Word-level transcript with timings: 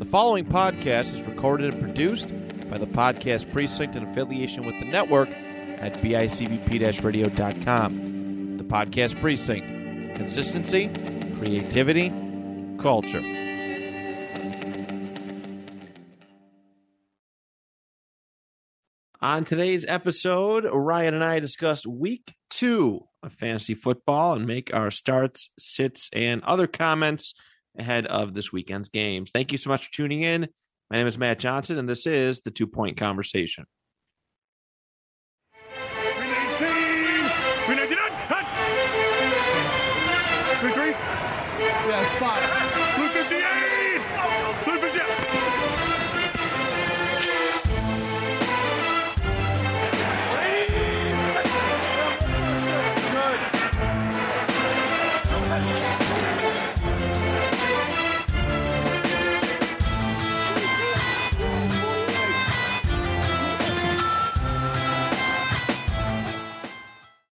The 0.00 0.06
following 0.06 0.46
podcast 0.46 1.12
is 1.12 1.22
recorded 1.24 1.74
and 1.74 1.82
produced 1.82 2.30
by 2.70 2.78
the 2.78 2.86
Podcast 2.86 3.52
Precinct 3.52 3.96
in 3.96 4.04
affiliation 4.04 4.64
with 4.64 4.74
the 4.80 4.86
network 4.86 5.28
at 5.28 5.92
bicbp 6.00 7.04
radio.com. 7.04 8.56
The 8.56 8.64
Podcast 8.64 9.20
Precinct 9.20 10.16
consistency, 10.16 10.88
creativity, 11.36 12.08
culture. 12.78 13.20
On 19.20 19.44
today's 19.44 19.84
episode, 19.86 20.64
Ryan 20.64 21.12
and 21.12 21.22
I 21.22 21.40
discussed 21.40 21.86
week 21.86 22.36
two 22.48 23.02
of 23.22 23.34
fantasy 23.34 23.74
football 23.74 24.32
and 24.32 24.46
make 24.46 24.72
our 24.72 24.90
starts, 24.90 25.50
sits, 25.58 26.08
and 26.14 26.42
other 26.44 26.66
comments 26.66 27.34
ahead 27.78 28.06
of 28.06 28.34
this 28.34 28.52
weekend's 28.52 28.88
games. 28.88 29.30
Thank 29.30 29.52
you 29.52 29.58
so 29.58 29.70
much 29.70 29.86
for 29.86 29.92
tuning 29.92 30.22
in. 30.22 30.48
My 30.90 30.96
name 30.96 31.06
is 31.06 31.18
Matt 31.18 31.38
Johnson, 31.38 31.78
and 31.78 31.88
this 31.88 32.06
is 32.06 32.40
the 32.40 32.50
Two 32.50 32.66
Point 32.66 32.96
Conversation. 32.96 33.66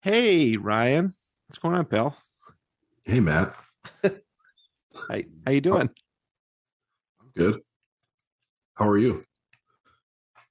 Hey, 0.04 0.58
Ryan. 0.58 1.14
What's 1.48 1.60
going 1.60 1.76
on, 1.76 1.86
pal? 1.86 2.18
Hey 3.06 3.22
Matt, 3.22 3.56
How, 4.04 4.12
how 5.08 5.52
you 5.54 5.62
doing? 5.62 5.90
I'm 7.22 7.32
good. 7.38 7.62
How 8.74 8.90
are 8.90 8.98
you? 8.98 9.24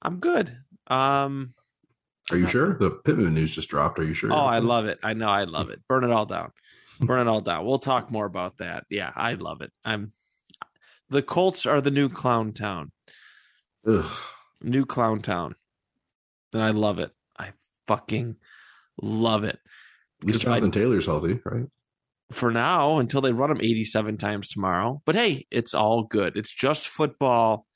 I'm 0.01 0.19
good. 0.19 0.57
Um, 0.87 1.53
Are 2.31 2.37
you 2.37 2.47
sure? 2.47 2.79
The 2.79 2.89
Pittman 3.05 3.35
news 3.35 3.53
just 3.53 3.69
dropped. 3.69 3.99
Are 3.99 4.03
you 4.03 4.15
sure? 4.15 4.33
oh, 4.33 4.37
I 4.37 4.57
love 4.57 4.87
it. 4.87 4.97
I 5.03 5.13
know 5.13 5.29
I 5.29 5.43
love 5.43 5.69
it. 5.69 5.81
Burn 5.87 6.03
it 6.03 6.09
all 6.09 6.25
down. 6.25 6.51
Burn 6.99 7.19
it 7.19 7.29
all 7.29 7.41
down. 7.41 7.63
We'll 7.63 7.77
talk 7.77 8.09
more 8.09 8.25
about 8.25 8.57
that. 8.57 8.85
Yeah, 8.89 9.11
I 9.15 9.33
love 9.33 9.61
it. 9.61 9.71
I'm 9.85 10.13
the 11.11 11.21
Colts 11.21 11.67
are 11.67 11.79
the 11.79 11.91
new 11.91 12.09
clown 12.09 12.53
town. 12.53 12.91
Ugh. 13.85 14.09
New 14.63 14.87
clown 14.87 15.21
town. 15.21 15.53
And 16.53 16.63
I 16.63 16.71
love 16.71 16.97
it. 16.97 17.11
I 17.37 17.51
fucking 17.85 18.37
love 19.01 19.43
it. 19.43 19.57
Least 20.23 20.25
Because 20.25 20.41
I- 20.41 20.45
Jonathan 20.45 20.71
Taylor's 20.71 21.05
healthy, 21.05 21.39
right? 21.45 21.65
for 22.31 22.49
now 22.51 22.97
until 22.97 23.21
they 23.21 23.31
run 23.31 23.51
him 23.51 23.61
87 23.61 24.17
times 24.17 24.49
tomorrow. 24.49 25.03
But 25.05 25.13
hey, 25.15 25.45
it's 25.51 25.75
all 25.75 26.01
good. 26.03 26.35
It's 26.35 26.51
just 26.51 26.87
football. 26.87 27.67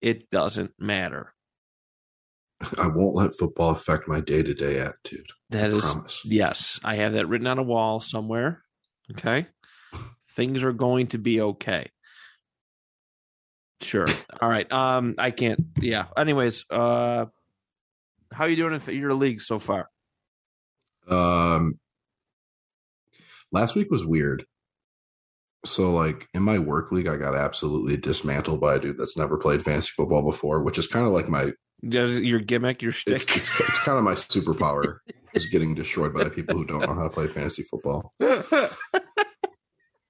It 0.00 0.30
doesn't 0.30 0.70
matter. 0.78 1.34
I 2.78 2.86
won't 2.86 3.16
let 3.16 3.36
football 3.36 3.70
affect 3.70 4.06
my 4.06 4.20
day 4.20 4.42
to 4.44 4.54
day 4.54 4.78
attitude. 4.78 5.26
That 5.50 5.70
is 5.72 5.82
Promise. 5.82 6.20
yes. 6.24 6.78
I 6.84 6.96
have 6.96 7.14
that 7.14 7.26
written 7.28 7.48
on 7.48 7.58
a 7.58 7.62
wall 7.64 7.98
somewhere. 7.98 8.62
Okay. 9.12 9.48
Things 10.36 10.62
are 10.62 10.72
going 10.72 11.08
to 11.08 11.18
be 11.18 11.40
okay. 11.40 11.90
Sure. 13.80 14.06
All 14.40 14.48
right. 14.48 14.70
Um 14.70 15.14
I 15.18 15.30
can't 15.32 15.60
yeah. 15.80 16.06
Anyways, 16.16 16.64
uh 16.70 17.26
how 18.32 18.44
you 18.44 18.54
doing 18.56 18.80
in 18.80 18.96
your 18.98 19.14
league 19.14 19.40
so 19.40 19.58
far? 19.58 19.88
Um, 21.08 21.78
last 23.52 23.74
week 23.74 23.90
was 23.90 24.04
weird. 24.04 24.44
So, 25.64 25.94
like 25.94 26.28
in 26.34 26.42
my 26.42 26.58
work 26.58 26.92
league, 26.92 27.08
I 27.08 27.16
got 27.16 27.34
absolutely 27.36 27.96
dismantled 27.96 28.60
by 28.60 28.76
a 28.76 28.78
dude 28.78 28.98
that's 28.98 29.16
never 29.16 29.38
played 29.38 29.62
fantasy 29.62 29.90
football 29.96 30.22
before, 30.22 30.62
which 30.62 30.78
is 30.78 30.86
kind 30.86 31.06
of 31.06 31.12
like 31.12 31.28
my 31.28 31.52
your 31.82 32.40
gimmick, 32.40 32.82
your 32.82 32.90
it's 32.90 32.98
shtick? 32.98 33.36
it's, 33.36 33.50
it's 33.60 33.78
kind 33.78 33.98
of 33.98 34.04
my 34.04 34.12
superpower 34.14 34.98
is 35.32 35.46
getting 35.46 35.74
destroyed 35.74 36.14
by 36.14 36.28
people 36.28 36.56
who 36.56 36.64
don't 36.64 36.80
know 36.80 36.94
how 36.94 37.02
to 37.02 37.10
play 37.10 37.26
fantasy 37.26 37.62
football. 37.62 38.14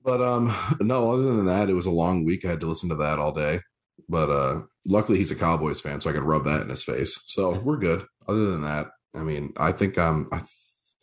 But 0.05 0.21
um 0.21 0.55
no, 0.81 1.13
other 1.13 1.35
than 1.35 1.47
that, 1.47 1.71
it 1.71 1.75
was 1.75 1.87
a 1.87 1.91
long 1.91 2.25
week. 2.25 2.45
I 2.45 2.51
had 2.51 2.61
to 2.61 2.67
listen 2.67 2.91
to 2.91 2.97
that 2.97 3.19
all 3.19 3.33
day. 3.33 3.61
But 4.09 4.31
uh 4.31 4.61
luckily 4.87 5.19
he's 5.19 5.31
a 5.31 5.37
Cowboys 5.37 5.81
fan, 5.81 6.01
so 6.01 6.11
I 6.11 6.13
could 6.13 6.23
rub 6.23 6.45
that 6.45 6.61
in 6.61 6.69
his 6.69 6.85
face. 6.85 7.19
So 7.27 7.59
we're 7.59 7.79
good. 7.79 8.05
Other 8.29 8.53
than 8.53 8.63
that, 8.63 8.89
I 9.15 9.21
mean, 9.21 9.55
I 9.57 9.73
think 9.73 9.99
I'm 9.99 10.29
I 10.31 10.43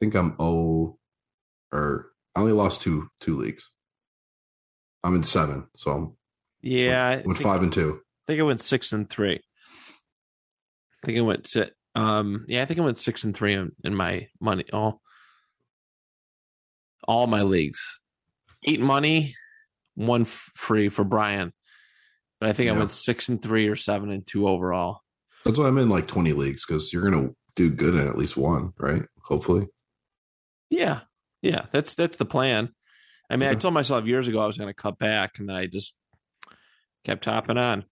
think 0.01 0.15
I'm 0.15 0.35
oh 0.39 0.97
or 1.71 2.11
I 2.35 2.41
only 2.41 2.53
lost 2.53 2.81
two 2.81 3.07
two 3.21 3.37
leagues. 3.37 3.69
I'm 5.03 5.15
in 5.15 5.23
seven, 5.23 5.67
so 5.77 5.91
I'm 5.91 6.17
yeah. 6.61 7.07
I 7.07 7.21
went 7.25 7.37
five 7.37 7.61
and 7.61 7.71
two. 7.71 8.01
I 8.01 8.31
think 8.31 8.39
I 8.41 8.43
went 8.43 8.61
six 8.61 8.91
and 8.91 9.09
three. 9.09 9.35
I 11.03 11.05
think 11.05 11.17
I 11.17 11.21
went 11.21 11.45
to 11.51 11.71
um 11.95 12.45
yeah, 12.47 12.63
I 12.63 12.65
think 12.65 12.79
I 12.79 12.83
went 12.83 12.97
six 12.97 13.23
and 13.23 13.35
three 13.35 13.53
in, 13.53 13.71
in 13.83 13.95
my 13.95 14.27
money 14.39 14.65
all 14.73 15.01
all 17.07 17.27
my 17.27 17.43
leagues. 17.43 18.01
Eight 18.67 18.81
money, 18.81 19.35
one 19.95 20.21
f- 20.21 20.51
free 20.55 20.89
for 20.89 21.03
Brian. 21.03 21.53
But 22.39 22.49
I 22.49 22.53
think 22.53 22.69
I 22.69 22.73
went 22.73 22.89
six 22.91 23.29
and 23.29 23.41
three 23.41 23.67
or 23.67 23.75
seven 23.75 24.09
and 24.11 24.25
two 24.25 24.47
overall. 24.47 25.01
That's 25.45 25.59
why 25.59 25.67
I'm 25.67 25.77
in 25.77 25.89
like 25.89 26.07
20 26.07 26.33
leagues 26.33 26.65
because 26.65 26.91
you're 26.91 27.03
gonna 27.03 27.29
do 27.55 27.69
good 27.69 27.93
in 27.95 28.07
at 28.07 28.17
least 28.17 28.37
one, 28.37 28.73
right? 28.79 29.03
Hopefully. 29.23 29.67
Yeah. 30.71 31.01
Yeah, 31.43 31.65
that's 31.71 31.95
that's 31.95 32.17
the 32.17 32.25
plan. 32.25 32.69
I 33.29 33.35
mean, 33.35 33.49
I 33.49 33.55
told 33.55 33.73
myself 33.73 34.05
years 34.05 34.27
ago 34.27 34.41
I 34.41 34.47
was 34.47 34.57
gonna 34.57 34.73
cut 34.73 34.97
back 34.97 35.37
and 35.39 35.47
then 35.47 35.55
I 35.55 35.67
just 35.67 35.93
kept 37.03 37.25
hopping 37.25 37.57
on. 37.57 37.85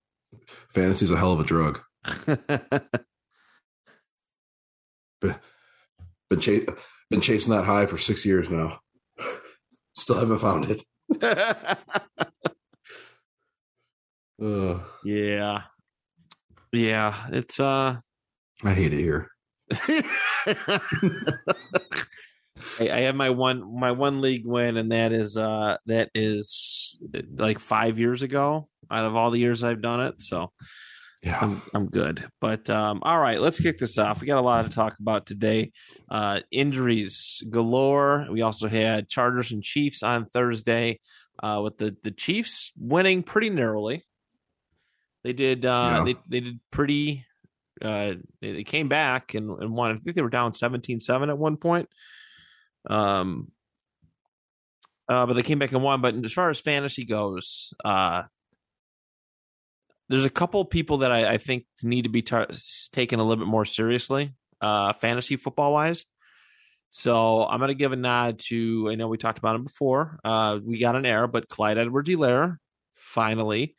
Fantasy's 0.69 1.11
a 1.11 1.17
hell 1.17 1.33
of 1.33 1.39
a 1.39 1.43
drug. 1.43 1.81
Been 6.29 6.39
cha- 6.39 6.73
been 7.09 7.21
chasing 7.21 7.51
that 7.53 7.65
high 7.65 7.87
for 7.87 7.97
six 7.97 8.23
years 8.23 8.51
now. 8.51 8.79
Still 9.95 10.19
haven't 10.19 10.37
found 10.39 10.69
it. 10.69 10.83
Ugh, 14.41 14.81
yeah. 15.03 15.61
Yeah. 16.71 17.15
It's 17.31 17.59
uh 17.59 17.97
I 18.63 18.73
hate 18.73 18.93
it 18.93 18.99
here. 18.99 19.27
I, 22.79 22.89
I 22.89 22.99
have 23.01 23.15
my 23.15 23.29
one 23.29 23.79
my 23.79 23.91
one 23.91 24.21
league 24.21 24.45
win, 24.45 24.77
and 24.77 24.91
that 24.91 25.11
is 25.11 25.37
uh 25.37 25.77
that 25.85 26.09
is 26.13 26.99
like 27.35 27.59
five 27.59 27.99
years 27.99 28.23
ago. 28.23 28.67
Out 28.91 29.05
of 29.05 29.15
all 29.15 29.29
the 29.31 29.39
years 29.39 29.63
I've 29.63 29.81
done 29.81 30.01
it, 30.01 30.21
so 30.21 30.51
Yeah. 31.21 31.37
I'm 31.41 31.61
I'm 31.73 31.87
good. 31.87 32.25
But 32.41 32.69
um, 32.69 32.99
all 33.03 33.19
right, 33.19 33.39
let's 33.39 33.59
kick 33.59 33.77
this 33.77 33.97
off. 33.97 34.21
We 34.21 34.27
got 34.27 34.39
a 34.39 34.41
lot 34.41 34.63
to 34.63 34.69
talk 34.71 34.97
about 34.99 35.25
today. 35.25 35.71
Uh, 36.09 36.39
injuries 36.51 37.43
galore. 37.49 38.25
We 38.31 38.41
also 38.41 38.67
had 38.67 39.09
Chargers 39.09 39.51
and 39.51 39.61
Chiefs 39.63 40.01
on 40.01 40.25
Thursday, 40.25 40.99
uh, 41.43 41.61
with 41.63 41.77
the 41.77 41.95
the 42.03 42.11
Chiefs 42.11 42.71
winning 42.79 43.21
pretty 43.21 43.49
narrowly. 43.49 44.03
They 45.23 45.33
did. 45.33 45.65
Uh, 45.65 45.89
Yeah. 45.97 46.03
They 46.05 46.15
they 46.27 46.39
did 46.39 46.59
pretty. 46.71 47.25
Uh, 47.81 48.15
they, 48.41 48.51
they 48.53 48.63
came 48.63 48.89
back 48.89 49.33
and, 49.35 49.51
and 49.61 49.71
won. 49.73 49.91
I 49.91 49.95
think 49.95 50.15
they 50.15 50.21
were 50.21 50.29
down 50.29 50.51
17-7 50.51 51.29
at 51.29 51.37
one 51.37 51.55
point. 51.55 51.87
Um. 52.87 53.51
Uh, 55.07 55.25
but 55.25 55.33
they 55.33 55.41
came 55.43 55.57
back 55.57 55.71
and 55.71 55.81
won. 55.81 56.01
But 56.01 56.13
as 56.23 56.31
far 56.33 56.51
as 56.51 56.59
fantasy 56.59 57.03
goes, 57.03 57.73
uh, 57.83 58.23
there's 60.07 60.25
a 60.25 60.29
couple 60.29 60.63
people 60.65 60.99
that 60.99 61.11
I, 61.11 61.33
I 61.33 61.37
think 61.37 61.65
need 61.83 62.03
to 62.03 62.09
be 62.09 62.21
tar- 62.21 62.47
taken 62.91 63.19
a 63.19 63.23
little 63.23 63.43
bit 63.43 63.49
more 63.49 63.65
seriously, 63.65 64.33
uh, 64.61 64.93
fantasy 64.93 65.35
football 65.35 65.73
wise. 65.73 66.05
So 66.89 67.45
I'm 67.45 67.59
going 67.59 67.69
to 67.69 67.75
give 67.75 67.91
a 67.91 67.95
nod 67.95 68.39
to. 68.49 68.87
I 68.91 68.95
know 68.95 69.07
we 69.07 69.17
talked 69.17 69.37
about 69.39 69.55
him 69.55 69.63
before. 69.63 70.19
Uh, 70.23 70.59
we 70.63 70.79
got 70.79 70.95
an 70.95 71.05
error, 71.05 71.27
but 71.27 71.47
Clyde 71.47 71.77
Edwards-Helaire 71.77 72.57
finally 72.95 73.75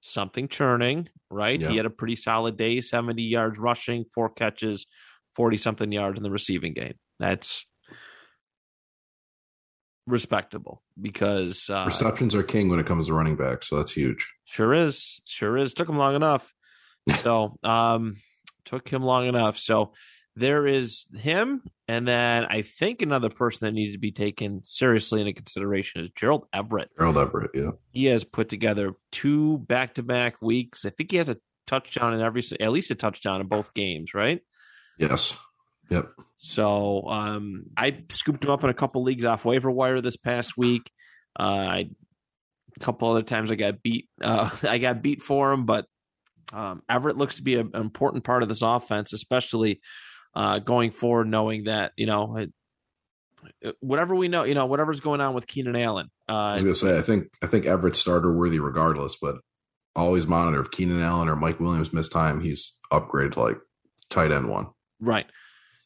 something 0.00 0.48
churning. 0.48 1.08
Right, 1.30 1.58
Yeah. 1.60 1.68
he 1.70 1.76
had 1.76 1.86
a 1.86 1.90
pretty 1.90 2.16
solid 2.16 2.56
day: 2.56 2.80
70 2.80 3.22
yards 3.22 3.58
rushing, 3.58 4.04
four 4.14 4.28
catches, 4.30 4.86
40 5.34 5.56
something 5.56 5.90
yards 5.92 6.18
in 6.18 6.22
the 6.22 6.30
receiving 6.30 6.72
game. 6.74 6.94
That's 7.18 7.66
respectable 10.06 10.82
because 11.00 11.68
uh, 11.70 11.84
Receptions 11.86 12.34
are 12.34 12.42
king 12.42 12.68
when 12.68 12.78
it 12.78 12.86
comes 12.86 13.06
to 13.06 13.14
running 13.14 13.36
back, 13.36 13.62
so 13.62 13.76
that's 13.76 13.92
huge. 13.92 14.34
Sure 14.44 14.74
is. 14.74 15.20
Sure 15.24 15.56
is. 15.56 15.74
Took 15.74 15.88
him 15.88 15.98
long 15.98 16.14
enough. 16.14 16.52
So, 17.18 17.58
um, 17.62 18.16
took 18.64 18.88
him 18.88 19.02
long 19.02 19.26
enough. 19.26 19.58
So, 19.58 19.92
there 20.36 20.66
is 20.66 21.06
him, 21.14 21.62
and 21.86 22.08
then 22.08 22.46
I 22.46 22.62
think 22.62 23.02
another 23.02 23.28
person 23.28 23.66
that 23.66 23.72
needs 23.72 23.92
to 23.92 23.98
be 23.98 24.10
taken 24.10 24.62
seriously 24.64 25.20
into 25.20 25.32
consideration 25.32 26.00
is 26.00 26.10
Gerald 26.10 26.46
Everett. 26.52 26.90
Gerald 26.98 27.18
Everett, 27.18 27.50
yeah. 27.54 27.70
He 27.90 28.06
has 28.06 28.24
put 28.24 28.48
together 28.48 28.92
two 29.12 29.58
back 29.58 29.94
to 29.94 30.02
back 30.02 30.42
weeks. 30.42 30.84
I 30.84 30.90
think 30.90 31.12
he 31.12 31.18
has 31.18 31.28
a 31.28 31.36
touchdown 31.66 32.14
in 32.14 32.20
every, 32.20 32.42
at 32.60 32.72
least 32.72 32.90
a 32.90 32.96
touchdown 32.96 33.40
in 33.40 33.46
both 33.46 33.74
games, 33.74 34.12
right? 34.12 34.40
Yes. 34.98 35.36
Yep. 35.90 36.10
So 36.36 37.02
um, 37.08 37.64
I 37.76 38.04
scooped 38.08 38.44
him 38.44 38.50
up 38.50 38.64
in 38.64 38.70
a 38.70 38.74
couple 38.74 39.02
leagues 39.02 39.24
off 39.24 39.44
waiver 39.44 39.70
wire 39.70 40.00
this 40.00 40.16
past 40.16 40.56
week. 40.56 40.90
Uh, 41.38 41.42
I, 41.42 41.88
a 42.76 42.80
couple 42.80 43.10
other 43.10 43.22
times 43.22 43.50
I 43.52 43.54
got 43.56 43.82
beat. 43.82 44.08
Uh, 44.20 44.50
I 44.62 44.78
got 44.78 45.02
beat 45.02 45.22
for 45.22 45.52
him, 45.52 45.66
but 45.66 45.86
um, 46.52 46.82
Everett 46.88 47.16
looks 47.16 47.36
to 47.36 47.42
be 47.42 47.54
a, 47.54 47.60
an 47.60 47.70
important 47.74 48.24
part 48.24 48.42
of 48.42 48.48
this 48.48 48.62
offense, 48.62 49.12
especially 49.12 49.80
uh, 50.34 50.58
going 50.58 50.90
forward, 50.90 51.28
knowing 51.28 51.64
that 51.64 51.92
you 51.96 52.06
know 52.06 52.36
it, 52.36 52.52
whatever 53.80 54.14
we 54.14 54.28
know, 54.28 54.44
you 54.44 54.54
know 54.54 54.66
whatever's 54.66 55.00
going 55.00 55.20
on 55.20 55.34
with 55.34 55.46
Keenan 55.46 55.76
Allen. 55.76 56.10
I 56.28 56.32
Uh, 56.32 56.54
was 56.54 56.62
gonna 56.62 56.74
say 56.74 56.98
I 56.98 57.02
think 57.02 57.26
I 57.42 57.46
think 57.46 57.66
Everett's 57.66 57.98
starter 58.00 58.32
worthy 58.32 58.58
regardless, 58.58 59.16
but 59.20 59.36
always 59.96 60.26
monitor 60.26 60.60
if 60.60 60.70
Keenan 60.70 61.00
Allen 61.00 61.28
or 61.28 61.36
Mike 61.36 61.60
Williams 61.60 61.92
miss 61.92 62.08
time, 62.08 62.40
he's 62.40 62.76
upgraded 62.92 63.32
to 63.32 63.40
like 63.40 63.58
tight 64.10 64.32
end 64.32 64.48
one. 64.48 64.68
Right. 65.00 65.26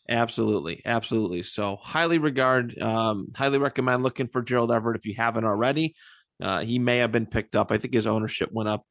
Absolutely. 0.09 0.81
Absolutely. 0.87 1.43
So 1.43 1.77
highly 1.81 2.19
regard, 2.19 2.79
um, 2.81 3.29
highly 3.37 3.59
recommend 3.59 4.03
looking 4.03 4.29
for 4.29 4.43
Gerald 4.43 4.73
Everett 4.73 4.99
if 4.99 5.07
you 5.07 5.15
haven't 5.15 5.45
already. 5.45 5.95
Uh, 6.43 6.61
he 6.61 6.79
may 6.79 6.99
have 6.99 7.13
been 7.13 7.27
picked 7.27 7.57
up. 7.57 7.71
I 7.73 7.79
think 7.79 7.93
his 7.95 8.07
ownership 8.07 8.51
went 8.53 8.69
up 8.69 8.85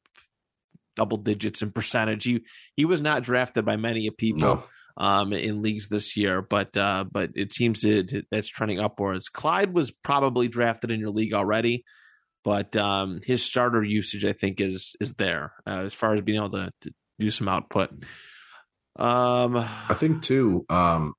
double 0.95 1.17
digits 1.17 1.61
in 1.61 1.71
percentage. 1.71 2.23
He 2.23 2.41
he 2.75 2.85
was 2.85 3.01
not 3.01 3.23
drafted 3.23 3.65
by 3.65 3.77
many 3.77 4.09
people 4.09 4.39
No. 4.39 4.63
um, 4.97 5.31
in 5.33 5.61
leagues 5.61 5.87
this 5.87 6.17
year, 6.17 6.41
but 6.41 6.75
uh, 6.75 7.05
but 7.09 7.31
it 7.35 7.53
seems 7.53 7.81
that 7.81 8.25
that's 8.29 8.47
trending 8.49 8.79
upwards. 8.79 9.29
Clyde 9.29 9.73
was 9.73 9.91
probably 9.91 10.47
drafted 10.47 10.91
in 10.91 10.99
your 10.99 11.11
league 11.11 11.33
already, 11.33 11.83
but 12.43 12.75
um, 12.75 13.19
his 13.23 13.43
starter 13.43 13.83
usage 13.83 14.25
I 14.25 14.33
think 14.33 14.59
is 14.59 14.95
is 14.99 15.13
there 15.15 15.53
uh, 15.65 15.83
as 15.85 15.93
far 15.93 16.13
as 16.13 16.21
being 16.21 16.37
able 16.37 16.51
to, 16.51 16.71
to 16.81 16.91
do 17.19 17.31
some 17.31 17.47
output. 17.47 17.91
Um, 18.97 19.57
I 19.57 19.93
think 19.93 20.23
too, 20.23 20.65
um, 20.69 21.13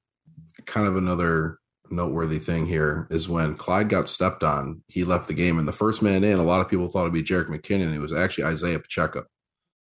kind 0.66 0.86
of 0.86 0.96
another 0.96 1.58
noteworthy 1.90 2.38
thing 2.38 2.66
here 2.66 3.06
is 3.10 3.28
when 3.28 3.54
Clyde 3.54 3.88
got 3.88 4.08
stepped 4.08 4.42
on, 4.44 4.82
he 4.88 5.04
left 5.04 5.28
the 5.28 5.34
game, 5.34 5.58
and 5.58 5.66
the 5.68 5.72
first 5.72 6.02
man 6.02 6.24
in, 6.24 6.38
a 6.38 6.44
lot 6.44 6.60
of 6.60 6.68
people 6.68 6.88
thought 6.88 7.02
it'd 7.02 7.12
be 7.12 7.22
Jerick 7.22 7.48
McKinnon. 7.48 7.94
It 7.94 8.00
was 8.00 8.12
actually 8.12 8.44
Isaiah 8.44 8.78
Pacheco, 8.78 9.24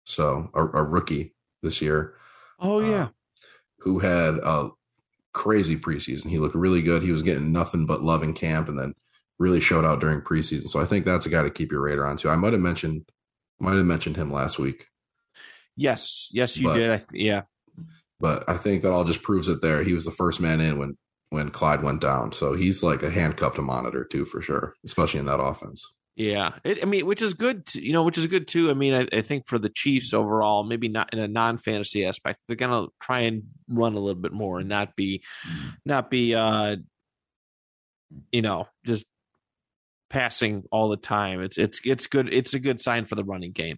so 0.05 0.49
a, 0.53 0.61
a 0.63 0.83
rookie 0.83 1.33
this 1.61 1.81
year. 1.81 2.15
oh 2.59 2.79
yeah. 2.79 3.03
uh, 3.03 3.09
who 3.79 3.99
had 3.99 4.35
a 4.35 4.69
crazy 5.33 5.75
preseason. 5.77 6.29
He 6.29 6.37
looked 6.37 6.55
really 6.55 6.81
good. 6.81 7.03
He 7.03 7.11
was 7.11 7.23
getting 7.23 7.51
nothing 7.51 7.85
but 7.85 8.01
love 8.03 8.23
in 8.23 8.33
camp, 8.33 8.67
and 8.69 8.79
then 8.79 8.93
really 9.39 9.59
showed 9.59 9.85
out 9.85 9.99
during 9.99 10.21
preseason. 10.21 10.69
So 10.69 10.79
I 10.79 10.85
think 10.85 11.03
that's 11.05 11.25
a 11.25 11.29
guy 11.29 11.41
to 11.43 11.49
keep 11.49 11.71
your 11.71 11.81
radar 11.81 12.05
on 12.07 12.17
too. 12.17 12.29
I 12.29 12.35
might 12.35 12.53
have 12.53 12.61
mentioned 12.61 13.05
might 13.59 13.75
have 13.75 13.85
mentioned 13.85 14.15
him 14.15 14.31
last 14.31 14.57
week, 14.57 14.85
Yes, 15.75 16.29
yes, 16.33 16.57
you 16.57 16.67
But- 16.67 16.75
did. 16.75 16.89
I 16.89 17.03
yeah, 17.13 17.41
but 18.21 18.47
I 18.47 18.57
think 18.57 18.83
that 18.83 18.91
all 18.91 19.03
just 19.03 19.23
proves 19.23 19.47
it. 19.47 19.61
There, 19.61 19.83
he 19.83 19.93
was 19.93 20.05
the 20.05 20.11
first 20.11 20.39
man 20.39 20.61
in 20.61 20.77
when 20.79 20.97
when 21.29 21.49
Clyde 21.49 21.81
went 21.83 22.01
down. 22.01 22.31
So 22.33 22.53
he's 22.53 22.83
like 22.83 23.03
a 23.03 23.09
handcuff 23.09 23.55
to 23.55 23.61
monitor 23.61 24.03
too, 24.03 24.25
for 24.25 24.41
sure, 24.41 24.73
especially 24.85 25.21
in 25.21 25.25
that 25.27 25.39
offense. 25.39 25.85
yeah. 26.15 26.51
It, 26.63 26.79
I 26.81 26.85
mean, 26.85 27.05
which 27.05 27.21
is 27.21 27.33
good. 27.33 27.65
To, 27.67 27.83
you 27.83 27.93
know, 27.93 28.03
which 28.03 28.17
is 28.17 28.27
good 28.27 28.47
too. 28.47 28.69
I 28.69 28.73
mean, 28.73 28.93
I, 28.93 29.07
I 29.17 29.21
think 29.21 29.47
for 29.47 29.57
the 29.57 29.69
Chiefs 29.69 30.13
overall, 30.13 30.63
maybe 30.63 30.89
not 30.89 31.13
in 31.13 31.19
a 31.19 31.27
non-fantasy 31.27 32.05
aspect, 32.05 32.39
they're 32.47 32.55
gonna 32.55 32.87
try 33.01 33.21
and 33.21 33.43
run 33.69 33.95
a 33.95 33.99
little 33.99 34.21
bit 34.21 34.33
more 34.33 34.59
and 34.59 34.69
not 34.69 34.95
be, 34.95 35.23
not 35.85 36.09
be, 36.11 36.35
uh, 36.35 36.75
you 38.31 38.41
know, 38.41 38.67
just 38.85 39.05
passing 40.09 40.63
all 40.71 40.89
the 40.89 40.97
time. 40.97 41.41
It's 41.41 41.57
it's 41.57 41.79
it's 41.85 42.07
good. 42.07 42.33
It's 42.33 42.53
a 42.53 42.59
good 42.59 42.81
sign 42.81 43.05
for 43.05 43.15
the 43.15 43.23
running 43.23 43.53
game 43.53 43.77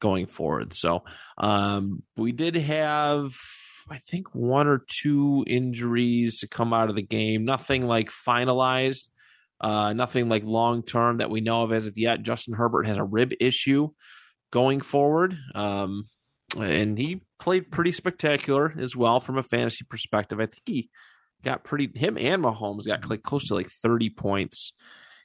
going 0.00 0.26
forward. 0.26 0.74
So, 0.74 1.04
um, 1.38 2.02
we 2.16 2.32
did 2.32 2.56
have. 2.56 3.32
I 3.88 3.98
think 3.98 4.34
one 4.34 4.66
or 4.66 4.84
two 4.86 5.44
injuries 5.46 6.40
to 6.40 6.48
come 6.48 6.72
out 6.72 6.90
of 6.90 6.96
the 6.96 7.02
game. 7.02 7.44
Nothing 7.44 7.86
like 7.86 8.10
finalized. 8.10 9.08
Uh, 9.60 9.92
nothing 9.92 10.28
like 10.28 10.42
long 10.44 10.82
term 10.82 11.18
that 11.18 11.30
we 11.30 11.40
know 11.40 11.62
of 11.62 11.72
as 11.72 11.86
of 11.86 11.98
yet. 11.98 12.22
Justin 12.22 12.54
Herbert 12.54 12.86
has 12.86 12.96
a 12.96 13.04
rib 13.04 13.32
issue 13.40 13.90
going 14.50 14.80
forward, 14.80 15.36
um, 15.54 16.04
and 16.58 16.96
he 16.96 17.22
played 17.38 17.70
pretty 17.70 17.92
spectacular 17.92 18.74
as 18.78 18.96
well 18.96 19.20
from 19.20 19.36
a 19.36 19.42
fantasy 19.42 19.84
perspective. 19.88 20.40
I 20.40 20.46
think 20.46 20.62
he 20.64 20.90
got 21.44 21.62
pretty. 21.62 21.90
Him 21.94 22.16
and 22.18 22.42
Mahomes 22.42 22.86
got 22.86 23.08
like 23.10 23.22
close 23.22 23.48
to 23.48 23.54
like 23.54 23.68
thirty 23.68 24.08
points. 24.08 24.72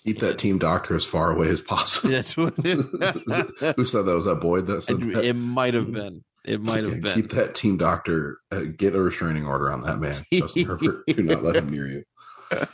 Keep 0.06 0.19
that 0.19 0.38
team 0.38 0.60
doctor 0.60 0.96
as 0.96 1.06
far 1.06 1.31
away 1.31 1.48
as 1.48 1.62
possible. 1.62 2.10
That's 2.12 2.36
what 2.38 2.54
Who 2.57 3.86
said 3.86 4.06
that 4.06 4.16
was 4.16 4.25
that 4.25 4.40
Boyd 4.42 4.68
that 4.68 4.84
said 4.84 5.02
that? 5.02 5.25
it 5.25 5.34
might 5.34 5.74
have 5.74 5.92
been. 5.92 6.24
It 6.45 6.62
might 6.62 6.83
have 6.83 6.94
Yeah, 6.94 7.00
been. 7.00 7.13
Keep 7.15 7.30
that 7.31 7.56
team 7.56 7.77
doctor. 7.77 8.39
Uh, 8.51 8.65
get 8.77 8.95
a 8.95 9.01
restraining 9.01 9.45
order 9.47 9.71
on 9.71 9.81
that 9.81 10.00
man, 10.00 10.13
Justin 10.31 10.65
Herbert. 10.65 11.03
Do 11.07 11.24
not 11.24 11.44
let 11.44 11.56
him 11.56 11.69
near 11.71 11.88
you. 11.88 12.03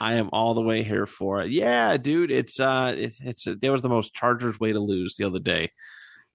I 0.00 0.14
am 0.14 0.30
all 0.32 0.54
the 0.54 0.62
way 0.62 0.84
here 0.84 1.06
for 1.06 1.42
it. 1.42 1.50
Yeah, 1.50 1.96
dude, 1.96 2.30
it's 2.30 2.60
uh, 2.60 2.94
it, 2.96 3.14
it's 3.20 3.44
that 3.44 3.62
was 3.62 3.82
the 3.82 3.88
most 3.88 4.14
Chargers 4.14 4.60
way 4.60 4.72
to 4.72 4.78
lose 4.78 5.16
the 5.16 5.24
other 5.24 5.40
day, 5.40 5.72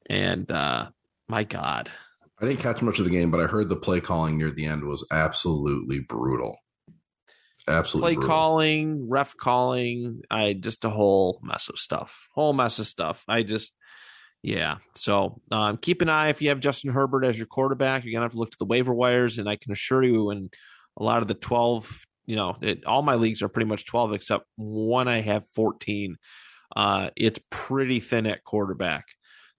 and 0.10 0.52
uh, 0.52 0.90
my 1.30 1.46
God, 1.46 1.90
I 2.42 2.46
didn't 2.46 2.60
catch 2.60 2.82
much 2.82 3.00
of 3.00 3.06
the 3.06 3.12
game, 3.12 3.32
but 3.32 3.40
I 3.40 3.48
heard 3.48 3.70
the 3.70 3.78
play 3.78 4.02
calling 4.02 4.38
near 4.38 4.52
the 4.52 4.66
end 4.66 4.84
was 4.84 5.08
absolutely 5.12 6.02
brutal. 6.02 6.58
Absolutely 7.66 8.08
play 8.08 8.16
brutal. 8.16 8.30
calling, 8.30 9.10
ref 9.10 9.38
calling, 9.38 10.24
I 10.30 10.52
just 10.52 10.84
a 10.84 10.90
whole 10.90 11.40
mess 11.42 11.70
of 11.70 11.80
stuff, 11.80 12.28
whole 12.34 12.52
mess 12.52 12.80
of 12.80 12.88
stuff. 12.88 13.24
I 13.30 13.44
just, 13.44 13.74
yeah. 14.44 14.78
So 14.94 15.42
um, 15.52 15.78
keep 15.78 16.02
an 16.02 16.10
eye 16.10 16.28
if 16.28 16.42
you 16.42 16.50
have 16.50 16.60
Justin 16.60 16.92
Herbert 16.92 17.24
as 17.24 17.38
your 17.38 17.48
quarterback. 17.48 18.04
You're 18.04 18.12
gonna 18.12 18.26
have 18.26 18.34
to 18.34 18.38
look 18.38 18.52
to 18.52 18.58
the 18.60 18.66
waiver 18.66 18.94
wires, 18.94 19.40
and 19.40 19.50
I 19.50 19.56
can 19.56 19.72
assure 19.72 20.04
you, 20.04 20.30
in 20.32 20.50
a 20.98 21.04
lot 21.04 21.22
of 21.22 21.28
the 21.30 21.34
twelve, 21.34 22.06
you 22.26 22.36
know, 22.36 22.58
it, 22.62 22.86
all 22.86 23.02
my 23.02 23.16
leagues 23.16 23.42
are 23.42 23.48
pretty 23.48 23.70
much 23.70 23.86
twelve, 23.86 24.14
except 24.14 24.46
one 24.58 25.08
I 25.08 25.22
have 25.22 25.46
fourteen. 25.56 26.18
Uh, 26.76 27.10
it's 27.16 27.40
pretty 27.50 28.00
thin 28.02 28.28
at 28.28 28.44
quarterback. 28.44 29.06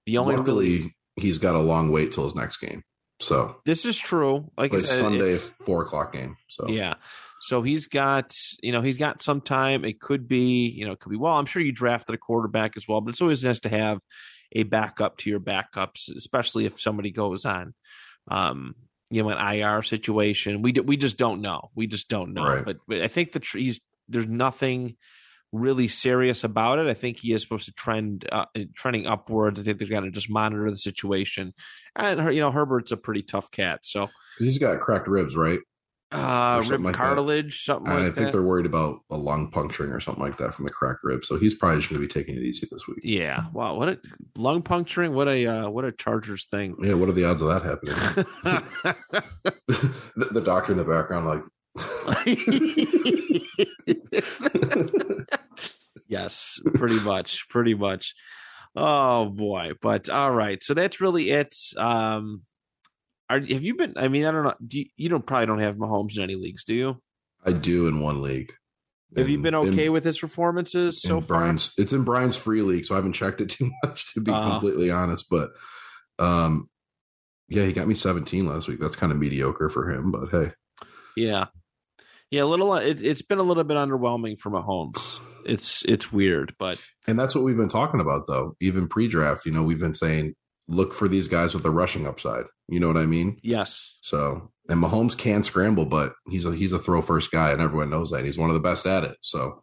The 0.04 0.18
only 0.18 0.36
Luckily, 0.36 0.78
really, 0.78 0.96
he's 1.16 1.38
got 1.38 1.54
a 1.54 1.60
long 1.60 1.90
wait 1.90 2.12
till 2.12 2.24
his 2.24 2.34
next 2.34 2.58
game. 2.58 2.82
So 3.20 3.56
this 3.64 3.86
is 3.86 3.98
true. 3.98 4.50
Like 4.58 4.74
I 4.74 4.80
said, 4.80 4.98
Sunday 4.98 5.34
four 5.34 5.82
o'clock 5.82 6.12
game. 6.12 6.36
So 6.48 6.68
Yeah. 6.68 6.94
So 7.44 7.60
he's 7.60 7.88
got, 7.88 8.34
you 8.62 8.72
know, 8.72 8.80
he's 8.80 8.96
got 8.96 9.20
some 9.20 9.42
time. 9.42 9.84
It 9.84 10.00
could 10.00 10.26
be, 10.26 10.66
you 10.66 10.86
know, 10.86 10.92
it 10.92 11.00
could 11.00 11.10
be, 11.10 11.18
well, 11.18 11.34
I'm 11.34 11.44
sure 11.44 11.60
you 11.60 11.72
drafted 11.72 12.14
a 12.14 12.18
quarterback 12.18 12.74
as 12.74 12.88
well, 12.88 13.02
but 13.02 13.10
it's 13.10 13.20
always 13.20 13.44
nice 13.44 13.60
to 13.60 13.68
have 13.68 13.98
a 14.52 14.62
backup 14.62 15.18
to 15.18 15.28
your 15.28 15.40
backups, 15.40 16.08
especially 16.16 16.64
if 16.64 16.80
somebody 16.80 17.10
goes 17.10 17.44
on, 17.44 17.74
um, 18.28 18.74
you 19.10 19.22
know, 19.22 19.28
an 19.28 19.56
IR 19.56 19.82
situation. 19.82 20.62
We, 20.62 20.72
d- 20.72 20.80
we 20.80 20.96
just 20.96 21.18
don't 21.18 21.42
know. 21.42 21.68
We 21.74 21.86
just 21.86 22.08
don't 22.08 22.32
know. 22.32 22.46
Right. 22.46 22.64
But, 22.64 22.78
but 22.88 23.02
I 23.02 23.08
think 23.08 23.32
the 23.32 23.40
tr- 23.40 23.58
he's, 23.58 23.78
there's 24.08 24.26
nothing 24.26 24.96
really 25.52 25.86
serious 25.86 26.44
about 26.44 26.78
it. 26.78 26.86
I 26.86 26.94
think 26.94 27.18
he 27.18 27.34
is 27.34 27.42
supposed 27.42 27.66
to 27.66 27.72
trend, 27.72 28.26
uh, 28.32 28.46
trending 28.74 29.06
upwards. 29.06 29.60
I 29.60 29.64
think 29.64 29.80
they've 29.80 29.90
got 29.90 30.00
to 30.00 30.10
just 30.10 30.30
monitor 30.30 30.70
the 30.70 30.78
situation. 30.78 31.52
And, 31.94 32.34
you 32.34 32.40
know, 32.40 32.52
Herbert's 32.52 32.90
a 32.90 32.96
pretty 32.96 33.22
tough 33.22 33.50
cat. 33.50 33.80
so 33.82 34.08
he's 34.38 34.56
got 34.56 34.80
cracked 34.80 35.08
ribs, 35.08 35.36
right? 35.36 35.60
Uh, 36.14 36.56
rib 36.58 36.66
something 36.66 36.84
like 36.84 36.94
that. 36.94 36.98
cartilage, 36.98 37.64
something 37.64 37.90
And 37.90 38.00
like 38.02 38.12
I 38.12 38.14
think 38.14 38.26
that. 38.26 38.32
they're 38.32 38.42
worried 38.42 38.66
about 38.66 39.00
a 39.10 39.16
lung 39.16 39.50
puncturing 39.50 39.90
or 39.92 40.00
something 40.00 40.22
like 40.22 40.36
that 40.38 40.54
from 40.54 40.64
the 40.64 40.70
cracked 40.70 41.00
ribs. 41.04 41.28
So 41.28 41.38
he's 41.38 41.54
probably 41.54 41.78
just 41.78 41.90
going 41.90 42.00
to 42.00 42.06
be 42.06 42.12
taking 42.12 42.36
it 42.36 42.42
easy 42.42 42.66
this 42.70 42.86
week. 42.86 42.98
Yeah. 43.02 43.44
Wow. 43.52 43.74
What 43.74 43.88
a 43.88 43.98
lung 44.36 44.62
puncturing. 44.62 45.12
What 45.12 45.28
a 45.28 45.46
uh, 45.46 45.68
what 45.68 45.84
a 45.84 45.92
Chargers 45.92 46.46
thing. 46.46 46.76
Yeah, 46.80 46.94
what 46.94 47.08
are 47.08 47.12
the 47.12 47.24
odds 47.24 47.42
of 47.42 47.48
that 47.48 47.62
happening? 47.62 47.94
the, 50.16 50.28
the 50.32 50.40
doctor 50.40 50.72
in 50.72 50.78
the 50.78 50.84
background, 50.84 51.26
like, 51.26 51.42
yes, 56.08 56.60
pretty 56.74 57.00
much, 57.00 57.48
pretty 57.48 57.74
much. 57.74 58.14
Oh 58.76 59.26
boy, 59.26 59.72
but 59.80 60.08
all 60.10 60.32
right. 60.32 60.62
So 60.62 60.74
that's 60.74 61.00
really 61.00 61.30
it. 61.30 61.54
Um, 61.76 62.42
are 63.30 63.40
have 63.40 63.62
you 63.64 63.74
been? 63.74 63.94
I 63.96 64.08
mean, 64.08 64.24
I 64.24 64.30
don't 64.30 64.44
know. 64.44 64.54
Do 64.66 64.78
you, 64.78 64.86
you 64.96 65.08
don't 65.08 65.24
probably 65.26 65.46
don't 65.46 65.58
have 65.60 65.76
Mahomes 65.76 66.16
in 66.16 66.22
any 66.22 66.34
leagues, 66.34 66.64
do 66.64 66.74
you? 66.74 67.02
I 67.44 67.52
do 67.52 67.86
in 67.88 68.00
one 68.00 68.22
league. 68.22 68.52
Have 69.16 69.28
you 69.28 69.36
In- 69.36 69.42
been 69.42 69.54
in- 69.54 69.68
okay 69.72 69.88
with 69.90 70.04
his 70.04 70.18
performances 70.18 71.00
so 71.00 71.18
in 71.18 71.22
far? 71.22 71.38
Brian's 71.38 71.72
it's 71.78 71.92
in 71.92 72.04
Brian's 72.04 72.36
free 72.36 72.62
league, 72.62 72.84
so 72.84 72.94
I 72.94 72.98
haven't 72.98 73.12
checked 73.12 73.40
it 73.40 73.48
too 73.50 73.70
much 73.84 74.12
to 74.14 74.20
be 74.20 74.32
Uh-huh. 74.32 74.50
completely 74.52 74.90
honest. 74.90 75.26
But 75.30 75.50
um 76.18 76.68
yeah, 77.48 77.64
he 77.66 77.72
got 77.72 77.86
me 77.86 77.94
17 77.94 78.46
last 78.46 78.68
week. 78.68 78.80
That's 78.80 78.96
kind 78.96 79.12
of 79.12 79.18
mediocre 79.18 79.68
for 79.68 79.90
him, 79.90 80.10
but 80.10 80.30
hey. 80.30 80.52
Yeah, 81.16 81.46
yeah. 82.30 82.42
A 82.42 82.46
little. 82.46 82.74
It, 82.74 83.02
it's 83.04 83.22
been 83.22 83.38
a 83.38 83.42
little 83.42 83.62
bit 83.64 83.76
underwhelming 83.76 84.40
for 84.40 84.50
Mahomes. 84.50 85.20
It's 85.46 85.84
it's 85.84 86.10
weird, 86.10 86.54
but 86.58 86.78
And 87.06 87.18
that's 87.18 87.34
what 87.34 87.44
we've 87.44 87.56
been 87.56 87.68
talking 87.68 88.00
about 88.00 88.22
though. 88.26 88.56
Even 88.60 88.88
pre-draft, 88.88 89.44
you 89.46 89.52
know, 89.52 89.62
we've 89.62 89.78
been 89.78 89.94
saying 89.94 90.34
look 90.66 90.94
for 90.94 91.06
these 91.06 91.28
guys 91.28 91.52
with 91.54 91.62
the 91.62 91.70
rushing 91.70 92.06
upside. 92.06 92.46
You 92.68 92.80
know 92.80 92.88
what 92.88 92.96
I 92.96 93.06
mean? 93.06 93.38
yes, 93.42 93.98
So 94.00 94.50
And 94.68 94.82
Mahomes 94.82 95.16
can 95.16 95.42
scramble, 95.42 95.84
but 95.84 96.14
he's 96.28 96.46
a 96.46 96.54
he's 96.54 96.72
a 96.72 96.78
throw 96.78 97.02
first 97.02 97.30
guy, 97.30 97.52
and 97.52 97.60
everyone 97.60 97.90
knows 97.90 98.10
that. 98.10 98.24
He's 98.24 98.38
one 98.38 98.50
of 98.50 98.54
the 98.54 98.60
best 98.60 98.86
at 98.86 99.04
it. 99.04 99.16
So, 99.20 99.62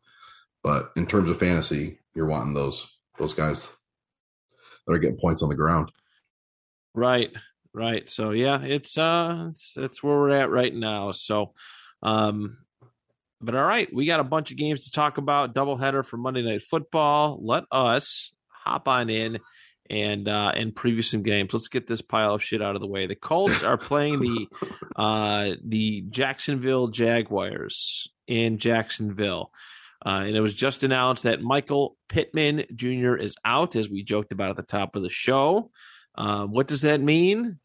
but 0.63 0.89
in 0.95 1.07
terms 1.07 1.29
of 1.29 1.39
fantasy, 1.39 1.99
you're 2.13 2.27
wanting 2.27 2.53
those 2.53 2.87
those 3.17 3.33
guys 3.33 3.71
that 4.85 4.93
are 4.93 4.99
getting 4.99 5.19
points 5.19 5.41
on 5.41 5.49
the 5.49 5.55
ground. 5.55 5.91
Right, 6.93 7.31
right. 7.73 8.07
So 8.07 8.31
yeah, 8.31 8.61
it's 8.61 8.97
uh, 8.97 9.47
it's 9.49 9.75
it's 9.77 10.03
where 10.03 10.17
we're 10.17 10.29
at 10.29 10.51
right 10.51 10.73
now. 10.73 11.11
So, 11.11 11.53
um, 12.03 12.57
but 13.41 13.55
all 13.55 13.65
right, 13.65 13.91
we 13.91 14.05
got 14.05 14.19
a 14.19 14.25
bunch 14.25 14.51
of 14.51 14.57
games 14.57 14.85
to 14.85 14.91
talk 14.91 15.17
about. 15.17 15.55
Doubleheader 15.55 16.05
for 16.05 16.17
Monday 16.17 16.43
Night 16.43 16.61
Football. 16.61 17.39
Let 17.41 17.63
us 17.71 18.31
hop 18.47 18.87
on 18.87 19.09
in 19.09 19.39
and 19.91 20.27
uh 20.29 20.53
and 20.55 20.73
preview 20.73 21.03
some 21.03 21.21
games. 21.21 21.53
Let's 21.53 21.67
get 21.67 21.85
this 21.85 22.01
pile 22.01 22.33
of 22.33 22.41
shit 22.43 22.61
out 22.61 22.75
of 22.75 22.81
the 22.81 22.87
way. 22.87 23.05
The 23.07 23.15
Colts 23.15 23.61
are 23.61 23.77
playing 23.77 24.21
the 24.21 24.47
uh 24.95 25.51
the 25.63 26.01
Jacksonville 26.09 26.87
Jaguars 26.87 28.07
in 28.25 28.57
Jacksonville. 28.57 29.51
Uh, 30.03 30.23
and 30.25 30.35
it 30.35 30.41
was 30.41 30.55
just 30.55 30.83
announced 30.83 31.23
that 31.23 31.43
Michael 31.43 31.95
Pittman 32.09 32.65
Jr. 32.73 33.15
is 33.15 33.35
out, 33.45 33.75
as 33.75 33.87
we 33.87 34.01
joked 34.03 34.31
about 34.31 34.49
at 34.49 34.55
the 34.55 34.63
top 34.63 34.95
of 34.95 35.03
the 35.03 35.09
show. 35.09 35.69
Um, 36.15 36.51
what 36.51 36.67
does 36.67 36.81
that 36.81 37.01
mean? 37.01 37.59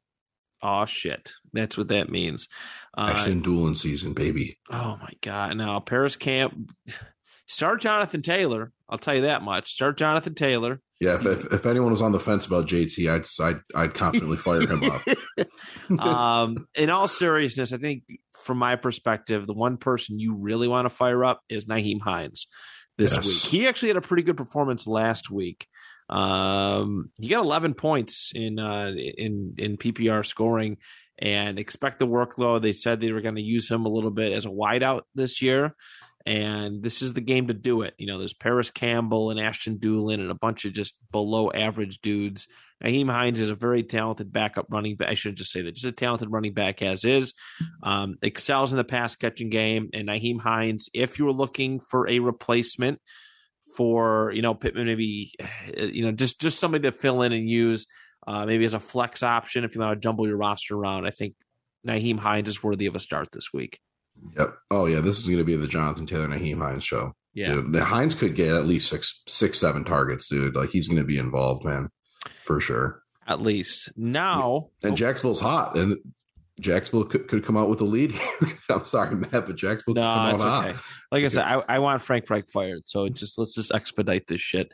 Oh 0.62 0.84
shit, 0.84 1.32
that's 1.54 1.78
what 1.78 1.88
that 1.88 2.10
means. 2.10 2.48
Uh, 2.96 3.12
Ashton 3.14 3.40
Dulin 3.40 3.76
season, 3.76 4.12
baby. 4.12 4.58
oh 4.70 4.98
my 5.00 5.12
god! 5.22 5.56
Now 5.56 5.80
Parris 5.80 6.16
Camp, 6.16 6.72
start 7.46 7.80
Jonathan 7.80 8.20
Taylor. 8.20 8.72
I'll 8.88 8.98
tell 8.98 9.14
you 9.14 9.22
that 9.22 9.42
much. 9.42 9.72
Start 9.72 9.96
Jonathan 9.96 10.34
Taylor. 10.34 10.80
Yeah, 11.00 11.14
if, 11.16 11.26
if 11.26 11.52
if 11.52 11.66
anyone 11.66 11.92
was 11.92 12.00
on 12.00 12.12
the 12.12 12.20
fence 12.20 12.46
about 12.46 12.66
JT, 12.66 13.10
I'd 13.10 13.44
I'd, 13.44 13.60
I'd 13.74 13.94
confidently 13.94 14.38
fire 14.38 14.66
him 14.66 14.82
up. 14.82 16.00
um, 16.06 16.66
in 16.74 16.88
all 16.88 17.06
seriousness, 17.06 17.72
I 17.72 17.76
think 17.76 18.04
from 18.44 18.58
my 18.58 18.76
perspective, 18.76 19.46
the 19.46 19.52
one 19.52 19.76
person 19.76 20.18
you 20.18 20.34
really 20.34 20.68
want 20.68 20.86
to 20.86 20.90
fire 20.90 21.24
up 21.24 21.40
is 21.48 21.66
Nyheim 21.66 22.00
Hines 22.00 22.46
this 22.96 23.12
Yes. 23.12 23.26
week. 23.26 23.36
He 23.36 23.68
actually 23.68 23.88
had 23.88 23.96
a 23.98 24.02
pretty 24.02 24.22
good 24.22 24.36
performance 24.36 24.86
last 24.86 25.30
week. 25.30 25.66
Um, 26.08 27.10
he 27.20 27.28
got 27.28 27.42
11 27.42 27.74
points 27.74 28.32
in 28.34 28.58
uh, 28.58 28.92
in 28.96 29.54
in 29.58 29.76
PPR 29.76 30.24
scoring, 30.24 30.78
and 31.18 31.58
expect 31.58 31.98
the 31.98 32.06
workload. 32.06 32.62
They 32.62 32.72
said 32.72 33.00
they 33.00 33.12
were 33.12 33.20
going 33.20 33.34
to 33.34 33.42
use 33.42 33.70
him 33.70 33.84
a 33.84 33.90
little 33.90 34.10
bit 34.10 34.32
as 34.32 34.44
a 34.44 34.50
wideout 34.50 35.02
this 35.14 35.42
year. 35.42 35.74
And 36.26 36.82
this 36.82 37.02
is 37.02 37.12
the 37.12 37.20
game 37.20 37.46
to 37.46 37.54
do 37.54 37.82
it. 37.82 37.94
You 37.98 38.08
know, 38.08 38.18
there's 38.18 38.34
Parris 38.34 38.72
Campbell 38.72 39.30
and 39.30 39.38
Ashton 39.38 39.78
Dulin 39.78 40.14
and 40.14 40.30
a 40.30 40.34
bunch 40.34 40.64
of 40.64 40.72
just 40.72 40.96
below 41.12 41.52
average 41.52 42.00
dudes. 42.00 42.48
Nyheim 42.82 43.08
Hines 43.08 43.38
is 43.38 43.48
a 43.48 43.54
very 43.54 43.84
talented 43.84 44.32
backup 44.32 44.66
running 44.68 44.96
back. 44.96 45.08
I 45.08 45.14
should 45.14 45.36
just 45.36 45.52
say 45.52 45.62
that, 45.62 45.76
just 45.76 45.86
a 45.86 45.92
talented 45.92 46.32
running 46.32 46.52
back 46.52 46.82
as 46.82 47.04
is. 47.04 47.32
Um, 47.84 48.16
excels 48.22 48.72
in 48.72 48.76
the 48.76 48.82
pass 48.82 49.14
catching 49.14 49.50
game. 49.50 49.90
And 49.94 50.08
Nyheim 50.08 50.40
Hines, 50.40 50.88
if 50.92 51.20
you're 51.20 51.30
looking 51.30 51.78
for 51.78 52.08
a 52.08 52.18
replacement 52.18 53.00
for, 53.76 54.32
you 54.34 54.42
know, 54.42 54.54
Pittman, 54.54 54.86
maybe, 54.86 55.32
uh, 55.40 55.84
you 55.84 56.04
know, 56.04 56.10
just 56.10 56.40
just 56.40 56.58
somebody 56.58 56.82
to 56.82 56.92
fill 56.92 57.22
in 57.22 57.32
and 57.32 57.48
use, 57.48 57.86
uh, 58.26 58.44
maybe 58.46 58.64
as 58.64 58.74
a 58.74 58.80
flex 58.80 59.22
option 59.22 59.62
if 59.62 59.76
you 59.76 59.80
want 59.80 59.94
to 59.94 60.04
jumble 60.04 60.26
your 60.26 60.38
roster 60.38 60.74
around. 60.74 61.06
I 61.06 61.10
think 61.12 61.34
Nyheim 61.86 62.18
Hines 62.18 62.48
is 62.48 62.64
worthy 62.64 62.86
of 62.86 62.96
a 62.96 63.00
start 63.00 63.28
this 63.30 63.52
week. 63.52 63.78
Yep. 64.38 64.54
Oh 64.70 64.86
yeah, 64.86 65.00
this 65.00 65.18
is 65.18 65.24
going 65.24 65.38
to 65.38 65.44
be 65.44 65.56
the 65.56 65.66
Jonathan 65.66 66.06
Taylor 66.06 66.26
Nyheim 66.28 66.58
Hines 66.58 66.84
show. 66.84 67.12
Yeah. 67.34 67.54
Dude, 67.54 67.72
the 67.72 67.84
Hines 67.84 68.14
could 68.14 68.34
get 68.34 68.54
at 68.54 68.64
least 68.66 68.88
six, 68.88 69.22
six, 69.28 69.58
seven 69.60 69.84
targets, 69.84 70.26
dude. 70.28 70.54
Like 70.54 70.70
he's 70.70 70.88
going 70.88 71.00
to 71.00 71.06
be 71.06 71.18
involved, 71.18 71.64
man, 71.64 71.90
for 72.44 72.60
sure. 72.60 73.02
At 73.26 73.42
least 73.42 73.90
now, 73.96 74.68
And 74.82 74.96
Jacksonville's 74.96 75.40
hot, 75.40 75.76
and 75.76 75.98
Jacksonville 76.60 77.04
could, 77.04 77.28
could 77.28 77.44
come 77.44 77.56
out 77.56 77.68
with 77.68 77.80
a 77.82 77.84
lead. 77.84 78.18
I'm 78.70 78.84
sorry, 78.86 79.14
Matt, 79.16 79.32
but 79.32 79.56
Jacksonville 79.56 79.94
could 79.94 80.00
No, 80.00 80.14
come 80.14 80.26
out 80.26 80.34
it's 80.34 80.42
hot. 80.44 80.64
okay. 80.68 80.78
Like 81.12 81.24
I 81.24 81.28
said, 81.28 81.44
I, 81.44 81.62
I 81.68 81.78
want 81.80 82.00
Frank 82.00 82.30
Reich 82.30 82.48
fired. 82.48 82.82
So 82.86 83.08
just 83.10 83.36
let's 83.36 83.54
just 83.54 83.72
expedite 83.74 84.26
this 84.28 84.40
shit. 84.40 84.70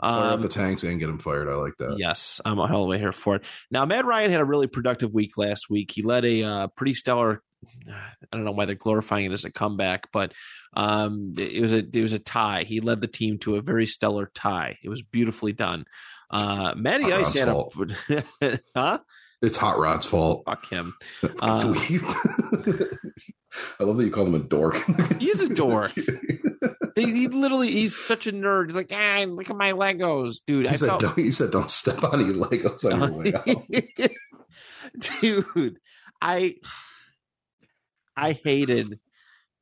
Fire 0.00 0.28
up 0.28 0.34
Um, 0.34 0.42
the 0.42 0.48
tanks 0.48 0.84
and 0.84 1.00
get 1.00 1.08
him 1.08 1.18
fired. 1.18 1.48
I 1.48 1.54
like 1.54 1.72
that. 1.78 1.96
yes, 1.98 2.40
I'm 2.44 2.60
all 2.60 2.82
the 2.84 2.88
way 2.90 2.98
here 2.98 3.10
for 3.12 3.36
it. 3.36 3.44
Now, 3.70 3.84
Matt 3.86 4.04
Ryan 4.04 4.30
had 4.30 4.40
a 4.40 4.44
really 4.44 4.66
productive 4.68 5.14
week 5.14 5.36
last 5.36 5.68
week. 5.68 5.90
He 5.90 6.02
led 6.02 6.24
a 6.24 6.42
uh, 6.44 6.66
pretty 6.68 6.94
stellar. 6.94 7.42
I 7.88 8.36
don't 8.36 8.44
know 8.44 8.52
why 8.52 8.64
they're 8.64 8.74
glorifying 8.74 9.26
it 9.26 9.32
as 9.32 9.44
a 9.44 9.50
comeback, 9.50 10.10
but 10.12 10.32
um, 10.74 11.34
it 11.36 11.60
was 11.60 11.72
a 11.72 11.78
it 11.78 12.02
was 12.02 12.12
a 12.12 12.18
tie. 12.18 12.64
He 12.64 12.80
led 12.80 13.00
the 13.00 13.06
team 13.06 13.38
to 13.40 13.56
a 13.56 13.62
very 13.62 13.86
stellar 13.86 14.30
tie. 14.34 14.78
It 14.82 14.88
was 14.88 15.02
beautifully 15.02 15.52
done. 15.52 15.86
Uh, 16.30 16.74
Matty 16.76 17.04
Hot 17.10 17.20
Ice 17.20 17.36
Rod's 17.36 17.94
had 18.40 18.50
a 18.50 18.60
huh? 18.74 18.98
It's 19.42 19.56
Hot 19.58 19.78
Rod's 19.78 20.06
fault. 20.06 20.44
Fuck 20.46 20.68
him. 20.70 20.94
Uh. 21.22 21.74
I 23.78 23.84
love 23.84 23.98
that 23.98 24.04
you 24.04 24.10
call 24.10 24.26
him 24.26 24.34
a 24.34 24.40
dork. 24.40 24.82
He 25.18 25.30
is 25.30 25.40
a 25.40 25.48
dork. 25.48 25.92
He, 26.96 27.04
he 27.04 27.28
literally 27.28 27.70
he's 27.70 27.96
such 27.96 28.26
a 28.26 28.32
nerd. 28.32 28.66
He's 28.66 28.74
like, 28.74 28.90
ah, 28.92 29.24
look 29.28 29.50
at 29.50 29.56
my 29.56 29.72
Legos, 29.72 30.36
dude. 30.46 30.66
He 30.66 30.72
I 30.72 30.76
said, 30.76 30.88
felt 30.88 31.00
don't, 31.02 31.18
he 31.18 31.30
said, 31.30 31.50
don't 31.50 31.70
step 31.70 32.02
on 32.02 32.20
any 32.20 32.32
Legos 32.32 32.84
on 32.84 33.00
your 33.00 33.12
way 33.12 33.32
out. 33.34 34.10
dude 35.20 35.78
i 36.22 36.54
i 38.16 38.32
hated 38.32 38.98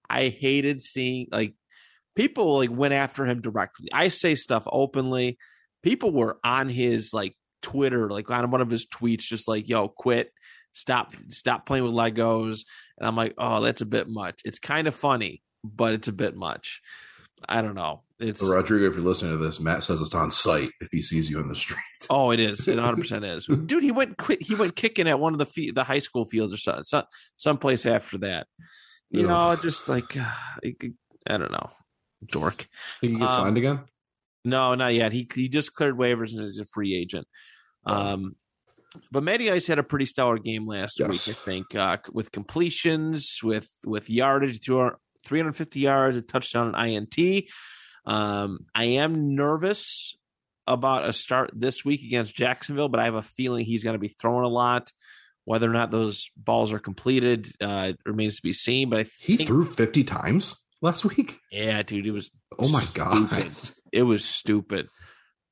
i 0.09 0.29
hated 0.29 0.81
seeing 0.81 1.27
like 1.33 1.55
people 2.15 2.59
like 2.59 2.71
went 2.71 2.95
after 2.95 3.25
him 3.25 3.41
directly. 3.41 3.89
I 3.93 4.09
say 4.09 4.35
stuff 4.35 4.65
openly. 4.67 5.39
People 5.83 6.13
were 6.13 6.39
on 6.45 6.69
his 6.69 7.13
like 7.13 7.37
twitter 7.63 8.11
like 8.11 8.29
on 8.29 8.51
one 8.51 8.61
of 8.61 8.71
his 8.71 8.87
tweets 8.87 9.23
just 9.23 9.49
like 9.49 9.69
yo 9.69 9.89
quit. 9.89 10.33
Stop 10.73 11.15
stop 11.29 11.67
playing 11.67 11.85
with 11.85 11.93
legos. 11.93 12.61
And 12.99 13.07
i'm 13.07 13.17
like 13.17 13.35
oh 13.39 13.61
that's 13.61 13.83
a 13.83 13.87
bit 13.87 14.09
much. 14.09 14.41
It's 14.45 14.59
kind 14.59 14.87
of 14.87 14.95
funny 14.95 15.43
but 15.65 15.95
it's 15.95 16.09
a 16.09 16.13
bit 16.13 16.35
much 16.35 16.81
i 17.49 17.61
don't 17.63 17.75
know 17.75 18.03
it's 18.21 18.41
Rodrigo, 18.41 18.87
if 18.87 18.95
you're 18.95 19.03
listening 19.03 19.33
to 19.33 19.37
this, 19.45 19.59
Matt 19.59 19.83
says 19.83 20.01
it's 20.01 20.15
on 20.15 20.31
site 20.31 20.71
if 20.81 20.91
he 20.93 21.03
sees 21.03 21.29
you 21.29 21.41
in 21.41 21.49
the 21.49 21.57
street. 21.57 21.81
Oh, 22.09 22.31
it 22.31 22.39
is. 22.39 22.69
It 22.69 22.77
100 22.77 22.97
percent 22.99 23.25
is. 23.25 23.47
Dude, 23.47 23.83
he 23.83 23.91
went 23.91 24.17
quit. 24.17 24.41
He 24.41 24.55
went 24.55 24.77
kicking 24.77 25.09
at 25.09 25.19
one 25.19 25.33
of 25.33 25.41
the 25.41 25.47
fe- 25.47 25.73
the 25.73 25.83
high 25.83 25.99
school 25.99 26.25
fields 26.25 26.55
or 26.55 26.57
something, 26.57 26.85
some 26.85 27.03
someplace 27.37 27.85
after 27.85 28.19
that. 28.19 28.47
You 29.11 29.23
Ugh. 29.23 29.27
know, 29.29 29.61
just 29.61 29.89
like 29.89 30.17
uh, 30.17 30.31
I 30.65 31.37
don't 31.37 31.51
know, 31.51 31.71
dork. 32.31 32.69
Think 33.01 33.15
he 33.15 33.19
gets 33.19 33.33
Um, 33.33 33.41
signed 33.47 33.59
again? 33.59 33.81
No, 34.45 34.77
not 34.77 34.95
yet. 34.95 35.11
He 35.11 35.27
he 35.35 35.49
just 35.49 35.75
cleared 35.75 35.99
waivers 35.99 36.33
and 36.33 36.43
is 36.45 36.61
a 36.61 36.65
free 36.67 36.95
agent. 36.95 37.27
Um, 37.87 38.37
but 39.11 39.25
Matty 39.25 39.51
Ice 39.51 39.67
had 39.67 39.81
a 39.81 39.83
pretty 39.83 40.07
stellar 40.07 40.39
game 40.39 40.65
last 40.65 41.01
Yes. 41.01 41.09
week. 41.09 41.37
I 41.37 41.45
think 41.45 41.75
uh, 41.75 41.97
with 42.13 42.31
completions, 42.31 43.41
with 43.43 43.69
with 43.85 44.09
yardage, 44.09 44.63
through 44.65 44.93
350 45.25 45.81
yards, 45.81 46.17
a 46.17 46.23
touchdown, 46.23 46.75
an 46.75 46.89
INT. 46.89 47.45
Um, 48.05 48.61
I 48.75 48.85
am 48.85 49.35
nervous 49.35 50.17
about 50.67 51.09
a 51.09 51.13
start 51.13 51.51
this 51.55 51.85
week 51.85 52.03
against 52.05 52.35
Jacksonville, 52.35 52.89
but 52.89 53.01
I 53.01 53.05
have 53.05 53.15
a 53.15 53.23
feeling 53.23 53.65
he's 53.65 53.85
going 53.85 53.95
to 53.95 53.99
be 54.01 54.09
throwing 54.09 54.45
a 54.45 54.49
lot. 54.49 54.91
Whether 55.45 55.69
or 55.69 55.73
not 55.73 55.91
those 55.91 56.31
balls 56.37 56.73
are 56.73 56.79
completed 56.79 57.49
uh, 57.61 57.93
remains 58.07 58.37
to 58.37 58.43
be 58.43 58.53
seen. 58.53 58.91
But 58.91 59.01
I 59.01 59.07
He 59.21 59.45
threw 59.45 59.65
50 59.65 60.05
times 60.05 60.63
last 60.81 61.05
week. 61.05 61.39
yeah, 61.51 61.83
dude, 61.83 62.07
it 62.07 62.13
was 62.13 62.31
Oh 62.59 62.71
my 62.71 62.85
god. 62.95 63.27
stupid. 63.27 63.53
It 63.93 64.03
was 64.05 64.25
stupid. 64.25 64.89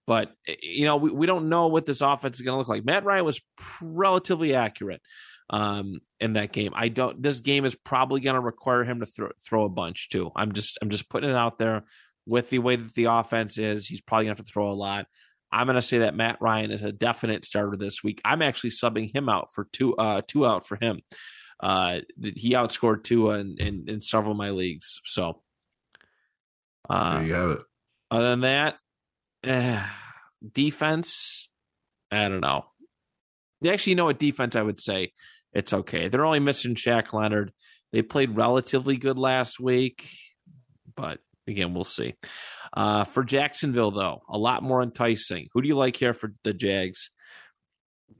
But 0.06 0.32
eh, 0.46 0.54
you 0.62 0.84
know, 0.84 0.96
we, 0.96 1.10
we 1.10 1.26
don't 1.26 1.48
know 1.48 1.66
what 1.66 1.86
this 1.86 2.00
offense 2.02 2.36
is 2.38 2.42
going 2.42 2.54
to 2.54 2.58
look 2.58 2.68
like. 2.68 2.84
Matt 2.84 3.04
Ryan 3.04 3.24
was 3.24 3.40
relatively 3.82 4.54
accurate 4.54 5.02
um, 5.50 6.00
in 6.20 6.34
that 6.34 6.52
game. 6.52 6.72
I 6.74 6.88
don't. 6.88 7.20
This 7.20 7.40
game 7.40 7.64
is 7.64 7.74
probably 7.74 8.20
going 8.20 8.34
to 8.34 8.40
require 8.40 8.84
him 8.84 9.00
to 9.00 9.06
throw 9.06 9.30
throw 9.44 9.64
a 9.64 9.68
bunch 9.68 10.08
too. 10.08 10.30
I'm 10.34 10.52
just 10.52 10.78
I'm 10.80 10.90
just 10.90 11.08
putting 11.10 11.30
it 11.30 11.36
out 11.36 11.58
there. 11.58 11.84
With 12.26 12.50
the 12.50 12.60
way 12.60 12.76
that 12.76 12.94
the 12.94 13.06
offense 13.06 13.58
is, 13.58 13.86
he's 13.86 14.00
probably 14.00 14.26
going 14.26 14.36
to 14.36 14.40
have 14.40 14.46
to 14.46 14.52
throw 14.52 14.70
a 14.70 14.72
lot. 14.72 15.06
I'm 15.50 15.66
going 15.66 15.74
to 15.74 15.82
say 15.82 15.98
that 15.98 16.14
Matt 16.14 16.36
Ryan 16.40 16.70
is 16.70 16.84
a 16.84 16.92
definite 16.92 17.44
starter 17.44 17.76
this 17.76 18.04
week. 18.04 18.20
I'm 18.24 18.42
actually 18.42 18.70
subbing 18.70 19.12
him 19.12 19.28
out 19.28 19.52
for 19.52 19.66
two 19.72 19.96
uh 19.96 20.22
two 20.26 20.46
out 20.46 20.66
for 20.66 20.76
him. 20.80 21.00
Uh, 21.60 22.00
he 22.22 22.52
outscored 22.52 23.04
two 23.04 23.30
in, 23.32 23.56
in, 23.58 23.84
in 23.86 24.00
several 24.00 24.32
of 24.32 24.38
my 24.38 24.50
leagues. 24.50 25.00
So, 25.04 25.42
uh, 26.88 27.18
there 27.18 27.26
you 27.26 27.34
have 27.34 27.50
it. 27.50 27.60
other 28.10 28.30
than 28.30 28.40
that, 28.40 28.78
eh, 29.44 29.84
defense, 30.52 31.50
I 32.10 32.28
don't 32.28 32.40
know. 32.40 32.64
Actually, 33.66 33.90
you 33.90 33.96
know 33.96 34.06
what 34.06 34.18
defense 34.18 34.56
I 34.56 34.62
would 34.62 34.80
say? 34.80 35.12
It's 35.52 35.72
okay. 35.72 36.08
They're 36.08 36.24
only 36.24 36.40
missing 36.40 36.74
Shaq 36.74 37.12
Leonard. 37.12 37.52
They 37.92 38.02
played 38.02 38.36
relatively 38.36 38.96
good 38.96 39.18
last 39.18 39.58
week, 39.58 40.08
but 40.96 41.18
again, 41.48 41.74
we'll 41.74 41.84
see. 41.84 42.14
Uh, 42.72 43.04
for 43.04 43.24
Jacksonville, 43.24 43.90
though, 43.90 44.22
a 44.28 44.38
lot 44.38 44.62
more 44.62 44.82
enticing. 44.82 45.48
Who 45.52 45.62
do 45.62 45.68
you 45.68 45.76
like 45.76 45.96
here 45.96 46.14
for 46.14 46.32
the 46.44 46.54
Jags? 46.54 47.10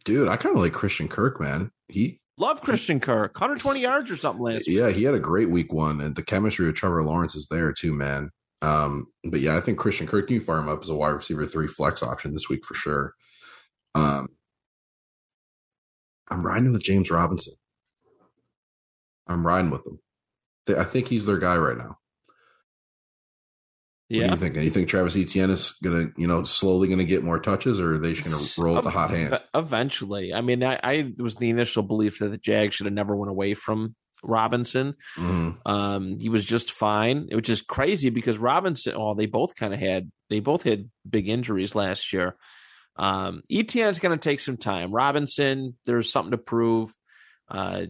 Dude, 0.04 0.28
I 0.28 0.36
kind 0.36 0.56
of 0.56 0.62
like 0.62 0.72
Christian 0.72 1.08
Kirk, 1.08 1.40
man. 1.40 1.70
He 1.88 2.20
Love 2.40 2.62
Christian 2.62 3.00
Kirk, 3.00 3.34
120 3.34 3.80
yards 3.80 4.10
or 4.10 4.16
something 4.16 4.42
last 4.42 4.66
week. 4.66 4.78
yeah, 4.78 4.88
he 4.88 5.04
had 5.04 5.12
a 5.12 5.20
great 5.20 5.50
week 5.50 5.74
one, 5.74 6.00
and 6.00 6.16
the 6.16 6.22
chemistry 6.22 6.66
of 6.68 6.74
Trevor 6.74 7.02
Lawrence 7.02 7.34
is 7.34 7.46
there 7.50 7.70
too, 7.70 7.92
man. 7.92 8.30
Um, 8.62 9.08
but 9.24 9.40
yeah, 9.40 9.56
I 9.56 9.60
think 9.60 9.78
Christian 9.78 10.06
Kirk, 10.06 10.30
you 10.30 10.40
fire 10.40 10.58
him 10.58 10.68
up 10.68 10.80
as 10.82 10.88
a 10.88 10.94
wide 10.94 11.10
receiver 11.10 11.46
three 11.46 11.68
flex 11.68 12.02
option 12.02 12.32
this 12.32 12.48
week 12.48 12.64
for 12.64 12.74
sure. 12.74 13.12
Um, 13.94 14.28
I'm 16.30 16.46
riding 16.46 16.72
with 16.72 16.82
James 16.82 17.10
Robinson. 17.10 17.54
I'm 19.26 19.46
riding 19.46 19.70
with 19.70 19.84
them. 19.84 19.98
They, 20.66 20.76
I 20.76 20.84
think 20.84 21.08
he's 21.08 21.26
their 21.26 21.38
guy 21.38 21.56
right 21.56 21.76
now. 21.76 21.96
What 24.08 24.16
do 24.16 24.16
Yeah. 24.18 24.30
you 24.32 24.36
think? 24.36 24.56
You 24.56 24.70
think 24.70 24.88
Travis 24.88 25.16
Etienne 25.16 25.50
is 25.50 25.72
gonna, 25.82 26.08
you 26.16 26.26
know, 26.26 26.42
slowly 26.42 26.88
gonna 26.88 27.04
get 27.04 27.22
more 27.22 27.38
touches, 27.38 27.78
or 27.80 27.94
are 27.94 27.98
they 27.98 28.12
just 28.14 28.24
gonna 28.24 28.64
roll 28.66 28.74
with 28.74 28.84
the 28.84 28.90
hot 28.90 29.10
hand? 29.10 29.40
Eventually. 29.54 30.34
I 30.34 30.40
mean, 30.40 30.64
I, 30.64 30.80
I 30.82 31.12
was 31.18 31.36
the 31.36 31.50
initial 31.50 31.82
belief 31.84 32.18
that 32.18 32.28
the 32.28 32.38
Jags 32.38 32.74
should 32.74 32.86
have 32.86 32.92
never 32.92 33.14
went 33.16 33.30
away 33.30 33.54
from 33.54 33.94
Robinson. 34.24 34.94
Mhm. 35.16 35.58
Um, 35.64 36.18
he 36.18 36.28
was 36.28 36.44
just 36.44 36.72
fine, 36.72 37.28
which 37.32 37.48
is 37.48 37.62
crazy 37.62 38.10
because 38.10 38.36
Robinson, 38.36 38.94
oh, 38.96 39.14
they 39.14 39.26
both 39.26 39.54
kind 39.54 39.72
of 39.72 39.78
had 39.80 40.10
they 40.28 40.40
both 40.40 40.64
had 40.64 40.90
big 41.08 41.28
injuries 41.28 41.74
last 41.76 42.12
year. 42.12 42.36
Um, 43.00 43.42
Etienne's 43.50 43.98
going 43.98 44.16
to 44.16 44.22
take 44.22 44.40
some 44.40 44.58
time. 44.58 44.92
Robinson, 44.92 45.74
there's 45.86 46.12
something 46.12 46.32
to 46.32 46.38
prove. 46.38 46.94
Uh, 47.48 47.86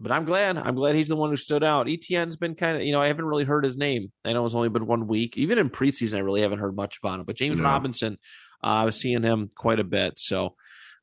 but 0.00 0.12
I'm 0.12 0.24
glad. 0.24 0.56
I'm 0.56 0.74
glad 0.74 0.94
he's 0.94 1.08
the 1.08 1.16
one 1.16 1.28
who 1.28 1.36
stood 1.36 1.62
out. 1.62 1.88
Etienne's 1.88 2.36
been 2.36 2.54
kind 2.54 2.78
of, 2.78 2.82
you 2.82 2.92
know, 2.92 3.00
I 3.00 3.08
haven't 3.08 3.26
really 3.26 3.44
heard 3.44 3.64
his 3.64 3.76
name. 3.76 4.10
I 4.24 4.32
know 4.32 4.46
it's 4.46 4.54
only 4.54 4.70
been 4.70 4.86
one 4.86 5.06
week. 5.06 5.36
Even 5.36 5.58
in 5.58 5.68
preseason, 5.68 6.16
I 6.16 6.20
really 6.20 6.40
haven't 6.40 6.58
heard 6.58 6.74
much 6.74 6.98
about 7.02 7.20
him. 7.20 7.26
But 7.26 7.36
James 7.36 7.58
No. 7.58 7.64
Robinson, 7.64 8.16
uh, 8.64 8.66
I 8.66 8.84
was 8.84 8.96
seeing 8.96 9.22
him 9.22 9.50
quite 9.54 9.78
a 9.78 9.84
bit. 9.84 10.18
So, 10.18 10.54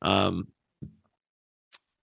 um, 0.02 0.48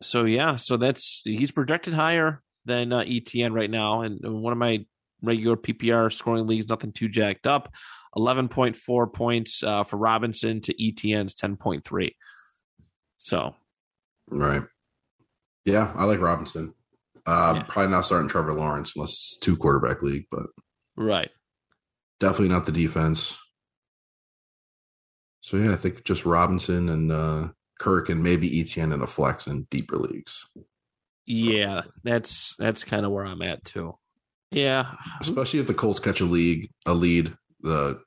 so 0.00 0.24
yeah, 0.24 0.56
so 0.56 0.76
that's 0.76 1.20
he's 1.24 1.50
projected 1.50 1.94
higher 1.94 2.42
than 2.64 2.92
uh, 2.92 3.04
Etienne 3.06 3.52
right 3.52 3.70
now, 3.70 4.02
and 4.02 4.18
one 4.22 4.52
of 4.52 4.58
my 4.58 4.84
regular 5.22 5.56
PPR 5.56 6.12
scoring 6.12 6.46
leagues, 6.46 6.68
nothing 6.68 6.92
too 6.92 7.08
jacked 7.08 7.46
up. 7.46 7.74
Eleven 8.16 8.48
point 8.48 8.76
four 8.76 9.06
points 9.06 9.62
uh, 9.62 9.84
for 9.84 9.96
Robinson 9.96 10.60
to 10.62 10.84
Etienne's 10.84 11.34
ten 11.34 11.56
point 11.56 11.84
three. 11.84 12.16
So 13.18 13.54
Right. 14.28 14.62
Yeah, 15.64 15.92
I 15.94 16.04
like 16.04 16.20
Robinson. 16.20 16.74
Uh, 17.26 17.52
Yeah. 17.56 17.62
Probably 17.68 17.90
not 17.90 18.04
starting 18.06 18.28
Trevor 18.28 18.54
Lawrence 18.54 18.92
unless 18.96 19.10
it's 19.10 19.38
two 19.38 19.56
quarterback 19.56 20.02
league, 20.02 20.26
but 20.30 20.46
right, 20.96 21.30
definitely 22.18 22.48
not 22.48 22.64
the 22.64 22.72
defense. 22.72 23.36
So 25.42 25.56
yeah, 25.56 25.72
I 25.72 25.76
think 25.76 26.04
just 26.04 26.24
Robinson 26.24 26.88
and 26.88 27.12
uh, 27.12 27.48
Kirk 27.78 28.08
and 28.08 28.22
maybe 28.22 28.60
Etienne 28.60 28.92
in 28.92 29.02
a 29.02 29.06
flex 29.06 29.46
in 29.46 29.66
deeper 29.70 29.96
leagues, 29.96 30.46
yeah, 31.26 31.82
that's 32.02 32.56
that's 32.56 32.84
kind 32.84 33.04
of 33.06 33.12
where 33.12 33.24
I'm 33.24 33.42
at 33.42 33.64
too. 33.64 33.96
Yeah, 34.50 34.94
especially 35.20 35.60
if 35.60 35.66
the 35.66 35.74
Colts 35.74 36.00
catch 36.00 36.20
a 36.20 36.24
league 36.24 36.70
a 36.86 36.94
lead. 36.94 37.34
The 37.62 38.00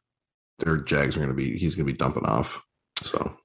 their 0.60 0.78
Jags 0.78 1.16
are 1.16 1.20
going 1.20 1.30
to 1.30 1.36
be 1.36 1.58
he's 1.58 1.76
going 1.76 1.86
to 1.88 1.92
be 1.94 1.98
dumping 1.98 2.26
off. 2.26 2.62
So 3.02 3.36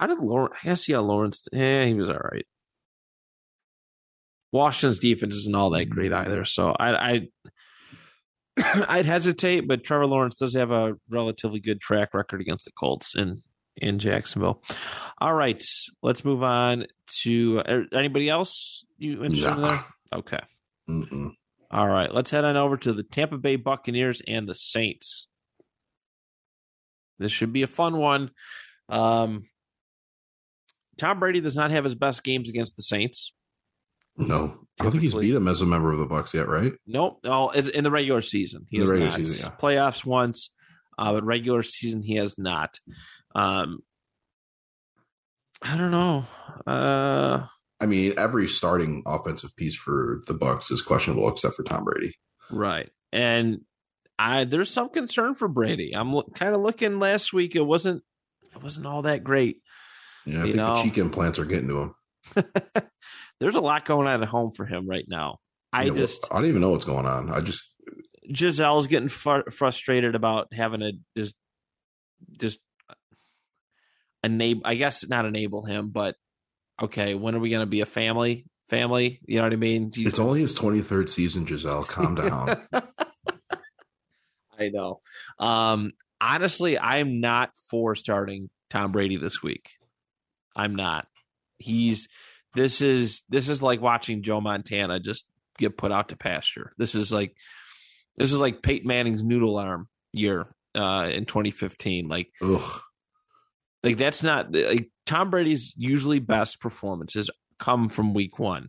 How 0.00 0.06
did 0.06 0.18
Lawrence? 0.18 0.54
I 0.62 0.68
guess 0.68 0.88
yeah, 0.88 0.98
Lawrence. 0.98 1.46
Yeah, 1.52 1.84
he 1.84 1.94
was 1.94 2.08
all 2.10 2.16
right. 2.32 2.46
Washington's 4.52 4.98
defense 4.98 5.34
isn't 5.36 5.54
all 5.54 5.70
that 5.70 5.86
great 5.88 6.12
either, 6.12 6.44
so 6.44 6.74
I, 6.78 6.92
I 6.94 7.20
I'd 8.98 9.06
hesitate, 9.06 9.66
but 9.66 9.82
Trevor 9.82 10.06
Lawrence 10.06 10.34
does 10.34 10.54
have 10.54 10.70
a 10.70 10.94
relatively 11.08 11.58
good 11.60 11.80
track 11.80 12.12
record 12.12 12.40
against 12.40 12.66
the 12.66 12.72
Colts 12.78 13.14
in 13.14 13.36
in 13.78 13.98
Jacksonville. 13.98 14.62
All 15.18 15.34
right, 15.34 15.62
let's 16.02 16.24
move 16.24 16.42
on 16.42 16.86
to 17.22 17.62
uh, 17.66 17.80
anybody 17.94 18.28
else 18.28 18.84
you 18.98 19.24
interested 19.24 19.52
in 19.52 19.60
Nah. 19.62 19.68
there? 19.68 19.84
Okay. 20.18 20.40
mm-mm. 20.90 21.30
All 21.72 21.88
right, 21.88 22.12
let's 22.12 22.30
head 22.30 22.44
on 22.44 22.56
over 22.56 22.76
to 22.76 22.92
the 22.92 23.02
Tampa 23.02 23.38
Bay 23.38 23.56
Buccaneers 23.56 24.20
and 24.28 24.46
the 24.48 24.54
Saints. 24.54 25.26
This 27.18 27.32
should 27.32 27.52
be 27.52 27.62
a 27.62 27.66
fun 27.68 27.96
one. 27.96 28.30
Um, 28.88 29.44
Tom 30.98 31.18
Brady 31.20 31.40
does 31.40 31.56
not 31.56 31.70
have 31.70 31.84
his 31.84 31.94
best 31.94 32.22
games 32.24 32.48
against 32.50 32.76
the 32.76 32.82
Saints. 32.82 33.32
no, 34.18 34.66
I 34.78 34.82
don't 34.82 34.90
think 34.92 35.02
he's 35.02 35.14
beat 35.14 35.34
him 35.34 35.48
as 35.48 35.62
a 35.62 35.66
member 35.66 35.90
of 35.90 35.98
the 35.98 36.04
Bucks 36.06 36.34
yet, 36.34 36.46
right? 36.48 36.72
Nope. 36.86 37.20
No, 37.24 37.50
it's 37.50 37.68
in 37.68 37.84
the 37.84 37.90
regular 37.90 38.20
season. 38.22 38.66
He 38.68 38.76
In 38.78 38.84
the 38.84 38.90
has 38.92 39.00
regular 39.00 39.10
not. 39.10 39.16
season, 39.28 39.46
yeah. 39.50 39.56
Playoffs 39.58 40.04
once, 40.04 40.50
uh, 40.98 41.12
but 41.12 41.24
regular 41.24 41.62
season 41.62 42.02
he 42.02 42.16
has 42.16 42.36
not. 42.36 42.78
Um, 43.34 43.78
I 45.62 45.76
don't 45.78 45.90
know. 45.92 46.26
Uh, 46.66 47.46
I 47.82 47.86
mean, 47.86 48.14
every 48.16 48.46
starting 48.46 49.02
offensive 49.06 49.54
piece 49.56 49.74
for 49.74 50.22
the 50.28 50.34
Bucks 50.34 50.70
is 50.70 50.80
questionable 50.80 51.28
except 51.28 51.56
for 51.56 51.64
Tom 51.64 51.84
Brady. 51.84 52.14
Right. 52.50 52.88
And 53.12 53.62
I 54.18 54.44
there's 54.44 54.70
some 54.70 54.88
concern 54.90 55.34
for 55.34 55.48
Brady. 55.48 55.92
I'm 55.94 56.12
lo- 56.12 56.30
kind 56.34 56.54
of 56.54 56.60
looking 56.60 56.98
last 57.00 57.32
week. 57.32 57.56
It 57.56 57.66
wasn't 57.66 58.04
it 58.54 58.62
wasn't 58.62 58.86
all 58.86 59.02
that 59.02 59.24
great. 59.24 59.56
Yeah, 60.24 60.34
I 60.34 60.38
You 60.40 60.44
think 60.44 60.56
know. 60.56 60.76
the 60.76 60.82
cheek 60.84 60.98
implants 60.98 61.38
are 61.40 61.44
getting 61.44 61.68
to 61.68 61.78
him. 61.78 61.94
there's 63.40 63.56
a 63.56 63.60
lot 63.60 63.84
going 63.84 64.06
on 64.06 64.22
at 64.22 64.28
home 64.28 64.52
for 64.52 64.64
him 64.64 64.88
right 64.88 65.04
now. 65.08 65.38
I 65.72 65.82
Yeah, 65.84 65.90
well, 65.90 65.96
just 65.96 66.28
I 66.30 66.36
don't 66.36 66.46
even 66.48 66.60
know 66.60 66.70
what's 66.70 66.84
going 66.84 67.06
on. 67.06 67.30
I 67.30 67.40
just 67.40 67.64
Gisele's 68.30 68.86
getting 68.86 69.08
fr- 69.08 69.50
frustrated 69.50 70.14
about 70.14 70.52
having 70.54 70.80
to 70.80 70.92
just 71.16 71.34
just 72.38 72.60
uh, 72.88 72.94
enable. 74.22 74.62
I 74.64 74.76
guess 74.76 75.06
not 75.08 75.24
enable 75.26 75.64
him, 75.64 75.90
but 75.90 76.14
okay. 76.80 77.14
When 77.14 77.34
are 77.34 77.40
we 77.40 77.50
going 77.50 77.60
to 77.60 77.70
be 77.70 77.80
a 77.80 77.86
family? 77.86 78.46
Family, 78.68 79.20
you 79.26 79.36
know 79.36 79.42
what 79.42 79.52
I 79.52 79.56
mean? 79.56 79.92
it's 79.94 80.18
only 80.18 80.40
his 80.40 80.54
23rd 80.54 81.06
season, 81.10 81.44
Gisele. 81.44 81.82
Calm 81.82 82.14
down. 82.14 82.56
I 84.58 84.70
know. 84.70 85.00
Um, 85.38 85.90
honestly, 86.22 86.78
I'm 86.78 87.20
not 87.20 87.50
for 87.68 87.94
starting 87.94 88.48
Tom 88.70 88.92
Brady 88.92 89.18
this 89.18 89.42
week. 89.42 89.72
I'm 90.56 90.74
not. 90.74 91.06
He's 91.58 92.08
this 92.54 92.80
is 92.80 93.22
this 93.28 93.48
is 93.48 93.62
like 93.62 93.80
watching 93.80 94.22
Joe 94.22 94.40
Montana 94.40 95.00
just 95.00 95.24
get 95.58 95.76
put 95.76 95.92
out 95.92 96.08
to 96.10 96.16
pasture. 96.16 96.72
This 96.78 96.94
is 96.94 97.12
like 97.12 97.36
this 98.16 98.32
is 98.32 98.40
like 98.40 98.62
Peyton 98.62 98.88
Manning's 98.88 99.22
noodle 99.22 99.58
arm 99.58 99.88
year 100.12 100.46
uh 100.74 101.08
in 101.12 101.26
2015. 101.26 102.08
Like 102.08 102.30
Ugh. 102.42 102.80
Like 103.82 103.96
that's 103.96 104.22
not 104.22 104.54
like 104.54 104.90
Tom 105.06 105.30
Brady's 105.30 105.74
usually 105.76 106.18
best 106.20 106.60
performances 106.60 107.30
come 107.58 107.88
from 107.88 108.14
week 108.14 108.38
one. 108.38 108.68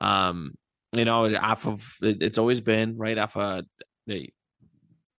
Um, 0.00 0.54
you 0.92 1.04
know, 1.04 1.32
off 1.36 1.66
of 1.66 1.86
it's 2.02 2.38
always 2.38 2.60
been 2.60 2.96
right 2.96 3.16
off 3.18 3.36
a 3.36 3.64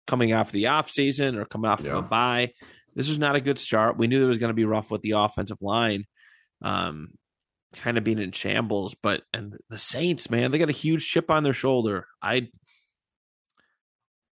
coming 0.07 0.33
off 0.33 0.51
the 0.51 0.67
off 0.67 0.89
season 0.89 1.37
or 1.37 1.45
coming 1.45 1.69
off 1.69 1.81
Yeah. 1.81 1.91
of 1.91 1.97
a 2.05 2.07
bye. 2.07 2.51
This 2.95 3.07
was 3.07 3.19
not 3.19 3.35
a 3.35 3.41
good 3.41 3.59
start. 3.59 3.97
We 3.97 4.07
knew 4.07 4.23
it 4.23 4.27
was 4.27 4.37
going 4.37 4.49
to 4.49 4.53
be 4.55 4.65
rough 4.65 4.91
with 4.91 5.01
the 5.01 5.11
offensive 5.11 5.61
line, 5.61 6.05
um, 6.61 7.13
kind 7.77 7.97
of 7.97 8.03
being 8.03 8.19
in 8.19 8.31
shambles. 8.33 8.95
But 9.01 9.23
and 9.33 9.57
the 9.69 9.77
Saints, 9.77 10.29
man, 10.29 10.51
they 10.51 10.57
got 10.57 10.69
a 10.69 10.73
huge 10.73 11.07
chip 11.07 11.31
on 11.31 11.43
their 11.43 11.53
shoulder. 11.53 12.07
I 12.21 12.49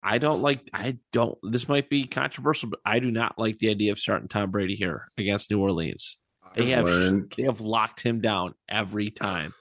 I 0.07 0.19
don't 0.19 0.41
like. 0.41 0.61
I 0.73 0.99
don't. 1.11 1.37
This 1.43 1.67
might 1.67 1.89
be 1.89 2.05
controversial, 2.05 2.69
but 2.69 2.79
I 2.85 2.99
do 2.99 3.11
not 3.11 3.37
like 3.37 3.57
the 3.57 3.69
idea 3.69 3.91
of 3.91 3.99
starting 3.99 4.29
Tom 4.29 4.51
Brady 4.51 4.75
here 4.75 5.09
against 5.17 5.51
New 5.51 5.59
Orleans. 5.59 6.17
They 6.55 6.73
I've 6.73 6.77
have 6.77 6.85
learned. 6.85 7.33
they 7.35 7.43
have 7.43 7.59
locked 7.59 8.03
him 8.03 8.21
down 8.21 8.53
every 8.69 9.11
time. 9.11 9.53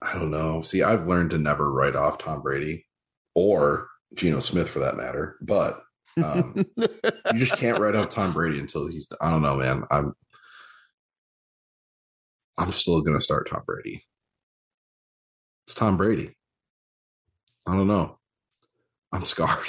I 0.00 0.14
don't 0.14 0.30
know. 0.30 0.62
See, 0.62 0.82
I've 0.82 1.06
learned 1.06 1.30
to 1.30 1.38
never 1.38 1.70
write 1.70 1.94
off 1.94 2.16
Tom 2.16 2.40
Brady 2.40 2.86
or 3.34 3.86
Geno 4.14 4.40
Smith 4.40 4.70
for 4.70 4.78
that 4.78 4.96
matter. 4.96 5.36
But 5.42 5.74
um, 6.16 6.64
you 6.76 7.34
just 7.34 7.58
can't 7.58 7.78
write 7.78 7.94
off 7.94 8.08
Tom 8.08 8.32
Brady 8.32 8.60
until 8.60 8.88
he's. 8.88 9.08
I 9.20 9.28
don't 9.28 9.42
know, 9.42 9.56
man. 9.56 9.84
I'm. 9.90 10.14
I'm 12.56 12.72
still 12.72 13.02
going 13.02 13.18
to 13.18 13.22
start 13.22 13.50
Tom 13.50 13.60
Brady. 13.66 14.06
It's 15.66 15.74
Tom 15.74 15.98
Brady. 15.98 16.34
I 17.66 17.74
don't 17.74 17.88
know. 17.88 18.18
I'm 19.12 19.24
scarred. 19.24 19.66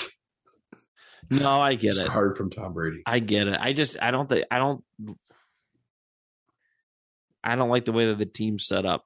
no, 1.29 1.49
I 1.61 1.75
get 1.75 1.93
it. 1.97 2.05
Scarred 2.05 2.37
from 2.37 2.49
Tom 2.49 2.73
Brady. 2.73 3.01
I 3.05 3.19
get 3.19 3.47
it. 3.47 3.59
I 3.59 3.73
just 3.73 3.97
I 4.01 4.11
don't 4.11 4.29
think 4.29 4.45
I 4.51 4.57
don't 4.59 4.83
I 7.43 7.55
don't 7.55 7.69
like 7.69 7.85
the 7.85 7.91
way 7.91 8.05
that 8.07 8.17
the 8.17 8.25
team's 8.25 8.65
set 8.65 8.85
up. 8.85 9.05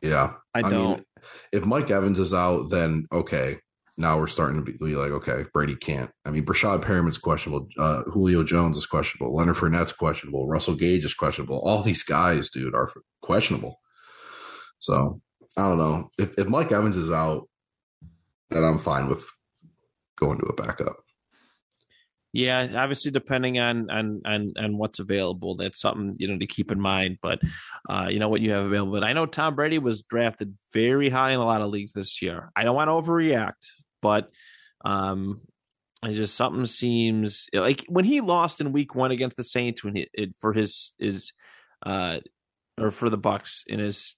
Yeah. 0.00 0.34
I 0.54 0.58
I 0.58 0.62
don't. 0.62 0.72
mean, 0.72 1.04
if 1.52 1.64
Mike 1.64 1.90
Evans 1.90 2.18
is 2.18 2.34
out, 2.34 2.70
then 2.70 3.06
okay. 3.12 3.58
Now 3.98 4.18
we're 4.18 4.26
starting 4.26 4.64
to 4.64 4.72
be, 4.72 4.78
be 4.78 4.96
like, 4.96 5.12
okay, 5.12 5.44
Brady 5.52 5.76
can't. 5.76 6.10
I 6.24 6.30
mean, 6.30 6.46
Breshad 6.46 6.80
Perriman's 6.82 7.18
questionable. 7.18 7.68
Uh, 7.78 8.02
Julio 8.04 8.42
Jones 8.42 8.76
is 8.78 8.86
questionable. 8.86 9.36
Leonard 9.36 9.56
Fournette's 9.56 9.92
questionable. 9.92 10.48
Russell 10.48 10.74
Gage 10.74 11.04
is 11.04 11.12
questionable. 11.14 11.60
All 11.60 11.82
these 11.82 12.02
guys, 12.02 12.48
dude, 12.48 12.74
are 12.74 12.90
questionable. 13.20 13.78
So 14.78 15.20
I 15.56 15.68
don't 15.68 15.78
know. 15.78 16.08
If 16.18 16.36
if 16.38 16.48
Mike 16.48 16.72
Evans 16.72 16.96
is 16.96 17.10
out, 17.10 17.48
then 18.50 18.64
I'm 18.64 18.78
fine 18.78 19.08
with 19.08 19.28
going 20.22 20.38
to 20.38 20.46
a 20.46 20.54
backup. 20.54 20.96
Yeah, 22.32 22.66
obviously 22.76 23.10
depending 23.10 23.58
on 23.58 23.90
on 23.90 24.22
on 24.24 24.52
on 24.56 24.78
what's 24.78 25.00
available, 25.00 25.54
that's 25.56 25.80
something 25.80 26.14
you 26.18 26.28
know 26.28 26.38
to 26.38 26.46
keep 26.46 26.70
in 26.70 26.80
mind. 26.80 27.18
But 27.20 27.40
uh, 27.90 28.08
you 28.10 28.18
know 28.18 28.30
what 28.30 28.40
you 28.40 28.52
have 28.52 28.64
available. 28.64 28.92
But 28.92 29.04
I 29.04 29.12
know 29.12 29.26
Tom 29.26 29.54
Brady 29.54 29.78
was 29.78 30.02
drafted 30.02 30.56
very 30.72 31.10
high 31.10 31.32
in 31.32 31.40
a 31.40 31.44
lot 31.44 31.60
of 31.60 31.70
leagues 31.70 31.92
this 31.92 32.22
year. 32.22 32.50
I 32.56 32.64
don't 32.64 32.76
want 32.76 32.88
to 32.88 32.92
overreact, 32.92 33.66
but 34.00 34.30
um, 34.82 35.42
it 36.02 36.12
just 36.12 36.34
something 36.34 36.64
seems 36.64 37.48
like 37.52 37.84
when 37.88 38.06
he 38.06 38.22
lost 38.22 38.62
in 38.62 38.72
Week 38.72 38.94
One 38.94 39.10
against 39.10 39.36
the 39.36 39.44
Saints, 39.44 39.84
when 39.84 39.96
he 39.96 40.08
it, 40.14 40.34
for 40.38 40.54
his 40.54 40.94
his 40.98 41.32
uh 41.84 42.20
or 42.80 42.90
for 42.90 43.10
the 43.10 43.18
Bucks 43.18 43.64
in 43.66 43.78
his 43.78 44.16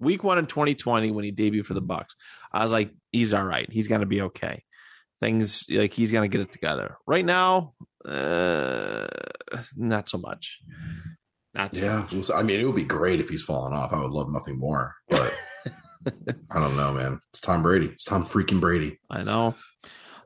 week 0.00 0.22
one 0.24 0.38
in 0.38 0.46
2020 0.46 1.10
when 1.10 1.24
he 1.24 1.32
debuted 1.32 1.66
for 1.66 1.74
the 1.74 1.80
Bucks. 1.80 2.14
I 2.52 2.62
was 2.62 2.72
like, 2.72 2.92
he's 3.12 3.34
all 3.34 3.44
right. 3.44 3.70
He's 3.70 3.88
gonna 3.88 4.06
be 4.06 4.22
okay. 4.22 4.64
Things 5.20 5.64
like 5.68 5.92
he's 5.92 6.12
gonna 6.12 6.28
get 6.28 6.40
it 6.40 6.52
together. 6.52 6.96
Right 7.06 7.24
now, 7.24 7.74
uh, 8.04 9.06
not 9.76 10.08
so 10.08 10.18
much. 10.18 10.60
Not 11.54 11.74
so 11.74 11.82
Yeah, 11.82 12.06
much. 12.12 12.30
I 12.32 12.42
mean, 12.42 12.60
it 12.60 12.64
would 12.64 12.76
be 12.76 12.84
great 12.84 13.18
if 13.20 13.28
he's 13.28 13.42
falling 13.42 13.74
off. 13.74 13.92
I 13.92 13.98
would 14.00 14.12
love 14.12 14.30
nothing 14.30 14.58
more, 14.58 14.94
but 15.10 15.34
I 16.52 16.60
don't 16.60 16.76
know, 16.76 16.92
man. 16.92 17.20
It's 17.30 17.40
Tom 17.40 17.62
Brady. 17.62 17.86
It's 17.86 18.04
Tom 18.04 18.24
freaking 18.24 18.60
Brady. 18.60 18.98
I 19.10 19.22
know. 19.24 19.56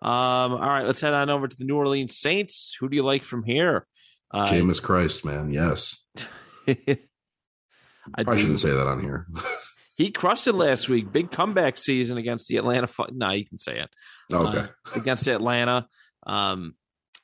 Um, 0.02 0.52
all 0.52 0.59
right, 0.59 0.85
let's 0.85 1.00
head 1.00 1.14
on 1.14 1.31
over 1.31 1.48
to 1.48 1.57
the 1.57 1.64
New 1.64 1.76
Orleans 1.76 2.18
Saints. 2.18 2.76
Who 2.81 2.88
do 2.88 2.96
you 2.96 3.02
like 3.02 3.24
from 3.24 3.44
here? 3.44 3.87
Uh, 4.31 4.46
Jameis 4.48 4.83
Christ, 4.83 5.24
man. 5.24 5.52
Yes, 5.52 5.96
I 6.68 6.98
I 8.26 8.37
shouldn't 8.37 8.61
say 8.61 8.70
that 8.70 8.87
on 8.88 9.00
here. 9.00 9.26
He 10.02 10.10
crushed 10.10 10.48
it 10.48 10.54
last 10.54 10.88
week. 10.88 11.12
Big 11.12 11.30
comeback 11.30 11.76
season 11.76 12.18
against 12.18 12.48
the 12.48 12.56
Atlanta. 12.56 12.88
Fu- 12.88 13.06
no, 13.12 13.30
you 13.30 13.46
can 13.46 13.58
say 13.58 13.78
it. 13.78 13.88
okay, 14.32 14.58
Uh, 14.58 14.66
against 14.96 15.28
Atlanta. 15.28 15.86
Um, 16.26 16.74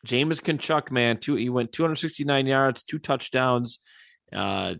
Jameis 0.07 0.41
Kinchuck, 0.41 0.93
man, 0.93 1.17
two 1.17 1.35
he 1.35 1.49
went 1.49 1.73
269 1.73 2.47
yards, 2.47 2.85
two 2.85 3.01
touchdowns, 3.01 3.81
uh, 4.33 4.75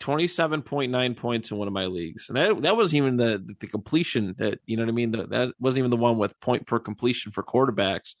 27.9 0.00 1.16
points 1.16 1.50
in 1.50 1.56
one 1.56 1.66
of 1.66 1.74
my 1.74 1.86
leagues, 1.86 2.28
and 2.28 2.36
that 2.36 2.62
that 2.62 2.76
wasn't 2.76 2.98
even 2.98 3.16
the 3.16 3.44
the 3.58 3.66
completion 3.66 4.36
that 4.38 4.60
you 4.64 4.76
know 4.76 4.84
what 4.84 4.90
I 4.90 4.92
mean. 4.92 5.10
The, 5.10 5.26
that 5.26 5.54
wasn't 5.58 5.80
even 5.80 5.90
the 5.90 5.96
one 5.96 6.18
with 6.18 6.38
point 6.38 6.68
per 6.68 6.78
completion 6.78 7.32
for 7.32 7.42
quarterbacks. 7.42 8.14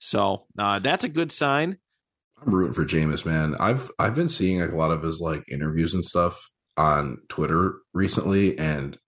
So 0.00 0.46
uh, 0.58 0.80
that's 0.80 1.04
a 1.04 1.08
good 1.08 1.30
sign. 1.30 1.78
I'm 2.44 2.52
rooting 2.52 2.74
for 2.74 2.84
Jameis, 2.84 3.24
man. 3.24 3.54
I've 3.60 3.92
I've 4.00 4.16
been 4.16 4.28
seeing 4.28 4.60
like 4.60 4.72
a 4.72 4.76
lot 4.76 4.90
of 4.90 5.04
his 5.04 5.20
like 5.20 5.44
interviews 5.48 5.94
and 5.94 6.04
stuff 6.04 6.50
on 6.76 7.18
Twitter 7.28 7.74
recently, 7.92 8.58
and 8.58 8.98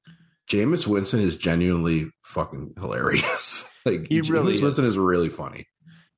Jameis 0.50 0.86
Winston 0.86 1.20
is 1.20 1.36
genuinely 1.36 2.10
fucking 2.24 2.74
hilarious. 2.80 3.70
like 3.84 4.06
He 4.08 4.20
really 4.20 4.54
Jameis 4.54 4.62
Winston 4.62 4.84
is. 4.84 4.90
is 4.90 4.98
really 4.98 5.28
funny, 5.30 5.66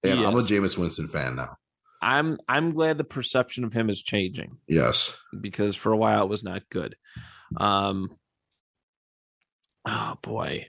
and 0.02 0.18
He 0.20 0.24
I'm 0.26 0.35
a 0.35 0.38
is. 0.38 0.46
Jameis 0.46 0.76
Winston 0.78 1.06
fan 1.09 1.37
now. 1.37 1.56
I'm 2.02 2.38
I'm 2.48 2.72
glad 2.72 2.98
the 2.98 3.04
perception 3.04 3.64
of 3.64 3.72
him 3.72 3.88
is 3.90 4.02
changing. 4.02 4.59
Yes, 4.68 5.16
because 5.40 5.74
for 5.76 5.92
a 5.92 5.96
while 5.96 6.24
it 6.24 6.28
was 6.28 6.44
not 6.44 6.62
good. 6.70 6.94
Um, 7.56 8.11
oh 9.87 10.14
boy, 10.22 10.66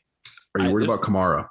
are 0.56 0.62
you 0.62 0.70
I- 0.70 0.72
worried 0.72 0.86
about 0.90 1.02
Kamara? 1.02 1.48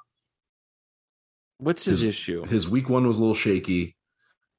what's 1.59 1.85
his, 1.85 2.01
His- 2.01 2.09
issue? 2.11 2.45
His 2.47 2.69
week 2.69 2.89
one 2.89 3.07
was 3.07 3.17
a 3.17 3.21
little 3.21 3.35
shaky. 3.35 3.97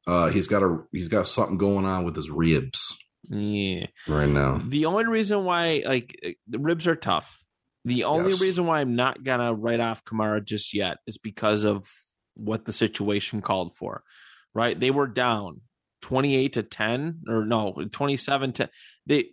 Uh, 0.06 0.28
he's 0.30 0.48
got 0.48 0.64
a 0.64 0.78
he's 0.92 1.08
got 1.10 1.28
something 1.28 1.58
going 1.58 1.86
on 1.86 2.06
with 2.06 2.16
his 2.16 2.30
ribs 2.30 2.96
yeah, 3.30 3.88
right 4.08 4.30
now. 4.30 4.62
the 4.66 4.86
only 4.86 5.06
reason 5.06 5.44
why 5.46 5.84
like 5.86 6.38
the 6.48 6.60
ribs 6.60 6.88
are 6.88 6.96
tough. 6.96 7.44
The 7.86 8.04
only 8.04 8.32
Yes. 8.32 8.42
reason 8.42 8.66
why 8.66 8.82
I'm 8.82 8.96
not 8.96 9.24
gonna 9.24 9.54
write 9.54 9.80
off 9.80 10.04
Kamara 10.04 10.44
just 10.44 10.74
yet 10.74 10.98
is 11.08 11.18
because 11.18 11.64
of 11.64 11.90
what 12.36 12.66
the 12.66 12.74
situation 12.74 13.42
called 13.42 13.76
for. 13.76 14.04
Right, 14.54 14.80
they 14.80 14.92
were 14.92 15.08
down 15.08 15.62
twenty 16.02 16.36
eight 16.36 16.54
to 16.54 16.64
ten, 16.64 17.22
or 17.28 17.46
no, 17.46 17.74
twenty 17.92 18.18
seven 18.18 18.54
to 18.54 18.70
they 19.06 19.30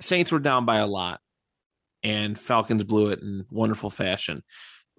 Saints 0.00 0.30
were 0.32 0.38
down 0.38 0.64
by 0.66 0.76
a 0.78 0.86
lot, 0.86 1.20
and 2.02 2.38
Falcons 2.38 2.84
blew 2.84 3.10
it 3.10 3.20
in 3.20 3.44
wonderful 3.50 3.90
fashion. 3.90 4.42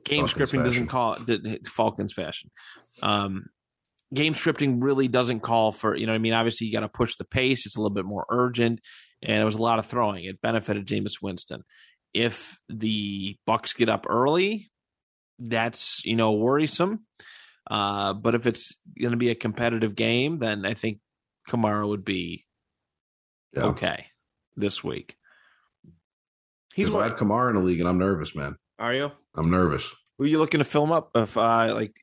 Game 0.04 0.26
Falcons 0.28 0.52
scripting 0.52 0.64
doesn't 0.64 0.88
call 0.88 1.18
it 1.28 1.68
Falcons 1.68 2.14
fashion. 2.14 2.50
Um, 3.04 3.46
game 4.14 4.34
scripting 4.34 4.84
really 4.84 5.08
doesn't 5.08 5.40
call 5.42 5.72
for 5.72 5.96
you 5.96 6.06
know. 6.08 6.14
I 6.14 6.18
mean, 6.18 6.34
obviously 6.34 6.68
you 6.68 6.74
got 6.74 6.82
to 6.82 6.90
push 6.90 7.16
the 7.16 7.26
pace. 7.26 7.66
It's 7.66 7.76
a 7.76 7.80
little 7.82 7.94
bit 7.96 8.06
more 8.06 8.26
urgent, 8.30 8.82
and 9.22 9.42
it 9.42 9.46
was 9.46 9.56
a 9.56 9.62
lot 9.62 9.80
of 9.80 9.86
throwing. 9.86 10.26
It 10.26 10.42
benefited 10.42 10.86
Jameis 10.88 11.22
Winston. 11.22 11.64
If 12.14 12.60
the 12.70 13.38
Bucks 13.46 13.74
get 13.74 13.88
up 13.90 14.06
early, 14.10 14.70
that's 15.40 16.04
you 16.06 16.16
know 16.16 16.34
worrisome. 16.34 17.06
Uh, 17.70 18.14
but 18.14 18.36
if 18.36 18.46
it's 18.48 18.76
going 19.00 19.12
to 19.12 19.18
be 19.18 19.30
a 19.30 19.36
competitive 19.36 19.96
game, 19.96 20.40
then 20.40 20.66
I 20.66 20.74
think 20.74 21.00
Kamara 21.48 21.88
would 21.88 22.04
be 22.04 22.46
Yeah. 23.56 23.66
okay 23.66 24.08
this 24.58 24.84
week. 24.84 25.16
He's 26.74 26.94
I 26.94 27.08
have 27.08 27.18
Kamara 27.18 27.50
in 27.50 27.56
the 27.56 27.62
league, 27.62 27.80
and 27.80 27.88
I'm 27.90 27.98
nervous, 28.00 28.36
man. 28.36 28.56
Are 28.80 28.94
you? 28.94 29.12
I'm 29.36 29.52
nervous. 29.52 29.90
Who 30.18 30.24
are 30.24 30.28
you 30.28 30.40
looking 30.40 30.60
to 30.60 30.64
film 30.64 30.92
up? 30.92 31.12
If 31.16 31.38
uh, 31.38 31.74
like, 31.74 31.94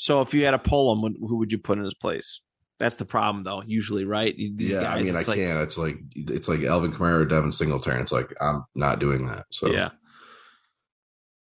so 0.00 0.22
if 0.22 0.32
you 0.32 0.46
had 0.46 0.52
to 0.52 0.58
pull 0.58 0.94
him, 0.94 1.14
who 1.20 1.36
would 1.36 1.52
you 1.52 1.58
put 1.58 1.76
in 1.76 1.84
his 1.84 1.92
place? 1.92 2.40
That's 2.78 2.96
the 2.96 3.04
problem, 3.04 3.44
though. 3.44 3.62
Usually, 3.66 4.06
right? 4.06 4.34
These 4.34 4.70
yeah, 4.70 4.90
I 4.90 5.02
mean, 5.02 5.14
I 5.14 5.20
like- 5.20 5.36
can't. 5.36 5.60
It's 5.60 5.76
like 5.76 5.98
it's 6.16 6.48
like 6.48 6.62
Alvin 6.62 6.90
Kamara 6.90 7.20
or 7.20 7.24
Devin 7.26 7.52
Singletary. 7.52 8.00
It's 8.00 8.10
like 8.10 8.32
I'm 8.40 8.64
not 8.74 8.98
doing 8.98 9.26
that. 9.26 9.44
So 9.50 9.70
Yeah. 9.70 9.90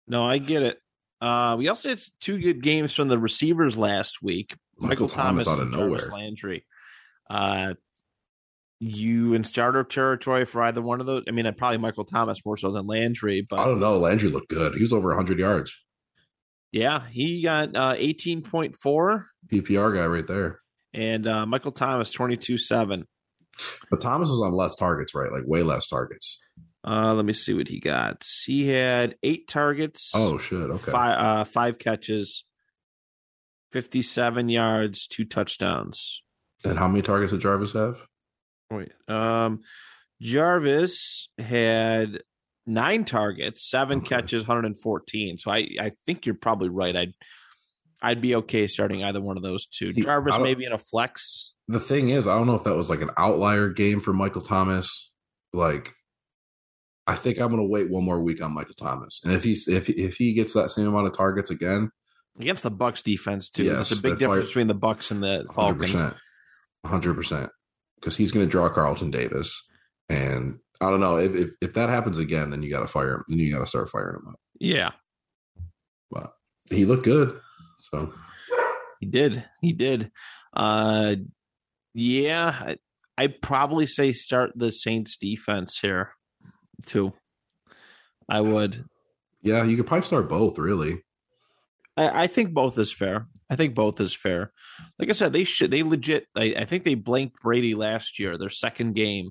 No, 0.08 0.24
I 0.24 0.38
get 0.38 0.64
it. 0.64 0.80
Uh, 1.20 1.54
we 1.56 1.68
also 1.68 1.90
had 1.90 2.00
two 2.20 2.40
good 2.40 2.64
games 2.64 2.92
from 2.96 3.06
the 3.06 3.16
receivers 3.16 3.76
last 3.76 4.24
week. 4.24 4.56
Michael, 4.76 5.08
Thomas, 5.08 5.46
out 5.46 5.60
of 5.60 5.66
and 5.66 5.72
Jarvis 5.72 6.06
nowhere. 6.06 6.18
Landry. 6.18 6.66
Uh, 7.30 7.74
you 8.80 9.34
in 9.34 9.44
starter 9.44 9.84
territory 9.84 10.44
for 10.46 10.64
either 10.64 10.82
one 10.82 10.98
of 11.00 11.06
those? 11.06 11.22
I 11.28 11.30
mean, 11.30 11.46
uh, 11.46 11.52
probably 11.52 11.78
Michael 11.78 12.04
Thomas 12.04 12.44
more 12.44 12.56
so 12.56 12.72
than 12.72 12.88
Landry, 12.88 13.46
but 13.48 13.60
I 13.60 13.66
don't 13.66 13.78
know. 13.78 13.96
Landry 13.98 14.30
looked 14.30 14.48
good. 14.48 14.74
He 14.74 14.82
was 14.82 14.92
over 14.92 15.10
100 15.10 15.38
yards. 15.38 15.72
Yeah, 16.72 17.02
he 17.10 17.42
got 17.42 17.76
uh, 17.76 17.94
eighteen 17.96 18.42
point 18.42 18.74
four, 18.76 19.28
PPR 19.52 19.94
guy 19.94 20.06
right 20.06 20.26
there. 20.26 20.60
and 20.92 21.26
uh, 21.28 21.46
Michael 21.46 21.72
Thomas 21.72 22.10
twenty 22.10 22.36
two 22.36 22.58
seven. 22.58 23.06
But 23.90 24.00
Thomas 24.00 24.30
was 24.30 24.40
on 24.40 24.52
less 24.54 24.74
targets, 24.74 25.14
right? 25.14 25.30
Like 25.30 25.44
way 25.46 25.62
less 25.62 25.86
targets. 25.86 26.38
Uh, 26.84 27.14
let 27.14 27.24
me 27.24 27.32
see 27.34 27.54
what 27.54 27.68
he 27.68 27.78
got. 27.78 28.24
He 28.46 28.66
had 28.68 29.14
eight 29.22 29.46
targets. 29.46 30.10
Oh 30.14 30.38
shit. 30.38 30.58
Okay. 30.70 30.90
five, 30.90 31.18
uh, 31.20 31.44
five 31.44 31.78
catches, 31.78 32.44
fifty-seven 33.72 34.48
yards, 34.48 35.06
two 35.06 35.24
touchdowns. 35.24 36.22
And 36.64 36.78
how 36.78 36.88
many 36.88 37.02
targets 37.02 37.32
did 37.32 37.40
Jarvis 37.40 37.72
have? 37.72 38.00
Wait, 38.70 38.92
um, 39.08 39.60
Jarvis 40.20 41.28
had 41.38 42.22
nine 42.66 43.04
targets, 43.04 43.68
seven 43.68 43.98
Okay. 43.98 44.08
catches, 44.08 44.42
hundred 44.44 44.66
and 44.66 44.78
fourteen. 44.78 45.38
So 45.38 45.50
I, 45.50 45.68
I 45.80 45.92
think 46.06 46.26
you're 46.26 46.34
probably 46.34 46.68
right. 46.68 46.94
I'd, 46.96 47.12
I'd 48.00 48.20
be 48.20 48.34
okay 48.36 48.66
starting 48.66 49.02
either 49.04 49.20
one 49.20 49.36
of 49.36 49.42
those 49.42 49.66
two. 49.66 49.92
He- 49.94 50.02
Jarvis 50.02 50.38
maybe 50.38 50.64
in 50.64 50.72
a 50.72 50.78
flex. 50.78 51.54
The 51.68 51.78
thing 51.80 52.08
is, 52.10 52.26
I 52.26 52.34
don't 52.34 52.46
know 52.48 52.56
if 52.56 52.64
that 52.64 52.74
was 52.76 52.90
like 52.90 53.00
an 53.02 53.10
outlier 53.16 53.68
game 53.68 54.00
for 54.00 54.12
Michael 54.12 54.40
Thomas. 54.42 55.12
Like, 55.52 55.92
I 57.06 57.14
think 57.14 57.38
I'm 57.38 57.48
going 57.48 57.62
to 57.62 57.68
wait 57.68 57.88
one 57.90 58.04
more 58.04 58.20
week 58.20 58.42
on 58.42 58.52
Michael 58.52 58.74
Thomas, 58.74 59.20
and 59.24 59.32
if 59.32 59.44
he's 59.44 59.68
if 59.68 59.88
if 59.88 60.16
he 60.16 60.32
gets 60.34 60.52
that 60.54 60.70
same 60.70 60.86
amount 60.86 61.06
of 61.06 61.16
targets 61.16 61.50
again, 61.50 61.90
against 62.38 62.62
the 62.64 62.70
Bucks 62.70 63.02
defense 63.02 63.48
too. 63.50 63.64
Yes, 63.64 63.88
There's 63.90 64.00
a 64.00 64.02
big 64.02 64.18
difference 64.18 64.46
between 64.48 64.66
the 64.66 64.74
Bucks 64.74 65.10
and 65.10 65.22
the 65.22 65.46
Falcons. 65.54 65.94
hundred 66.84 67.14
percent, 67.14 67.50
because 67.96 68.16
he's 68.16 68.32
going 68.32 68.44
to 68.46 68.50
draw 68.50 68.68
Carlton 68.68 69.10
Davis, 69.10 69.60
and 70.08 70.58
I 70.82 70.90
don't 70.90 71.00
know 71.00 71.16
if 71.16 71.34
if, 71.34 71.50
if 71.60 71.74
that 71.74 71.88
happens 71.88 72.18
again, 72.18 72.50
then 72.50 72.62
you 72.62 72.70
got 72.70 72.80
to 72.80 72.88
fire 72.88 73.14
him. 73.14 73.24
Then 73.28 73.38
you 73.38 73.52
got 73.52 73.60
to 73.60 73.66
start 73.66 73.88
firing 73.88 74.16
him 74.16 74.28
up. 74.28 74.40
Yeah, 74.58 74.90
But 76.10 76.32
he 76.70 76.84
looked 76.84 77.04
good, 77.04 77.38
so 77.78 78.12
he 79.00 79.06
did. 79.06 79.44
He 79.60 79.72
did. 79.72 80.10
Uh, 80.52 81.16
yeah, 81.94 82.48
I, 82.58 82.76
I'd 83.16 83.40
probably 83.40 83.86
say 83.86 84.12
start 84.12 84.52
the 84.56 84.70
Saints 84.70 85.16
defense 85.16 85.78
here 85.80 86.14
too. 86.86 87.12
I 88.28 88.40
would. 88.40 88.84
yeah, 89.42 89.64
you 89.64 89.76
could 89.76 89.86
probably 89.86 90.06
start 90.06 90.28
both. 90.28 90.58
Really, 90.58 91.02
I, 91.96 92.24
I 92.24 92.26
think 92.26 92.54
both 92.54 92.78
is 92.78 92.92
fair. 92.92 93.28
I 93.50 93.56
think 93.56 93.74
both 93.74 94.00
is 94.00 94.14
fair. 94.16 94.52
Like 94.98 95.10
I 95.10 95.12
said, 95.12 95.32
they 95.32 95.44
should. 95.44 95.70
They 95.70 95.82
legit. 95.82 96.26
I, 96.34 96.54
I 96.58 96.64
think 96.64 96.84
they 96.84 96.94
blanked 96.94 97.40
Brady 97.42 97.74
last 97.74 98.18
year. 98.18 98.38
Their 98.38 98.50
second 98.50 98.94
game, 98.94 99.30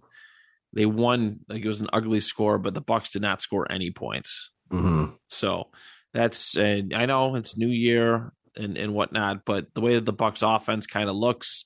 they 0.73 0.85
won. 0.85 1.39
Like 1.49 1.63
it 1.63 1.67
was 1.67 1.81
an 1.81 1.89
ugly 1.93 2.19
score, 2.21 2.57
but 2.57 2.73
the 2.73 2.81
Bucks 2.81 3.09
did 3.11 3.21
not 3.21 3.41
score 3.41 3.71
any 3.71 3.91
points. 3.91 4.51
hmm 4.69 5.05
So 5.29 5.69
that's. 6.13 6.55
And 6.57 6.93
I 6.93 7.05
know 7.05 7.35
it's 7.35 7.57
New 7.57 7.67
Year 7.69 8.33
and 8.55 8.77
and 8.77 8.93
whatnot, 8.93 9.45
but 9.45 9.73
the 9.73 9.81
way 9.81 9.95
that 9.95 10.05
the 10.05 10.13
Bucks 10.13 10.41
offense 10.41 10.87
kind 10.87 11.09
of 11.09 11.15
looks, 11.15 11.65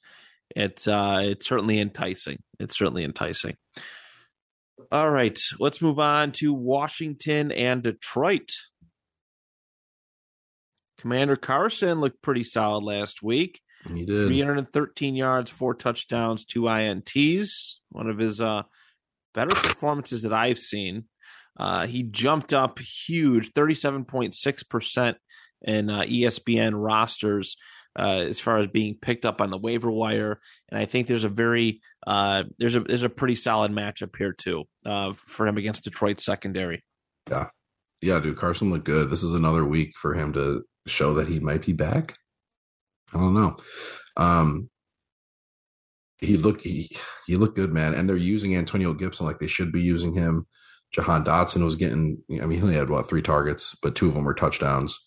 it's 0.56 0.88
uh, 0.88 1.22
it's 1.24 1.48
certainly 1.48 1.80
enticing. 1.80 2.38
It's 2.60 2.78
certainly 2.78 3.04
enticing. 3.04 3.56
All 4.92 5.10
right, 5.10 5.40
let's 5.60 5.82
move 5.82 6.00
on 6.00 6.32
to 6.34 6.54
Washington 6.54 7.52
and 7.52 7.82
Detroit. 7.82 8.52
Commander 11.00 11.36
Carson 11.36 12.00
looked 12.00 12.22
pretty 12.22 12.44
solid 12.44 12.84
last 12.84 13.22
week. 13.22 13.62
he 13.88 14.06
did. 14.06 14.28
313 14.28 15.16
yards, 15.16 15.52
four 15.52 15.74
touchdowns, 15.76 16.46
two 16.46 16.62
INTs. 16.64 17.76
One 17.90 18.10
of 18.10 18.18
his 18.18 18.42
uh, 18.42 18.64
better 19.36 19.54
performances 19.54 20.24
that 20.24 20.34
I've 20.34 20.58
seen. 20.58 21.04
Uh, 21.58 21.86
he 21.86 22.02
jumped 22.04 22.54
up 22.54 22.80
huge, 22.80 23.54
37.6% 23.54 25.16
in 25.62 25.90
uh, 25.90 26.02
ESPN 26.02 26.72
rosters. 26.74 27.56
uh, 27.98 28.26
as 28.28 28.40
far 28.40 28.60
as 28.60 28.68
being 28.68 28.96
picked 28.96 29.26
up 29.26 29.40
on 29.42 29.50
the 29.50 29.58
waiver 29.58 29.92
wire, 29.92 30.40
and 30.70 30.80
I 30.80 30.86
think 30.86 31.08
there's 31.08 31.24
a 31.24 31.30
very 31.30 31.82
uh, 32.06 32.44
there's 32.58 32.76
a 32.76 32.82
there's 32.82 33.04
a 33.04 33.10
pretty 33.10 33.36
solid 33.36 33.72
matchup 33.72 34.16
here 34.18 34.34
too 34.34 34.66
uh, 34.86 35.14
for 35.28 35.48
him 35.48 35.58
against 35.58 35.86
Detroit 35.86 36.20
secondary. 36.20 36.84
Yeah, 37.30 37.48
yeah, 38.02 38.20
dude, 38.20 38.38
Carson 38.38 38.70
looked 38.70 38.86
good. 38.86 39.10
This 39.10 39.24
is 39.24 39.34
another 39.34 39.66
week 39.66 39.94
for 39.98 40.14
him 40.14 40.34
to 40.34 40.64
show 40.88 41.14
that 41.16 41.28
he 41.28 41.40
might 41.40 41.66
be 41.66 41.74
back. 41.74 42.18
I 43.14 43.18
don't 43.18 43.34
know. 43.34 43.56
Um, 44.18 44.70
he 46.26 46.38
looked 46.38 46.64
he, 46.64 46.90
he 47.28 47.36
looked 47.36 47.56
good, 47.56 47.74
man. 47.74 47.94
And 47.94 48.08
they're 48.08 48.16
using 48.16 48.56
Antonio 48.56 48.94
Gibson 48.94 49.26
like 49.26 49.38
they 49.38 49.48
should 49.48 49.72
be 49.72 49.82
using 49.82 50.14
him. 50.14 50.46
Jahan 50.92 51.26
Dotson 51.26 51.64
was 51.64 51.76
getting. 51.76 52.22
I 52.42 52.46
mean, 52.46 52.60
he 52.60 52.62
only 52.62 52.76
had 52.76 52.90
what 52.90 53.10
three 53.10 53.22
targets, 53.22 53.76
but 53.82 53.96
two 53.96 54.08
of 54.08 54.14
them 54.14 54.26
were 54.26 54.34
touchdowns. 54.34 55.00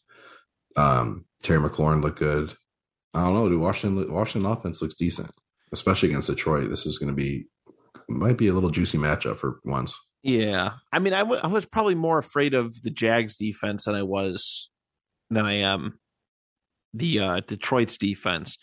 Um, 0.76 1.24
Terry 1.42 1.61
McLaurin 1.61 2.02
looked 2.02 2.18
good. 2.18 2.54
I 3.14 3.24
don't 3.24 3.35
know, 3.35 3.48
dude. 3.48 3.61
Washington 3.61 4.12
Washington 4.12 4.50
offense 4.50 4.83
looks 4.83 4.94
decent, 4.94 5.31
especially 5.72 6.11
against 6.11 6.28
Detroit. 6.28 6.68
This 6.68 6.87
is 6.87 6.98
going 6.98 7.11
to 7.11 7.16
be 7.16 7.46
might 8.09 8.38
be 8.38 8.48
a 8.48 8.54
little 8.54 8.70
juicy 8.70 8.98
matchup 8.98 9.38
for 9.38 9.61
once. 9.64 9.96
Yeah, 10.22 10.72
I 10.92 10.98
mean, 10.98 11.12
I, 11.12 11.20
w- 11.20 11.40
I 11.42 11.46
was 11.46 11.64
probably 11.64 11.94
more 11.94 12.18
afraid 12.18 12.54
of 12.54 12.83
the 12.83 12.90
Jags 12.90 13.37
defense 13.37 13.85
than 13.85 13.94
I 13.94 14.02
was 14.02 14.70
than 15.31 15.46
I 15.46 15.54
am 15.54 15.98
the 16.92 17.20
uh, 17.20 17.40
Detroit's 17.46 17.98
defense. 17.98 18.59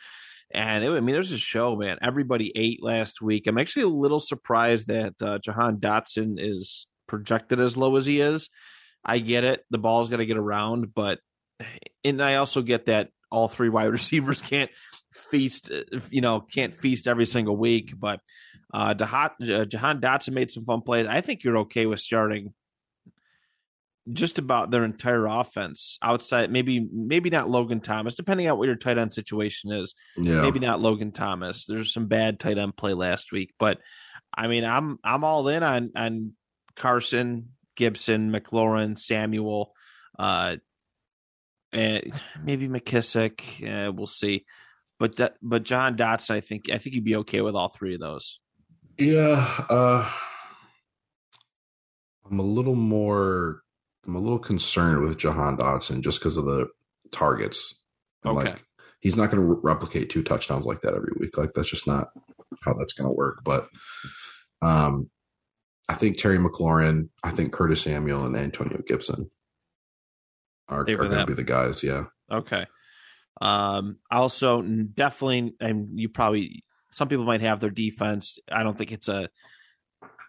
And 0.56 0.84
it, 0.86 0.90
I 0.90 1.02
mean, 1.02 1.14
there's 1.14 1.34
a 1.34 1.38
show, 1.38 1.76
man. 1.76 1.98
Everybody 2.02 2.52
ate 2.56 2.82
last 2.82 3.22
week. 3.22 3.46
I'm 3.46 3.58
actually 3.58 3.84
a 3.84 3.90
little 3.90 4.22
surprised 4.22 4.88
that 4.88 5.14
uh, 5.22 5.38
Jahan 5.40 5.78
Dotson 5.78 6.36
is 6.38 6.88
projected 7.08 7.60
as 7.60 7.76
low 7.76 7.98
as 7.98 8.06
he 8.06 8.22
is. 8.22 8.50
I 9.04 9.20
get 9.20 9.44
it; 9.44 9.64
the 9.70 9.78
ball's 9.78 10.10
got 10.10 10.18
to 10.18 10.26
get 10.26 10.38
around, 10.38 10.94
but 10.96 11.20
and 12.04 12.22
I 12.24 12.36
also 12.36 12.62
get 12.62 12.86
that 12.86 13.10
all 13.32 13.50
three 13.50 13.70
wide 13.70 13.86
receivers 13.92 14.42
can't 14.42 14.72
feast, 15.14 15.72
you 16.10 16.22
know, 16.22 16.40
can't 16.40 16.74
feast 16.74 17.08
every 17.08 17.26
single 17.26 17.58
week. 17.58 17.94
But 17.98 18.22
uh, 18.74 18.94
Jahan, 18.94 19.32
Jahan 19.42 20.00
Dotson 20.00 20.34
made 20.34 20.52
some 20.52 20.66
fun 20.66 20.82
plays. 20.82 21.06
I 21.08 21.20
think 21.22 21.44
you're 21.44 21.60
okay 21.60 21.86
with 21.86 22.00
starting 22.00 22.54
just 24.14 24.38
about 24.38 24.72
their 24.72 24.84
entire 24.84 25.26
offense 25.26 25.98
outside 26.02 26.52
maybe 26.52 26.88
maybe 26.92 27.30
not 27.30 27.50
Logan 27.50 27.80
Thomas 27.80 28.16
depending 28.16 28.48
on 28.50 28.58
what 28.58 28.68
your 28.68 28.76
tight 28.76 28.98
end 28.98 29.14
situation 29.14 29.72
is 29.72 29.96
Yeah, 30.16 30.42
maybe 30.42 30.60
not 30.60 30.80
Logan 30.80 31.12
Thomas 31.12 31.66
there's 31.66 31.92
some 31.92 32.08
bad 32.08 32.40
tight 32.40 32.58
end 32.58 32.78
play 32.78 32.94
last 32.94 33.32
week 33.32 33.54
but 33.58 33.80
I 34.36 34.48
mean 34.48 34.64
I'm 34.64 35.00
I'm 35.04 35.24
all 35.24 35.48
in 35.48 35.64
on 35.64 35.92
on 35.96 36.34
Carson 36.76 37.50
Gibson 37.76 38.32
McLaurin 38.32 38.98
Samuel 38.98 39.74
uh 40.20 40.58
and 41.74 42.14
maybe 42.44 42.68
McKissic 42.68 43.64
uh, 43.68 43.92
we'll 43.92 44.08
see 44.08 44.46
but 45.00 45.16
that 45.18 45.36
but 45.42 45.64
Jahan 45.64 45.98
Dotson 45.98 46.36
I 46.36 46.42
think 46.42 46.70
I 46.70 46.78
think 46.78 46.96
you'd 46.96 47.04
be 47.04 47.18
okay 47.18 47.42
with 47.42 47.56
all 47.56 47.70
three 47.70 47.96
of 47.96 48.00
those 48.00 48.40
yeah. 48.98 49.46
Uh, 49.70 50.10
I'm 52.30 52.40
a 52.40 52.44
little 52.44 52.76
more. 52.76 53.62
I'm 54.06 54.16
a 54.16 54.20
little 54.20 54.40
concerned 54.40 55.02
with 55.02 55.18
Jahan 55.18 55.58
Dotson 55.58 56.02
just 56.02 56.20
because 56.20 56.38
of 56.38 56.46
the 56.46 56.68
targets. 57.12 57.76
And, 58.24 58.38
Okay. 58.38 58.52
Like 58.52 58.64
he's 59.00 59.16
not 59.16 59.30
going 59.30 59.42
to 59.42 59.54
re- 59.54 59.60
replicate 59.62 60.10
two 60.10 60.24
touchdowns 60.24 60.66
like 60.66 60.82
that 60.82 60.96
every 60.96 61.14
week. 61.20 61.38
Like 61.38 61.54
that's 61.54 61.70
just 61.70 61.88
not 61.88 62.08
how 62.64 62.74
that's 62.74 62.94
going 62.94 63.08
to 63.08 63.14
work. 63.14 63.42
But 63.44 63.68
um, 64.62 65.10
I 65.88 65.94
think 65.94 66.18
Terry 66.18 66.38
McLaurin, 66.38 67.10
I 67.24 67.32
think 67.32 67.54
Curtis 67.54 67.82
Samuel, 67.82 68.26
and 68.26 68.36
Antonio 68.36 68.82
Gibson 68.88 69.30
are, 70.68 70.82
are 70.82 70.86
going 70.86 71.12
to 71.12 71.26
be 71.26 71.34
the 71.34 71.44
guys. 71.44 71.84
Yeah. 71.84 72.06
Okay. 72.32 72.66
Um, 73.42 73.98
also, 74.10 74.62
definitely, 74.62 75.54
and 75.60 76.00
you 76.00 76.10
probably 76.10 76.64
some 76.92 77.08
people 77.08 77.26
might 77.26 77.42
have 77.42 77.60
their 77.60 77.70
defense. 77.70 78.40
I 78.52 78.64
don't 78.64 78.78
think 78.78 78.92
it's 78.92 79.10
a 79.10 79.30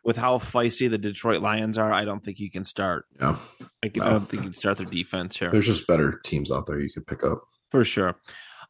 with 0.07 0.17
how 0.17 0.39
feisty 0.39 0.89
the 0.89 0.99
Detroit 0.99 1.43
Lions 1.43 1.77
are. 1.77 1.93
I 1.93 2.05
don't 2.05 2.25
think 2.25 2.39
you 2.39 2.49
can 2.49 2.65
start. 2.65 3.07
Yeah. 3.21 3.37
I, 3.83 3.89
can, 3.89 4.03
I 4.05 4.11
don't 4.11 4.27
think 4.29 4.45
you 4.45 4.51
can 4.51 4.59
start 4.59 4.79
their 4.79 4.87
defense 4.87 5.37
here 5.37 5.51
There's 5.51 5.67
just 5.67 5.87
better 5.89 6.21
teams 6.25 6.53
out 6.53 6.67
there 6.67 6.81
you 6.81 6.91
could 6.91 7.09
pick 7.09 7.25
up. 7.25 7.41
for 7.73 7.85
sure. 7.85 8.17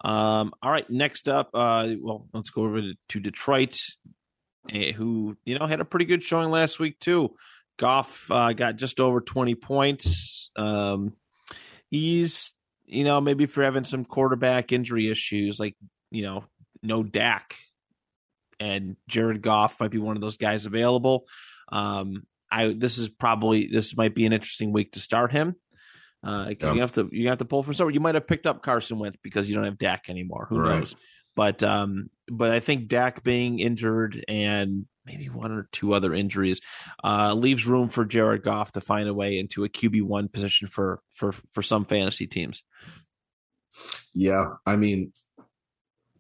Um, 0.03 0.53
all 0.62 0.70
right, 0.70 0.88
next 0.90 1.29
up, 1.29 1.51
uh, 1.53 1.88
well, 2.01 2.27
let's 2.33 2.51
go 2.51 2.62
over 2.62 2.81
to, 3.09 3.20
Detroit, 3.20 3.79
eh, 4.70 4.92
who 4.92 5.37
you 5.44 5.59
know 5.59 5.66
had 5.66 5.81
a 5.81 5.85
pretty 5.85 6.05
good 6.05 6.22
showing 6.22 6.51
last 6.51 6.79
week 6.79 7.01
too. 7.01 7.35
Goff 7.79 8.31
uh, 8.31 8.53
got 8.53 8.77
just 8.77 9.01
over 9.01 9.20
twenty 9.20 9.55
points. 9.55 10.51
Um, 10.57 11.14
he's 11.90 12.53
you 12.85 13.05
know 13.05 13.20
maybe 13.20 13.44
if 13.44 13.57
you're 13.57 13.64
having 13.64 13.85
some 13.85 14.05
quarterback 14.05 14.70
injury 14.70 15.09
issues, 15.11 15.59
like 15.59 15.77
you 16.11 16.22
know 16.22 16.44
no 16.83 17.03
Dak, 17.03 17.57
and 18.61 18.97
Jared 19.09 19.42
Goff 19.42 19.81
might 19.81 19.90
be 19.90 19.99
one 19.99 20.16
of 20.16 20.21
those 20.23 20.37
guys 20.37 20.66
available. 20.66 21.27
Um, 21.71 22.27
I 22.51 22.69
this 22.77 22.99
is 22.99 23.09
probably 23.09 23.66
this 23.66 23.97
might 23.97 24.14
be 24.14 24.27
an 24.27 24.33
interesting 24.33 24.73
week 24.73 24.92
to 24.92 25.01
start 25.01 25.33
him. 25.33 25.57
Uh, 26.25 26.55
Yeah. 26.59 26.73
you 26.75 26.81
have 26.81 26.92
to 26.92 27.09
you 27.12 27.29
have 27.29 27.38
to 27.38 27.45
pull 27.45 27.62
from 27.62 27.75
somewhere. 27.75 27.92
You 27.95 28.01
might 28.01 28.14
have 28.14 28.27
picked 28.27 28.47
up 28.47 28.62
Carson 28.62 28.99
Wentz 28.99 29.19
because 29.23 29.49
you 29.49 29.55
don't 29.55 29.64
have 29.64 29.79
Dak 29.79 30.09
anymore. 30.09 30.47
Who 30.49 30.59
Right. 30.61 30.79
knows? 30.81 30.95
But 31.35 31.62
um, 31.62 32.09
but 32.29 32.51
I 32.51 32.61
think 32.61 32.88
Dak 32.88 33.23
being 33.23 33.59
injured 33.59 34.25
and 34.27 34.87
maybe 35.05 35.29
one 35.29 35.53
or 35.53 35.69
two 35.71 35.92
other 35.92 36.14
injuries 36.14 36.61
uh, 37.05 37.35
leaves 37.35 37.66
room 37.66 37.88
for 37.90 38.05
Jared 38.05 38.42
Goff 38.42 38.73
to 38.73 38.81
find 38.81 39.09
a 39.09 39.14
way 39.14 39.38
into 39.38 39.62
a 39.64 39.69
QB 39.69 40.03
one 40.03 40.29
position 40.29 40.66
for 40.66 41.01
for 41.12 41.33
for 41.53 41.62
some 41.62 41.85
fantasy 41.85 42.27
teams. 42.27 42.64
Yeah, 44.14 44.47
I 44.64 44.77
mean, 44.77 45.12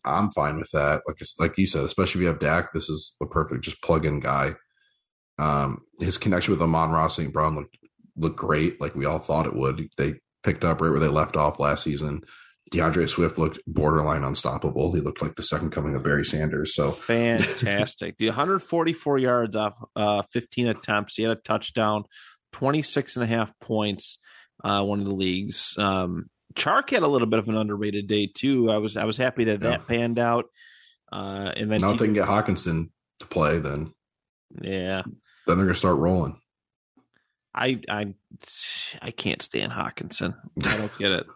I'm 0.06 0.30
fine 0.30 0.58
with 0.58 0.70
that. 0.72 1.02
Like 1.06 1.18
like 1.38 1.58
you 1.58 1.66
said, 1.66 1.84
especially 1.84 2.20
if 2.20 2.22
you 2.22 2.28
have 2.28 2.38
Dak, 2.38 2.72
this 2.72 2.88
is 2.88 3.16
the 3.20 3.26
perfect 3.26 3.64
just 3.64 3.82
plug 3.82 4.04
in 4.04 4.20
guy. 4.20 4.54
Um, 5.38 5.82
his 6.00 6.16
connection 6.16 6.52
with 6.52 6.62
Amon-Ra 6.62 7.08
St. 7.08 7.32
Brown 7.32 7.56
looked 7.56 7.76
looked 8.16 8.38
great, 8.38 8.80
like 8.80 8.94
we 8.94 9.04
all 9.04 9.18
thought 9.18 9.46
it 9.46 9.54
would. 9.54 9.88
They 9.96 10.14
picked 10.42 10.64
up 10.64 10.80
right 10.80 10.90
where 10.90 11.00
they 11.00 11.08
left 11.08 11.36
off 11.36 11.60
last 11.60 11.84
season. 11.84 12.22
D'Andre 12.70 13.06
Swift 13.06 13.38
looked 13.38 13.60
borderline 13.66 14.24
unstoppable. 14.24 14.92
He 14.92 15.00
looked 15.00 15.22
like 15.22 15.36
the 15.36 15.42
second 15.42 15.70
coming 15.70 15.94
of 15.94 16.02
Barry 16.02 16.24
Sanders. 16.24 16.74
So 16.74 16.90
Fantastic. 16.90 18.18
The 18.18 18.26
144 18.26 19.18
yards 19.18 19.54
off 19.54 19.74
uh, 19.94 20.22
15 20.32 20.68
attempts. 20.68 21.14
He 21.16 21.22
had 21.22 21.30
a 21.30 21.40
touchdown, 21.40 22.04
26 22.52 23.16
and 23.16 23.24
a 23.24 23.28
half 23.28 23.52
points, 23.60 24.18
uh, 24.64 24.82
one 24.82 24.98
of 24.98 25.04
the 25.04 25.14
leagues. 25.14 25.76
Um, 25.78 26.28
Chark 26.56 26.90
had 26.90 27.02
a 27.02 27.08
little 27.08 27.26
bit 27.26 27.38
of 27.38 27.48
an 27.48 27.56
underrated 27.56 28.06
day 28.06 28.26
too. 28.26 28.70
I 28.70 28.78
was 28.78 28.96
I 28.96 29.04
was 29.04 29.16
happy 29.16 29.44
that 29.44 29.62
Yeah. 29.62 29.70
that 29.70 29.86
panned 29.86 30.18
out. 30.18 30.46
Uh, 31.12 31.52
and 31.56 31.70
then 31.70 31.80
now 31.82 31.90
if 31.92 31.98
they 31.98 32.06
can 32.06 32.14
get 32.14 32.26
Hockenson 32.26 32.90
to 33.20 33.26
play, 33.26 33.58
then 33.58 33.92
yeah, 34.60 35.02
then 35.46 35.56
they're 35.56 35.66
gonna 35.66 35.74
start 35.74 35.98
rolling. 35.98 36.40
I 37.54 37.80
I 37.88 38.14
I 39.00 39.10
can't 39.12 39.40
stand 39.42 39.72
Hockenson. 39.72 40.34
I 40.64 40.76
don't 40.76 40.98
get 40.98 41.12
it. 41.12 41.26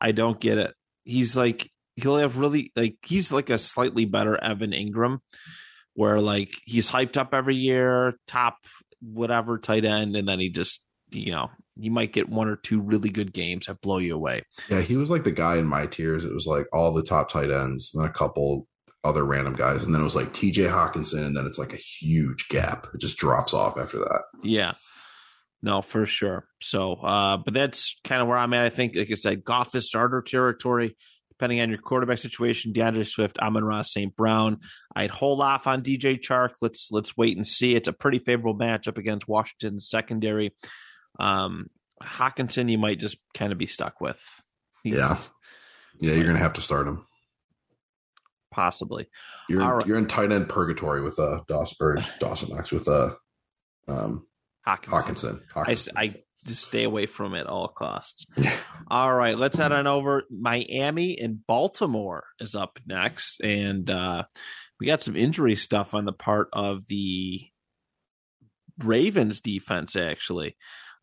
I 0.00 0.12
don't 0.12 0.40
get 0.40 0.58
it. 0.58 0.74
He's 1.04 1.36
like 1.36 1.70
he'll 1.96 2.16
have 2.16 2.36
really 2.38 2.72
like 2.74 2.96
he's 3.02 3.30
like 3.32 3.50
a 3.50 3.58
slightly 3.58 4.04
better 4.06 4.42
Evan 4.42 4.70
Engram, 4.72 5.18
where 5.94 6.20
like 6.20 6.54
he's 6.64 6.90
hyped 6.90 7.16
up 7.16 7.34
every 7.34 7.56
year, 7.56 8.14
top 8.26 8.56
whatever 9.00 9.58
tight 9.58 9.84
end, 9.84 10.16
and 10.16 10.26
then 10.28 10.40
he 10.40 10.48
just 10.48 10.80
you 11.10 11.32
know 11.32 11.50
you 11.76 11.90
might 11.90 12.12
get 12.12 12.28
one 12.28 12.48
or 12.48 12.56
two 12.56 12.80
really 12.80 13.10
good 13.10 13.32
games 13.32 13.66
that 13.66 13.80
blow 13.80 13.98
you 13.98 14.14
away. 14.14 14.42
Yeah, 14.68 14.80
he 14.80 14.96
was 14.96 15.10
like 15.10 15.24
the 15.24 15.30
guy 15.30 15.56
in 15.56 15.66
my 15.66 15.86
tiers. 15.86 16.24
It 16.24 16.34
was 16.34 16.46
like 16.46 16.66
all 16.72 16.92
the 16.92 17.02
top 17.02 17.30
tight 17.30 17.50
ends 17.50 17.92
and 17.94 18.04
a 18.04 18.12
couple 18.12 18.66
other 19.04 19.24
random 19.24 19.54
guys. 19.54 19.82
And 19.82 19.94
then 19.94 20.00
it 20.00 20.04
was 20.04 20.16
like 20.16 20.32
TJ 20.32 20.70
Hockenson, 20.70 21.24
and 21.24 21.36
then 21.36 21.46
it's 21.46 21.58
like 21.58 21.72
a 21.72 21.76
huge 21.76 22.48
gap. 22.48 22.86
It 22.94 23.00
just 23.00 23.16
drops 23.16 23.54
off 23.54 23.78
after 23.78 23.98
that. 23.98 24.22
Yeah. 24.42 24.72
No, 25.62 25.80
for 25.80 26.06
sure. 26.06 26.46
So, 26.60 26.94
uh, 26.94 27.36
but 27.36 27.54
that's 27.54 27.96
kind 28.04 28.20
of 28.20 28.28
where 28.28 28.36
I'm 28.36 28.52
at. 28.52 28.62
I 28.62 28.68
think, 28.68 28.96
like 28.96 29.10
I 29.10 29.14
said, 29.14 29.44
Goff 29.44 29.74
is 29.76 29.86
starter 29.86 30.20
territory, 30.20 30.96
depending 31.28 31.60
on 31.60 31.68
your 31.68 31.78
quarterback 31.78 32.18
situation. 32.18 32.72
D'Andre 32.72 33.04
Swift, 33.04 33.38
Amon-Ra, 33.38 33.82
St. 33.82 34.14
Brown. 34.14 34.58
I'd 34.94 35.10
hold 35.10 35.40
off 35.40 35.68
on 35.68 35.82
DJ 35.82 36.18
Chark. 36.18 36.50
Let's 36.60 36.88
let's 36.90 37.16
wait 37.16 37.36
and 37.36 37.46
see. 37.46 37.76
It's 37.76 37.88
a 37.88 37.92
pretty 37.92 38.18
favorable 38.18 38.58
matchup 38.58 38.98
against 38.98 39.28
Washington's 39.28 39.88
secondary. 39.88 40.52
Um, 41.18 41.66
Hockenson, 42.02 42.70
you 42.70 42.78
might 42.78 42.98
just 43.00 43.18
kind 43.34 43.52
of 43.52 43.58
be 43.58 43.66
stuck 43.66 44.00
with. 44.00 44.20
He's- 44.82 44.96
Yeah. 44.98 45.18
Yeah, 46.00 46.14
you're 46.14 46.26
gonna 46.26 46.38
have 46.38 46.54
to 46.54 46.60
start 46.62 46.86
him. 46.88 47.04
possibly. 48.50 49.08
You're 49.48 49.60
right. 49.60 49.86
you're 49.86 49.96
in 49.98 50.06
tight 50.06 50.32
end 50.32 50.48
purgatory 50.48 51.00
with 51.02 51.18
uh 51.18 51.40
Dawson 51.48 51.76
or 51.80 51.96
Dawson 52.20 52.50
Knox 52.50 52.72
with 52.72 52.88
uh 52.88 53.10
um 53.88 54.26
Hockenson. 54.66 54.88
Hockenson. 54.88 55.40
I, 55.54 55.60
Hockenson. 55.74 55.88
I 55.96 56.14
just 56.46 56.64
stay 56.64 56.82
away 56.84 57.06
from 57.06 57.34
it 57.34 57.40
at 57.40 57.46
all 57.46 57.68
costs. 57.68 58.26
all 58.90 59.14
right, 59.14 59.38
let's 59.38 59.56
head 59.56 59.70
on 59.72 59.86
over. 59.86 60.24
Miami 60.30 61.18
and 61.18 61.46
Baltimore 61.46 62.24
is 62.40 62.54
up 62.54 62.78
next, 62.86 63.40
and 63.40 63.88
uh, 63.88 64.24
we 64.80 64.86
got 64.86 65.02
some 65.02 65.14
injury 65.16 65.54
stuff 65.54 65.94
on 65.94 66.04
the 66.04 66.12
part 66.12 66.48
of 66.52 66.86
the 66.88 67.42
Ravens 68.78 69.40
defense. 69.40 69.94
Actually, 69.96 70.56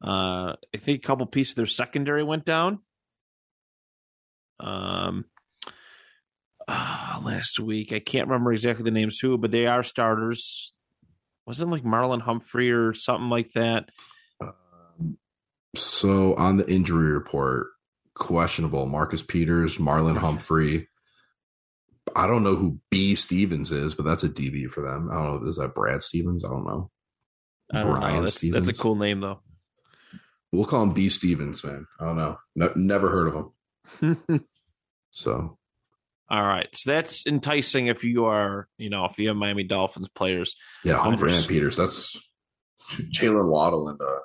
uh, 0.04 0.54
I 0.74 0.78
think 0.78 1.00
a 1.00 1.08
couple 1.08 1.26
pieces 1.26 1.54
of 1.54 1.58
their 1.58 1.66
secondary 1.66 2.24
went 2.24 2.46
down. 2.46 2.80
Um, 4.60 5.26
last 7.24 7.60
week. 7.60 7.94
I 7.94 8.00
can't 8.00 8.28
remember 8.28 8.52
exactly 8.52 8.84
the 8.84 8.92
names 8.92 9.20
who, 9.20 9.38
but 9.38 9.52
they 9.52 9.68
are 9.68 9.84
starters. 9.84 10.74
Wasn't 11.46 11.72
like 11.72 11.84
Marlon 11.84 12.22
Humphrey 12.22 12.72
or 12.72 12.94
something 12.94 13.30
like 13.30 13.52
that. 13.54 13.90
Um, 14.42 15.18
So 15.76 16.36
on 16.36 16.58
the 16.58 16.70
injury 16.70 17.12
report, 17.12 17.68
questionable 18.16 18.86
Marcus 18.86 19.24
Peters, 19.24 19.78
Marlon 19.78 20.18
Humphrey. 20.18 20.88
I 22.16 22.28
don't 22.28 22.44
know 22.44 22.56
who 22.56 22.80
B 22.90 23.16
Stevens 23.16 23.72
is, 23.72 23.96
but 23.96 24.04
that's 24.04 24.24
a 24.24 24.30
DB 24.30 24.68
for 24.70 24.82
them. 24.82 25.10
I 25.12 25.16
don't 25.16 25.44
know. 25.44 25.50
Is 25.50 25.58
that 25.58 25.76
Brad 25.76 26.02
Stevens? 26.02 26.44
I 26.44 26.50
don't 26.50 26.66
know. 26.66 26.90
I 27.72 27.84
don't 27.84 27.94
know. 27.94 28.00
Brian 28.00 28.24
That's, 28.24 28.36
Stevens. 28.38 28.66
that's 28.68 28.78
a 28.78 28.82
cool 28.82 28.96
name 28.96 29.22
though. 29.22 29.42
We'll 30.52 30.66
call 30.66 30.84
him 30.84 30.94
B 30.94 31.10
Stevens, 31.10 31.64
man. 31.64 31.86
I 32.00 32.06
don't 32.06 32.18
know. 32.18 32.38
Ne- 32.56 32.70
never 32.76 33.10
heard 33.10 33.28
of 33.28 33.52
him. 34.02 34.46
So 35.12 35.58
all 36.30 36.44
right. 36.44 36.68
so 36.74 36.92
that's 36.92 37.26
enticing 37.26 37.88
if 37.88 38.04
you 38.04 38.26
are, 38.26 38.68
you 38.78 38.92
know, 38.92 39.06
if 39.06 39.18
you 39.18 39.30
have 39.30 39.38
Miami 39.38 39.64
Dolphins 39.64 40.08
players. 40.14 40.56
yeah, 40.84 40.98
Humphrey 40.98 41.36
and 41.36 41.48
Peters. 41.48 41.76
That's 41.76 42.16
Jalen 42.92 43.50
Waddle 43.50 43.90
and 43.90 44.00
uh, 44.00 44.20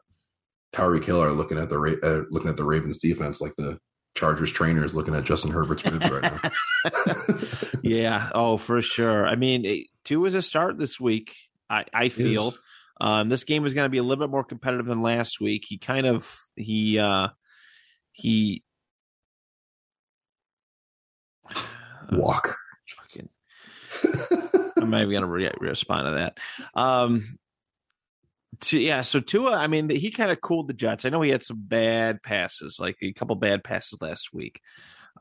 Tyreek 0.75 1.05
Hill 1.05 1.23
are 1.23 1.33
looking 1.33 1.57
at 1.59 1.71
the 1.71 1.79
Ra- 1.79 1.95
uh, 2.03 2.25
looking 2.31 2.51
at 2.51 2.59
the 2.59 2.65
Ravens 2.65 2.99
defense 2.99 3.41
like 3.41 3.57
the 3.57 3.79
Chargers 4.15 4.53
trainer 4.53 4.85
is 4.85 4.95
looking 4.95 5.15
at 5.15 5.25
Justin 5.25 5.51
Herbert's 5.53 5.85
ribs 5.91 6.11
right 6.11 6.23
now. 6.23 7.31
Yeah. 7.83 8.31
Oh, 8.35 8.57
for 8.57 8.81
sure. 8.83 9.27
I 9.27 9.37
mean, 9.37 9.85
two 10.05 10.25
is 10.27 10.35
a 10.35 10.43
start 10.43 10.79
this 10.79 10.99
week. 11.01 11.35
I, 11.69 11.85
I 11.93 12.09
feel. 12.11 12.55
Um, 13.05 13.29
this 13.29 13.45
game 13.45 13.67
is 13.67 13.75
going 13.75 13.85
to 13.85 13.91
be 13.91 13.99
a 13.99 14.03
little 14.03 14.25
bit 14.25 14.31
more 14.31 14.45
competitive 14.45 14.87
than 14.87 15.03
last 15.03 15.39
week. 15.39 15.67
He 15.69 15.77
kind 15.77 16.07
of 16.07 16.41
he 16.57 16.99
uh, 16.99 17.29
he 18.13 18.65
Walker. 22.11 22.57
fucking 22.97 23.29
I'm 24.79 24.89
not 24.89 25.03
even 25.03 25.13
gonna 25.13 25.27
re- 25.27 25.51
respond 25.61 26.07
to 26.07 26.13
that. 26.13 26.39
Um, 26.75 27.39
to, 28.63 28.81
yeah, 28.81 29.03
so 29.03 29.21
Tua, 29.21 29.55
I 29.55 29.67
mean, 29.67 29.91
he 29.91 30.11
kind 30.11 30.31
of 30.31 30.41
cooled 30.41 30.69
the 30.69 30.75
Jets. 30.75 31.05
I 31.05 31.11
know 31.11 31.21
he 31.21 31.31
had 31.31 31.45
some 31.45 31.61
bad 31.61 32.23
passes, 32.23 32.81
like 32.81 32.97
a 33.03 33.13
couple 33.13 33.37
bad 33.37 33.65
passes 33.65 34.01
last 34.01 34.33
week. 34.33 34.63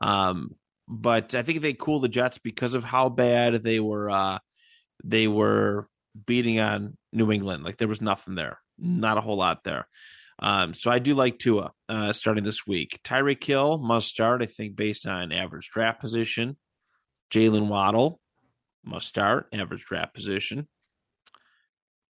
Um, 0.00 0.54
but 0.88 1.34
I 1.34 1.42
think 1.42 1.60
they 1.60 1.74
cooled 1.74 2.02
the 2.02 2.08
Jets 2.08 2.38
because 2.38 2.72
of 2.72 2.82
how 2.82 3.10
bad 3.10 3.62
they 3.62 3.78
were. 3.78 4.08
Uh, 4.08 4.38
they 5.04 5.28
were 5.28 5.86
beating 6.26 6.60
on 6.60 6.96
New 7.12 7.32
England. 7.32 7.64
Like 7.64 7.78
there 7.78 7.88
was 7.88 8.00
nothing 8.00 8.34
there, 8.34 8.58
not 8.78 9.18
a 9.18 9.20
whole 9.20 9.36
lot 9.36 9.64
there. 9.64 9.86
Um, 10.38 10.74
so 10.74 10.90
I 10.90 10.98
do 10.98 11.14
like 11.14 11.38
Tua 11.38 11.72
uh, 11.88 12.12
starting 12.12 12.44
this 12.44 12.66
week. 12.66 13.00
Tyreek 13.04 13.42
Hill 13.42 13.78
must 13.78 14.08
start, 14.08 14.42
I 14.42 14.46
think, 14.46 14.74
based 14.76 15.06
on 15.06 15.32
average 15.32 15.70
draft 15.70 16.00
position. 16.00 16.56
Jalen 17.32 17.68
Waddle 17.68 18.20
must 18.84 19.06
start, 19.06 19.48
average 19.52 19.84
draft 19.84 20.14
position. 20.14 20.68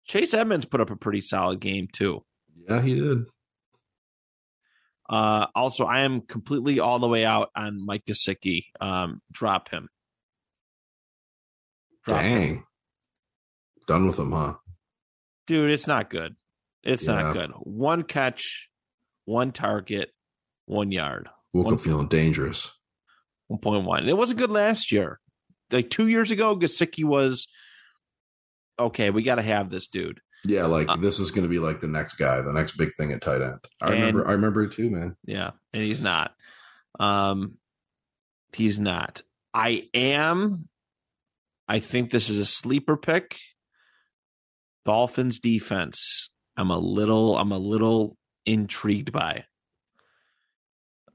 Chase 0.07 0.35
Edmonds 0.35 0.67
put 0.67 0.81
up 0.81 0.90
a 0.90 0.97
pretty 0.97 1.21
solid 1.21 1.61
game 1.61 1.88
too. 1.90 2.25
Yeah, 2.69 2.83
he 2.83 2.95
did. 2.95 3.25
Uh, 5.09 5.47
also, 5.55 5.85
I 5.85 6.01
am 6.01 6.23
completely 6.23 6.81
all 6.81 6.99
the 6.99 7.09
way 7.09 7.25
out 7.25 7.51
on 7.55 7.85
Mike 7.85 8.05
Gesicki. 8.07 8.64
Um, 8.81 9.21
drop 9.31 9.69
him. 9.69 9.88
Drop 12.05 12.23
him. 12.23 12.64
Done 13.87 14.07
with 14.07 14.18
him, 14.18 14.33
huh? 14.33 14.55
dude. 15.47 15.70
It's 15.70 15.87
not 15.87 16.09
good. 16.11 16.37
It's 16.83 17.07
Yeah. 17.07 17.14
not 17.20 17.33
good. 17.35 17.51
One 17.61 18.03
catch, 18.03 18.70
one 19.27 19.53
target, 19.53 20.11
one 20.66 20.90
yard, 20.92 21.29
Woke 21.53 21.66
One- 21.66 21.75
up 21.75 21.81
feeling 21.81 22.09
dangerous. 22.09 22.70
one 23.49 23.61
point 23.61 23.85
one. 23.85 24.09
It 24.09 24.16
wasn't 24.16 24.38
good 24.38 24.51
last 24.51 24.90
year. 24.90 25.20
Like 25.70 25.90
two 25.90 26.09
years 26.09 26.31
ago, 26.31 26.57
Gesicki 26.57 27.05
was 27.05 27.47
okay. 28.79 29.11
We 29.11 29.23
got 29.23 29.37
to 29.37 29.42
have 29.42 29.70
this 29.70 29.87
dude. 29.87 30.20
Yeah, 30.47 30.66
like 30.66 30.88
Uh, 30.88 30.97
this 30.97 31.20
is 31.20 31.31
going 31.31 31.44
to 31.44 31.49
be 31.49 31.59
like 31.59 31.81
the 31.81 31.87
next 31.88 32.14
guy, 32.14 32.40
the 32.42 32.53
next 32.53 32.77
big 32.77 32.94
thing 32.97 33.12
at 33.12 33.20
tight 33.23 33.40
end. 33.42 33.61
I 33.83 33.87
And- 33.92 33.94
remember. 33.94 34.29
I 34.29 34.33
remember 34.33 34.62
it 34.64 34.73
too, 34.73 34.90
man. 34.90 35.16
Yeah, 35.25 35.53
and 35.73 35.83
he's 35.83 36.01
not. 36.01 36.35
Um, 36.99 37.59
he's 38.55 38.79
not. 38.81 39.23
I 39.53 39.88
am. 39.94 40.68
I 41.68 41.81
think 41.81 42.11
this 42.11 42.29
is 42.29 42.38
a 42.38 42.44
sleeper 42.44 42.97
pick. 42.97 43.38
Dolphins 44.85 45.40
defense. 45.40 46.31
I'm 46.57 46.70
a 46.70 46.79
little. 46.79 47.37
I'm 47.37 47.53
a 47.53 47.59
little 47.59 48.16
intrigued 48.47 49.12
by. 49.12 49.44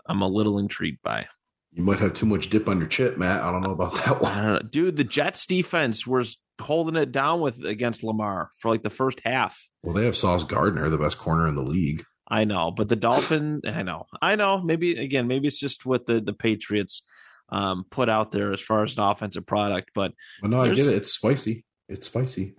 I'm 0.06 0.22
a 0.22 0.28
little 0.28 0.58
intrigued 0.58 1.02
by. 1.04 1.28
You 1.72 1.84
might 1.84 2.00
have 2.00 2.14
too 2.14 2.26
much 2.26 2.50
dip 2.50 2.68
on 2.68 2.80
your 2.80 2.88
chip, 2.88 3.18
Matt. 3.18 3.44
I 3.44 3.52
don't 3.52 3.62
know 3.62 3.72
about 3.72 3.94
that 3.96 4.08
I 4.08 4.12
one. 4.14 4.38
don't 4.38 4.54
know, 4.54 4.60
dude. 4.70 4.96
The 4.98 5.04
Jets 5.04 5.46
defense 5.46 6.08
was 6.08 6.40
holding 6.60 6.96
it 6.96 7.12
down 7.12 7.42
with 7.42 7.64
against 7.64 8.04
Lamar 8.04 8.50
for 8.58 8.70
like 8.70 8.82
the 8.82 8.90
first 8.90 9.22
half. 9.24 9.68
Well, 9.84 9.94
they 9.94 10.06
have 10.06 10.16
Sauce 10.16 10.44
Gardner, 10.44 10.90
the 10.90 10.98
best 10.98 11.18
corner 11.18 11.48
in 11.48 11.56
the 11.56 11.62
league. 11.62 12.04
I 12.28 12.44
know, 12.44 12.72
but 12.72 12.90
the 12.90 12.96
Dolphin, 12.96 13.62
I 13.66 13.84
know, 13.84 14.06
I 14.22 14.36
know. 14.36 14.62
Maybe 14.62 14.98
again, 14.98 15.28
maybe 15.28 15.48
it's 15.48 15.60
just 15.60 15.86
what 15.86 16.06
the 16.06 16.20
the 16.20 16.34
Patriots 16.34 17.02
um, 17.50 17.86
put 17.90 18.10
out 18.10 18.32
there 18.32 18.52
as 18.52 18.62
far 18.62 18.84
as 18.84 18.98
an 18.98 19.04
offensive 19.04 19.46
product, 19.46 19.92
but 19.94 20.14
But 20.42 20.52
no, 20.52 20.62
I 20.62 20.74
get 20.74 20.88
it. 20.88 20.96
It's 20.96 21.14
spicy. 21.14 21.66
It's 21.88 22.08
spicy. 22.08 22.56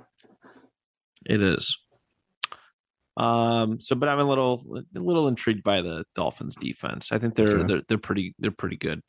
It 1.26 1.42
is. 1.42 1.76
Um. 3.16 3.80
So, 3.80 3.96
but 3.96 4.08
I'm 4.08 4.20
a 4.20 4.24
little 4.24 4.64
a 4.96 4.98
little 5.00 5.28
intrigued 5.28 5.62
by 5.62 5.82
the 5.82 6.04
Dolphins 6.14 6.56
defense. 6.56 7.12
I 7.12 7.18
think 7.18 7.34
they're 7.34 7.48
Okay. 7.50 7.66
they're 7.66 7.82
they're 7.88 7.98
pretty 7.98 8.34
they're 8.38 8.50
pretty 8.50 8.76
good. 8.76 9.02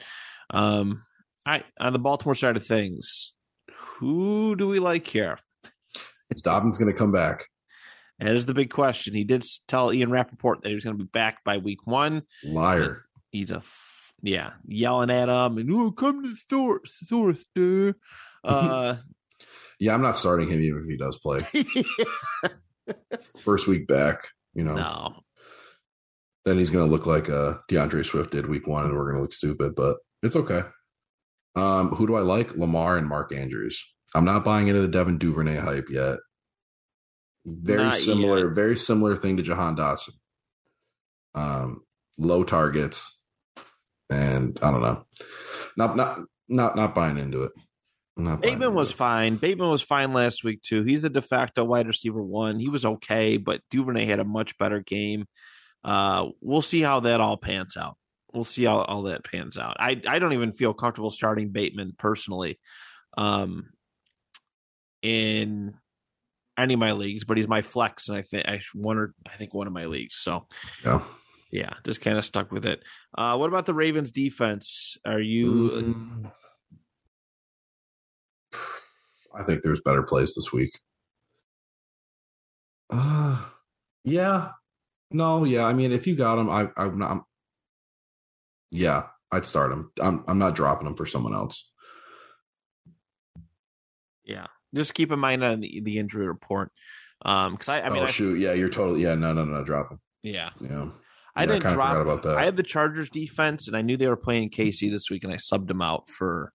Um. 0.49 1.03
I 1.45 1.63
on 1.79 1.93
the 1.93 1.99
Baltimore 1.99 2.35
side 2.35 2.57
of 2.57 2.65
things, 2.65 3.33
who 3.97 4.55
do 4.55 4.67
we 4.67 4.79
like 4.79 5.07
here? 5.07 5.37
It's 6.29 6.41
Dobbins 6.41 6.77
going 6.77 6.91
to 6.91 6.97
come 6.97 7.11
back. 7.11 7.45
That 8.19 8.35
is 8.35 8.45
the 8.45 8.53
big 8.53 8.69
question. 8.69 9.15
He 9.15 9.23
did 9.23 9.43
tell 9.67 9.91
Ian 9.91 10.11
Rapoport 10.11 10.61
that 10.61 10.69
he 10.69 10.75
was 10.75 10.83
going 10.83 10.97
to 10.97 11.03
be 11.03 11.09
back 11.11 11.43
by 11.43 11.57
week 11.57 11.85
one. 11.87 12.21
Liar. 12.43 13.05
he's 13.31 13.49
a 13.51 13.57
f- 13.57 14.13
yeah 14.23 14.51
yelling 14.67 15.09
at 15.09 15.29
him 15.29 15.57
and 15.57 15.71
oh 15.71 15.91
come 15.91 16.21
to 16.21 16.29
the 16.29 16.35
store 16.35 16.81
store 16.85 17.33
store 17.33 17.95
uh 18.43 18.95
Yeah, 19.81 19.93
I'm 19.93 20.01
not 20.01 20.17
starting 20.17 20.47
him 20.49 20.61
even 20.61 20.83
if 20.83 20.89
he 20.89 20.95
does 20.95 21.17
play. 21.17 21.39
First 23.39 23.67
week 23.67 23.87
back, 23.87 24.29
you 24.53 24.63
know, 24.63 24.75
no 24.75 25.23
then 26.45 26.57
he's 26.57 26.69
going 26.69 26.85
to 26.85 26.91
look 26.91 27.05
like 27.05 27.29
uh, 27.29 27.55
D'Andre 27.67 28.03
Swift 28.03 28.31
did 28.31 28.47
week 28.47 28.67
one, 28.67 28.85
and 28.85 28.95
we're 28.95 29.05
going 29.05 29.15
to 29.17 29.21
look 29.21 29.33
stupid, 29.33 29.75
but 29.75 29.97
it's 30.23 30.35
okay. 30.35 30.61
Um, 31.55 31.89
who 31.89 32.07
do 32.07 32.15
I 32.15 32.21
like? 32.21 32.55
Lamar 32.55 32.97
and 32.97 33.07
Mark 33.07 33.33
Andrews. 33.33 33.83
I'm 34.15 34.25
not 34.25 34.43
buying 34.43 34.67
into 34.67 34.81
the 34.81 34.87
Devin 34.87 35.17
Duvernay 35.17 35.57
hype 35.57 35.89
yet. 35.89 36.17
Very 37.45 37.83
Not 37.83 37.97
similar, 37.97 38.47
yet. 38.47 38.55
very 38.55 38.77
similar 38.77 39.15
thing 39.15 39.37
to 39.37 39.43
Jahan 39.43 39.75
Dotson. 39.75 40.13
Um, 41.33 41.81
low 42.17 42.43
targets, 42.43 43.17
and 44.09 44.59
I 44.61 44.71
don't 44.71 44.81
know. 44.81 45.05
Not 45.77 45.95
not 45.95 46.19
not 46.49 46.75
not 46.75 46.93
buying 46.93 47.17
into 47.17 47.43
it. 47.43 47.51
Not 48.17 48.41
Bateman 48.41 48.73
was 48.73 48.91
fine. 48.91 49.37
Bateman 49.37 49.69
was 49.69 49.81
fine 49.81 50.13
last 50.13 50.43
week 50.43 50.61
too. 50.61 50.83
He's 50.83 51.01
the 51.01 51.09
de 51.09 51.21
facto 51.21 51.63
wide 51.63 51.87
receiver 51.87 52.21
one. 52.21 52.59
He 52.59 52.67
was 52.69 52.85
okay, 52.85 53.37
but 53.37 53.61
Duvernay 53.71 54.05
had 54.05 54.19
a 54.19 54.25
much 54.25 54.57
better 54.57 54.79
game. 54.79 55.25
Uh, 55.83 56.27
we'll 56.41 56.61
see 56.61 56.81
how 56.81 56.99
that 57.01 57.21
all 57.21 57.37
pans 57.37 57.77
out. 57.77 57.97
We'll 58.33 58.43
see 58.43 58.65
how 58.65 58.81
all 58.81 59.03
that 59.03 59.23
pans 59.23 59.57
out. 59.57 59.77
I 59.79 60.01
I 60.07 60.19
don't 60.19 60.33
even 60.33 60.51
feel 60.51 60.73
comfortable 60.73 61.09
starting 61.09 61.49
Bateman 61.49 61.93
personally, 61.97 62.59
um, 63.17 63.69
in 65.01 65.73
any 66.57 66.73
of 66.73 66.79
my 66.79 66.91
leagues. 66.91 67.23
But 67.23 67.37
he's 67.37 67.47
my 67.47 67.61
flex, 67.61 68.09
and 68.09 68.17
I 68.17 68.21
think 68.21 68.45
I 68.47 68.61
one 68.73 68.97
or 68.97 69.13
I 69.25 69.35
think 69.37 69.53
one 69.53 69.67
of 69.67 69.73
my 69.73 69.85
leagues. 69.85 70.15
So 70.15 70.47
Yeah. 70.83 71.01
yeah, 71.51 71.73
just 71.85 72.01
kind 72.01 72.17
of 72.17 72.25
stuck 72.25 72.51
with 72.51 72.65
it. 72.65 72.83
Uh, 73.17 73.35
what 73.37 73.47
about 73.47 73.65
the 73.65 73.73
Ravens 73.73 74.11
defense? 74.11 74.97
Are 75.05 75.19
you? 75.21 75.51
Mm. 75.71 76.31
I 79.37 79.43
think 79.43 79.61
there's 79.61 79.81
better 79.81 80.03
plays 80.03 80.33
this 80.35 80.51
week. 80.53 80.71
Uh 82.89 83.43
yeah. 84.03 84.49
No, 85.11 85.43
yeah. 85.43 85.65
I 85.65 85.73
mean, 85.73 85.91
if 85.91 86.07
you 86.07 86.15
got 86.15 86.39
him, 86.39 86.49
I 86.49 86.69
I'm 86.77 86.97
not. 86.97 87.11
I'm, 87.11 87.21
yeah, 88.71 89.03
I'd 89.31 89.45
start 89.45 89.71
him. 89.71 89.91
I'm 90.01 90.23
I'm 90.27 90.37
not 90.39 90.55
dropping 90.55 90.87
him 90.87 90.95
for 90.95 91.05
someone 91.05 91.33
else. 91.33 91.71
Yeah, 94.23 94.47
just 94.73 94.93
keep 94.93 95.11
in 95.11 95.19
mind 95.19 95.43
on 95.43 95.59
the, 95.61 95.81
the 95.83 95.97
injury 95.97 96.27
report. 96.27 96.71
Um, 97.23 97.53
because 97.53 97.69
I, 97.69 97.81
I 97.81 97.89
mean, 97.89 98.03
oh 98.03 98.05
I, 98.05 98.11
shoot, 98.11 98.39
yeah, 98.39 98.53
you're 98.53 98.69
totally 98.69 99.03
yeah. 99.03 99.15
No, 99.15 99.33
no, 99.33 99.43
no, 99.45 99.63
drop 99.63 99.91
him. 99.91 99.99
yeah, 100.23 100.49
Yeah, 100.61 100.87
I 101.35 101.41
Yeah, 101.43 101.47
didn't 101.47 101.61
kinda 101.63 101.75
drop. 101.75 101.97
about 101.97 102.23
that. 102.23 102.37
I 102.37 102.45
had 102.45 102.55
the 102.57 102.63
Chargers 102.63 103.09
defense, 103.09 103.67
and 103.67 103.75
I 103.75 103.81
knew 103.81 103.97
they 103.97 104.07
were 104.07 104.15
playing 104.17 104.49
KC 104.49 104.89
this 104.89 105.09
week, 105.09 105.23
and 105.23 105.33
I 105.33 105.37
subbed 105.37 105.67
them 105.67 105.81
out 105.81 106.09
for 106.09 106.53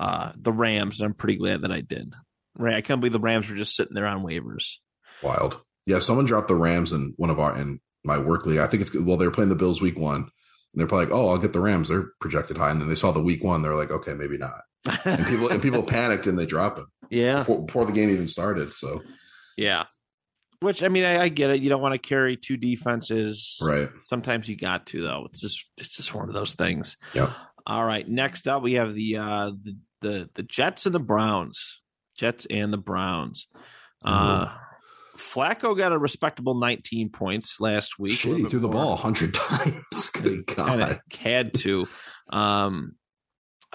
uh 0.00 0.32
the 0.36 0.52
Rams, 0.52 1.00
and 1.00 1.06
I'm 1.06 1.14
pretty 1.14 1.38
glad 1.38 1.62
that 1.62 1.70
I 1.70 1.82
did. 1.82 2.14
Right, 2.56 2.74
I 2.74 2.80
can't 2.80 3.00
believe 3.00 3.12
the 3.12 3.20
Rams 3.20 3.48
were 3.48 3.56
just 3.56 3.76
sitting 3.76 3.94
there 3.94 4.06
on 4.06 4.24
waivers. 4.24 4.78
wild. 5.22 5.62
Yeah, 5.86 6.00
someone 6.00 6.24
dropped 6.24 6.48
the 6.48 6.56
Rams 6.56 6.92
in 6.92 7.14
one 7.16 7.30
of 7.30 7.38
our 7.38 7.56
in 7.56 7.80
my 8.04 8.18
work 8.18 8.46
league. 8.46 8.58
I 8.58 8.66
think 8.66 8.80
it's 8.80 8.94
well, 8.94 9.16
they 9.16 9.26
were 9.26 9.32
playing 9.32 9.50
the 9.50 9.54
Bills 9.54 9.80
week 9.80 9.98
one. 9.98 10.28
And 10.72 10.78
they're 10.80 10.86
probably 10.86 11.06
like, 11.06 11.14
oh, 11.14 11.30
I'll 11.30 11.38
get 11.38 11.52
the 11.52 11.60
Rams. 11.60 11.88
They're 11.88 12.10
projected 12.20 12.56
high. 12.56 12.70
And 12.70 12.80
then 12.80 12.88
they 12.88 12.94
saw 12.94 13.10
the 13.10 13.22
week 13.22 13.42
one. 13.42 13.62
They're 13.62 13.74
like, 13.74 13.90
okay, 13.90 14.14
maybe 14.14 14.38
not. 14.38 14.60
and 15.04 15.26
people 15.26 15.48
and 15.48 15.60
people 15.60 15.82
panicked 15.84 16.26
and 16.26 16.38
they 16.38 16.46
dropped 16.46 16.78
him 16.78 16.86
yeah, 17.10 17.40
before, 17.40 17.66
before 17.66 17.84
the 17.84 17.92
game 17.92 18.08
even 18.08 18.28
started. 18.28 18.72
So 18.72 19.02
yeah. 19.56 19.84
Which 20.60 20.82
I 20.82 20.88
mean, 20.88 21.04
I, 21.04 21.22
I 21.22 21.28
get 21.28 21.50
it. 21.50 21.60
You 21.60 21.70
don't 21.70 21.80
want 21.80 21.94
to 21.94 21.98
carry 21.98 22.36
two 22.36 22.56
defenses. 22.56 23.58
right, 23.62 23.88
Sometimes 24.04 24.48
you 24.48 24.56
got 24.56 24.86
to 24.88 25.02
though. 25.02 25.26
It's 25.30 25.40
just 25.40 25.64
it's 25.76 25.96
just 25.96 26.14
one 26.14 26.28
of 26.28 26.34
those 26.34 26.54
things. 26.54 26.96
Yeah. 27.14 27.32
All 27.66 27.84
right. 27.84 28.06
Next 28.06 28.46
up, 28.46 28.62
we 28.62 28.74
have 28.74 28.94
the 28.94 29.16
uh 29.16 29.50
the 29.62 29.76
the, 30.00 30.28
the 30.34 30.42
Jets 30.42 30.86
and 30.86 30.94
the 30.94 31.00
Browns. 31.00 31.80
Jets 32.16 32.46
and 32.50 32.72
the 32.72 32.78
Browns. 32.78 33.46
Uh 34.04 34.54
Flacco 35.16 35.76
got 35.76 35.92
a 35.92 35.98
respectable 35.98 36.58
19 36.58 37.10
points 37.10 37.60
last 37.60 37.98
week. 37.98 38.14
shit, 38.14 38.38
he 38.38 38.44
threw 38.44 38.60
the 38.60 38.68
ball 38.68 38.94
a 38.94 38.96
hundred 38.96 39.34
times. 39.34 40.10
Good 40.14 40.46
God, 40.46 41.00
had 41.12 41.52
to. 41.54 41.86
Um, 42.30 42.92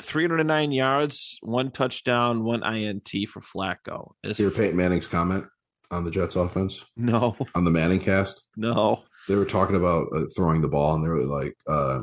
309 0.02 0.72
yards, 0.72 1.38
one 1.42 1.72
touchdown, 1.72 2.44
one 2.44 2.64
INT 2.64 3.10
for 3.30 3.42
Flacco. 3.42 4.14
It's- 4.24 4.38
hear 4.38 4.50
Peyton 4.50 4.76
Manning's 4.76 5.08
comment 5.08 5.46
on 5.92 6.04
the 6.04 6.12
Jets 6.12 6.36
offense 6.36 6.84
no, 6.98 7.36
on 7.54 7.64
the 7.64 7.72
Manning 7.72 8.00
cast. 8.00 8.42
no. 8.58 9.04
They 9.28 9.36
were 9.36 9.46
talking 9.46 9.76
about 9.76 10.08
uh, 10.16 10.26
throwing 10.36 10.62
the 10.62 10.68
ball, 10.68 10.94
and 10.96 11.04
they 11.04 11.10
were 11.10 11.24
like, 11.26 11.56
uh, 11.68 12.02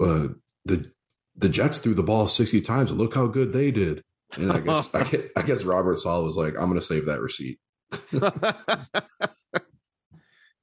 uh, 0.00 0.28
"the 0.64 0.90
the 1.36 1.48
Jets 1.48 1.78
threw 1.78 1.94
the 1.94 2.02
ball 2.02 2.26
sixty 2.28 2.60
times, 2.60 2.90
and 2.90 2.98
look 3.00 3.14
how 3.14 3.26
good 3.26 3.52
they 3.52 3.70
did." 3.70 4.02
And 4.38 4.50
I 4.52 4.60
guess 4.60 4.88
I 4.94 5.02
guess, 5.10 5.22
I 5.36 5.42
guess 5.42 5.64
Robert 5.64 5.98
Saleh 6.00 6.24
was 6.24 6.36
like, 6.36 6.54
"I'm 6.58 6.66
going 6.68 6.74
to 6.74 6.80
save 6.80 7.06
that 7.06 7.20
receipt." 7.20 7.58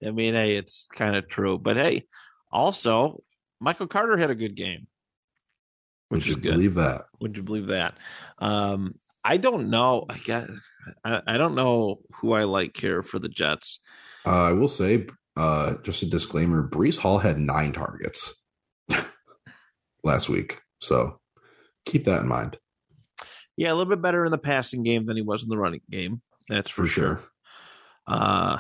I 0.04 0.10
mean, 0.12 0.34
hey, 0.34 0.56
it's 0.56 0.88
kind 0.94 1.16
of 1.16 1.28
true. 1.28 1.58
But 1.58 1.78
hey, 1.78 2.06
also, 2.52 3.22
Michael 3.60 3.88
Carter 3.88 4.18
had 4.18 4.30
a 4.32 4.36
good 4.36 4.56
game, 4.56 4.88
Would 6.10 6.26
you 6.26 6.32
is 6.32 6.38
good. 6.38 6.54
believe 6.54 6.74
that? 6.76 7.06
Would 7.20 7.38
you 7.38 7.44
believe 7.44 7.68
that? 7.68 7.96
Um, 8.40 8.96
I 9.24 9.38
don't 9.38 9.70
know. 9.70 10.06
I 10.10 10.18
guess 10.18 10.50
I, 11.04 11.22
I 11.28 11.38
don't 11.38 11.54
know 11.56 12.00
who 12.16 12.34
I 12.34 12.46
like 12.46 12.76
here 12.78 13.04
for 13.04 13.20
the 13.20 13.30
Jets. 13.30 13.80
Uh, 14.26 14.44
I 14.44 14.54
will 14.54 14.68
say, 14.68 15.06
uh, 15.38 15.76
just 15.84 16.02
a 16.02 16.08
disclaimer: 16.08 16.68
Breece 16.68 16.98
Hall 16.98 17.20
had 17.20 17.38
nine 17.38 17.72
targets 17.72 18.34
last 20.04 20.30
week, 20.30 20.62
so 20.80 21.20
keep 21.86 22.06
that 22.06 22.22
in 22.22 22.28
mind 22.28 22.58
Yeah, 23.58 23.70
a 23.70 23.76
little 23.76 23.90
bit 23.90 24.02
better 24.02 24.26
in 24.26 24.32
the 24.32 24.38
passing 24.38 24.84
game 24.84 25.06
than 25.06 25.16
he 25.18 25.22
was 25.22 25.44
in 25.44 25.50
the 25.50 25.58
running 25.58 25.82
game. 25.90 26.22
That's 26.50 26.70
for, 26.70 26.84
for 26.84 26.88
sure. 26.88 27.18
sure. 27.18 27.30
Uh, 28.08 28.60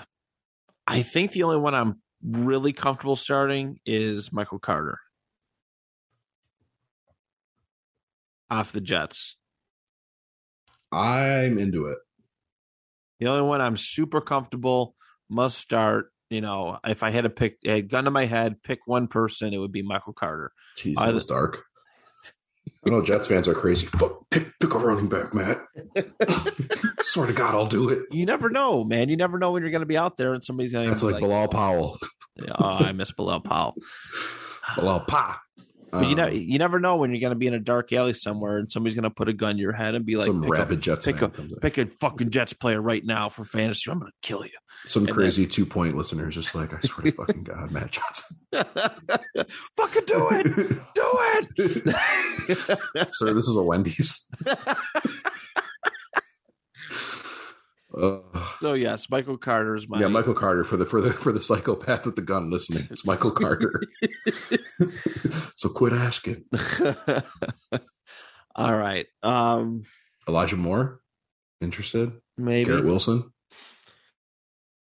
I 0.87 1.01
think 1.01 1.31
the 1.31 1.43
only 1.43 1.57
one 1.57 1.73
I'm 1.75 2.01
really 2.23 2.73
comfortable 2.73 3.15
starting 3.15 3.79
is 3.85 4.31
Michael 4.31 4.59
Carter 4.59 4.99
off 8.49 8.71
the 8.71 8.81
Jets. 8.81 9.37
I'm 10.91 11.57
into 11.57 11.85
it. 11.85 11.97
The 13.19 13.27
only 13.27 13.47
one 13.47 13.61
I'm 13.61 13.77
super 13.77 14.19
comfortable 14.21 14.95
must 15.29 15.57
start. 15.57 16.10
You 16.31 16.39
know, 16.39 16.79
if 16.85 17.03
I 17.03 17.09
had 17.09 17.25
to 17.25 17.29
pick 17.29 17.57
a 17.65 17.81
gun 17.81 18.05
to 18.05 18.11
my 18.11 18.25
head, 18.25 18.63
pick 18.63 18.87
one 18.87 19.07
person, 19.07 19.53
it 19.53 19.57
would 19.57 19.73
be 19.73 19.81
Michael 19.81 20.13
Carter. 20.13 20.53
Jeez, 20.77 20.95
that 20.95 21.13
was 21.13 21.25
dark. 21.25 21.65
I 22.87 22.89
know 22.89 23.01
Jets 23.01 23.27
fans 23.27 23.49
are 23.49 23.53
crazy. 23.53 23.85
Fuck, 23.85 24.29
Pick, 24.31 24.57
pick 24.59 24.73
a 24.73 24.77
running 24.79 25.09
back, 25.09 25.33
Matt. 25.33 25.61
Swear 27.01 27.27
to 27.27 27.33
God, 27.33 27.53
I'll 27.53 27.65
do 27.67 27.89
it. 27.89 28.03
You 28.11 28.25
never 28.25 28.49
know, 28.49 28.85
man. 28.85 29.09
You 29.09 29.17
never 29.17 29.37
know 29.37 29.51
when 29.51 29.61
you're 29.61 29.71
going 29.71 29.81
to 29.81 29.85
be 29.85 29.97
out 29.97 30.15
there 30.15 30.33
and 30.33 30.41
somebody's 30.41 30.71
going 30.71 30.85
to 30.85 30.91
That's 30.91 31.03
be 31.03 31.11
like 31.11 31.21
Bilal 31.21 31.49
Powell. 31.49 31.99
oh, 32.39 32.65
I 32.65 32.93
miss 32.93 33.11
Bilal 33.11 33.41
Powell. 33.41 33.75
Bilal 34.77 35.01
Pa. 35.01 35.41
But 35.91 36.07
you 36.09 36.15
know, 36.15 36.27
Um, 36.27 36.33
you 36.33 36.57
never 36.57 36.79
know 36.79 36.95
when 36.97 37.11
you're 37.11 37.19
going 37.19 37.31
to 37.33 37.37
be 37.37 37.47
in 37.47 37.53
a 37.53 37.59
dark 37.59 37.91
alley 37.91 38.13
somewhere 38.13 38.57
and 38.57 38.71
somebody's 38.71 38.95
going 38.95 39.03
to 39.03 39.09
put 39.09 39.27
a 39.27 39.33
gun 39.33 39.55
to 39.55 39.61
your 39.61 39.73
head 39.73 39.93
and 39.93 40.05
be 40.05 40.15
like, 40.15 40.27
some 40.27 40.41
pick, 40.41 40.69
a, 40.71 40.75
Jets 40.77 41.05
pick 41.05 41.21
a- 41.21 41.29
pick 41.29 41.77
a 41.77 41.87
fucking 41.99 42.29
Jets 42.29 42.53
player 42.53 42.81
right 42.81 43.03
now 43.05 43.27
for 43.29 43.43
fantasy. 43.43 43.91
I'm 43.91 43.99
going 43.99 44.11
to 44.11 44.17
kill 44.27 44.45
you. 44.45 44.51
Some 44.87 45.05
and 45.05 45.13
crazy 45.13 45.45
two 45.45 45.65
point 45.65 45.95
listeners 45.95 46.33
just 46.35 46.55
like, 46.55 46.73
I 46.73 46.79
swear 46.79 47.03
to 47.05 47.11
fucking 47.11 47.43
God, 47.43 47.71
Matt 47.71 47.91
Johnson. 47.91 48.37
fucking 49.77 50.05
do 50.07 50.27
it. 50.31 50.77
Do 50.95 51.09
it. 51.57 53.13
Sir, 53.13 53.33
this 53.33 53.47
is 53.47 53.55
a 53.55 53.61
Wendy's. 53.61 54.29
Uh, 57.95 58.19
so 58.61 58.73
yes, 58.73 59.09
Michael 59.09 59.37
Carter 59.37 59.75
is 59.75 59.87
my 59.89 59.99
yeah, 59.99 60.07
Michael 60.07 60.33
Carter 60.33 60.63
for 60.63 60.77
the 60.77 60.85
for 60.85 61.01
the 61.01 61.11
for 61.11 61.31
the 61.31 61.41
psychopath 61.41 62.05
with 62.05 62.15
the 62.15 62.21
gun 62.21 62.49
listening. 62.49 62.87
It's 62.89 63.05
Michael 63.05 63.31
Carter. 63.31 63.83
so 65.57 65.69
quit 65.69 65.91
asking. 65.91 66.45
All 68.55 68.73
right. 68.73 69.07
Um 69.23 69.83
Elijah 70.27 70.57
Moore, 70.57 71.01
interested? 71.59 72.13
maybe 72.37 72.69
Garrett 72.69 72.85
Wilson. 72.85 73.31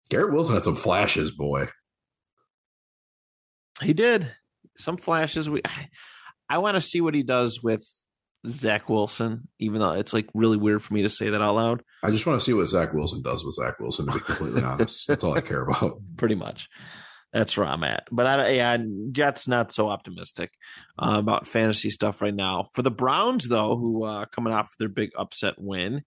Garrett 0.09 0.33
Wilson 0.33 0.55
had 0.55 0.65
some 0.65 0.77
flashes, 0.77 1.33
boy. 1.33 1.69
he 3.83 3.93
did 3.93 4.33
some 4.77 4.97
flashes. 4.97 5.51
We 5.51 5.63
I, 5.65 5.89
I 6.49 6.59
want 6.59 6.77
to 6.77 6.81
see 6.81 7.01
what 7.01 7.15
he 7.15 7.23
does 7.23 7.63
with 7.63 7.85
Zach 8.47 8.89
Wilson, 8.89 9.49
even 9.59 9.81
though 9.81 9.93
it's 9.93 10.13
like 10.13 10.29
really 10.35 10.57
weird 10.57 10.83
for 10.83 10.95
me 10.95 11.03
to 11.03 11.09
say 11.09 11.31
that 11.31 11.43
out 11.43 11.55
loud. 11.55 11.83
I 12.03 12.11
just 12.11 12.27
want 12.27 12.41
to 12.41 12.45
see 12.45 12.53
what 12.53 12.69
Zach 12.69 12.93
Wilson 12.93 13.23
does 13.23 13.45
with 13.45 13.55
Zach 13.55 13.79
Wilson. 13.79 14.07
To 14.07 14.13
be 14.13 14.21
completely 14.21 14.63
honest, 14.63 15.07
that's 15.07 15.25
all 15.25 15.37
I 15.37 15.41
care 15.41 15.63
about. 15.63 16.01
Pretty 16.17 16.35
much. 16.35 16.69
That's 17.33 17.57
where 17.57 17.67
I'm 17.67 17.85
at. 17.85 18.09
But 18.11 18.27
I, 18.27 18.49
yeah, 18.51 18.77
Jets 19.13 19.47
not 19.47 19.73
so 19.73 19.89
optimistic 19.89 20.51
uh, 20.99 21.17
about 21.19 21.47
fantasy 21.47 21.91
stuff 21.91 22.23
right 22.23 22.35
now. 22.35 22.67
For 22.75 22.83
the 22.83 22.91
Browns, 22.91 23.49
though, 23.49 23.77
who 23.77 24.05
uh, 24.05 24.25
coming 24.27 24.53
off 24.53 24.75
their 24.79 24.89
big 24.89 25.11
upset 25.17 25.55
win 25.59 26.03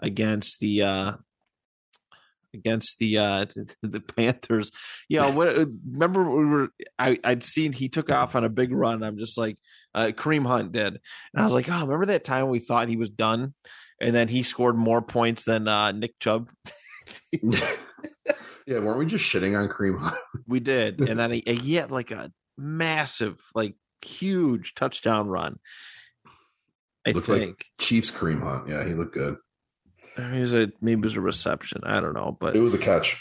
against 0.00 0.60
the 0.60 0.82
uh, 0.82 1.12
against 2.56 2.98
the 2.98 3.18
uh, 3.18 3.46
the 3.82 4.00
Panthers. 4.00 4.70
You 5.08 5.20
know, 5.20 5.30
what, 5.32 5.56
remember 5.90 6.28
we 6.30 6.44
were 6.44 6.68
I, 6.98 7.18
I'd 7.22 7.42
seen 7.44 7.72
he 7.72 7.88
took 7.88 8.10
off 8.10 8.34
on 8.34 8.44
a 8.44 8.48
big 8.48 8.72
run. 8.72 9.02
I'm 9.02 9.18
just 9.18 9.38
like 9.38 9.56
uh, 9.94 10.10
Kareem 10.14 10.46
Hunt 10.46 10.72
did, 10.72 10.86
and 10.94 11.00
I 11.40 11.44
was 11.44 11.52
like, 11.54 11.68
oh, 11.70 11.80
remember 11.82 12.06
that 12.06 12.24
time 12.24 12.48
we 12.48 12.58
thought 12.58 12.88
he 12.88 12.96
was 12.96 13.08
done, 13.10 13.54
and 14.00 14.14
then 14.14 14.28
he 14.28 14.42
scored 14.42 14.76
more 14.76 15.02
points 15.02 15.44
than 15.44 15.68
uh, 15.68 15.92
Nick 15.92 16.18
Chubb. 16.20 16.50
yeah, 18.66 18.78
weren't 18.80 18.98
we 18.98 19.06
just 19.06 19.24
shitting 19.24 19.58
on 19.58 19.68
Kareem 19.68 19.98
Hunt? 20.00 20.16
We 20.48 20.60
did, 20.60 21.00
and 21.00 21.18
then 21.18 21.32
he, 21.32 21.42
he 21.46 21.74
had 21.74 21.90
like 21.90 22.12
a 22.12 22.30
massive, 22.56 23.36
like 23.54 23.74
huge 24.04 24.74
touchdown 24.74 25.26
run. 25.26 25.58
I 27.06 27.10
Looked 27.12 27.28
like- 27.28 27.40
think 27.40 27.64
Chiefs 27.80 28.10
Kareem 28.12 28.42
Hunt. 28.42 28.68
Yeah, 28.68 28.86
he 28.86 28.94
looked 28.94 29.14
good. 29.14 29.36
It 30.16 30.40
was 30.40 30.54
a 30.54 30.72
maybe 30.80 31.00
it 31.00 31.04
was 31.04 31.16
a 31.16 31.20
reception. 31.20 31.82
I 31.84 32.00
don't 32.00 32.14
know, 32.14 32.36
but 32.38 32.56
It 32.56 32.60
was 32.60 32.74
a 32.74 32.78
catch. 32.78 33.20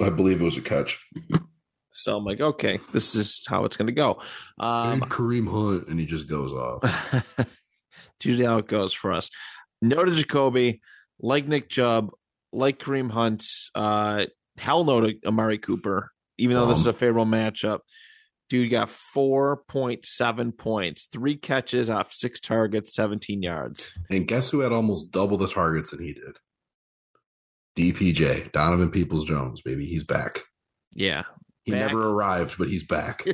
I 0.00 0.08
believe 0.10 0.40
it 0.40 0.44
was 0.44 0.56
a 0.56 0.62
catch. 0.62 1.04
so 1.92 2.16
I'm 2.16 2.24
like, 2.24 2.40
okay, 2.40 2.80
this 2.92 3.14
is 3.14 3.44
how 3.46 3.64
it's 3.64 3.76
going 3.76 3.88
to 3.88 3.92
go. 3.92 4.20
Um, 4.58 5.00
Hey, 5.00 5.06
Kareem 5.06 5.50
Hunt, 5.50 5.88
and 5.88 6.00
he 6.00 6.06
just 6.06 6.26
goes 6.26 6.52
off. 6.52 6.82
it's 7.38 8.24
usually 8.24 8.46
how 8.46 8.58
it 8.58 8.66
goes 8.68 8.92
for 8.94 9.12
us. 9.12 9.28
No 9.82 10.04
to 10.04 10.10
Jacoby, 10.12 10.80
like 11.20 11.46
Nick 11.46 11.68
Chubb, 11.68 12.10
like 12.52 12.78
Kareem 12.78 13.10
Hunt. 13.10 13.46
Uh, 13.74 14.26
hell 14.56 14.84
no 14.84 15.00
to 15.02 15.14
Amari 15.26 15.58
Cooper, 15.58 16.10
even 16.38 16.56
though 16.56 16.66
this 16.66 16.78
is 16.78 16.86
a 16.86 16.92
favorable 16.92 17.26
matchup. 17.30 17.80
Dude 18.50 18.70
got 18.70 18.88
4.7 18.88 20.58
points, 20.58 21.06
three 21.10 21.36
catches 21.36 21.88
off 21.88 22.12
six 22.12 22.40
targets, 22.40 22.92
17 22.94 23.42
yards. 23.42 23.88
And 24.10 24.26
guess 24.26 24.50
who 24.50 24.60
had 24.60 24.72
almost 24.72 25.12
double 25.12 25.38
the 25.38 25.48
targets 25.48 25.92
than 25.92 26.02
he 26.02 26.12
did? 26.12 26.36
DPJ, 27.78 28.50
Donovan 28.50 28.90
Peoples 28.90 29.24
Jones, 29.24 29.62
baby. 29.62 29.86
He's 29.86 30.02
back. 30.02 30.40
Yeah. 30.94 31.22
He 31.62 31.72
Back. 31.72 31.92
never 31.92 32.08
arrived, 32.08 32.58
but 32.58 32.68
he's 32.68 32.84
back. 32.84 33.24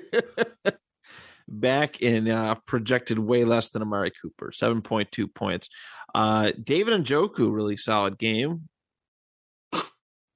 Back 1.48 2.02
in 2.02 2.28
uh, 2.28 2.56
projected 2.66 3.18
way 3.18 3.44
less 3.44 3.70
than 3.70 3.80
Amari 3.80 4.12
Cooper, 4.20 4.50
7.2 4.50 5.32
points. 5.32 5.68
Uh, 6.14 6.50
David 6.62 7.04
Njoku 7.04 7.52
really 7.52 7.76
solid 7.76 8.18
game. 8.18 8.68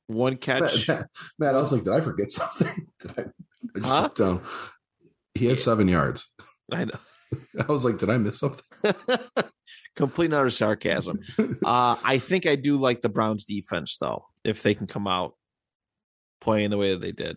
One 0.06 0.36
catch. 0.36 0.88
Matt, 0.88 0.98
Matt, 0.98 1.08
Matt, 1.38 1.54
I 1.56 1.58
was 1.58 1.72
like, 1.72 1.82
did 1.82 1.92
I 1.92 2.00
forget 2.00 2.30
something? 2.30 2.86
Did 3.00 3.10
I, 3.18 3.24
I 3.76 3.78
just 3.78 3.90
Huh? 3.90 4.02
looked 4.02 4.18
down. 4.18 4.42
He 5.34 5.46
had 5.46 5.60
seven 5.60 5.88
yards. 5.88 6.28
I 6.72 6.84
know. 6.84 6.98
I 7.60 7.70
was 7.70 7.84
like, 7.84 7.98
did 7.98 8.10
I 8.10 8.16
miss 8.18 8.38
something? 8.40 8.64
Complete 9.96 10.26
and 10.26 10.34
utter 10.34 10.50
sarcasm. 10.50 11.20
Uh, 11.38 11.96
I 12.04 12.18
think 12.18 12.46
I 12.46 12.56
do 12.56 12.76
like 12.76 13.02
the 13.02 13.08
Browns 13.08 13.44
defense 13.44 13.96
though, 13.98 14.24
if 14.44 14.62
they 14.62 14.74
can 14.74 14.86
come 14.88 15.06
out 15.06 15.34
playing 16.40 16.70
the 16.70 16.78
way 16.78 16.90
that 16.92 17.00
they 17.00 17.12
did. 17.12 17.36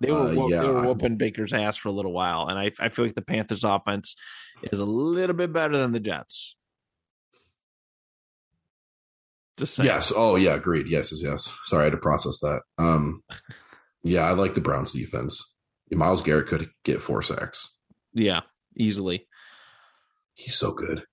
They 0.00 0.12
were, 0.12 0.18
Uh, 0.28 0.46
yeah, 0.46 0.60
they 0.62 0.70
were 0.70 0.82
whooping 0.82 1.16
Baker's 1.16 1.52
ass 1.52 1.76
for 1.76 1.88
a 1.88 1.92
little 1.92 2.12
while, 2.12 2.46
and 2.46 2.56
I, 2.58 2.70
I 2.78 2.88
feel 2.88 3.04
like 3.04 3.16
the 3.16 3.22
Panthers' 3.22 3.64
offense 3.64 4.14
is 4.62 4.78
a 4.78 4.84
little 4.84 5.34
bit 5.34 5.52
better 5.52 5.76
than 5.76 5.90
the 5.92 5.98
Jets. 5.98 6.54
Just 9.56 9.74
saying. 9.74 9.86
Yes. 9.88 10.12
Oh, 10.16 10.36
yeah. 10.36 10.54
Agreed. 10.54 10.86
Yes, 10.88 11.10
yes, 11.10 11.20
yes. 11.22 11.52
Sorry, 11.64 11.82
I 11.82 11.84
had 11.86 11.92
to 11.92 11.96
process 11.98 12.38
that. 12.40 12.62
Um, 12.78 13.22
yeah, 14.02 14.22
I 14.22 14.32
like 14.32 14.54
the 14.54 14.60
Browns 14.60 14.92
defense. 14.92 15.54
Myles 15.90 16.22
Garrett 16.22 16.48
could 16.48 16.68
get 16.84 17.00
four 17.00 17.22
sacks. 17.22 17.68
Yeah, 18.12 18.40
easily. 18.76 19.26
He's 20.34 20.54
so 20.54 20.72
good. 20.72 21.04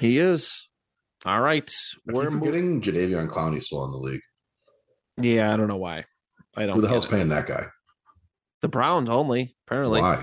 He 0.00 0.18
is. 0.18 0.68
All 1.24 1.40
right. 1.40 1.70
I 2.08 2.12
We're 2.12 2.30
getting 2.38 2.80
Jadeveon 2.80 3.28
Clowney's 3.28 3.66
still 3.66 3.84
in 3.84 3.90
the 3.90 3.98
league. 3.98 4.20
Yeah, 5.20 5.52
I 5.52 5.56
don't 5.56 5.68
know 5.68 5.76
why. 5.76 6.04
I 6.56 6.66
don't. 6.66 6.76
Who 6.76 6.82
the 6.82 6.88
hell's 6.88 7.06
it. 7.06 7.10
paying 7.10 7.28
that 7.30 7.46
guy? 7.46 7.66
The 8.62 8.68
Browns 8.68 9.10
only, 9.10 9.56
apparently. 9.66 10.00
Why? 10.00 10.22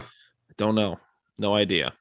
Don't 0.57 0.75
know. 0.75 0.99
No 1.37 1.53
idea. 1.53 1.93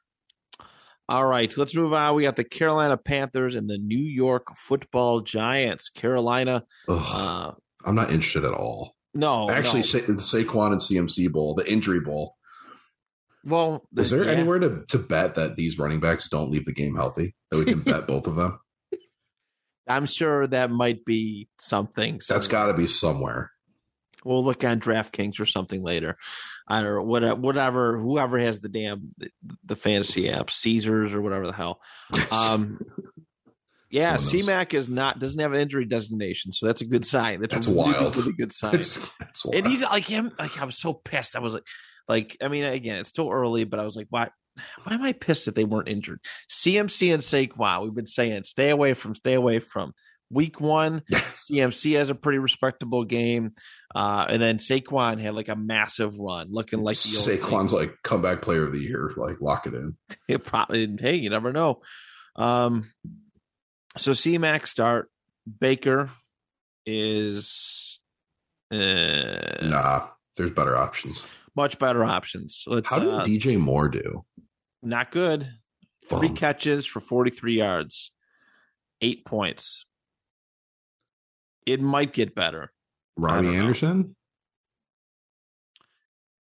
All 1.09 1.25
right, 1.25 1.55
let's 1.57 1.75
move 1.75 1.93
on. 1.93 2.15
We 2.15 2.23
got 2.23 2.37
the 2.37 2.43
Carolina 2.43 2.97
Panthers 2.97 3.55
and 3.55 3.69
the 3.69 3.77
New 3.77 4.03
York 4.03 4.47
Football 4.55 5.19
Giants. 5.21 5.89
Carolina, 5.89 6.63
Ugh, 6.87 7.05
uh, 7.13 7.51
I'm 7.85 7.95
not 7.95 8.11
interested 8.11 8.45
at 8.45 8.53
all. 8.53 8.95
No, 9.13 9.49
Actually, 9.49 9.79
no. 9.79 9.85
Sa- 9.85 9.97
the 9.99 10.13
Saquon 10.13 10.71
and 10.71 10.81
CMC 10.81 11.31
Bowl, 11.31 11.55
the 11.55 11.69
injury 11.71 11.99
bowl. 11.99 12.35
well, 13.45 13.85
Is 13.95 14.09
there 14.09 14.25
yeah. 14.25 14.31
anywhere 14.31 14.59
to, 14.59 14.83
to 14.87 14.97
bet 14.97 15.35
that 15.35 15.55
these 15.55 15.77
running 15.77 15.99
backs 15.99 16.27
don't 16.29 16.49
leave 16.51 16.65
the 16.65 16.73
game 16.73 16.95
healthy? 16.95 17.35
That 17.51 17.59
we 17.59 17.65
can 17.65 17.79
bet 17.83 18.07
both 18.07 18.27
of 18.27 18.35
them? 18.35 18.59
I'm 19.87 20.05
sure 20.05 20.47
that 20.47 20.71
might 20.71 21.03
be 21.03 21.49
something. 21.59 22.19
That's 22.27 22.47
got 22.47 22.67
to 22.67 22.73
be 22.73 22.87
somewhere. 22.87 23.51
We'll 24.23 24.43
look 24.45 24.63
on 24.63 24.79
DraftKings 24.79 25.41
or 25.41 25.45
something 25.45 25.83
later. 25.83 26.17
I 26.65 26.81
don't 26.81 26.95
know, 26.95 27.03
whatever, 27.03 27.35
whatever, 27.35 27.99
whoever 27.99 28.39
has 28.39 28.59
the 28.59 28.69
damn 28.69 29.11
the, 29.17 29.29
the 29.65 29.75
fantasy 29.75 30.29
app, 30.29 30.49
Caesars 30.49 31.11
or 31.13 31.21
whatever 31.21 31.45
the 31.47 31.53
hell. 31.53 31.81
Um, 32.31 32.79
yeah? 33.93 34.15
CMAC 34.15 34.73
is 34.73 34.89
not 34.89 35.19
doesn't 35.19 35.39
have 35.39 35.53
an 35.53 35.59
injury 35.59 35.85
designation, 35.85 36.51
so 36.51 36.65
that's 36.65 36.81
a 36.81 36.85
good 36.85 37.05
sign. 37.05 37.41
That's, 37.41 37.53
That's 37.53 37.67
a 37.67 37.69
really, 37.69 37.93
wild. 37.93 38.17
really 38.17 38.33
good 38.33 38.51
sign. 38.53 38.75
it's, 38.75 38.97
it's 39.21 39.45
and 39.45 39.67
he's 39.67 39.83
like 39.83 40.07
him, 40.07 40.31
like 40.39 40.59
I 40.59 40.65
was 40.65 40.79
so 40.79 40.93
pissed. 40.93 41.35
I 41.35 41.39
was 41.39 41.53
like, 41.53 41.63
like 42.07 42.35
I 42.41 42.47
mean, 42.47 42.63
again, 42.63 42.97
it's 42.97 43.09
still 43.09 43.29
early, 43.29 43.65
but 43.65 43.79
I 43.79 43.83
was 43.83 43.95
like, 43.95 44.07
why? 44.09 44.29
Why 44.83 44.95
am 44.95 45.03
I 45.03 45.13
pissed 45.13 45.45
that 45.45 45.53
they 45.53 45.63
weren't 45.63 45.89
injured? 45.89 46.21
CMC 46.51 47.13
and 47.13 47.21
Saquon, 47.21 47.83
we've 47.83 47.93
been 47.93 48.05
saying, 48.05 48.43
stay 48.45 48.69
away 48.69 48.95
from, 48.95 49.15
stay 49.15 49.33
away 49.33 49.59
from. 49.59 49.93
Week 50.31 50.59
one, 50.59 51.01
CMC 51.11 51.95
has 51.97 52.09
a 52.09 52.15
pretty 52.15 52.39
respectable 52.39 53.03
game, 53.03 53.51
uh, 53.93 54.25
and 54.27 54.41
then 54.41 54.57
Saquon 54.57 55.19
had 55.19 55.35
like 55.35 55.49
a 55.49 55.55
massive 55.55 56.17
run, 56.17 56.47
looking 56.49 56.81
like 56.81 56.97
the 56.97 57.17
old 57.17 57.27
Saquon's 57.27 57.73
like 57.73 57.95
comeback 58.03 58.41
player 58.41 58.63
of 58.63 58.71
the 58.71 58.79
year. 58.79 59.11
Like 59.15 59.39
lock 59.39 59.67
it 59.67 59.75
in. 59.75 59.95
it 60.27 60.43
probably 60.43 60.97
hey, 60.99 61.15
you 61.15 61.29
never 61.29 61.53
know. 61.53 61.81
Um 62.35 62.89
so 63.97 64.11
CMAX 64.11 64.67
start. 64.67 65.09
Baker 65.59 66.09
is 66.85 67.99
uh, 68.71 68.77
Nah, 69.61 70.07
there's 70.37 70.51
better 70.51 70.75
options. 70.75 71.23
much 71.55 71.77
better 71.79 72.03
options. 72.03 72.63
Let's 72.67 72.89
How 72.89 72.99
did 72.99 73.09
uh, 73.13 73.23
DJ 73.23 73.59
Moore 73.59 73.89
do? 73.89 74.23
not 74.81 75.11
good. 75.11 75.47
Three 76.09 76.27
Bum. 76.29 76.35
catches 76.37 76.85
for 76.85 76.99
43 76.99 77.55
yards, 77.57 78.11
eight 79.01 79.25
points. 79.25 79.85
It 81.65 81.79
might 81.81 82.11
get 82.11 82.35
better. 82.35 82.71
Robbie 83.15 83.43
don't 83.47 83.53
know. 83.55 83.61
Anderson? 83.61 84.15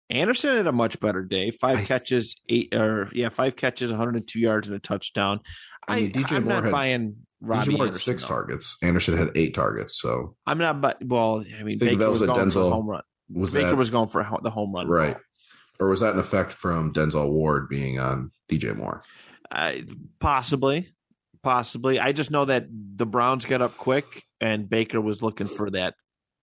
Anderson 0.10 0.58
had 0.58 0.68
a 0.68 0.72
much 0.72 1.00
better 1.00 1.24
day. 1.24 1.52
Five 1.52 1.80
I- 1.80 1.86
catches, 1.86 2.36
eight 2.48 2.74
or 2.74 3.10
yeah, 3.14 3.30
five 3.30 3.56
catches, 3.56 3.92
102 3.92 4.40
yards 4.40 4.68
and 4.68 4.76
a 4.76 4.80
touchdown. 4.80 5.42
I 5.88 5.94
I, 5.94 6.02
mean, 6.02 6.12
DJ 6.14 6.32
I'm 6.38 6.44
Moore 6.46 6.54
not 6.56 6.64
had- 6.64 6.72
buying 6.72 7.16
Robbie 7.42 7.78
Moore 7.78 7.86
had 7.88 7.96
six 7.96 8.24
though. 8.24 8.30
targets. 8.36 8.78
Anderson 8.82 9.18
had 9.18 9.32
eight 9.36 9.54
targets. 9.54 10.00
So 10.02 10.36
I'm 10.46 10.58
not, 10.58 10.82
but 10.82 10.98
well, 11.04 11.44
I 11.60 11.64
mean, 11.64 11.80
Think 11.80 11.92
Baker 11.92 11.96
that 11.98 12.10
was, 12.12 12.22
was 12.22 12.30
a 12.30 12.34
Denzel- 12.34 12.72
home 12.72 12.88
run. 12.88 13.02
was 13.32 13.54
Baker 13.54 13.70
that 13.70 13.76
was 13.76 13.90
going 13.90 14.10
for 14.10 14.26
the 14.42 14.50
home 14.50 14.74
run, 14.74 14.88
right? 14.88 15.14
ball. 15.14 15.22
Or 15.82 15.90
was 15.90 16.02
that 16.02 16.14
an 16.14 16.20
effect 16.20 16.52
from 16.52 16.92
Denzel 16.94 17.32
Ward 17.32 17.70
being 17.70 18.00
on 18.00 18.32
DJ 18.52 18.76
Moore? 18.76 19.02
Uh, 19.50 19.74
possibly, 20.20 20.90
possibly. 21.42 22.00
I 22.00 22.12
just 22.12 22.32
know 22.32 22.44
that 22.46 22.66
the 22.70 23.06
Browns 23.06 23.46
got 23.46 23.62
up 23.62 23.78
quick, 23.78 24.24
and 24.42 24.70
Baker 24.70 25.00
was 25.00 25.22
looking 25.24 25.48
for 25.48 25.70
that 25.72 25.94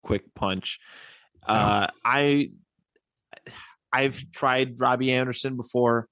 quick 0.02 0.34
punch. 0.34 0.80
Uh, 1.46 1.88
I, 2.02 2.50
I've 3.92 4.24
tried 4.32 4.80
Robbie 4.80 5.12
Anderson 5.12 5.56
before. 5.56 6.08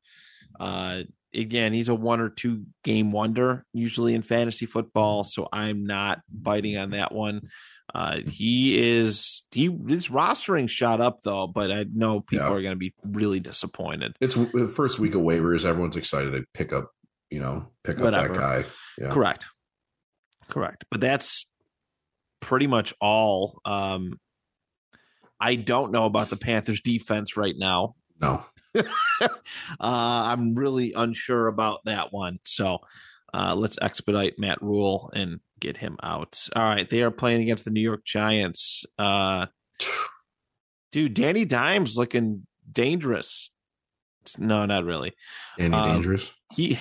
Uh, 0.60 1.04
again, 1.34 1.72
he's 1.72 1.88
a 1.88 1.94
one 1.94 2.20
or 2.20 2.28
two 2.30 2.64
game 2.82 3.10
wonder 3.12 3.64
usually 3.72 4.14
in 4.14 4.22
fantasy 4.22 4.66
football, 4.66 5.24
so 5.24 5.48
I'm 5.52 5.86
not 5.86 6.20
biting 6.32 6.76
on 6.78 6.90
that 6.90 7.12
one. 7.12 7.48
Uh, 7.94 8.20
he 8.26 8.78
is 8.96 9.44
he 9.52 9.64
his 9.86 10.08
rostering 10.08 10.68
shot 10.68 11.00
up 11.00 11.20
though, 11.22 11.46
but 11.46 11.70
I 11.70 11.84
know 11.92 12.20
people 12.20 12.46
Yeah. 12.46 12.52
are 12.52 12.62
going 12.62 12.72
to 12.72 12.78
be 12.78 12.94
really 13.04 13.40
disappointed. 13.40 14.16
It's 14.20 14.34
the 14.34 14.68
first 14.68 14.98
week 14.98 15.14
of 15.14 15.20
waivers. 15.20 15.64
Everyone's 15.64 15.96
excited 15.96 16.30
to 16.32 16.44
pick 16.54 16.72
up, 16.72 16.90
you 17.30 17.40
know, 17.40 17.68
pick 17.84 17.96
up 17.98 18.02
Whatever. 18.04 18.34
that 18.34 18.38
guy. 18.40 18.64
Yeah. 18.98 19.10
Correct. 19.10 19.46
Correct. 20.48 20.84
But 20.90 21.00
that's 21.00 21.46
pretty 22.40 22.66
much 22.66 22.94
all. 23.00 23.60
Um, 23.64 24.18
I 25.38 25.56
don't 25.56 25.92
know 25.92 26.06
about 26.06 26.30
the 26.30 26.36
Panthers 26.36 26.80
defense 26.80 27.36
right 27.36 27.54
now. 27.56 27.96
No. 28.24 28.44
uh, 28.80 28.82
I'm 29.80 30.54
really 30.54 30.92
unsure 30.94 31.46
about 31.46 31.80
that 31.84 32.12
one. 32.12 32.38
So 32.44 32.78
uh, 33.32 33.54
let's 33.54 33.78
expedite 33.80 34.38
Matt 34.38 34.60
Rhule 34.62 35.10
and 35.14 35.40
get 35.60 35.76
him 35.76 35.96
out. 36.02 36.40
All 36.56 36.62
right. 36.64 36.88
They 36.88 37.02
are 37.02 37.10
playing 37.10 37.42
against 37.42 37.64
the 37.64 37.70
New 37.70 37.80
York 37.80 38.04
Giants. 38.04 38.84
Uh, 38.98 39.46
dude, 40.92 41.14
Danny 41.14 41.44
Dimes 41.44 41.96
looking 41.96 42.46
dangerous. 42.70 43.50
No, 44.38 44.64
not 44.66 44.84
really. 44.84 45.12
Any 45.58 45.74
Um, 45.74 45.92
dangerous? 45.92 46.30
He 46.54 46.78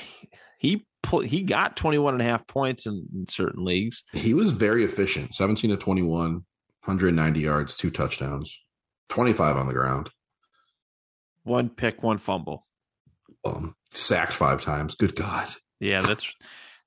he 0.60 0.86
pl- 1.02 1.20
he 1.22 1.42
got 1.44 1.76
21 1.76 2.14
and 2.14 2.22
a 2.22 2.26
half 2.26 2.48
points 2.48 2.86
in, 2.88 3.06
in 3.14 3.28
certain 3.28 3.66
leagues. 3.66 4.04
He 4.14 4.34
was 4.34 4.52
very 4.52 4.84
efficient. 4.86 5.34
17 5.36 5.72
to 5.72 5.78
21, 5.78 6.32
190 6.86 7.40
yards, 7.40 7.76
two 7.76 7.92
touchdowns, 7.92 8.58
25 9.10 9.58
on 9.58 9.68
the 9.68 9.74
ground. 9.74 10.10
One 11.44 11.70
pick, 11.70 12.04
one 12.04 12.18
fumble. 12.18 12.64
Um, 13.46 13.76
sacked 13.92 14.34
five 14.34 14.62
times. 14.62 14.96
Good 14.96 15.16
God. 15.16 15.48
Yeah, 15.80 16.02
that's 16.02 16.34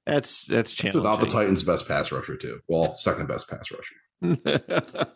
that's 0.07 0.47
that's 0.47 0.75
challenging. 0.75 1.03
Without 1.03 1.21
the 1.21 1.27
Titans' 1.27 1.65
best 1.65 1.87
pass 1.87 2.11
rusher, 2.13 2.37
too. 2.37 2.61
Well, 2.69 2.97
second 2.97 3.29
best 3.29 3.49
pass 3.49 3.71
rusher. 3.71 3.97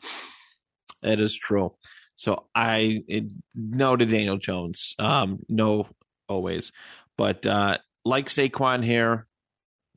that 1.03 1.21
is 1.21 1.35
true. 1.35 1.75
So 2.17 2.45
I 2.55 3.03
it, 3.09 3.25
no 3.55 3.97
to 3.97 4.05
Daniel 4.05 4.37
Jones. 4.37 4.95
Um, 4.99 5.39
no, 5.49 5.89
always. 6.29 6.73
But 7.17 7.47
uh, 7.47 7.79
like 8.05 8.27
Saquon 8.27 8.85
here, 8.85 9.27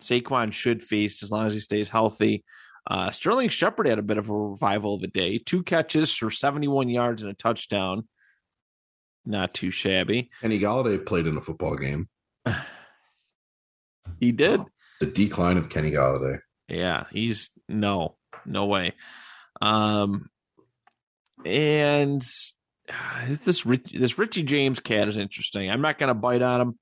Saquon 0.02 0.54
should 0.54 0.84
feast 0.84 1.24
as 1.24 1.32
long 1.32 1.48
as 1.48 1.54
he 1.54 1.60
stays 1.60 1.90
healthy. 1.90 2.46
Uh, 2.86 3.12
Sterling 3.12 3.50
Shepard 3.50 3.88
had 3.88 4.00
a 4.00 4.04
bit 4.04 4.18
of 4.18 4.30
a 4.30 4.34
revival 4.34 4.96
of 4.96 5.04
a 5.04 5.08
day. 5.08 5.38
Two 5.38 5.64
catches 5.64 6.14
for 6.14 6.30
71 6.30 6.90
yards 6.90 7.22
and 7.22 7.32
a 7.32 7.36
touchdown. 7.36 8.08
Not 9.26 9.54
too 9.54 9.72
shabby. 9.72 10.30
Kenny 10.42 10.60
Golladay 10.60 11.06
played 11.06 11.28
in 11.28 11.38
a 11.38 11.42
football 11.42 11.76
game. 11.76 12.08
He 14.20 14.32
did. 14.32 14.62
The 15.00 15.06
decline 15.06 15.58
of 15.58 15.70
Kenny 15.70 15.92
Golladay. 15.92 16.40
Yeah, 16.68 17.06
he's 17.12 17.50
no, 17.68 18.16
no 18.46 18.66
way. 18.66 18.94
Um, 19.62 20.30
and 21.46 22.22
this 23.28 23.66
Rich, 23.66 23.92
this 23.94 24.18
Richie 24.18 24.44
James 24.44 24.80
cat 24.80 25.08
is 25.08 25.18
interesting. 25.18 25.70
I'm 25.70 25.82
not 25.82 25.98
going 25.98 26.10
to 26.10 26.14
bite 26.14 26.42
on 26.42 26.62
him, 26.62 26.80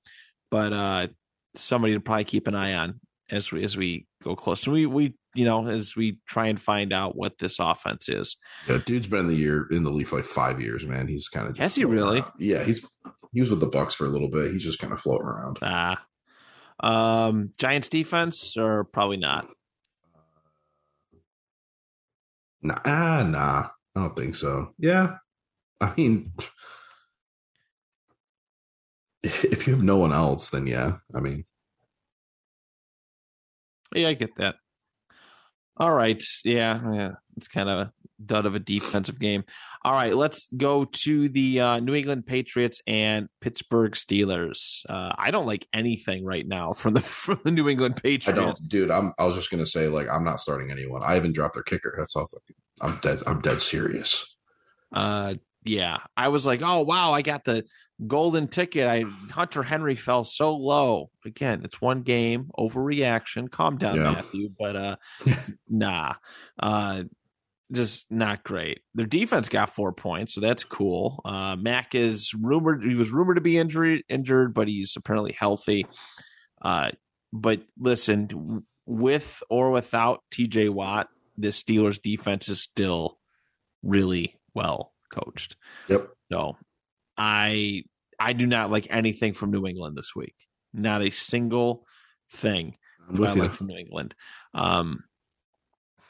but 0.50 0.72
uh, 0.72 1.06
somebody 1.54 1.94
to 1.94 2.00
probably 2.00 2.24
keep 2.24 2.46
an 2.46 2.54
eye 2.54 2.74
on 2.74 3.00
as 3.30 3.50
we 3.50 3.64
as 3.64 3.76
we 3.76 4.06
go 4.22 4.36
closer. 4.36 4.70
We 4.70 4.86
we 4.86 5.14
you 5.34 5.44
know 5.44 5.66
as 5.66 5.96
we 5.96 6.18
try 6.26 6.46
and 6.46 6.60
find 6.60 6.92
out 6.92 7.16
what 7.16 7.38
this 7.38 7.58
offense 7.58 8.08
is. 8.08 8.36
Yeah, 8.68 8.78
dude's 8.84 9.06
been 9.06 9.20
in 9.20 9.28
the 9.28 9.36
year 9.36 9.66
in 9.70 9.82
the 9.82 9.90
league 9.90 10.08
for 10.08 10.16
like 10.16 10.24
five 10.24 10.60
years, 10.60 10.86
man. 10.86 11.08
He's 11.08 11.28
kind 11.28 11.48
of 11.48 11.56
Has 11.58 11.74
he 11.74 11.84
really? 11.84 12.24
Yeah, 12.38 12.64
he's 12.64 12.86
he 13.32 13.40
was 13.40 13.50
with 13.50 13.60
the 13.60 13.66
Bucks 13.66 13.94
for 13.94 14.04
a 14.04 14.10
little 14.10 14.30
bit. 14.30 14.52
He's 14.52 14.64
just 14.64 14.78
kind 14.78 14.92
of 14.92 15.00
floating 15.00 15.26
around. 15.26 15.58
Ah, 15.62 16.04
um, 16.80 17.50
Giants 17.58 17.88
defense 17.88 18.56
or 18.56 18.84
probably 18.84 19.16
not. 19.16 19.48
Nah, 22.62 22.78
ah, 22.84 23.22
nah, 23.24 23.68
I 23.96 24.00
don't 24.00 24.16
think 24.16 24.36
so. 24.36 24.72
Yeah, 24.78 25.16
I 25.80 25.92
mean, 25.96 26.32
if 29.22 29.66
you 29.66 29.74
have 29.74 29.82
no 29.82 29.96
one 29.96 30.12
else, 30.12 30.50
then 30.50 30.66
yeah. 30.66 30.98
I 31.14 31.20
mean, 31.20 31.44
Yeah, 33.94 34.08
I 34.08 34.14
get 34.14 34.36
that. 34.36 34.56
All 35.76 35.92
right. 35.92 36.22
Yeah, 36.44 36.80
yeah. 36.92 37.10
It's 37.36 37.48
kind 37.48 37.68
of 37.68 37.78
a 37.78 37.92
dud 38.24 38.46
of 38.46 38.54
a 38.54 38.58
defensive 38.58 39.18
game. 39.18 39.44
All 39.84 39.92
right, 39.92 40.14
let's 40.14 40.48
go 40.56 40.84
to 40.84 41.28
the 41.28 41.60
uh, 41.60 41.80
New 41.80 41.94
England 41.94 42.26
Patriots 42.26 42.80
and 42.86 43.28
Pittsburgh 43.40 43.92
Steelers. 43.92 44.84
Uh, 44.88 45.12
I 45.16 45.30
don't 45.30 45.46
like 45.46 45.66
anything 45.72 46.24
right 46.24 46.46
now 46.46 46.72
from 46.72 46.94
the 46.94 47.00
from 47.00 47.40
the 47.44 47.50
New 47.50 47.68
England 47.68 47.96
Patriots. 47.96 48.28
I 48.28 48.32
don't, 48.32 48.68
dude. 48.68 48.90
I'm. 48.90 49.12
I 49.18 49.24
was 49.24 49.34
just 49.34 49.50
gonna 49.50 49.66
say, 49.66 49.88
like, 49.88 50.08
I'm 50.10 50.24
not 50.24 50.40
starting 50.40 50.70
anyone. 50.70 51.02
I 51.02 51.14
haven't 51.14 51.32
dropped 51.32 51.54
their 51.54 51.62
kicker. 51.62 51.94
That's 51.96 52.14
all. 52.16 52.28
I'm 52.80 52.98
dead. 53.02 53.22
I'm 53.26 53.40
dead 53.40 53.62
serious. 53.62 54.36
Uh, 54.92 55.34
yeah, 55.64 55.98
I 56.16 56.28
was 56.28 56.44
like, 56.44 56.60
oh 56.62 56.80
wow, 56.82 57.12
I 57.12 57.22
got 57.22 57.44
the 57.44 57.64
golden 58.06 58.48
ticket. 58.48 58.86
I 58.86 59.04
Hunter 59.30 59.62
Henry 59.62 59.94
fell 59.94 60.24
so 60.24 60.56
low. 60.56 61.10
Again, 61.24 61.62
it's 61.64 61.80
one 61.80 62.02
game, 62.02 62.50
overreaction. 62.58 63.50
Calm 63.50 63.78
down, 63.78 63.96
Yeah. 63.96 64.12
Matthew. 64.12 64.48
But 64.58 64.76
uh 64.76 64.96
nah. 65.68 66.14
Uh 66.58 67.04
just 67.72 68.04
not 68.10 68.44
great. 68.44 68.80
Their 68.94 69.06
defense 69.06 69.48
got 69.48 69.70
four 69.70 69.92
points, 69.92 70.34
so 70.34 70.40
that's 70.40 70.64
cool. 70.64 71.20
Uh 71.24 71.56
Mac 71.56 71.94
is 71.94 72.34
rumored 72.34 72.82
he 72.84 72.94
was 72.94 73.10
rumored 73.10 73.36
to 73.36 73.40
be 73.42 73.56
injured 73.58 74.02
injured, 74.08 74.54
but 74.54 74.68
he's 74.68 74.94
apparently 74.96 75.32
healthy. 75.38 75.86
Uh 76.60 76.90
but 77.32 77.62
listen, 77.78 78.64
with 78.84 79.42
or 79.48 79.70
without 79.70 80.22
TJ 80.32 80.70
Watt, 80.70 81.08
this 81.38 81.62
Steelers 81.62 82.02
defense 82.02 82.48
is 82.48 82.60
still 82.60 83.18
really 83.82 84.38
well 84.54 84.91
coached. 85.12 85.56
Yep. 85.88 86.08
So 86.32 86.56
I 87.16 87.84
I 88.18 88.32
do 88.32 88.46
not 88.46 88.70
like 88.70 88.86
anything 88.90 89.34
from 89.34 89.50
New 89.50 89.66
England 89.66 89.96
this 89.96 90.14
week. 90.16 90.34
Not 90.72 91.02
a 91.02 91.10
single 91.10 91.86
thing 92.32 92.76
do 93.12 93.24
I 93.24 93.32
like 93.32 93.52
from 93.52 93.68
New 93.68 93.76
England. 93.76 94.14
Um 94.54 95.04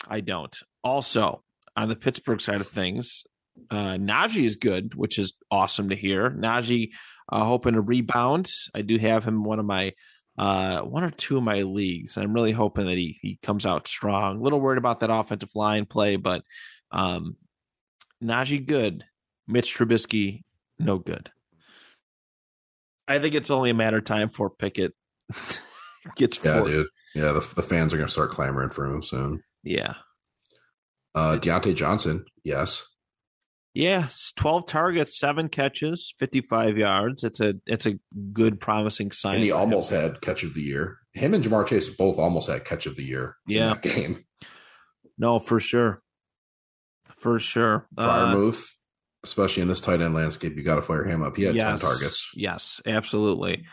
I 0.09 0.21
don't. 0.21 0.57
Also, 0.83 1.43
on 1.77 1.89
the 1.89 1.97
Pittsburgh 1.97 2.41
side 2.41 2.61
of 2.61 2.69
things, 2.69 3.25
uh 3.71 3.97
Najee 3.97 4.45
is 4.45 4.57
good, 4.57 4.95
which 4.95 5.19
is 5.19 5.35
awesome 5.51 5.89
to 5.91 5.97
hear. 5.97 6.31
Najee 6.31 6.91
uh 7.31 7.45
hoping 7.45 7.75
to 7.75 7.81
rebound. 7.81 8.51
I 8.75 8.83
do 8.83 8.99
have 8.99 9.25
him 9.25 9.45
one 9.45 9.59
of 9.59 9.67
my 9.67 9.93
uh 10.39 10.81
one 10.81 11.05
or 11.05 11.11
two 11.11 11.39
of 11.39 11.43
my 11.43 11.63
leagues. 11.63 12.17
I'm 12.17 12.33
really 12.33 12.53
hoping 12.53 12.87
that 12.87 12.97
he 12.97 13.19
he 13.21 13.39
comes 13.43 13.67
out 13.67 13.89
strong. 13.89 14.39
A 14.39 14.43
little 14.43 14.61
worried 14.61 14.79
about 14.79 15.01
that 15.01 15.11
offensive 15.13 15.55
line 15.55 15.87
play, 15.87 16.17
but 16.17 16.43
um 16.91 17.37
Najee 18.23 18.65
good. 18.67 19.05
Mitch 19.49 19.77
Trubisky 19.77 20.43
no 20.79 20.99
good. 20.99 21.31
I 23.09 23.19
think 23.19 23.35
it's 23.35 23.51
only 23.51 23.71
a 23.71 23.75
matter 23.75 23.99
of 23.99 24.05
time 24.05 24.29
for 24.31 24.49
Pickett 24.51 24.93
gets 26.17 26.43
Yeah, 26.43 26.59
four. 26.61 26.69
dude. 26.69 26.87
Yeah, 27.15 27.33
the, 27.33 27.41
the 27.57 27.63
fans 27.63 27.93
are 27.93 27.97
going 27.97 28.07
to 28.07 28.13
start 28.13 28.31
clamoring 28.31 28.71
for 28.71 28.87
him 28.87 29.03
soon. 29.03 29.43
Yeah. 29.65 29.95
Uh, 31.15 31.37
Diontae 31.37 31.75
Johnson, 31.75 32.25
yes. 32.45 32.85
Yeah, 33.75 34.05
s- 34.05 34.33
12 34.37 34.67
targets, 34.67 35.19
7 35.19 35.49
catches, 35.49 36.15
55 36.19 36.77
yards. 36.79 37.25
It's 37.25 37.41
a 37.41 37.55
it's 37.67 37.87
a 37.87 37.99
good 38.33 38.61
promising 38.61 39.13
sign. 39.13 39.37
And 39.37 39.45
he 39.45 39.51
for 39.51 39.57
him. 39.57 39.61
almost 39.61 39.91
had 39.91 40.21
catch 40.21 40.43
of 40.45 40.55
the 40.55 40.63
year. 40.63 40.99
Him 41.15 41.35
and 41.35 41.43
Ja'Marr 41.45 41.67
Chase 41.67 41.89
both 41.91 42.19
almost 42.19 42.49
had 42.49 42.65
catch 42.65 42.87
of 42.87 42.97
the 42.97 43.05
year. 43.05 43.37
in 43.49 43.55
Yeah. 43.57 43.69
that 43.75 43.83
game. 43.95 44.25
No, 45.19 45.39
for 45.39 45.59
sure. 45.61 46.02
For 47.23 47.39
sure. 47.39 47.87
Uh, 47.97 48.07
Freiermuth, 48.35 48.65
especially 49.25 49.63
in 49.63 49.69
this 49.69 49.81
tight 49.81 50.01
end 50.01 50.15
landscape, 50.15 50.57
you 50.57 50.63
got 50.63 50.77
to 50.77 50.83
fire 50.83 51.05
him 51.05 51.23
up. 51.23 51.37
He 51.37 51.45
had 51.45 51.55
yes, 51.55 51.81
10 51.81 51.89
targets. 51.91 52.31
Yes, 52.35 52.81
absolutely. 52.85 53.65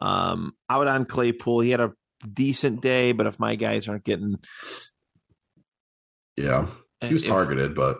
Um 0.00 0.52
out 0.70 0.86
on 0.86 1.06
Claypool, 1.06 1.60
he 1.60 1.70
had 1.70 1.80
a 1.80 1.92
decent 2.32 2.82
day, 2.82 3.12
but 3.12 3.26
if 3.26 3.40
my 3.40 3.54
guys 3.56 3.88
aren't 3.88 4.04
getting 4.04 4.38
Yeah. 6.36 6.66
He 7.00 7.12
was 7.12 7.24
if- 7.24 7.28
targeted, 7.30 7.74
but 7.74 7.98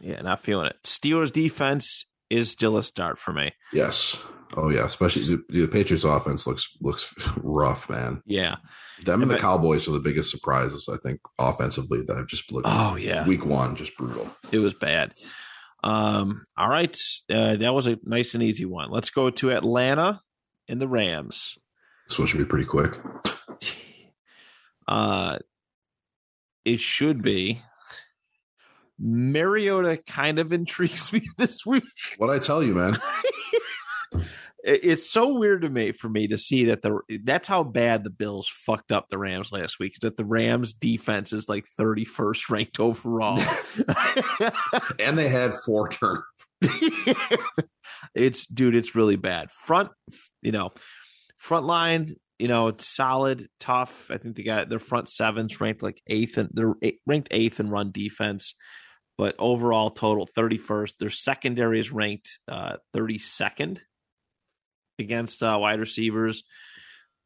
Yeah, 0.00 0.22
not 0.22 0.40
feeling 0.40 0.66
it. 0.66 0.76
Steelers 0.84 1.32
defense 1.32 2.06
is 2.30 2.50
still 2.50 2.76
a 2.76 2.82
start 2.82 3.18
for 3.18 3.32
me. 3.32 3.52
yes. 3.72 4.16
Oh, 4.56 4.70
yeah. 4.70 4.86
Especially 4.86 5.22
the, 5.24 5.44
the 5.50 5.66
Patriots 5.68 6.04
offense 6.04 6.46
looks 6.46 6.74
looks 6.80 7.12
rough, 7.36 7.90
man. 7.90 8.22
Yeah. 8.24 8.56
Them 9.04 9.20
and 9.20 9.30
the 9.30 9.36
Cowboys 9.38 9.86
are 9.86 9.92
the 9.92 10.00
biggest 10.00 10.30
surprises, 10.30 10.88
I 10.90 10.96
think, 10.96 11.20
offensively 11.38 12.02
that 12.06 12.16
I've 12.16 12.28
just 12.28 12.50
looked 12.50 12.66
Oh 12.68 12.96
yeah. 12.96 13.26
Week 13.26 13.44
one, 13.44 13.76
just 13.76 13.94
brutal. 13.98 14.30
It 14.50 14.58
was 14.60 14.72
bad. 14.72 15.12
Um, 15.84 16.44
all 16.56 16.68
right. 16.70 16.96
Uh, 17.30 17.56
that 17.56 17.74
was 17.74 17.86
a 17.86 17.98
nice 18.04 18.32
and 18.32 18.42
easy 18.42 18.64
one. 18.64 18.90
Let's 18.90 19.10
go 19.10 19.28
to 19.28 19.52
Atlanta 19.52 20.22
and 20.66 20.80
the 20.80 20.88
Rams. 20.88 21.58
This 22.08 22.18
one 22.18 22.26
should 22.26 22.38
be 22.38 22.44
pretty 22.46 22.66
quick. 22.66 22.98
Uh, 24.86 25.36
it 26.64 26.80
should 26.80 27.20
be. 27.20 27.60
Mariota 28.98 30.00
kind 30.06 30.38
of 30.38 30.52
intrigues 30.52 31.12
me 31.12 31.22
this 31.36 31.64
week. 31.64 31.84
What 32.18 32.30
I 32.30 32.38
tell 32.38 32.62
you, 32.62 32.74
man. 32.74 32.96
It's 34.64 35.08
so 35.08 35.38
weird 35.38 35.62
to 35.62 35.70
me 35.70 35.92
for 35.92 36.08
me 36.08 36.26
to 36.28 36.36
see 36.36 36.64
that 36.66 36.82
the 36.82 36.98
that's 37.22 37.46
how 37.46 37.62
bad 37.62 38.02
the 38.02 38.10
Bills 38.10 38.48
fucked 38.48 38.90
up 38.90 39.08
the 39.08 39.16
Rams 39.16 39.52
last 39.52 39.78
week. 39.78 39.92
Is 39.92 40.00
that 40.00 40.16
the 40.16 40.24
Rams 40.24 40.74
defense 40.74 41.32
is 41.32 41.48
like 41.48 41.66
31st 41.78 42.50
ranked 42.50 42.80
overall. 42.80 43.38
and 44.98 45.16
they 45.16 45.28
had 45.28 45.54
four 45.64 45.88
turnovers. 45.88 46.24
it's 48.14 48.46
dude, 48.48 48.74
it's 48.74 48.96
really 48.96 49.16
bad. 49.16 49.52
Front, 49.52 49.90
you 50.42 50.50
know, 50.50 50.70
front 51.38 51.64
line, 51.64 52.16
you 52.38 52.48
know, 52.48 52.68
it's 52.68 52.86
solid, 52.86 53.48
tough. 53.58 54.10
I 54.10 54.18
think 54.18 54.36
they 54.36 54.42
got 54.42 54.68
their 54.68 54.78
front 54.78 55.08
sevens 55.08 55.60
ranked 55.60 55.82
like 55.82 56.00
eighth 56.06 56.36
and 56.36 56.50
they're 56.52 56.74
eh, 56.82 56.92
ranked 57.06 57.28
eighth 57.30 57.60
in 57.60 57.70
run 57.70 57.90
defense, 57.90 58.54
but 59.18 59.34
overall 59.38 59.90
total 59.90 60.26
31st. 60.26 60.92
Their 60.98 61.10
secondary 61.10 61.80
is 61.80 61.92
ranked 61.92 62.38
uh 62.48 62.76
32nd 62.96 63.80
against 64.98 65.42
uh, 65.42 65.58
wide 65.60 65.80
receivers. 65.80 66.44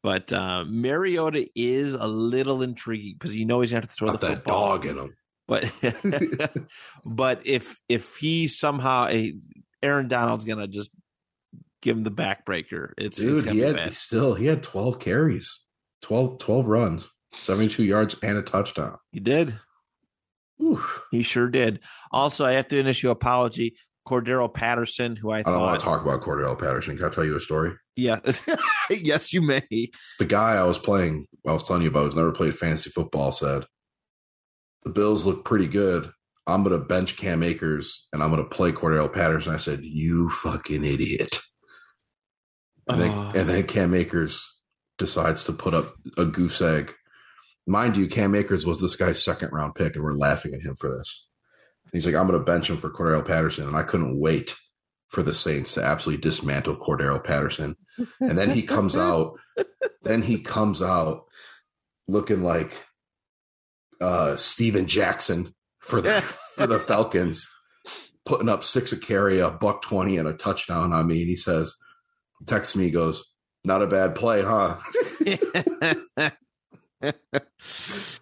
But 0.01 0.33
uh, 0.33 0.65
Mariota 0.67 1.47
is 1.55 1.93
a 1.93 2.05
little 2.07 2.61
intriguing 2.61 3.13
because 3.17 3.33
you 3.35 3.45
know 3.45 3.61
he's 3.61 3.71
gonna 3.71 3.83
have 3.83 3.89
to 3.89 3.95
throw 3.95 4.09
Got 4.09 4.19
the 4.21 4.27
that 4.27 4.35
football 4.37 4.77
dog 4.77 4.85
in 4.85 4.97
him. 4.97 5.15
but 5.47 5.71
but 7.05 7.47
if 7.47 7.79
if 7.87 8.17
he 8.17 8.47
somehow 8.49 9.07
a 9.07 9.33
Aaron 9.81 10.09
Donald's 10.09 10.43
gonna 10.43 10.67
just 10.67 10.89
give 11.81 11.95
him 11.95 12.03
the 12.03 12.11
backbreaker, 12.11 12.91
it's, 12.97 13.17
it's 13.17 13.19
Dude, 13.19 13.45
gonna 13.45 13.53
he 13.53 13.59
had 13.61 13.75
bad. 13.77 13.93
still 13.93 14.33
he 14.33 14.45
had 14.45 14.61
12 14.61 14.99
carries, 14.99 15.61
12, 16.01 16.37
12 16.39 16.67
runs, 16.67 17.07
72 17.35 17.83
yards, 17.83 18.15
and 18.21 18.37
a 18.37 18.41
touchdown. 18.41 18.97
He 19.13 19.21
did. 19.21 19.53
Whew. 20.63 20.81
He 21.11 21.23
sure 21.23 21.49
did. 21.49 21.81
Also, 22.11 22.45
I 22.45 22.53
have 22.53 22.67
to 22.69 22.79
issue 22.79 23.09
apology. 23.09 23.75
Cordarrelle 24.07 24.53
Patterson, 24.53 25.15
who 25.15 25.31
I, 25.31 25.39
I 25.39 25.43
don't 25.43 25.61
want 25.61 25.79
to 25.79 25.85
talk 25.85 26.01
about 26.01 26.21
Cordarrelle 26.21 26.59
Patterson. 26.59 26.97
Can 26.97 27.05
I 27.05 27.09
tell 27.09 27.23
you 27.23 27.37
a 27.37 27.41
story? 27.41 27.71
yeah, 27.95 28.19
yes, 28.89 29.31
you 29.31 29.41
may. 29.41 29.61
The 30.19 30.25
guy 30.25 30.55
I 30.55 30.63
was 30.63 30.77
playing, 30.77 31.25
I 31.47 31.53
was 31.53 31.63
telling 31.63 31.83
you 31.83 31.89
about, 31.89 32.05
who's 32.05 32.15
never 32.15 32.31
played 32.31 32.55
fantasy 32.55 32.89
football, 32.89 33.31
said 33.31 33.65
the 34.83 34.89
Bills 34.89 35.25
look 35.25 35.45
pretty 35.45 35.67
good. 35.67 36.11
I'm 36.45 36.63
going 36.63 36.77
to 36.77 36.85
bench 36.85 37.15
Cam 37.15 37.43
Akers 37.43 38.07
and 38.11 38.21
I'm 38.21 38.29
going 38.29 38.43
to 38.43 38.49
play 38.49 38.73
Cordarrelle 38.73 39.13
Patterson. 39.13 39.53
I 39.53 39.57
said, 39.57 39.81
"You 39.83 40.29
fucking 40.29 40.83
idiot!" 40.83 41.39
And 42.87 42.99
then, 42.99 43.11
and 43.11 43.47
then 43.47 43.63
Cam 43.63 43.93
Akers 43.93 44.45
decides 44.97 45.45
to 45.45 45.53
put 45.53 45.73
up 45.73 45.95
a 46.17 46.25
goose 46.25 46.61
egg. 46.61 46.93
Mind 47.65 47.95
you, 47.95 48.07
Cam 48.07 48.35
Akers 48.35 48.65
was 48.65 48.81
this 48.81 48.95
guy's 48.95 49.23
second 49.23 49.51
round 49.53 49.75
pick, 49.75 49.95
and 49.95 50.03
we're 50.03 50.13
laughing 50.13 50.53
at 50.53 50.61
him 50.61 50.75
for 50.75 50.89
this. 50.89 51.25
He's 51.93 52.05
like, 52.05 52.15
I'm 52.15 52.27
going 52.27 52.39
to 52.39 52.43
bench 52.43 52.69
him 52.69 52.77
for 52.77 52.89
Cordarrelle 52.89 53.25
Patterson. 53.25 53.67
And 53.67 53.77
I 53.77 53.83
couldn't 53.83 54.19
wait 54.19 54.55
for 55.09 55.21
the 55.21 55.33
Saints 55.33 55.75
to 55.75 55.83
absolutely 55.83 56.21
dismantle 56.21 56.77
Cordarrelle 56.77 57.23
Patterson. 57.23 57.75
And 58.19 58.37
then 58.37 58.49
he 58.49 58.63
comes 58.63 58.97
out, 58.97 59.33
then 60.01 60.23
he 60.23 60.39
comes 60.39 60.81
out 60.81 61.25
looking 62.07 62.41
like 62.41 62.85
uh 64.01 64.35
Steven 64.35 64.87
Jackson 64.87 65.53
for 65.79 66.01
the 66.01 66.21
for 66.55 66.65
the 66.65 66.79
Falcons, 66.79 67.47
putting 68.25 68.49
up 68.49 68.63
six 68.63 68.91
a 68.91 68.99
carry, 68.99 69.39
a 69.39 69.51
buck 69.51 69.83
twenty, 69.83 70.17
and 70.17 70.27
a 70.27 70.33
touchdown 70.33 70.91
on 70.91 71.05
me. 71.05 71.21
And 71.21 71.29
he 71.29 71.35
says, 71.35 71.75
texts 72.47 72.75
me, 72.75 72.85
he 72.85 72.91
goes, 72.91 73.23
Not 73.63 73.83
a 73.83 73.87
bad 73.87 74.15
play, 74.15 74.41
huh? 74.41 74.79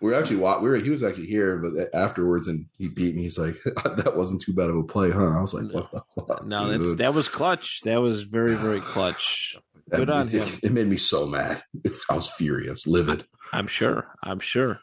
we 0.02 0.10
were 0.10 0.16
actually 0.16 0.38
we 0.38 0.70
were 0.70 0.78
he 0.78 0.90
was 0.90 1.04
actually 1.04 1.28
here, 1.28 1.58
but 1.58 1.94
afterwards, 1.94 2.48
and 2.48 2.66
he 2.78 2.88
beat 2.88 3.16
me. 3.16 3.24
He's 3.24 3.38
like, 3.38 3.56
"That 3.66 4.14
wasn't 4.16 4.42
too 4.42 4.54
bad 4.54 4.70
of 4.70 4.76
a 4.76 4.84
play, 4.84 5.12
huh?" 5.12 5.38
I 5.38 5.42
was 5.42 5.54
like, 5.54 5.72
"What 5.72 5.92
the 5.92 6.02
fuck?" 6.16 6.46
no, 6.46 6.70
that's, 6.70 6.96
that 6.96 7.14
was 7.14 7.30
clutch. 7.30 7.82
That 7.84 8.02
was 8.02 8.24
very, 8.24 8.56
very 8.56 8.80
clutch. 8.80 9.56
Good 9.92 10.10
on 10.10 10.28
it, 10.28 10.34
him. 10.34 10.60
It 10.64 10.72
made 10.72 10.88
me 10.88 10.98
so 10.98 11.28
mad. 11.28 11.62
I 12.10 12.16
was 12.16 12.32
furious, 12.32 12.88
livid. 12.88 13.26
I'm 13.54 13.68
sure. 13.68 14.06
I'm 14.24 14.40
sure. 14.40 14.80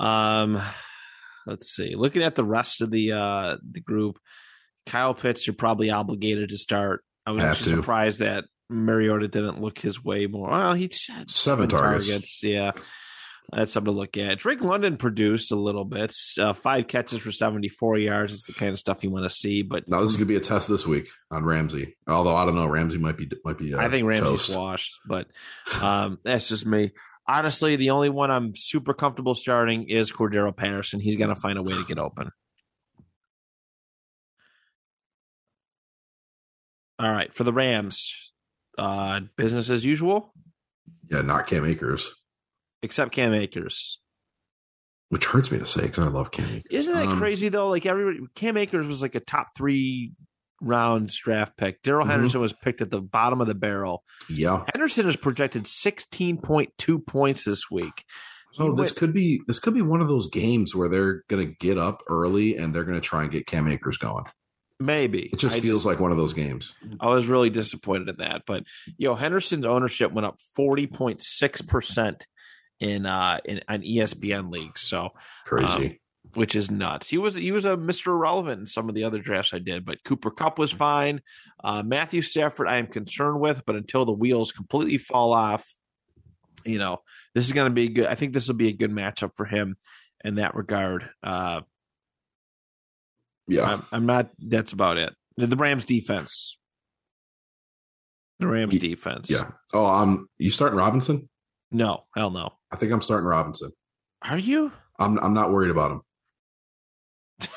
Um, 0.00 0.60
let's 1.46 1.68
see. 1.68 1.94
Looking 1.94 2.22
at 2.22 2.34
the 2.34 2.44
rest 2.44 2.80
of 2.80 2.90
the 2.90 3.12
uh 3.12 3.56
the 3.70 3.80
group, 3.80 4.18
Kyle 4.86 5.14
Pitts, 5.14 5.46
you're 5.46 5.54
probably 5.54 5.90
obligated 5.90 6.50
to 6.50 6.58
start. 6.58 7.04
I 7.26 7.32
was 7.32 7.42
actually 7.42 7.76
surprised 7.76 8.20
that 8.20 8.44
Mariota 8.70 9.28
didn't 9.28 9.60
look 9.60 9.78
his 9.78 10.02
way 10.02 10.26
more. 10.26 10.50
Well, 10.50 10.74
he 10.74 10.90
had 11.10 11.30
Seven 11.30 11.68
targets. 11.68 12.42
Yeah, 12.42 12.72
that's 13.52 13.72
something 13.72 13.92
to 13.92 13.98
look 13.98 14.16
at. 14.18 14.38
Drake 14.38 14.60
London 14.60 14.96
produced 14.98 15.52
a 15.52 15.56
little 15.56 15.84
bit. 15.84 16.14
Uh, 16.38 16.52
five 16.52 16.86
catches 16.86 17.20
for 17.20 17.32
74 17.32 17.98
yards 17.98 18.32
is 18.32 18.42
the 18.42 18.52
kind 18.52 18.70
of 18.72 18.78
stuff 18.78 19.02
you 19.02 19.10
want 19.10 19.24
to 19.24 19.30
see. 19.30 19.62
But 19.62 19.88
Now 19.88 20.00
this 20.02 20.10
is 20.10 20.16
gonna 20.16 20.26
be 20.26 20.36
a 20.36 20.40
test 20.40 20.68
this 20.68 20.86
week 20.86 21.08
on 21.30 21.44
Ramsey. 21.44 21.96
Although 22.06 22.36
I 22.36 22.44
don't 22.44 22.54
know, 22.54 22.66
Ramsey 22.66 22.98
might 22.98 23.16
be 23.16 23.30
might 23.44 23.58
be. 23.58 23.74
Uh, 23.74 23.80
I 23.80 23.88
think 23.88 24.06
Ramsey's 24.06 24.46
toast. 24.46 24.54
washed, 24.56 25.00
but 25.06 25.28
um, 25.80 26.18
that's 26.22 26.48
just 26.48 26.66
me. 26.66 26.92
Honestly, 27.26 27.76
the 27.76 27.90
only 27.90 28.08
one 28.08 28.30
I'm 28.30 28.54
super 28.56 28.94
comfortable 28.94 29.34
starting 29.34 29.88
is 29.90 30.10
Cordarrelle 30.10 30.56
Patterson. 30.56 30.98
He's 30.98 31.16
going 31.16 31.28
to 31.28 31.36
find 31.36 31.58
a 31.58 31.62
way 31.62 31.72
to 31.74 31.84
get 31.84 31.98
open. 31.98 32.30
All 36.98 37.10
right, 37.10 37.32
for 37.32 37.44
the 37.44 37.52
Rams, 37.52 38.32
uh, 38.76 39.20
business 39.36 39.70
as 39.70 39.84
usual, 39.84 40.32
Yeah, 41.10 41.22
not 41.22 41.46
Cam 41.46 41.64
Akers, 41.64 42.12
except 42.82 43.12
Cam 43.12 43.32
Akers. 43.34 44.00
which 45.10 45.24
hurts 45.24 45.50
me 45.50 45.58
to 45.58 45.64
say 45.64 45.82
because 45.86 46.04
I 46.04 46.08
love 46.10 46.30
Cam 46.30 46.44
Akers. 46.50 46.62
Isn't 46.70 46.92
that 46.92 47.08
Um, 47.08 47.18
crazy 47.18 47.48
though? 47.48 47.70
Like 47.70 47.86
everybody, 47.86 48.18
Cam 48.34 48.58
Akers 48.58 48.86
was 48.86 49.00
like 49.00 49.14
a 49.14 49.20
top 49.20 49.48
three 49.56 50.12
round 50.60 51.08
draft 51.08 51.56
pick. 51.56 51.80
Darrell 51.82 52.04
Mhm. 52.04 52.10
Henderson 52.10 52.40
was 52.42 52.52
picked 52.52 52.82
at 52.82 52.90
the 52.90 53.00
bottom 53.00 53.40
of 53.40 53.46
the 53.46 53.54
barrel. 53.54 54.04
Yeah. 54.28 54.64
Henderson 54.74 55.08
is 55.08 55.16
projected 55.16 55.66
sixteen 55.66 56.36
point 56.36 56.72
two 56.76 56.98
points 56.98 57.44
this 57.44 57.70
week. 57.70 58.04
He 58.52 58.58
So 58.58 58.72
this 58.72 58.90
went- 58.90 58.96
could 58.96 59.12
be 59.14 59.40
this 59.46 59.58
could 59.58 59.72
be 59.72 59.80
one 59.80 60.02
of 60.02 60.08
those 60.08 60.28
games 60.28 60.74
where 60.74 60.90
they're 60.90 61.22
gonna 61.28 61.46
get 61.58 61.78
up 61.78 62.02
early 62.08 62.56
and 62.56 62.74
they're 62.74 62.84
gonna 62.84 63.00
try 63.00 63.22
and 63.22 63.32
get 63.32 63.46
Cam 63.46 63.66
Akers 63.68 63.96
going. 63.96 64.24
maybe 64.80 65.22
It 65.32 65.38
just 65.38 65.56
I 65.56 65.60
feels 65.60 65.84
like 65.86 65.98
one 66.00 66.10
of 66.12 66.16
those 66.18 66.34
games. 66.34 66.74
I 67.00 67.08
was 67.08 67.26
really 67.26 67.50
disappointed 67.50 68.10
in 68.10 68.16
that. 68.18 68.42
But 68.46 68.64
yo, 68.98 69.14
Henderson's 69.14 69.64
ownership 69.66 70.12
went 70.12 70.26
up 70.26 70.38
forty 70.54 70.86
point 70.86 71.22
six 71.22 71.62
percent 71.62 72.26
in 72.80 73.06
uh 73.06 73.38
in 73.44 73.60
an 73.68 73.82
ESPN 73.82 74.52
league. 74.52 74.78
So 74.78 75.10
Crazy. 75.44 76.00
which 76.34 76.54
is 76.54 76.70
nuts. 76.70 77.08
He 77.08 77.18
was 77.18 77.34
he 77.34 77.52
was 77.52 77.64
a 77.64 77.76
Mr. 77.76 78.08
Irrelevant 78.08 78.60
in 78.60 78.66
some 78.66 78.88
of 78.88 78.94
the 78.94 79.04
other 79.04 79.18
drafts 79.18 79.52
I 79.54 79.58
did, 79.58 79.84
but 79.84 80.04
Cooper 80.04 80.30
Kupp 80.30 80.58
was 80.58 80.70
fine. 80.70 81.20
Uh, 81.62 81.82
Matthew 81.82 82.22
Stafford, 82.22 82.68
I 82.68 82.76
am 82.76 82.86
concerned 82.86 83.40
with, 83.40 83.62
but 83.66 83.76
until 83.76 84.04
the 84.04 84.12
wheels 84.12 84.52
completely 84.52 84.98
fall 84.98 85.32
off, 85.32 85.66
you 86.64 86.78
know, 86.78 87.02
this 87.34 87.46
is 87.46 87.52
going 87.52 87.68
to 87.68 87.74
be 87.74 87.88
good. 87.88 88.06
I 88.06 88.14
think 88.14 88.32
this 88.32 88.46
will 88.48 88.54
be 88.56 88.68
a 88.68 88.72
good 88.72 88.92
matchup 88.92 89.34
for 89.34 89.44
him 89.44 89.76
in 90.24 90.36
that 90.36 90.54
regard. 90.54 91.08
Uh, 91.22 91.62
yeah. 93.48 93.64
I'm, 93.64 93.86
I'm 93.90 94.06
not. 94.06 94.30
That's 94.38 94.72
about 94.72 94.98
it. 94.98 95.14
The 95.36 95.56
Rams 95.56 95.84
defense. 95.84 96.58
The 98.38 98.46
Rams 98.46 98.78
defense. 98.78 99.30
yeah. 99.30 99.50
Oh, 99.72 99.86
um 99.86 100.28
you 100.38 100.50
starting 100.50 100.78
Robinson? 100.78 101.28
No, 101.72 102.04
hell 102.14 102.30
no. 102.30 102.50
I 102.70 102.76
think 102.76 102.92
I'm 102.92 103.02
starting 103.02 103.26
Robinson. 103.26 103.72
Are 104.22 104.38
you? 104.38 104.72
I'm 104.98 105.18
I'm 105.18 105.34
not 105.34 105.50
worried 105.50 105.70
about 105.70 105.92
him. 105.92 106.00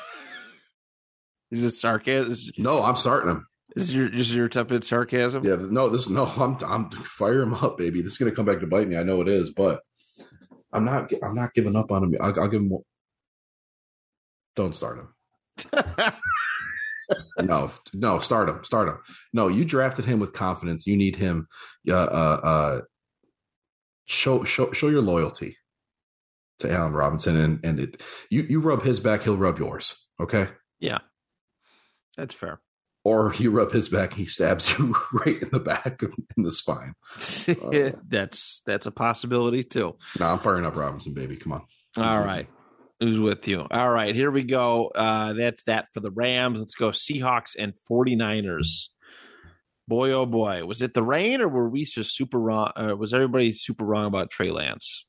Is 1.50 1.62
this 1.62 1.80
sarcasm? 1.80 2.52
No, 2.58 2.82
I'm 2.82 2.96
starting 2.96 3.30
him. 3.30 3.46
is 3.76 3.94
your 3.94 4.08
just 4.08 4.32
your 4.32 4.46
attempt 4.46 4.72
at 4.72 4.84
sarcasm? 4.84 5.44
Yeah, 5.44 5.56
no, 5.58 5.88
this 5.88 6.08
no, 6.08 6.24
I'm 6.24 6.56
I'm 6.64 6.90
fire 6.90 7.42
him 7.42 7.54
up, 7.54 7.78
baby. 7.78 8.00
This 8.00 8.12
is 8.12 8.18
gonna 8.18 8.30
come 8.32 8.46
back 8.46 8.60
to 8.60 8.66
bite 8.66 8.88
me. 8.88 8.96
I 8.96 9.02
know 9.02 9.20
it 9.20 9.28
is, 9.28 9.50
but 9.50 9.80
I'm 10.72 10.84
not 10.84 11.12
I'm 11.22 11.34
not 11.34 11.52
giving 11.52 11.76
up 11.76 11.90
on 11.90 12.04
him. 12.04 12.16
I'll, 12.20 12.40
I'll 12.40 12.48
give 12.48 12.62
him. 12.62 12.72
Don't 14.54 14.74
start 14.74 14.98
him. 14.98 15.14
no, 17.40 17.70
no, 17.92 18.18
start 18.18 18.48
him, 18.48 18.62
start 18.64 18.88
him. 18.88 18.98
No, 19.32 19.48
you 19.48 19.64
drafted 19.64 20.04
him 20.04 20.20
with 20.20 20.32
confidence. 20.32 20.86
You 20.86 20.96
need 20.96 21.16
him. 21.16 21.48
Uh, 21.88 21.94
uh, 21.94 22.40
uh 22.42 22.80
show 24.12 24.44
show 24.44 24.72
show 24.72 24.88
your 24.88 25.02
loyalty 25.02 25.56
to 26.60 26.70
Allen 26.70 26.92
Robinson, 26.92 27.36
and 27.36 27.64
and 27.64 27.80
it 27.80 28.02
you 28.30 28.42
you 28.42 28.60
rub 28.60 28.82
his 28.82 29.00
back, 29.00 29.22
he'll 29.22 29.36
rub 29.36 29.58
yours. 29.58 29.96
Okay, 30.20 30.48
Yeah, 30.78 30.98
That's 32.16 32.34
fair. 32.34 32.60
or 33.04 33.34
you 33.38 33.50
rub 33.50 33.72
his 33.72 33.88
back, 33.88 34.12
he 34.14 34.24
stabs 34.24 34.70
you 34.78 34.94
right 35.12 35.42
in 35.42 35.48
the 35.52 35.58
back 35.60 36.02
of 36.02 36.14
in 36.36 36.44
the 36.44 36.52
spine. 36.52 36.94
that's 38.08 38.62
that's 38.66 38.86
a 38.86 38.92
possibility 38.92 39.64
too. 39.64 39.96
No, 40.20 40.26
I'm 40.26 40.38
firing 40.38 40.64
up 40.66 40.76
Robinson, 40.76 41.14
baby. 41.14 41.36
Come 41.36 41.52
on. 41.52 41.62
All 41.96 42.20
right. 42.20 42.48
Who's 43.00 43.18
with 43.18 43.48
you? 43.48 43.66
All 43.68 43.90
right, 43.90 44.14
here 44.14 44.30
we 44.30 44.44
go. 44.44 44.86
Uh 44.94 45.32
that's 45.32 45.64
that 45.64 45.86
for 45.92 45.98
the 46.00 46.12
Rams. 46.12 46.58
Let's 46.60 46.76
go 46.76 46.90
Seahawks 46.90 47.56
and 47.58 47.72
49ers. 47.90 48.88
Boy 49.92 50.12
oh 50.12 50.24
boy. 50.24 50.64
Was 50.64 50.80
it 50.80 50.94
the 50.94 51.02
rain 51.02 51.42
or 51.42 51.48
were 51.48 51.68
we 51.68 51.84
just 51.84 52.16
super 52.16 52.40
wrong? 52.40 52.72
Uh, 52.74 52.96
was 52.96 53.12
everybody 53.12 53.52
super 53.52 53.84
wrong 53.84 54.06
about 54.06 54.30
Trey 54.30 54.50
Lance? 54.50 55.04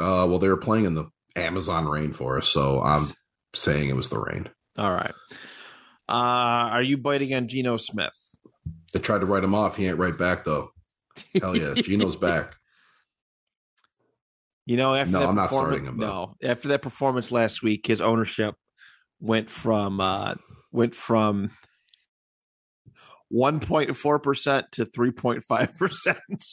Uh, 0.00 0.26
well, 0.28 0.40
they 0.40 0.48
were 0.48 0.56
playing 0.56 0.84
in 0.84 0.94
the 0.94 1.08
Amazon 1.36 1.84
rainforest, 1.84 2.46
so 2.46 2.82
I'm 2.82 3.06
saying 3.54 3.88
it 3.88 3.94
was 3.94 4.08
the 4.08 4.18
rain. 4.18 4.48
All 4.76 4.90
right. 4.90 5.14
Uh 6.08 6.74
are 6.74 6.82
you 6.82 6.96
biting 6.96 7.32
on 7.34 7.46
Geno 7.46 7.76
Smith? 7.76 8.18
They 8.92 8.98
tried 8.98 9.20
to 9.20 9.26
write 9.26 9.44
him 9.44 9.54
off. 9.54 9.76
He 9.76 9.86
ain't 9.86 9.98
right 9.98 10.18
back 10.18 10.44
though. 10.44 10.70
Hell 11.40 11.56
yeah, 11.56 11.74
Geno's 11.76 12.16
back. 12.16 12.56
You 14.64 14.76
know, 14.76 14.92
after 14.92 15.12
No, 15.12 15.20
that 15.20 15.28
I'm 15.28 15.36
not 15.36 15.50
performance- 15.50 15.68
starting 15.68 15.86
him, 15.86 15.98
though. 15.98 16.34
No, 16.42 16.48
after 16.50 16.66
that 16.68 16.82
performance 16.82 17.30
last 17.30 17.62
week, 17.62 17.86
his 17.86 18.00
ownership 18.00 18.56
went 19.20 19.50
from 19.50 20.00
uh 20.00 20.34
went 20.72 20.96
from 20.96 21.52
1.4 23.32 24.22
percent 24.22 24.66
to 24.72 24.84
3.5 24.84 25.76
percent. 25.76 26.44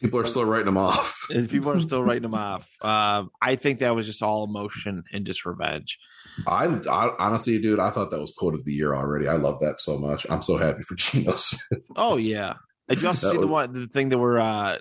People 0.00 0.20
are 0.20 0.26
still 0.26 0.44
writing 0.44 0.66
them 0.66 0.76
off. 0.76 1.18
People 1.28 1.70
are 1.70 1.80
still 1.80 2.02
writing 2.02 2.22
them 2.22 2.34
off. 2.34 2.68
Um, 2.82 3.30
I 3.40 3.56
think 3.56 3.78
that 3.78 3.96
was 3.96 4.06
just 4.06 4.22
all 4.22 4.44
emotion 4.44 5.04
and 5.12 5.24
just 5.24 5.46
revenge. 5.46 5.98
I, 6.46 6.66
I 6.66 7.12
honestly, 7.18 7.58
dude, 7.58 7.80
I 7.80 7.90
thought 7.90 8.10
that 8.10 8.20
was 8.20 8.34
quote 8.36 8.54
of 8.54 8.64
the 8.64 8.72
year 8.72 8.94
already. 8.94 9.26
I 9.26 9.34
love 9.34 9.60
that 9.60 9.80
so 9.80 9.96
much. 9.96 10.26
I'm 10.28 10.42
so 10.42 10.58
happy 10.58 10.82
for 10.82 10.94
Geno 10.96 11.36
Smith. 11.36 11.86
Oh 11.96 12.18
yeah, 12.18 12.54
did 12.88 13.00
you 13.00 13.08
also 13.08 13.32
see 13.32 13.38
the 13.38 13.46
one 13.46 13.72
the 13.72 13.86
thing 13.86 14.10
that 14.10 14.18
were 14.18 14.38
uh 14.38 14.78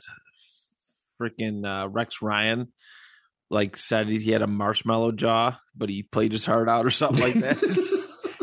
freaking 1.21 1.65
uh, 1.65 1.87
Rex 1.87 2.21
Ryan 2.21 2.73
like 3.49 3.77
said 3.77 4.09
he 4.09 4.31
had 4.31 4.41
a 4.41 4.47
marshmallow 4.47 5.13
jaw, 5.13 5.59
but 5.75 5.89
he 5.89 6.03
played 6.03 6.31
his 6.31 6.45
heart 6.45 6.67
out 6.67 6.85
or 6.85 6.89
something 6.89 7.23
like 7.23 7.35
that. 7.35 7.57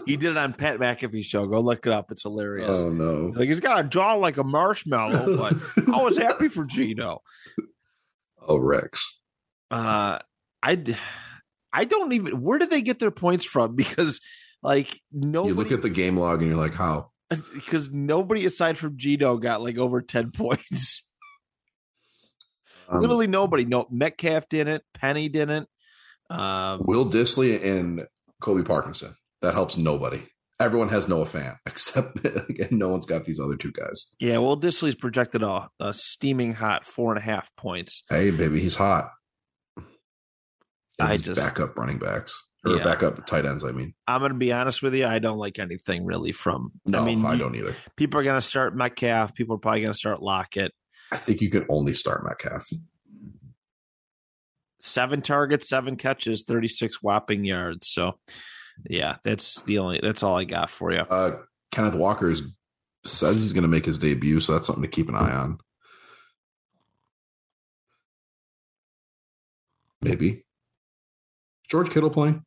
he 0.07 0.17
did 0.17 0.31
it 0.31 0.37
on 0.37 0.53
Pat 0.53 0.79
McAfee 0.79 1.25
show. 1.25 1.47
Go 1.47 1.61
look 1.61 1.87
it 1.87 1.93
up. 1.93 2.11
It's 2.11 2.23
hilarious. 2.23 2.81
oh 2.81 2.91
no. 2.91 3.33
Like 3.35 3.49
he's 3.49 3.61
got 3.61 3.81
a 3.81 3.85
jaw 3.85 4.15
like 4.15 4.37
a 4.37 4.45
marshmallow, 4.45 5.37
but 5.37 5.55
I 5.93 6.03
was 6.03 6.17
happy 6.19 6.49
for 6.49 6.65
Geno. 6.65 7.23
oh 8.41 8.59
Rex. 8.59 9.21
Uh, 9.71 10.19
I 10.63 10.97
I 11.73 11.85
don't 11.85 12.13
even. 12.13 12.43
Where 12.43 12.59
did 12.59 12.71
they 12.71 12.83
get 12.83 12.99
their 12.99 13.11
points 13.11 13.45
from? 13.45 13.77
Because 13.83 14.21
like 14.63 15.01
no. 15.11 15.47
you 15.47 15.55
look 15.55 15.73
at 15.73 15.83
the 15.83 15.91
game 15.91 16.17
log 16.17 16.41
and 16.41 16.49
you're 16.51 16.61
like, 16.61 16.75
how? 16.75 17.11
because 17.55 17.91
nobody 17.91 18.47
aside 18.47 18.79
from 18.79 18.97
Geno 18.97 19.37
got 19.37 19.63
like 19.63 19.79
over 19.79 20.03
ten 20.03 20.31
points. 20.31 21.05
Um, 22.89 23.01
Literally 23.01 23.27
nobody. 23.27 23.65
No, 23.65 23.87
Metcalf 23.91 24.49
didn't. 24.49 24.85
Penny 24.95 25.29
didn't. 25.29 25.69
Um, 26.31 26.83
Will 26.85 27.09
Dissly 27.09 27.63
and 27.65 28.07
Colby 28.41 28.63
Parkinson. 28.63 29.17
That 29.43 29.55
helps 29.55 29.77
nobody. 29.77 30.23
Everyone 30.61 30.89
has 30.91 31.09
Noah 31.09 31.27
Fant, 31.27 31.57
except 31.67 32.25
again, 32.25 32.69
no 32.71 32.89
one's 32.89 33.07
got 33.07 33.25
these 33.25 33.41
other 33.41 33.57
two 33.57 33.73
guys. 33.73 34.15
yeah, 34.21 34.39
well, 34.39 34.57
Dissly's 34.57 34.95
projected 34.95 35.43
a, 35.43 35.69
a 35.81 35.93
steaming 35.93 36.55
hot 36.55 36.87
four 36.87 37.11
and 37.13 37.19
a 37.19 37.23
half 37.23 37.51
points. 37.57 38.05
Hey, 38.09 38.31
baby, 38.31 38.61
he's 38.61 38.77
hot. 38.77 39.11
And 39.77 39.85
I 40.99 41.17
just- 41.17 41.41
backup 41.41 41.77
running 41.77 41.99
backs 41.99 42.33
or 42.65 42.77
Yeah. 42.77 42.85
backup 42.85 43.27
tight 43.27 43.45
ends. 43.45 43.65
I 43.65 43.73
mean, 43.73 43.95
I'm 44.07 44.21
going 44.21 44.31
to 44.33 44.39
be 44.39 44.53
honest 44.53 44.83
with 44.83 44.95
you. 44.95 45.05
I 45.07 45.19
don't 45.19 45.39
like 45.39 45.59
anything 45.59 46.05
really 46.05 46.31
from. 46.33 46.71
no, 46.87 47.01
I 47.03 47.05
mean, 47.07 47.25
I 47.27 47.37
don't 47.37 47.57
either. 47.57 47.75
people 47.97 48.21
are 48.21 48.25
going 48.25 48.41
to 48.41 48.47
start 48.47 48.77
Metcalf. 48.77 49.35
People 49.35 49.57
are 49.57 49.59
probably 49.59 49.81
going 49.81 49.93
to 49.93 49.99
start 49.99 50.23
Lockett. 50.23 50.71
I 51.11 51.17
think 51.17 51.41
you 51.41 51.51
can 51.51 51.67
only 51.69 51.95
start 51.95 52.25
Metcalf. 52.25 52.69
Seven 54.81 55.23
targets, 55.23 55.69
seven 55.69 55.97
catches, 55.97 56.45
36 56.47 57.03
whopping 57.03 57.45
yards. 57.45 57.89
So, 57.89 58.19
yeah, 58.89 59.17
that's 59.25 59.63
the 59.63 59.79
only. 59.79 60.01
That's 60.03 60.23
all 60.23 60.37
I 60.37 60.45
got 60.45 60.71
for 60.71 60.93
you. 60.93 61.01
Uh, 61.01 61.39
Kenneth 61.71 61.95
Walker 61.95 62.31
is, 62.31 62.43
says 63.05 63.37
he's 63.37 63.53
going 63.53 63.63
to 63.63 63.69
make 63.69 63.85
his 63.85 63.99
debut, 63.99 64.41
so 64.41 64.53
that's 64.53 64.67
something 64.67 64.83
to 64.83 64.89
keep 64.89 65.09
an 65.09 65.15
eye 65.15 65.33
on. 65.33 65.59
Maybe 70.03 70.45
George 71.69 71.91
Kittle 71.91 72.11
playing. 72.11 72.45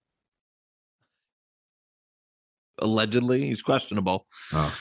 Allegedly, 2.79 3.47
he's 3.47 3.61
questionable. 3.61 4.25
Oh. 4.53 4.77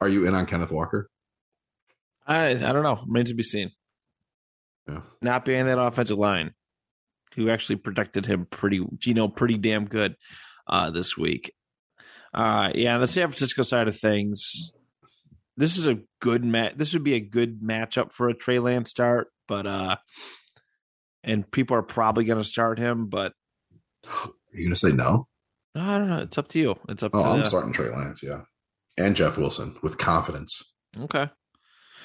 Are 0.00 0.08
you 0.08 0.26
in 0.26 0.34
on 0.34 0.46
Kenneth 0.46 0.72
Walker? 0.72 1.08
I 2.26 2.50
I 2.50 2.54
don't 2.54 2.82
know. 2.82 3.02
Remains 3.06 3.28
to 3.28 3.34
be 3.34 3.42
seen. 3.42 3.70
Yeah. 4.88 5.02
Not 5.20 5.44
being 5.44 5.66
that 5.66 5.78
offensive 5.78 6.18
line, 6.18 6.54
who 7.36 7.50
actually 7.50 7.76
protected 7.76 8.26
him 8.26 8.46
pretty, 8.50 8.84
Gino, 8.98 9.28
pretty 9.28 9.56
damn 9.58 9.86
good 9.86 10.16
uh, 10.66 10.90
this 10.90 11.16
week. 11.16 11.52
Uh, 12.34 12.70
yeah, 12.74 12.94
on 12.94 13.00
the 13.00 13.06
San 13.08 13.28
Francisco 13.28 13.62
side 13.62 13.88
of 13.88 13.98
things, 13.98 14.72
this 15.56 15.76
is 15.76 15.86
a 15.86 15.98
good 16.20 16.44
match. 16.44 16.74
This 16.76 16.92
would 16.94 17.04
be 17.04 17.14
a 17.14 17.20
good 17.20 17.60
matchup 17.60 18.12
for 18.12 18.28
a 18.28 18.34
Trey 18.34 18.58
Lance 18.58 18.88
start, 18.90 19.28
but 19.46 19.66
uh, 19.66 19.96
and 21.22 21.50
people 21.50 21.76
are 21.76 21.82
probably 21.82 22.24
going 22.24 22.40
to 22.42 22.48
start 22.48 22.78
him, 22.78 23.06
but 23.08 23.32
Are 24.06 24.30
you 24.54 24.64
going 24.64 24.70
to 24.70 24.76
say 24.76 24.92
no? 24.92 25.28
I 25.74 25.98
don't 25.98 26.08
know. 26.10 26.18
It's 26.20 26.36
up 26.38 26.48
to 26.48 26.58
you. 26.58 26.78
It's 26.88 27.02
up 27.02 27.12
Oh, 27.14 27.22
to 27.22 27.28
I'm 27.30 27.38
the, 27.40 27.46
starting 27.46 27.72
Trey 27.72 27.88
Lance, 27.90 28.22
yeah, 28.22 28.42
and 28.96 29.14
Jeff 29.16 29.36
Wilson 29.36 29.76
with 29.82 29.98
confidence. 29.98 30.62
Okay. 30.98 31.28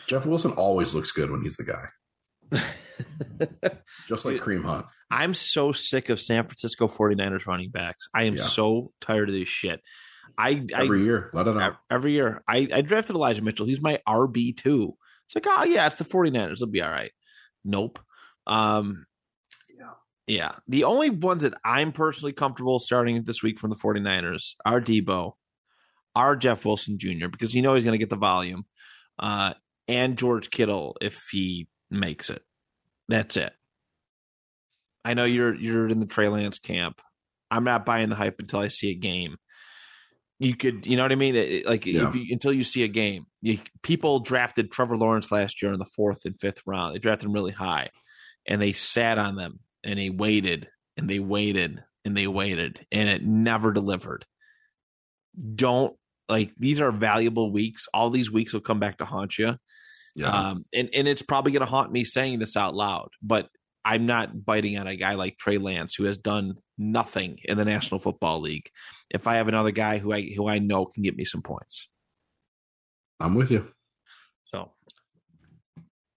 Jeff 0.08 0.26
Wilson 0.26 0.52
always 0.54 0.94
looks 0.96 1.12
good 1.12 1.30
when 1.32 1.42
he's 1.42 1.58
the 1.58 1.66
guy, 1.66 2.60
just 4.08 4.26
like 4.26 4.38
Kareem 4.42 4.64
Hunt. 4.64 4.86
I'm 5.10 5.34
so 5.34 5.72
sick 5.72 6.10
of 6.10 6.20
San 6.20 6.44
Francisco 6.44 6.88
49ers 6.88 7.48
running 7.48 7.70
backs. 7.70 8.08
I 8.14 8.24
am 8.24 8.36
Yeah. 8.36 8.44
so 8.44 8.92
tired 9.02 9.30
of 9.30 9.36
this 9.36 9.48
shit. 9.48 9.80
I, 10.38 10.66
I 10.76 10.84
Every 10.84 11.04
year, 11.04 11.30
let 11.34 11.48
it 11.48 11.56
out. 11.58 11.62
ev- 11.62 11.78
every 11.90 12.12
year. 12.14 12.44
I, 12.48 12.68
I 12.74 12.82
drafted 12.82 13.16
Elijah 13.16 13.42
Mitchell. 13.42 13.66
He's 13.66 13.82
my 13.82 14.00
RB 14.08 14.56
two. 14.56 14.96
It's 15.28 15.36
like, 15.36 15.46
oh 15.48 15.64
yeah, 15.64 15.88
it's 15.88 15.96
the 15.96 16.06
49ers. 16.06 16.54
It'll 16.54 16.68
be 16.68 16.82
all 16.82 16.92
right. 16.92 17.12
Nope. 17.66 18.00
Um 18.46 19.06
Yeah. 19.78 19.92
yeah. 20.28 20.52
The 20.68 20.84
only 20.84 21.10
ones 21.10 21.42
that 21.44 21.54
I'm 21.66 21.92
personally 21.92 22.34
comfortable 22.34 22.80
starting 22.80 23.24
this 23.24 23.42
week 23.42 23.60
from 23.60 23.70
the 23.70 23.76
49ers 23.78 24.56
are 24.66 24.80
Deebo, 24.82 25.34
are 26.16 26.36
Jeff 26.36 26.66
Wilson 26.66 26.98
Jr., 27.00 27.28
because 27.32 27.54
you 27.56 27.62
know 27.62 27.74
he's 27.76 27.84
gonna 27.86 27.98
get 27.98 28.10
the 28.10 28.16
volume. 28.18 28.66
Uh 29.18 29.54
and 29.88 30.18
George 30.18 30.50
Kittle 30.50 30.98
if 31.02 31.24
he 31.32 31.68
makes 31.90 32.30
it. 32.30 32.42
That's 33.08 33.38
it. 33.38 33.54
I 35.08 35.14
know 35.14 35.26
you're 35.26 35.56
you're 35.56 35.88
in 35.88 36.00
the 36.00 36.06
Trey 36.06 36.28
Lance 36.28 36.60
camp. 36.60 37.02
I'm 37.50 37.64
not 37.64 37.86
buying 37.86 38.10
the 38.10 38.16
hype 38.16 38.40
until 38.40 38.60
I 38.60 38.68
see 38.68 38.92
a 38.92 38.96
game 38.96 39.38
you 40.40 40.56
could 40.56 40.86
you 40.86 40.96
know 40.96 41.02
what 41.02 41.12
i 41.12 41.16
mean 41.16 41.36
It- 41.36 41.66
like 41.66 41.88
Yeah. 41.88 42.10
if 42.10 42.16
you, 42.16 42.28
until 42.32 42.54
you 42.54 42.64
see 42.64 42.84
a 42.84 42.88
game 42.88 43.26
you, 43.42 43.58
people 43.82 44.20
drafted 44.20 44.72
trevor 44.72 44.96
lawrence 44.96 45.32
last 45.32 45.64
year 45.64 45.74
in 45.74 45.80
the 45.80 45.86
fourth 45.86 46.26
and 46.26 46.40
fifth 46.40 46.62
round 46.68 46.94
they 46.94 47.00
drafted 47.00 47.26
him 47.26 47.34
really 47.34 47.52
high 47.54 47.90
and 48.46 48.62
they 48.62 48.72
sat 48.72 49.18
on 49.18 49.36
them 49.36 49.60
and 49.84 49.98
they 49.98 50.12
waited 50.12 50.70
and 50.96 51.10
they 51.10 51.18
waited 51.18 51.84
and 52.06 52.16
they 52.16 52.28
waited 52.28 52.86
and 52.92 53.10
it 53.10 53.24
never 53.26 53.74
delivered 53.74 54.26
don't 55.56 55.96
like 56.30 56.54
these 56.58 56.82
are 56.82 56.92
valuable 56.92 57.52
weeks 57.52 57.88
all 57.92 58.12
these 58.12 58.32
weeks 58.32 58.54
will 58.54 58.62
come 58.62 58.80
back 58.80 58.98
to 59.00 59.06
haunt 59.06 59.40
you 59.40 59.58
Yeah. 60.16 60.30
um, 60.50 60.66
and, 60.74 60.90
and 60.94 61.08
it's 61.08 61.24
probably 61.24 61.52
going 61.52 61.62
to 61.66 61.66
haunt 61.72 61.92
me 61.92 62.04
saying 62.04 62.38
this 62.38 62.56
out 62.56 62.76
loud, 62.76 63.10
but 63.24 63.50
I'm 63.88 64.06
not 64.06 64.44
biting 64.44 64.78
on 64.78 64.86
a 64.86 64.98
guy 64.98 65.14
like 65.14 65.38
Trey 65.38 65.58
Lance 65.58 65.96
who 65.96 66.04
has 66.04 66.18
done 66.18 66.56
nothing 66.78 67.40
in 67.46 67.58
the 67.58 67.64
National 67.64 68.02
Football 68.02 68.42
League. 68.42 68.70
If 69.10 69.28
I 69.28 69.36
have 69.36 69.48
another 69.48 69.72
guy 69.72 69.98
who 69.98 70.12
I 70.12 70.30
who 70.36 70.46
I 70.46 70.60
know 70.60 70.86
can 70.86 71.04
get 71.04 71.16
me 71.16 71.24
some 71.24 71.42
points, 71.42 71.88
I'm 73.22 73.34
with 73.34 73.50
you. 73.50 73.72
so 74.44 74.74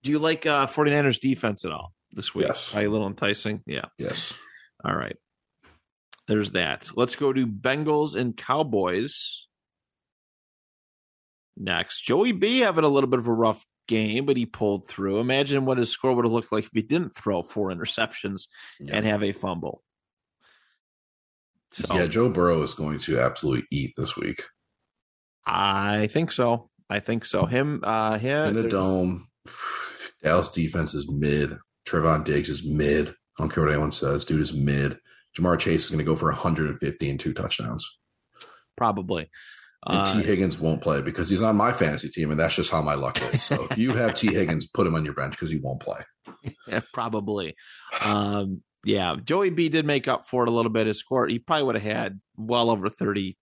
do 0.03 0.11
you 0.11 0.19
like 0.19 0.47
uh 0.47 0.67
49ers 0.67 1.21
defense 1.21 1.65
at 1.65 1.71
all 1.71 1.93
this 2.11 2.35
week? 2.35 2.49
Yes. 2.49 2.71
Probably 2.71 2.87
a 2.87 2.91
little 2.91 3.07
enticing. 3.07 3.63
Yeah. 3.67 3.85
Yes. 3.99 4.33
All 4.85 4.97
right. 4.97 5.17
There's 6.27 6.51
that. 6.51 6.91
Let's 6.97 7.15
go 7.15 7.33
to 7.33 7.47
Bengals 7.47 8.17
and 8.17 8.37
Cowboys 8.37 9.47
next. 11.57 12.03
Joey 12.03 12.33
B 12.33 12.61
having 12.61 12.85
a 12.85 12.89
little 12.89 13.11
bit 13.11 13.21
of 13.21 13.29
a 13.29 13.33
rough 13.33 13.65
game, 13.91 14.25
but 14.25 14.37
he 14.39 14.47
pulled 14.47 14.87
through. 14.89 15.19
Imagine 15.19 15.67
what 15.67 15.77
his 15.77 15.91
score 15.91 16.15
would 16.15 16.25
have 16.25 16.33
looked 16.33 16.53
like 16.53 16.65
if 16.65 16.71
he 16.73 16.81
didn't 16.83 17.15
throw 17.15 17.43
four 17.43 17.71
interceptions 17.71 18.47
Yeah. 18.81 18.97
and 18.97 19.05
have 19.05 19.23
a 19.23 19.33
fumble. 19.33 19.83
So 21.73 21.95
yeah, 21.95 22.07
Joe 22.07 22.29
Burrow 22.31 22.63
is 22.63 22.75
going 22.75 22.99
to 23.01 23.21
absolutely 23.21 23.67
eat 23.71 23.93
this 23.97 24.17
week. 24.17 24.43
I 25.47 26.09
think 26.11 26.33
so. 26.33 26.71
I 26.89 27.01
think 27.01 27.25
so. 27.25 27.47
Him, 27.47 27.81
uh, 27.85 28.19
him. 28.19 28.57
In 28.59 28.65
a 28.65 28.69
dome, 28.69 29.29
Dallas 30.23 30.49
defense 30.49 30.95
is 30.95 31.09
mid. 31.11 31.57
Trevon 31.87 32.25
Diggs 32.25 32.49
is 32.49 32.65
mid. 32.65 33.09
I 33.11 33.15
don't 33.43 33.51
care 33.51 33.65
what 33.65 33.73
anyone 33.73 33.93
says. 33.93 34.25
Dude 34.25 34.41
is 34.41 34.53
mid. 34.53 34.99
Ja'Marr 35.39 35.59
Chase 35.59 35.85
is 35.85 35.91
going 35.91 35.99
to 35.99 36.05
go 36.05 36.17
for 36.17 36.27
150 36.31 37.11
and 37.11 37.21
two 37.21 37.33
touchdowns. 37.33 37.87
probably. 38.77 39.31
And 39.87 39.99
Uh, 39.99 40.15
T. 40.15 40.23
Higgins 40.23 40.59
won't 40.59 40.83
play 40.83 41.01
because 41.01 41.31
he's 41.31 41.41
on 41.43 41.57
my 41.57 41.73
fantasy 41.73 42.09
team, 42.11 42.31
and 42.31 42.39
that's 42.39 42.57
just 42.57 42.71
how 42.71 42.83
my 42.83 42.95
luck 42.95 43.21
is. 43.33 43.43
So 43.43 43.67
if 43.71 43.79
you 43.79 43.93
have 43.95 44.15
T. 44.15 44.33
Higgins, 44.33 44.67
put 44.69 44.87
him 44.87 44.95
on 44.95 45.05
your 45.05 45.15
bench 45.15 45.33
because 45.33 45.51
he 45.51 45.59
won't 45.59 45.81
play. 45.81 46.01
Yeah, 46.69 46.81
probably. 46.93 47.55
Um, 48.05 48.63
yeah, 48.85 49.17
Joey 49.23 49.51
B 49.51 49.69
did 49.69 49.87
make 49.87 50.07
up 50.09 50.27
for 50.27 50.43
it 50.43 50.49
a 50.49 50.53
little 50.53 50.71
bit. 50.71 50.87
His 50.87 50.99
score, 50.99 51.27
he 51.27 51.39
probably 51.39 51.65
would 51.65 51.75
have 51.77 51.97
had 51.97 52.21
well 52.37 52.71
over 52.71 52.89
30 52.91 53.37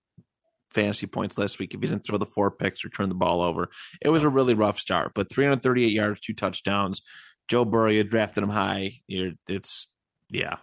fantasy 0.73 1.07
points 1.07 1.39
last 1.39 1.59
week 1.59 1.75
if 1.75 1.81
he 1.81 1.87
didn't 1.87 2.05
throw 2.05 2.19
the 2.19 2.27
four 2.27 2.51
picks 2.51 2.85
or 2.85 2.89
turn 2.89 3.09
the 3.09 3.15
ball 3.15 3.41
over. 3.41 3.69
It 4.03 4.11
was 4.11 4.23
a 4.25 4.29
really 4.29 4.55
rough 4.55 4.79
start, 4.79 5.13
but 5.15 5.31
338 5.31 5.93
yards, 5.93 6.21
two 6.21 6.35
touchdowns. 6.35 7.03
Joe 7.49 7.65
Burrow, 7.65 7.91
you 7.91 8.05
drafted 8.05 8.43
him 8.45 8.51
high. 8.51 9.01
You're, 9.07 9.33
it's, 9.49 9.89
yeah. 10.29 10.57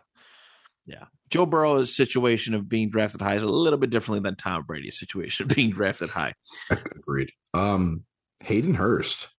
Yeah. 0.86 1.05
Joe 1.29 1.45
Burrow's 1.45 1.95
situation 1.95 2.53
of 2.53 2.69
being 2.69 2.89
drafted 2.91 3.21
high 3.21 3.36
is 3.36 3.43
a 3.43 3.47
little 3.49 3.79
bit 3.79 3.89
differently 3.89 4.19
than 4.21 4.36
Tom 4.36 4.63
Brady's 4.67 4.99
situation 4.99 5.49
of 5.49 5.55
being 5.55 5.71
drafted 5.71 6.09
high. 6.09 6.33
Agreed. 6.69 7.31
Um, 7.53 8.03
Hayden 8.41 8.75
Hurst, 8.75 9.29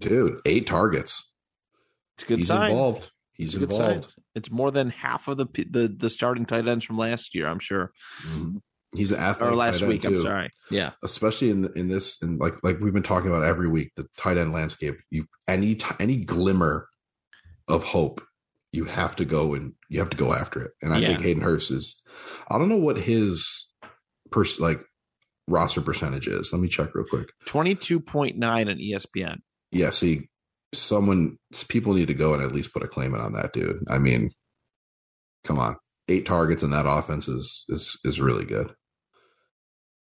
dude, 0.00 0.40
eight 0.46 0.66
targets. 0.66 1.30
It's 2.16 2.24
a 2.24 2.26
good 2.26 2.38
he's 2.38 2.46
sign. 2.48 2.70
involved. 2.70 3.10
He's 3.34 3.54
It's 3.54 3.62
a 3.62 3.66
good 3.66 3.72
sign. 3.74 3.90
involved. 3.96 4.14
It's 4.34 4.50
more 4.50 4.70
than 4.70 4.90
half 4.90 5.28
of 5.28 5.36
the 5.36 5.46
p- 5.46 5.66
the 5.68 5.88
the 5.88 6.10
starting 6.10 6.46
tight 6.46 6.66
ends 6.66 6.84
from 6.84 6.98
last 6.98 7.34
year, 7.34 7.46
I'm 7.46 7.58
sure. 7.58 7.92
Mhm. 8.26 8.60
He's 8.94 9.10
an 9.12 9.20
athlete. 9.20 9.50
or 9.50 9.54
last 9.54 9.82
week. 9.82 10.04
I'm 10.04 10.16
sorry. 10.18 10.50
Yeah, 10.70 10.90
especially 11.02 11.50
in 11.50 11.68
in 11.76 11.88
this 11.88 12.20
and 12.22 12.38
like 12.38 12.54
like 12.62 12.78
we've 12.80 12.92
been 12.92 13.02
talking 13.02 13.30
about 13.30 13.44
every 13.44 13.68
week 13.68 13.92
the 13.96 14.06
tight 14.16 14.36
end 14.38 14.52
landscape 14.52 14.96
you 15.10 15.26
any 15.48 15.74
t- 15.76 15.94
any 16.00 16.16
glimmer 16.16 16.88
of 17.68 17.84
hope 17.84 18.22
you 18.72 18.84
have 18.84 19.14
to 19.16 19.24
go 19.24 19.54
and 19.54 19.74
you 19.88 19.98
have 20.00 20.10
to 20.10 20.16
go 20.16 20.32
after 20.32 20.62
it 20.62 20.70
and 20.82 20.94
i 20.94 20.98
Yeah. 20.98 21.08
think 21.08 21.20
hayden 21.20 21.42
hurst 21.42 21.70
is 21.70 22.02
i 22.50 22.58
don't 22.58 22.68
know 22.68 22.76
what 22.76 22.96
his 22.98 23.70
pers- 24.30 24.58
like 24.60 24.80
roster 25.48 25.80
percentage 25.80 26.26
is 26.28 26.52
let 26.52 26.60
me 26.62 26.68
check 26.68 26.94
real 26.94 27.04
quick 27.08 27.28
twenty 27.44 27.74
two 27.74 28.00
point 28.00 28.36
nine 28.38 28.68
on 28.68 28.76
ESPN. 28.78 29.38
yeah 29.70 29.90
see 29.90 30.28
someone 30.74 31.36
people 31.68 31.92
need 31.94 32.08
to 32.08 32.14
go 32.14 32.32
and 32.34 32.42
at 32.42 32.52
least 32.52 32.72
put 32.72 32.82
a 32.82 32.88
claim 32.88 33.14
in 33.14 33.20
on 33.20 33.32
that 33.32 33.52
dude 33.52 33.84
i 33.88 33.98
mean 33.98 34.30
come 35.44 35.58
on 35.58 35.76
eight 36.08 36.24
targets 36.24 36.62
in 36.62 36.70
that 36.70 36.86
offense 36.88 37.28
is 37.28 37.64
is 37.68 37.98
is 38.04 38.20
really 38.20 38.44
good 38.46 38.72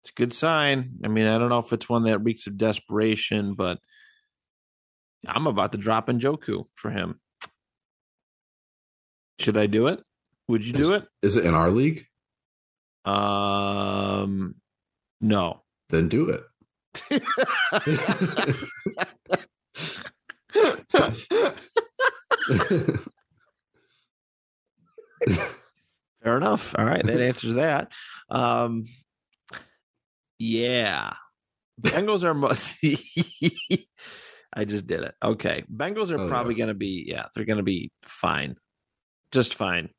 It's 0.01 0.09
a 0.11 0.13
good 0.20 0.34
sign. 0.34 0.99
I 1.03 1.07
mean, 1.07 1.26
I 1.26 1.38
don't 1.39 1.49
know 1.49 1.59
if 1.66 1.74
it's 1.74 1.89
one 1.89 2.03
that 2.03 2.20
reeks 2.20 2.45
of 2.47 2.57
desperation, 2.57 3.55
but 3.55 3.80
I'm 5.28 5.47
about 5.47 5.72
to 5.72 5.78
drop 5.80 6.09
in 6.09 6.20
Njoku 6.20 6.66
for 6.76 6.91
him. 6.91 7.20
Should 9.39 9.57
I 9.57 9.65
do 9.67 9.88
it? 9.88 10.01
Would 10.47 10.63
you 10.65 10.73
do 10.73 10.93
it? 10.93 11.07
is 11.21 11.36
it 11.36 11.45
in 11.45 11.53
our 11.55 11.69
league 11.71 12.05
Um, 13.05 14.55
no. 15.21 15.63
then 15.89 16.07
do 16.09 16.29
it 16.29 16.43
Fair 26.23 26.38
enough. 26.38 26.73
All 26.77 26.86
right, 26.86 27.05
that 27.05 27.21
answers 27.21 27.53
that. 27.55 27.91
Um, 28.29 28.86
yeah, 30.39 31.13
Bengals 31.81 32.23
are. 32.23 32.33
Mo- 32.33 32.51
I 34.57 34.65
just 34.65 34.88
did 34.88 35.01
it. 35.01 35.13
Okay, 35.23 35.63
Bengals 35.73 36.11
are 36.11 36.19
Oh, 36.19 36.27
probably 36.27 36.53
yeah. 36.55 36.57
going 36.59 36.67
to 36.69 36.73
be. 36.73 37.05
Yeah, 37.07 37.25
they're 37.36 37.45
going 37.45 37.57
to 37.57 37.63
be 37.63 37.91
fine, 38.05 38.55
just 39.36 39.53
fine. 39.53 39.89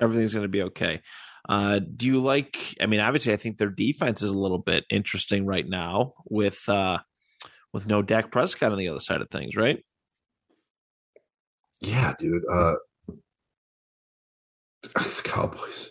Everything's 0.00 0.34
going 0.34 0.42
to 0.42 0.48
be 0.48 0.62
okay. 0.62 1.02
Uh, 1.48 1.78
do 1.78 2.06
you 2.06 2.20
like? 2.20 2.76
I 2.80 2.86
mean, 2.86 3.00
obviously, 3.00 3.32
I 3.32 3.36
think 3.36 3.58
their 3.58 3.70
defense 3.70 4.22
is 4.22 4.30
a 4.30 4.36
little 4.36 4.58
bit 4.58 4.84
interesting 4.90 5.46
right 5.46 5.68
now 5.68 6.14
with 6.28 6.68
uh, 6.68 6.98
with 7.72 7.86
no 7.86 8.02
Dak 8.02 8.32
Prescott 8.32 8.72
on 8.72 8.78
the 8.78 8.88
other 8.88 8.98
side 8.98 9.20
of 9.20 9.28
things, 9.30 9.56
right? 9.56 9.84
Yeah, 11.80 12.14
dude. 12.18 12.42
Uh 12.50 12.74
the 14.94 15.20
Cowboys. 15.24 15.90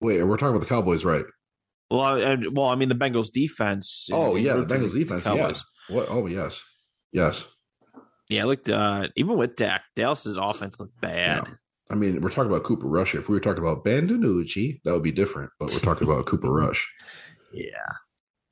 Wait, 0.00 0.22
we're 0.22 0.36
talking 0.36 0.54
about 0.54 0.60
the 0.60 0.66
Cowboys, 0.66 1.04
right? 1.04 1.24
Well, 1.90 2.00
I, 2.00 2.36
well, 2.52 2.68
I 2.68 2.74
mean, 2.76 2.88
the 2.88 2.94
Bengals 2.94 3.30
defense. 3.32 4.08
Oh 4.12 4.36
yeah, 4.36 4.54
the 4.54 4.66
Bengals 4.66 4.94
defense. 4.94 5.24
Cowboys. 5.24 5.64
Yeah. 5.88 5.96
What? 5.96 6.06
Oh 6.10 6.26
yes, 6.26 6.60
yes. 7.12 7.44
Yeah, 8.28 8.44
looked 8.44 8.68
uh 8.68 9.08
even 9.16 9.36
with 9.36 9.56
Dak, 9.56 9.82
Dallas's 9.96 10.36
offense 10.36 10.80
looked 10.80 11.00
bad. 11.00 11.46
Yeah. 11.46 11.54
I 11.90 11.94
mean, 11.94 12.22
we're 12.22 12.30
talking 12.30 12.50
about 12.50 12.64
Cooper 12.64 12.86
Rush. 12.86 13.14
If 13.14 13.28
we 13.28 13.34
were 13.34 13.40
talking 13.40 13.62
about 13.62 13.84
Ben 13.84 14.08
DiNucci, 14.08 14.80
that 14.84 14.92
would 14.92 15.02
be 15.02 15.12
different. 15.12 15.50
But 15.60 15.70
we're 15.70 15.80
talking 15.80 16.08
about 16.08 16.26
Cooper 16.26 16.50
Rush. 16.52 16.90
Yeah. 17.52 17.94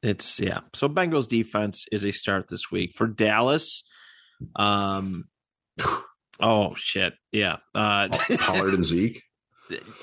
It's 0.01 0.39
yeah. 0.39 0.61
So 0.75 0.89
Bengals 0.89 1.27
defense 1.27 1.87
is 1.91 2.05
a 2.07 2.13
start 2.13 2.47
this 2.47 2.71
week. 2.71 2.95
For 2.95 3.09
Dallas, 3.09 3.83
um 4.55 5.25
oh 6.41 6.77
shit. 6.77 7.15
Yeah. 7.33 7.57
Uh 7.75 8.11
Pollard 8.39 8.75
and 8.75 8.87
Zeke. 8.93 9.25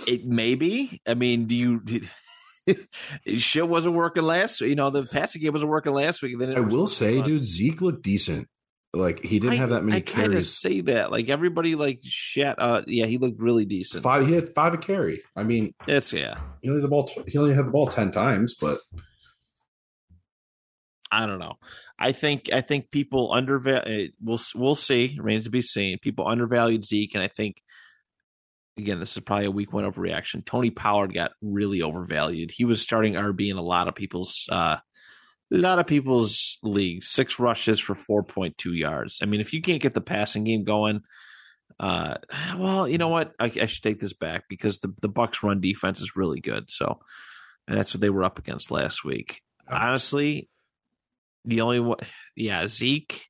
it 0.05 0.25
maybe. 0.25 1.01
I 1.07 1.13
mean, 1.13 1.45
do 1.45 1.55
you 1.55 1.79
did, 1.79 2.09
shit 3.37 3.69
wasn't 3.69 3.95
working 3.95 4.23
last 4.23 4.59
you 4.59 4.75
know, 4.75 4.89
the 4.89 5.03
passing 5.03 5.41
game 5.41 5.53
wasn't 5.53 5.71
working 5.71 5.93
last 5.93 6.21
week. 6.21 6.37
Then 6.37 6.57
I 6.57 6.59
will 6.59 6.87
say, 6.87 7.21
dude, 7.21 7.47
Zeke 7.47 7.81
looked 7.81 8.03
decent. 8.03 8.49
Like 8.93 9.23
he 9.23 9.39
didn't 9.39 9.53
I- 9.53 9.57
have 9.57 9.69
that 9.69 9.83
many 9.83 10.01
carries. 10.01 10.27
I 10.27 10.31
carries. 10.31 10.57
say 10.57 10.81
that. 10.81 11.11
Like 11.11 11.29
everybody 11.29 11.75
like 11.75 11.99
shit 12.03 12.55
uh 12.57 12.81
yeah, 12.87 13.05
he 13.05 13.17
looked 13.19 13.39
really 13.39 13.65
decent. 13.65 14.01
Five. 14.03 14.27
He 14.27 14.33
had 14.33 14.49
five 14.55 14.73
a 14.73 14.77
carry. 14.77 15.21
I 15.35 15.43
mean, 15.43 15.73
It's 15.87 16.11
yeah. 16.11 16.39
he 16.61 16.69
only 16.69 16.81
had 16.81 16.85
the 16.85 16.89
ball. 16.89 17.09
He 17.27 17.37
only 17.37 17.53
had 17.53 17.67
the 17.67 17.71
ball 17.71 17.87
ten 17.87 18.09
times, 18.11 18.55
but 18.59 18.79
I 21.11 21.25
don't 21.25 21.39
know. 21.39 21.55
I 21.97 22.11
think 22.11 22.51
I 22.53 22.61
think 22.61 22.91
people 22.91 23.33
undervalue. 23.33 24.11
We'll 24.23 24.39
we'll 24.55 24.75
see. 24.75 25.17
Remains 25.19 25.45
to 25.45 25.49
be 25.49 25.61
seen. 25.61 25.97
People 25.99 26.27
undervalued 26.27 26.85
Zeke, 26.85 27.15
and 27.15 27.23
I 27.23 27.27
think 27.27 27.61
again, 28.77 28.99
this 28.99 29.17
is 29.17 29.23
probably 29.23 29.45
a 29.45 29.51
week 29.51 29.73
one 29.73 29.83
overreaction. 29.91 30.45
Tony 30.45 30.69
Pollard 30.69 31.13
got 31.13 31.31
really 31.41 31.81
overvalued. 31.81 32.51
He 32.51 32.63
was 32.63 32.81
starting 32.81 33.13
RB 33.13 33.49
in 33.49 33.57
a 33.57 33.61
lot 33.61 33.87
of 33.87 33.95
people's 33.95 34.47
uh 34.51 34.77
a 35.51 35.57
lot 35.57 35.79
of 35.79 35.87
people's 35.87 36.59
leagues. 36.63 37.07
Six 37.07 37.39
rushes 37.39 37.79
for 37.79 37.95
four 37.95 38.23
point 38.23 38.57
two 38.57 38.73
yards. 38.73 39.19
I 39.21 39.25
mean, 39.25 39.41
if 39.41 39.53
you 39.53 39.61
can't 39.61 39.81
get 39.81 39.93
the 39.93 40.01
passing 40.01 40.43
game 40.43 40.63
going, 40.63 41.01
uh, 41.79 42.15
well, 42.57 42.87
you 42.87 42.97
know 42.97 43.07
what? 43.07 43.33
I, 43.39 43.45
I 43.45 43.65
should 43.65 43.83
take 43.83 43.99
this 43.99 44.13
back 44.13 44.43
because 44.49 44.79
the 44.79 44.93
the 45.01 45.09
Bucs 45.09 45.43
run 45.43 45.61
defense 45.61 46.01
is 46.01 46.15
really 46.15 46.39
good. 46.39 46.69
So, 46.69 46.99
and 47.67 47.77
that's 47.77 47.93
what 47.93 48.01
they 48.01 48.09
were 48.09 48.23
up 48.23 48.39
against 48.39 48.71
last 48.71 49.03
week. 49.03 49.41
Honestly, 49.67 50.49
the 51.45 51.61
only 51.61 51.79
one, 51.79 51.99
yeah, 52.35 52.67
Zeke. 52.67 53.25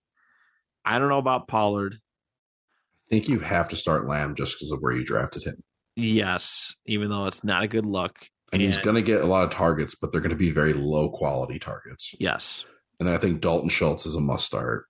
I 0.86 0.98
don't 0.98 1.10
know 1.10 1.20
about 1.20 1.48
Pollard. 1.48 1.96
I 1.96 3.10
think 3.10 3.28
you 3.28 3.40
have 3.40 3.70
to 3.70 3.76
start 3.76 4.08
Lamb 4.08 4.36
just 4.36 4.56
because 4.56 4.72
of 4.72 4.80
where 4.82 4.94
you 4.94 5.04
drafted 5.04 5.44
him. 5.44 5.64
Yes, 5.96 6.76
even 6.86 7.10
though 7.10 7.26
it's 7.26 7.44
not 7.44 7.64
a 7.64 7.68
good 7.68 7.86
look. 7.86 8.30
And 8.52 8.62
he's 8.62 8.78
going 8.80 8.96
to 8.96 9.02
get 9.02 9.22
a 9.22 9.26
lot 9.28 9.44
of 9.44 9.52
targets, 9.52 9.96
but 9.96 10.12
they're 10.12 10.22
going 10.22 10.32
to 10.32 10.36
be 10.36 10.52
very 10.52 10.74
low 10.74 11.10
quality 11.10 11.60
targets. 11.60 12.14
Yes. 12.20 12.66
And 13.00 13.10
I 13.10 13.18
think 13.18 13.42
Dalton 13.42 13.70
Schultz 13.70 14.06
is 14.06 14.16
a 14.16 14.20
must 14.20 14.46
start 14.46 14.86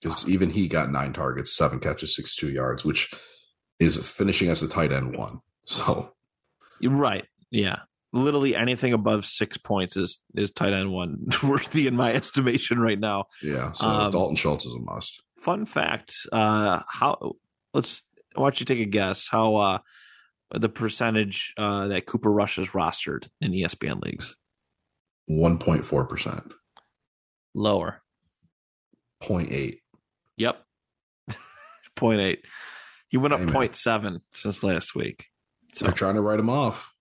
because 0.00 0.28
even 0.28 0.50
he 0.50 0.68
got 0.68 0.90
nine 0.90 1.12
targets, 1.12 1.54
seven 1.54 1.80
catches, 1.80 2.16
62 2.16 2.50
yards, 2.52 2.84
which 2.84 3.10
is 3.78 3.96
finishing 4.08 4.48
as 4.48 4.62
a 4.62 4.68
tight 4.68 4.92
end 4.92 5.16
one. 5.16 5.40
So, 5.64 6.12
right. 6.82 7.24
Yeah. 7.50 7.80
Literally 8.12 8.54
anything 8.54 8.92
above 8.92 9.24
six 9.24 9.56
points 9.56 9.96
is 9.96 10.20
is 10.34 10.50
tight 10.50 10.72
end 10.72 10.92
one 10.92 11.26
worthy 11.42 11.86
in 11.86 11.96
my 11.96 12.12
estimation 12.12 12.78
right 12.78 12.98
now. 12.98 13.24
yeah. 13.42 13.72
So 13.72 13.86
Um, 13.88 14.10
Dalton 14.10 14.36
Schultz 14.36 14.66
is 14.66 14.74
a 14.74 14.78
must. 14.80 15.22
Fun 15.40 15.64
fact. 15.64 16.14
Uh 16.30 16.80
how 16.88 17.32
let's 17.72 18.02
don't 18.36 18.60
you 18.60 18.66
take 18.66 18.80
a 18.80 18.84
guess 18.86 19.28
how 19.30 19.56
uh 19.56 19.78
the 20.54 20.68
percentage 20.68 21.54
uh 21.56 21.88
that 21.88 22.06
Cooper 22.06 22.30
Rush 22.30 22.58
is 22.58 22.68
rostered 22.70 23.28
in 23.40 23.52
ESPN 23.52 24.00
leagues? 24.02 24.36
1.4%, 25.30 26.52
Lower. 27.54 28.02
0.8. 29.22 29.78
Yep. 30.36 30.62
Point 31.96 32.20
eight. 32.20 32.44
He 33.08 33.18
went 33.18 33.34
up 33.34 33.46
point 33.48 33.76
seven 33.76 34.22
since 34.32 34.62
last 34.62 34.94
week. 34.94 35.26
So 35.74 35.84
They're 35.84 35.94
trying 35.94 36.14
to 36.14 36.22
write 36.22 36.40
him 36.40 36.48
off. 36.50 36.92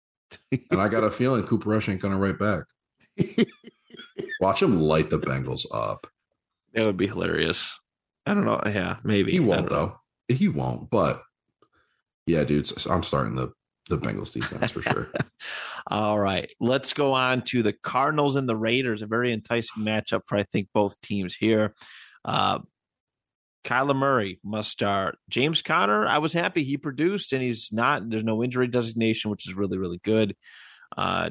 and 0.52 0.80
I 0.80 0.88
got 0.88 1.04
a 1.04 1.10
feeling 1.10 1.42
Cooper 1.42 1.68
Rush 1.70 1.88
ain't 1.88 2.00
going 2.00 2.14
to 2.14 2.20
write 2.20 2.38
back. 2.38 2.64
Watch 4.40 4.62
him 4.62 4.78
light 4.80 5.10
the 5.10 5.18
Bengals 5.18 5.66
up. 5.72 6.06
that 6.74 6.84
would 6.86 6.96
be 6.96 7.08
hilarious. 7.08 7.78
I 8.24 8.34
don't 8.34 8.44
know. 8.44 8.60
Yeah, 8.64 8.96
maybe. 9.02 9.32
He 9.32 9.40
won't, 9.40 9.68
don't 9.68 9.78
know. 9.78 9.98
though. 10.28 10.34
He 10.34 10.48
won't. 10.48 10.90
But 10.90 11.22
yeah, 12.28 12.44
dude, 12.44 12.70
I'm 12.88 13.02
starting 13.02 13.34
the, 13.34 13.52
the 13.88 13.98
Bengals 13.98 14.32
defense 14.32 14.70
for 14.70 14.82
sure. 14.82 15.08
All 15.88 16.18
right. 16.18 16.52
Let's 16.60 16.92
go 16.92 17.14
on 17.14 17.42
to 17.46 17.62
the 17.62 17.72
Cardinals 17.72 18.36
and 18.36 18.48
the 18.48 18.56
Raiders. 18.56 19.00
A 19.02 19.06
very 19.06 19.32
enticing 19.32 19.82
matchup 19.82 20.20
for, 20.26 20.36
I 20.36 20.42
think, 20.44 20.68
both 20.74 21.00
teams 21.00 21.34
here. 21.34 21.74
Uh, 22.24 22.58
Kyler 23.64 23.96
Murray 23.96 24.40
must 24.44 24.70
start. 24.70 25.16
James 25.28 25.62
Conner, 25.62 26.06
I 26.06 26.18
was 26.18 26.32
happy 26.32 26.64
he 26.64 26.76
produced 26.76 27.32
and 27.32 27.42
he's 27.42 27.70
not, 27.72 28.08
there's 28.08 28.24
no 28.24 28.42
injury 28.44 28.68
designation, 28.68 29.30
which 29.30 29.48
is 29.48 29.54
really, 29.54 29.78
really 29.78 30.00
good. 30.04 30.36
Uh, 30.96 31.30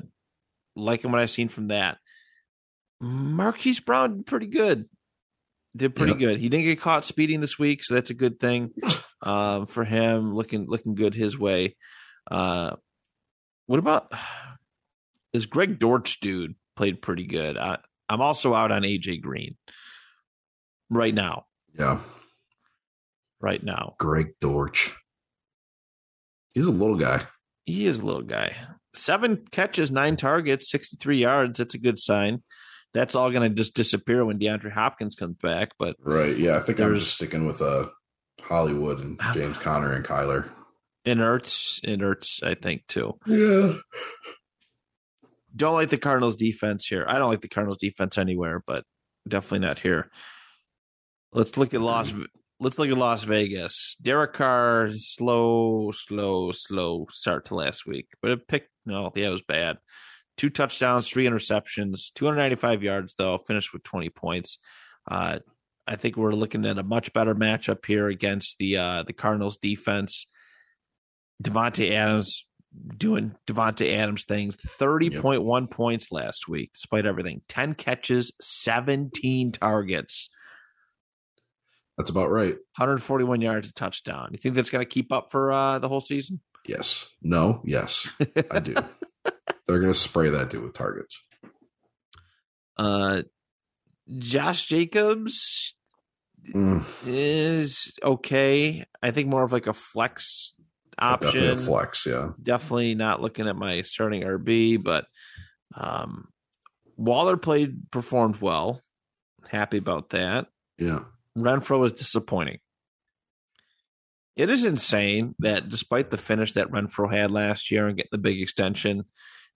liking 0.76 1.12
what 1.12 1.22
I've 1.22 1.30
seen 1.32 1.48
from 1.50 1.68
that. 1.68 1.98
Marquise 3.00 3.80
Brown, 3.80 4.24
pretty 4.24 4.48
good. 4.48 4.90
Did 5.76 5.96
pretty 5.96 6.14
Yep. 6.14 6.20
good. 6.20 6.40
He 6.40 6.50
didn't 6.50 6.66
get 6.66 6.82
caught 6.82 7.06
speeding 7.06 7.40
this 7.40 7.60
week, 7.60 7.84
so 7.84 7.94
that's 7.94 8.10
a 8.10 8.16
good 8.16 8.40
thing 8.40 8.72
um, 9.22 9.66
for 9.68 9.84
him. 9.84 10.34
Looking 10.36 10.68
looking 10.68 10.96
good 10.96 11.14
his 11.16 11.38
way. 11.38 11.76
Uh, 12.30 12.76
what 13.66 13.80
about 13.80 14.12
this 15.34 15.46
Greg 15.46 15.80
Dortch 15.80 16.20
dude? 16.20 16.56
Played 16.76 17.02
pretty 17.02 17.26
good. 17.26 17.58
I, 17.58 17.78
I'm 18.10 18.22
also 18.22 18.54
out 18.54 18.72
on 18.72 18.84
AJ 18.84 19.22
Green 19.22 19.58
right 20.90 21.14
now. 21.14 21.46
Yeah. 21.78 22.00
Right 23.40 23.62
now, 23.64 23.96
Greg 24.00 24.34
Dortch. 24.42 24.96
He's 26.52 26.66
a 26.66 26.72
little 26.72 26.96
guy. 26.96 27.22
he 27.66 27.86
is 27.86 28.00
a 28.00 28.06
little 28.06 28.24
guy. 28.24 28.56
Seven 28.96 29.46
catches, 29.52 29.92
nine 29.92 30.18
targets, 30.18 30.72
63 30.72 31.18
yards. 31.20 31.60
That's 31.60 31.76
a 31.76 31.80
good 31.80 32.00
sign. 32.00 32.42
That's 32.96 33.14
all 33.14 33.30
going 33.30 33.48
to 33.48 33.56
just 33.56 33.76
disappear 33.76 34.26
when 34.26 34.40
DeAndre 34.40 34.72
Hopkins 34.72 35.14
comes 35.14 35.36
back. 35.36 35.70
But 35.78 35.98
Right. 36.00 36.36
Yeah. 36.36 36.58
I 36.58 36.62
think 36.62 36.80
I'm 36.80 36.96
just 36.96 37.14
sticking 37.14 37.46
with 37.46 37.62
uh, 37.62 37.90
Hollywood 38.42 39.00
and 39.00 39.20
James 39.34 39.58
Conner 39.58 39.94
and 39.94 40.06
Kyler. 40.06 40.50
it 41.06 41.18
hurts. 41.18 41.80
It 41.84 42.02
hurts, 42.02 42.42
I 42.44 42.56
think, 42.56 42.88
too. 42.88 43.18
Yeah. 43.26 43.74
don't 45.56 45.74
like 45.76 45.90
the 45.90 45.98
Cardinals 45.98 46.36
defense 46.36 46.86
here. 46.86 47.06
I 47.08 47.18
don't 47.18 47.30
like 47.30 47.42
the 47.42 47.48
Cardinals 47.48 47.80
defense 47.80 48.18
anywhere, 48.18 48.64
but 48.66 48.84
definitely 49.28 49.66
not 49.68 49.80
here. 49.80 50.10
Let's 51.34 51.58
look 51.58 51.74
at 51.74 51.82
Las 51.82 52.14
let's 52.60 52.80
look 52.80 52.90
at 52.90 52.98
Las 52.98 53.24
Vegas. 53.24 53.96
Derek 54.02 54.34
Carr 54.34 54.90
slow, 54.96 55.92
slow, 55.92 56.52
slow 56.52 57.06
start 57.12 57.46
to 57.46 57.56
last 57.56 57.86
week. 57.86 58.08
But 58.22 58.32
it 58.32 58.48
picked 58.48 58.70
no, 58.86 59.12
yeah, 59.16 59.28
it 59.28 59.32
was 59.32 59.42
bad. 59.42 59.78
Two 60.38 60.50
touchdowns, 60.50 61.10
three 61.10 61.26
interceptions, 61.26 62.14
295 62.14 62.84
yards 62.84 63.16
though, 63.16 63.38
finished 63.40 63.74
with 63.74 63.84
20 63.84 64.10
points. 64.10 64.60
Uh 65.10 65.40
I 65.88 65.96
think 65.96 66.18
we're 66.18 66.34
looking 66.34 66.66
at 66.66 66.78
a 66.78 66.84
much 66.84 67.14
better 67.14 67.34
matchup 67.34 67.86
here 67.86 68.08
against 68.08 68.58
the 68.58 68.78
uh 68.78 69.04
the 69.04 69.14
Cardinals 69.14 69.58
defense. 69.58 70.28
Davante 71.44 71.92
Adams 71.92 72.46
doing 72.98 73.36
Davante 73.48 73.96
Adams 73.96 74.24
things. 74.26 74.56
Thirty 74.56 75.10
point 75.10 75.44
one 75.44 75.68
points 75.68 76.12
last 76.12 76.48
week, 76.48 76.72
despite 76.74 77.06
everything. 77.06 77.42
Ten 77.48 77.74
catches, 77.74 78.34
seventeen 78.42 79.52
targets, 79.52 80.30
That's 81.98 82.10
about 82.10 82.30
right. 82.32 82.54
one 82.54 82.60
hundred 82.74 83.04
forty 83.04 83.24
one 83.24 83.42
yards, 83.42 83.70
a 83.70 83.74
touchdown. 83.74 84.30
You 84.32 84.38
think 84.40 84.56
that's 84.56 84.70
going 84.70 84.86
to 84.86 84.90
keep 84.90 85.12
up 85.12 85.32
for 85.32 85.52
uh, 85.54 85.80
the 85.80 85.88
whole 85.88 86.02
season? 86.02 86.42
Yes. 86.66 87.08
No. 87.22 87.62
Yes. 87.64 88.10
I 88.52 88.60
do. 88.60 88.74
They're 89.68 89.80
going 89.80 89.94
to 89.94 89.94
spray 89.94 90.30
that 90.30 90.50
dude 90.50 90.64
with 90.64 90.74
targets. 90.74 91.20
Uh, 92.78 93.24
Josh 94.18 94.66
Jacobs 94.66 95.76
Mm, 96.54 96.86
is 97.06 97.94
okay. 98.04 98.86
I 99.04 99.12
think 99.12 99.28
more 99.28 99.44
of 99.44 99.52
like 99.52 99.68
a 99.68 99.74
flex 99.74 100.54
definitely 101.00 101.48
a 101.48 101.52
option. 101.52 101.66
flex. 101.66 102.06
Yeah. 102.06 102.30
definitely 102.42 102.96
not 102.96 103.22
looking 103.22 103.48
at 103.48 103.56
my 103.56 103.82
starting 103.82 104.24
RB, 104.24 104.82
but 104.82 105.06
um, 105.76 106.30
Waller 106.96 107.38
played 107.38 107.92
performed 107.92 108.42
well. 108.42 108.82
Happy 109.50 109.78
about 109.78 110.10
that. 110.10 110.48
Yeah. 110.78 111.02
Renfrow 111.38 111.80
was 111.80 111.94
disappointing. 111.94 112.60
It 114.36 114.50
is 114.50 114.64
insane 114.64 115.36
that 115.40 115.68
despite 115.70 116.12
the 116.12 116.18
finish 116.18 116.54
that 116.54 116.72
Renfrow 116.72 117.12
had 117.12 117.32
last 117.32 117.72
year 117.72 117.88
and 117.88 117.98
getting 117.98 118.10
the 118.12 118.18
big 118.18 118.42
extension, 118.42 119.06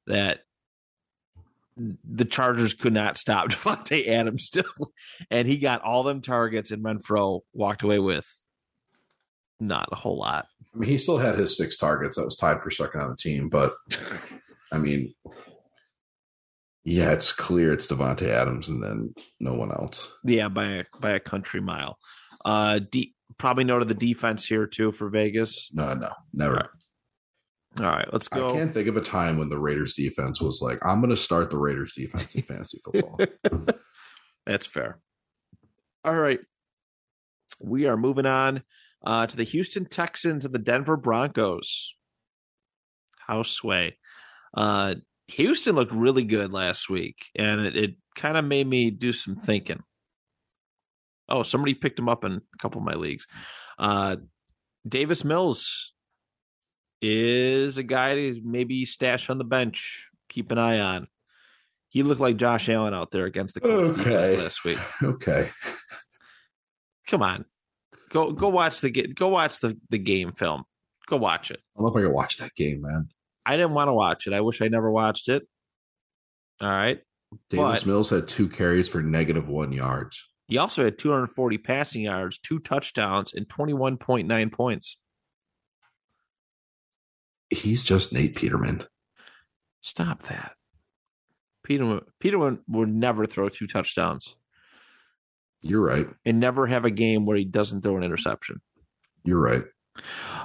that 0.08 0.39
the 1.78 2.26
Chargers 2.26 2.74
could 2.74 2.93
not 2.93 3.17
stop 3.17 3.47
Davante 3.49 4.07
Adams 4.07 4.43
still, 4.45 4.63
and 5.30 5.47
he 5.47 5.57
got 5.57 5.82
all 5.82 6.03
them 6.03 6.22
targets, 6.22 6.72
and 6.72 6.84
Renfrow 6.84 7.41
walked 7.53 7.84
away 7.84 7.99
with 7.99 8.28
not 9.59 9.89
a 9.91 9.95
whole 9.95 10.17
lot. 10.17 10.47
I 10.74 10.78
mean, 10.78 10.89
he 10.89 10.97
still 10.97 11.17
had 11.17 11.38
his 11.38 11.55
six 11.55 11.78
targets. 11.78 12.15
That 12.15 12.26
was 12.26 12.36
tied 12.36 12.61
for 12.61 12.72
second 12.72 13.01
on 13.01 13.09
the 13.09 13.17
team. 13.17 13.49
But 13.49 13.74
I 14.72 14.78
mean, 14.78 15.13
yeah, 16.84 17.11
it's 17.11 17.34
clear 17.34 17.74
it's 17.74 17.88
Davante 17.88 18.28
Adams 18.28 18.69
and 18.69 18.82
then 18.82 19.13
no 19.39 19.53
one 19.53 19.72
else. 19.72 20.11
Yeah, 20.24 20.49
by 20.49 20.65
a, 20.65 20.84
by 20.99 21.11
a 21.11 21.19
country 21.19 21.61
mile. 21.61 21.97
Uh, 22.43 22.80
de- 22.80 23.13
probably 23.38 23.63
noted 23.63 23.88
the 23.88 23.93
defense 23.93 24.45
here 24.45 24.65
too 24.65 24.91
for 24.91 25.09
Vegas. 25.09 25.69
No, 25.74 25.93
no, 25.93 26.11
never. 26.34 26.72
All 27.80 27.86
right, 27.86 28.07
let's 28.11 28.28
go. 28.28 28.49
I 28.49 28.53
can't 28.53 28.74
think 28.74 28.88
of 28.88 28.97
a 28.97 29.01
time 29.01 29.38
when 29.38 29.47
the 29.47 29.57
Raiders 29.57 29.93
defense 29.93 30.41
was 30.41 30.61
like, 30.61 30.86
I'm 30.86 30.99
going 30.99 31.09
to 31.09 31.17
start 31.17 31.49
the 31.49 31.57
Raiders 31.57 31.93
defense 31.93 32.36
in 32.36 32.41
fantasy 32.41 32.80
football. 32.84 33.19
That's 34.45 34.65
fair. 34.65 34.99
All 36.03 36.15
right. 36.15 36.39
We 37.61 37.86
are 37.86 37.95
moving 37.95 38.26
on 38.26 38.63
uh, 39.05 39.28
to 39.28 39.38
the 39.38 39.43
Houston 39.45 39.86
Texans 39.86 40.43
and 40.43 40.53
the 40.53 40.59
Denver 40.59 40.97
Broncos. 40.97 41.95
House 43.28 43.51
sway. 43.51 43.97
Uh, 44.53 44.95
Houston 45.30 45.76
looked 45.76 45.93
really 45.93 46.26
good 46.26 46.51
last 46.51 46.89
week, 46.89 47.30
and 47.38 47.61
it, 47.61 47.78
it 47.78 47.91
kind 48.15 48.36
of 48.36 48.43
made 48.43 48.67
me 48.67 48.91
do 48.91 49.13
some 49.13 49.38
thinking. 49.38 49.82
Oh, 51.30 51.43
somebody 51.43 51.74
picked 51.74 51.99
him 51.99 52.09
up 52.09 52.26
in 52.26 52.34
a 52.34 52.57
couple 52.57 52.80
of 52.82 52.86
my 52.86 52.95
leagues. 52.95 53.26
Uh, 53.80 54.17
Davis 54.86 55.24
Mills 55.24 55.93
is 57.02 57.78
a 57.78 57.84
guy 57.84 58.16
to 58.16 58.41
maybe 58.43 58.86
stash 58.86 59.30
on 59.30 59.38
the 59.38 59.43
bench. 59.43 60.10
Keep 60.30 60.52
an 60.52 60.58
eye 60.58 60.80
on. 60.80 61.08
He 61.89 62.04
looked 62.04 62.22
like 62.22 62.38
Josh 62.38 62.70
Allen 62.70 62.93
out 62.93 63.12
there 63.12 63.26
against 63.26 63.56
the 63.56 63.60
Colts 63.62 63.89
Okay. 63.99 64.04
defense 64.04 64.38
last 64.41 64.64
week. 64.64 64.78
okay. 65.04 65.49
Come 67.08 67.22
on, 67.24 67.43
go 68.10 68.32
go 68.32 68.47
watch 68.49 68.80
the 68.80 68.89
go 68.91 69.28
watch 69.28 69.60
the 69.60 69.78
the 69.89 69.97
game 69.97 70.32
film. 70.32 70.64
Go 71.08 71.18
watch 71.18 71.52
it. 71.52 71.60
I 71.76 71.80
don't 71.82 71.86
know 71.86 71.91
if 71.99 72.02
I 72.02 72.06
can 72.08 72.14
watch 72.14 72.38
that 72.38 72.56
game, 72.56 72.82
man. 72.82 73.10
I 73.45 73.58
didn't 73.58 73.74
want 73.74 73.89
to 73.89 73.93
watch 73.93 74.28
it. 74.28 74.34
I 74.34 74.39
wish 74.41 74.62
I 74.62 74.70
never 74.70 74.89
watched 74.89 75.28
it. 75.28 75.43
All 76.62 76.70
right. 76.70 76.99
Davis 77.49 77.80
But- 77.82 77.86
Mills 77.88 78.10
had 78.12 78.28
two 78.30 78.47
carries 78.47 78.88
for 78.88 79.02
negative 79.02 79.49
one 79.49 79.72
yards. 79.74 80.24
He 80.47 80.58
also 80.58 80.84
had 80.84 80.97
240 80.97 81.58
passing 81.58 82.02
yards, 82.04 82.38
two 82.38 82.60
touchdowns, 82.60 83.34
and 83.34 83.47
21.9 83.47 84.52
points. 84.52 84.97
He's 87.52 87.84
just 87.84 88.14
Nate 88.14 88.36
Peterman. 88.36 88.84
Stop 89.82 90.22
that. 90.24 90.54
Peterman, 91.64 92.02
Peterman 92.20 92.60
would 92.68 92.89
never 92.89 93.26
throw 93.26 93.49
two 93.49 93.68
touchdowns 93.68 94.36
You're 95.62 95.82
right. 95.86 96.08
and 96.26 96.39
never 96.39 96.66
have 96.68 96.86
a 96.86 96.91
game 96.91 97.26
where 97.26 97.38
he 97.38 97.45
doesn't 97.45 97.82
throw 97.82 97.97
an 97.97 98.04
interception. 98.04 98.62
You're 99.24 99.39
right. 99.41 99.64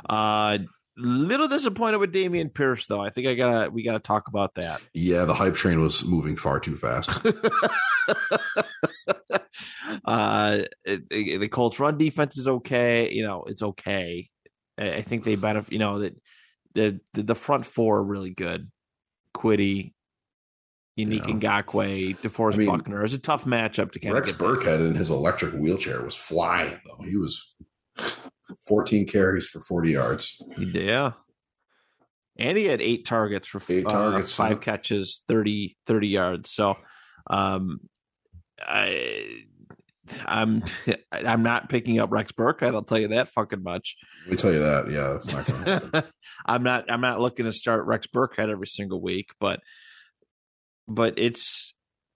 Uh, 0.09 0.59
little 0.98 1.48
disappointed 1.48 1.98
with 1.98 2.12
Dameon 2.12 2.52
Pierce, 2.52 2.86
though. 2.86 3.00
I 3.00 3.09
think 3.11 3.26
I 3.28 3.34
gotta 3.34 3.70
we 3.70 3.82
gotta 3.84 3.98
talk 4.00 4.28
about 4.28 4.54
that. 4.57 4.80
Yeah, 4.92 5.24
the 5.24 5.32
hype 5.34 5.54
train 5.54 5.80
was 5.80 6.04
moving 6.04 6.36
far 6.36 6.61
too 6.61 6.76
fast. 6.76 7.09
uh, 10.04 10.59
it- 10.84 11.04
it- 11.11 11.38
the 11.40 11.48
Colts' 11.48 11.80
run 11.80 11.96
defense 11.98 12.36
is 12.38 12.48
okay. 12.48 13.11
You 13.12 13.22
know, 13.26 13.44
it's 13.44 13.62
okay. 13.62 14.28
I, 14.78 14.94
I 14.94 15.02
think 15.02 15.24
they 15.24 15.36
benefit. 15.36 15.72
You 15.72 15.78
know 15.78 16.00
that 16.00 16.14
the, 16.76 17.22
the 17.22 17.34
front 17.34 17.64
four 17.64 17.98
are 17.98 18.04
really 18.04 18.30
good. 18.30 18.68
Kwity, 19.34 19.92
Yannick 20.98 21.26
Yeah. 21.26 21.62
Ngakoue, 21.62 22.18
DeForest 22.20 22.54
I 22.54 22.58
mean, 22.58 22.66
Buckner. 22.68 23.04
It's 23.04 23.14
a 23.14 23.18
tough 23.18 23.44
matchup 23.44 23.92
to 23.92 24.12
Rex. 24.12 24.32
Burkhead 24.32 24.86
in 24.86 24.94
his 24.94 25.10
electric 25.10 25.54
wheelchair 25.54 26.02
was 26.02 26.14
flying 26.14 26.80
though. 26.86 27.04
He 27.04 27.16
was 27.16 27.54
14 28.66 29.06
carries 29.06 29.46
for 29.46 29.60
40 29.60 29.90
yards. 29.90 30.42
Yeah. 30.56 31.12
And 32.38 32.58
he 32.58 32.64
had 32.66 32.82
eight 32.82 33.06
targets 33.06 33.46
for 33.46 33.62
Eight 33.68 33.86
uh, 33.86 33.90
targets, 33.90 34.32
five 34.34 34.52
yeah. 34.52 34.58
catches, 34.58 35.22
30, 35.28 35.76
30 35.86 36.08
yards. 36.08 36.50
So 36.50 36.74
um 37.28 37.80
I 38.60 39.44
I'm 40.24 40.62
I'm 41.12 41.42
not 41.42 41.68
picking 41.68 41.98
up 41.98 42.11
Rex 42.11 42.32
Burkhead, 42.32 42.74
I'll 42.74 42.82
tell 42.82 42.98
you 42.98 43.09
that 43.09 43.28
fucking 43.28 43.62
much. 43.62 43.96
Let 44.24 44.30
me 44.30 44.36
tell 44.36 44.52
you 44.52 44.59
that. 44.61 44.90
Yeah, 44.90 45.12
that's 45.12 45.32
not 45.32 45.46
going 45.46 45.64
to. 45.92 46.04
I'm 46.46 46.62
not 46.62 46.90
I'm 46.90 47.00
not 47.00 47.20
looking 47.20 47.46
to 47.46 47.52
start 47.52 47.86
Rex 47.86 48.07
Burkhead 48.07 48.50
every 48.50 48.66
single 48.66 49.00
week, 49.00 49.30
but 49.40 49.61
but 50.88 51.14
it's 51.18 51.74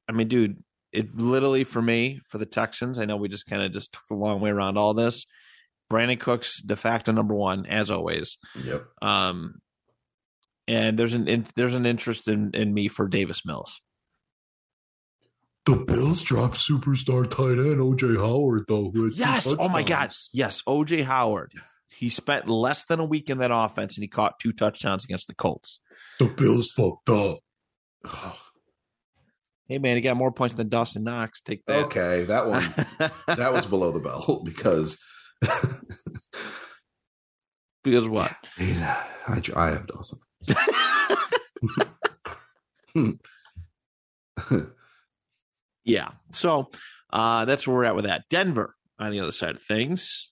I 0.08 0.12
mean, 0.12 0.28
dude, 0.28 0.62
it 0.92 1.16
literally 1.16 1.64
for 1.64 1.82
me, 1.82 2.20
for 2.28 2.38
the 2.38 2.46
Texans, 2.46 2.98
I 2.98 3.04
know 3.04 3.16
we 3.16 3.28
just 3.28 3.46
kind 3.46 3.62
of 3.62 3.72
just 3.72 3.92
took 3.92 4.02
the 4.08 4.16
long 4.16 4.40
way 4.40 4.50
around 4.50 4.78
all 4.78 4.94
this. 4.94 5.26
Brandin 5.90 6.20
Cooks 6.20 6.62
de 6.62 6.76
facto 6.76 7.12
number 7.12 7.34
one, 7.34 7.66
as 7.66 7.90
always. 7.90 8.38
Yep. 8.62 8.84
Um, 9.02 9.60
and 10.68 10.96
there's 10.96 11.14
an 11.14 11.26
in, 11.26 11.46
there's 11.56 11.74
an 11.74 11.84
interest 11.84 12.28
in 12.28 12.52
in 12.54 12.72
me 12.72 12.88
for 12.88 13.08
Davis 13.08 13.42
Mills. 13.44 13.80
The 15.70 15.76
Bills 15.76 16.24
dropped 16.24 16.56
superstar 16.56 17.30
tight 17.30 17.60
end 17.64 17.78
OJ 17.78 18.16
Howard 18.16 18.64
though. 18.66 18.90
who 18.90 19.04
had 19.04 19.14
Yes. 19.14 19.54
Oh 19.56 19.68
my 19.68 19.84
God. 19.84 20.10
Yes. 20.32 20.62
OJ 20.66 21.04
Howard. 21.04 21.52
He 21.88 22.08
spent 22.08 22.48
less 22.48 22.84
than 22.86 22.98
a 22.98 23.04
week 23.04 23.30
in 23.30 23.38
that 23.38 23.52
offense, 23.52 23.96
and 23.96 24.02
he 24.02 24.08
caught 24.08 24.40
two 24.40 24.50
touchdowns 24.50 25.04
against 25.04 25.28
the 25.28 25.34
Colts. 25.34 25.78
The 26.18 26.24
Bills 26.26 26.70
fucked 26.76 27.08
up. 27.08 27.38
Hey 29.68 29.78
man, 29.78 29.94
he 29.94 30.00
got 30.00 30.16
more 30.16 30.32
points 30.32 30.56
than 30.56 30.68
Dawson 30.68 31.04
Knox. 31.04 31.40
Take 31.40 31.64
that. 31.66 31.84
Okay, 31.84 32.24
that 32.24 32.48
one 32.48 32.74
that 33.28 33.52
was 33.52 33.66
below 33.66 33.92
the 33.92 34.00
belt 34.00 34.44
because 34.44 34.98
because 37.84 38.08
what? 38.08 38.34
I, 38.58 39.40
I 39.54 39.70
have 39.70 39.86
Dawson. 39.86 40.18
Yeah. 45.84 46.10
So 46.32 46.70
uh, 47.12 47.44
that's 47.44 47.66
where 47.66 47.76
we're 47.76 47.84
at 47.84 47.96
with 47.96 48.04
that. 48.04 48.24
Denver 48.30 48.74
on 48.98 49.10
the 49.10 49.20
other 49.20 49.32
side 49.32 49.56
of 49.56 49.62
things. 49.62 50.30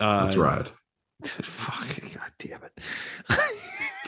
Uh, 0.00 0.22
Let's 0.24 0.36
ride. 0.36 0.70
Fuck, 1.24 2.14
God 2.14 2.32
damn 2.38 2.60
it. 2.64 2.82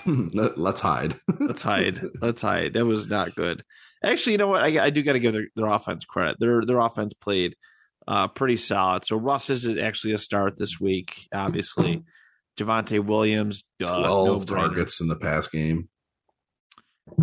Let- 0.35 0.59
Let's 0.59 0.81
hide. 0.81 1.15
Let's 1.41 1.63
hide. 1.63 2.01
Let's 2.21 2.43
hide. 2.43 2.75
That 2.75 2.85
was 2.87 3.09
not 3.09 3.35
good. 3.35 3.63
Actually, 4.03 4.33
you 4.33 4.39
know 4.39 4.49
what? 4.49 4.63
I, 4.63 4.85
I 4.87 4.91
do 4.91 5.03
got 5.03 5.15
to 5.15 5.21
give 5.21 5.33
their, 5.33 5.47
their 5.57 5.67
offense 5.67 6.05
credit. 6.05 6.37
Their 6.39 6.63
their 6.67 6.79
offense 6.79 7.15
played 7.15 7.57
uh, 8.07 8.29
pretty 8.29 8.57
solid. 8.59 9.07
So 9.07 9.17
Russ 9.17 9.49
is 9.49 9.67
actually 9.79 10.13
a 10.13 10.19
start 10.19 10.59
this 10.59 10.79
week. 10.79 11.27
Obviously, 11.33 12.03
Javonte 12.59 13.03
Williams, 13.05 13.65
duh, 13.79 13.99
12 14.01 14.29
no-brainer. 14.51 14.59
targets 14.61 15.01
in 15.01 15.09
the 15.09 15.17
pass 15.17 15.47
game. 15.49 15.89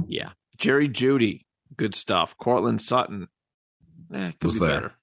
Yeah, 0.07 0.31
Jerry 0.57 0.87
Jeudy, 0.89 1.41
good 1.75 1.95
stuff. 1.95 2.37
Courtland 2.37 2.81
Sutton, 2.81 3.27
eh, 4.13 4.31
could 4.39 4.43
Was 4.47 4.53
be 4.55 4.59
there. 4.65 4.69
better. 4.81 4.93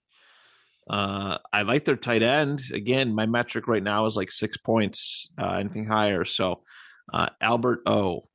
Uh, 0.89 1.39
I 1.53 1.63
like 1.63 1.85
their 1.85 1.97
tight 1.97 2.23
end. 2.23 2.63
Again, 2.73 3.15
my 3.15 3.27
metric 3.27 3.69
right 3.69 3.83
now 3.83 4.07
is 4.07 4.17
like 4.17 4.31
six 4.31 4.57
points. 4.57 5.31
Uh, 5.39 5.53
anything 5.55 5.85
higher. 5.87 6.25
So 6.25 6.63
uh, 7.13 7.29
Albert 7.41 7.81
O. 7.87 8.29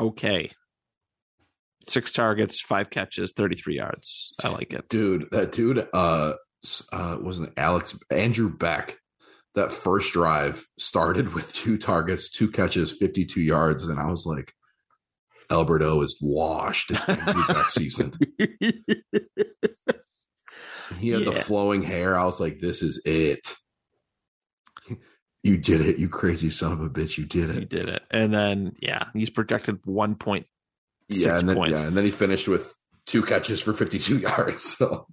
Okay. 0.00 0.50
Six 1.88 2.12
targets, 2.12 2.60
five 2.60 2.90
catches, 2.90 3.32
33 3.32 3.76
yards. 3.76 4.32
I 4.42 4.48
like 4.48 4.72
it. 4.72 4.88
Dude, 4.88 5.28
that 5.30 5.52
dude 5.52 5.86
uh 5.94 6.32
uh 6.92 7.16
wasn't 7.20 7.52
Alex 7.56 7.96
Andrew 8.10 8.50
Beck. 8.50 8.98
That 9.54 9.72
first 9.72 10.12
drive 10.12 10.66
started 10.78 11.32
with 11.34 11.52
two 11.52 11.78
targets, 11.78 12.30
two 12.30 12.50
catches, 12.50 12.92
52 12.96 13.40
yards 13.40 13.86
and 13.86 14.00
I 14.00 14.06
was 14.10 14.26
like 14.26 14.52
Alberto 15.50 16.02
is 16.02 16.16
washed. 16.20 16.90
It's 16.90 17.04
Beck 17.06 17.70
season. 17.70 18.12
He 21.00 21.08
had 21.10 21.24
the 21.26 21.42
flowing 21.42 21.82
hair. 21.82 22.16
I 22.16 22.24
was 22.24 22.38
like, 22.40 22.58
this 22.60 22.80
is 22.80 23.02
it. 23.04 23.54
You 25.42 25.56
did 25.56 25.80
it, 25.80 25.98
you 25.98 26.08
crazy 26.08 26.48
son 26.50 26.72
of 26.72 26.80
a 26.80 26.88
bitch. 26.88 27.18
You 27.18 27.24
did 27.26 27.50
he 27.50 27.62
it. 27.62 27.68
did 27.68 27.88
it. 27.88 28.02
And 28.10 28.32
then, 28.32 28.72
yeah, 28.80 29.06
he's 29.12 29.28
projected 29.30 29.80
one 29.84 30.14
point. 30.14 30.46
Yeah, 31.08 31.38
and 31.38 31.48
then 31.48 31.56
points. 31.56 31.80
yeah, 31.80 31.86
and 31.86 31.96
then 31.96 32.04
he 32.04 32.10
finished 32.10 32.48
with 32.48 32.72
two 33.06 33.22
catches 33.22 33.60
for 33.60 33.72
52 33.72 34.18
yards. 34.20 34.62
So 34.76 35.06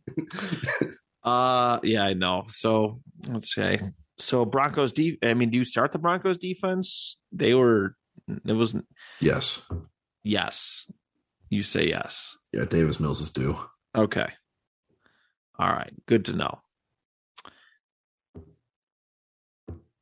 Uh, 1.24 1.80
yeah, 1.84 2.04
I 2.04 2.14
know. 2.14 2.44
So 2.50 3.00
let's 3.30 3.54
say, 3.54 3.80
so 4.18 4.46
Broncos. 4.46 4.92
De- 4.92 5.18
I 5.24 5.34
mean, 5.34 5.50
do 5.52 5.58
you 5.58 5.64
start 5.66 5.92
the 5.92 6.00
Broncos 6.00 6.38
defense? 6.38 7.18
They 7.32 7.54
were. 7.54 7.96
It 8.46 8.54
was 8.54 8.76
yes. 9.22 9.62
Yes. 10.24 10.90
You 11.50 11.62
say 11.64 11.88
yes. 11.90 12.38
Yeah, 12.52 12.66
Davis 12.66 13.00
Mills 13.00 13.22
is 13.22 13.32
due. 13.32 13.58
Okay. 13.96 14.28
All 15.60 15.70
right. 15.70 15.94
Good 16.08 16.26
to 16.26 16.34
know. 16.34 16.60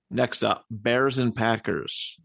Next 0.09 0.43
up, 0.43 0.65
Bears 0.69 1.17
and 1.19 1.33
Packers. 1.33 2.17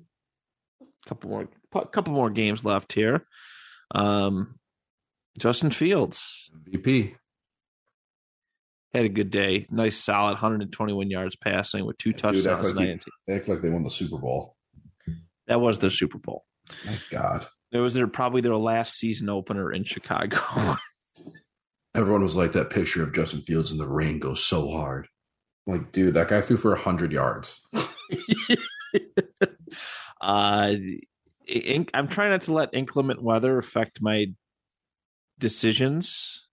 Couple 1.07 1.31
more, 1.31 1.49
couple 1.93 2.13
more 2.13 2.31
games 2.31 2.65
left 2.65 2.93
here. 2.93 3.27
Um, 3.95 4.59
Justin 5.39 5.71
Fields 5.71 6.51
VP. 6.65 7.15
had 8.93 9.05
a 9.05 9.09
good 9.09 9.31
day. 9.31 9.67
Nice, 9.71 9.97
solid 9.99 10.33
121 10.33 11.11
yards 11.11 11.37
passing 11.37 11.85
with 11.85 11.97
two 11.99 12.13
Dude, 12.13 12.25
act 12.27 12.35
touchdowns. 12.45 12.75
like, 12.77 12.89
he- 12.89 13.01
they 13.29 13.35
act 13.37 13.49
like 13.49 13.63
they 13.63 13.71
won 13.71 13.85
the 13.85 13.91
Super 13.91 14.19
Bowl. 14.19 14.57
That 15.47 15.61
was 15.61 15.79
the 15.79 15.91
Super 15.91 16.19
Bowl. 16.19 16.45
My 16.85 16.99
God. 17.11 17.47
It 17.73 17.79
was 17.79 17.95
their 17.95 18.07
probably 18.07 18.41
their 18.41 18.57
last 18.57 18.95
season 18.95 19.29
opener 19.29 19.73
in 19.73 19.85
Chicago. 19.85 20.39
Everyone 21.95 22.23
was 22.23 22.37
like, 22.37 22.53
that 22.53 22.71
picture 22.71 23.03
of 23.03 23.15
Justin 23.15 23.41
Fields 23.41 23.73
in 23.73 23.79
the 23.79 23.89
rain 23.89 24.19
goes 24.19 24.45
so 24.45 24.71
hard. 24.71 25.09
Like, 25.67 25.93
dude, 25.93 26.15
that 26.15 26.29
guy 26.29 26.41
threw 26.41 26.57
for 26.57 26.71
100 26.71 27.11
yards. 27.11 27.61
uh, 30.21 30.75
in, 31.49 31.87
I'm 31.95 32.09
trying 32.09 32.31
not 32.31 32.43
to 32.43 32.53
let 32.53 32.75
inclement 32.75 33.23
weather 33.23 33.59
affect 33.59 34.01
my 34.01 34.27
decisions 35.39 36.47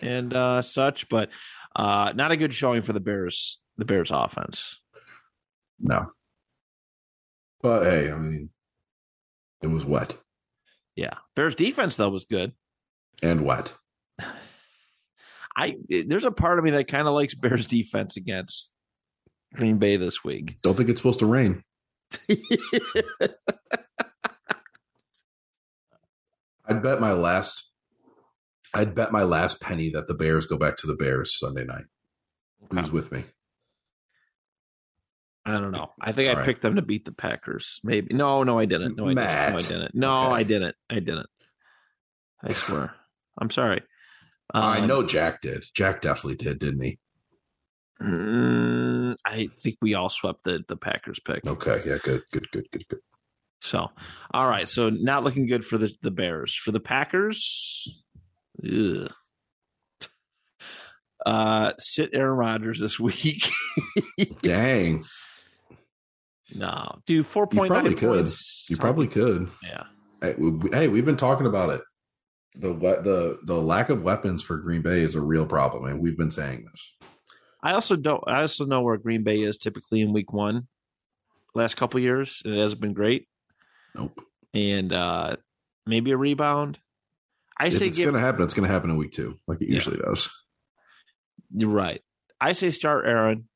and 0.00 0.34
uh, 0.34 0.62
such, 0.62 1.08
but 1.08 1.30
uh, 1.76 2.12
not 2.14 2.32
a 2.32 2.36
good 2.36 2.54
showing 2.54 2.82
for 2.82 2.92
the 2.92 3.00
Bears. 3.00 3.60
The 3.76 3.84
Bears 3.84 4.10
offense. 4.10 4.80
No. 5.78 6.10
But 7.60 7.84
hey, 7.84 8.10
I 8.10 8.16
mean, 8.16 8.48
it 9.62 9.66
was 9.66 9.84
wet 9.84 10.16
Yeah, 10.96 11.14
Bears 11.34 11.54
defense 11.54 11.96
though 11.96 12.08
was 12.08 12.24
good. 12.24 12.52
and 13.22 13.42
what? 13.42 13.76
I 15.56 15.76
there's 15.88 16.24
a 16.24 16.30
part 16.30 16.58
of 16.58 16.64
me 16.64 16.72
that 16.72 16.88
kind 16.88 17.06
of 17.06 17.14
likes 17.14 17.34
Bears 17.34 17.66
defense 17.66 18.16
against 18.16 18.74
Green 19.54 19.78
Bay 19.78 19.96
this 19.96 20.24
week. 20.24 20.56
Don't 20.62 20.76
think 20.76 20.88
it's 20.88 21.00
supposed 21.00 21.20
to 21.20 21.26
rain. 21.26 21.62
I'd 26.68 26.82
bet 26.82 27.00
my 27.00 27.12
last 27.12 27.70
I'd 28.74 28.94
bet 28.94 29.12
my 29.12 29.22
last 29.22 29.60
penny 29.60 29.90
that 29.90 30.08
the 30.08 30.14
Bears 30.14 30.46
go 30.46 30.56
back 30.56 30.76
to 30.78 30.86
the 30.86 30.96
Bears 30.96 31.38
Sunday 31.38 31.64
night. 31.64 31.84
Who's 32.70 32.90
with 32.90 33.12
me? 33.12 33.24
I 35.46 35.60
don't 35.60 35.70
know. 35.70 35.92
I 36.00 36.10
think 36.12 36.28
I 36.28 36.32
All 36.32 36.38
right. 36.38 36.44
picked 36.44 36.62
them 36.62 36.74
to 36.76 36.82
beat 36.82 37.04
the 37.04 37.12
Packers. 37.12 37.80
Maybe. 37.84 38.14
No, 38.14 38.42
no, 38.42 38.58
I 38.58 38.64
didn't. 38.64 38.96
No, 38.96 39.06
I 39.08 39.14
Matt. 39.14 39.58
didn't. 39.60 39.62
No, 39.62 39.70
I 39.70 39.72
didn't. 39.78 39.94
No, 39.94 40.24
Okay. 40.26 40.34
I 40.34 40.42
didn't. 40.42 40.76
I 40.90 40.94
didn't. 40.96 41.26
I 42.42 42.52
swear. 42.52 42.94
I'm 43.38 43.50
sorry. 43.50 43.82
I 44.52 44.78
Um, 44.78 44.86
know 44.88 45.02
Jack 45.04 45.40
did. 45.40 45.64
Jack 45.74 46.00
definitely 46.00 46.36
did, 46.36 46.58
didn't 46.58 46.82
he? 46.82 46.98
mm, 48.02 49.14
I 49.24 49.48
think 49.60 49.76
we 49.80 49.94
all 49.94 50.08
swept 50.08 50.44
the 50.44 50.64
the 50.68 50.76
Packers 50.76 51.18
pick. 51.20 51.46
Okay, 51.46 51.82
yeah, 51.86 51.98
good, 52.02 52.22
good, 52.32 52.50
good, 52.50 52.66
good, 52.72 52.88
good. 52.88 53.00
So, 53.62 53.90
all 54.34 54.48
right. 54.48 54.68
So 54.68 54.90
not 54.90 55.24
looking 55.24 55.46
good 55.46 55.64
for 55.64 55.78
the 55.78 55.94
the 56.02 56.10
Bears. 56.10 56.54
For 56.54 56.72
the 56.72 56.80
Packers, 56.80 58.02
ugh. 58.64 59.10
uh, 61.24 61.72
sit 61.78 62.10
Aaron 62.12 62.36
Rodgers 62.36 62.80
this 62.80 63.00
week. 63.00 63.48
Dang, 64.42 65.04
no, 66.54 66.98
do 67.06 67.22
four 67.22 67.48
you 67.50 67.66
probably 67.66 67.94
could. 67.94 68.08
points. 68.24 68.66
You 68.70 68.76
probably 68.76 69.08
could. 69.08 69.48
yeah. 69.62 69.84
Hey, 70.22 70.34
we, 70.38 70.70
hey, 70.70 70.88
we've 70.88 71.04
been 71.04 71.16
talking 71.16 71.46
about 71.46 71.70
it. 71.70 71.80
The 72.54 72.72
the 72.72 73.38
the 73.44 73.54
lack 73.60 73.90
of 73.90 74.02
weapons 74.02 74.42
for 74.42 74.56
Green 74.56 74.80
Bay 74.82 75.00
is 75.02 75.14
a 75.14 75.20
real 75.20 75.44
problem, 75.46 75.84
and 75.90 76.00
we've 76.00 76.16
been 76.16 76.30
saying 76.30 76.66
this. 76.70 77.08
I 77.62 77.72
also 77.72 77.96
don't. 77.96 78.22
I 78.26 78.42
also 78.42 78.64
know 78.64 78.82
where 78.82 78.96
Green 78.96 79.22
Bay 79.24 79.40
is 79.42 79.58
typically 79.58 80.00
in 80.00 80.12
Week 80.12 80.32
One. 80.32 80.68
Last 81.54 81.76
couple 81.76 81.98
years, 82.00 82.42
and 82.44 82.54
it 82.54 82.60
hasn't 82.60 82.80
been 82.80 82.92
great. 82.94 83.28
Nope. 83.94 84.20
And 84.54 84.92
uh 84.92 85.36
maybe 85.86 86.12
a 86.12 86.16
rebound. 86.16 86.78
I 87.58 87.66
If 87.68 87.78
say 87.78 87.88
it's 87.88 87.96
give. 87.96 88.12
to 88.12 88.20
happen, 88.20 88.42
it's 88.42 88.52
going 88.54 88.66
to 88.68 88.72
happen 88.72 88.90
in 88.90 88.96
week 88.98 89.12
two, 89.12 89.38
like 89.46 89.60
it 89.62 89.68
Yeah. 89.68 89.74
usually 89.74 89.96
does. 89.98 90.28
You're 91.54 91.70
right. 91.70 92.02
I 92.40 92.52
say 92.52 92.70
start 92.70 93.06
Aaron 93.06 93.48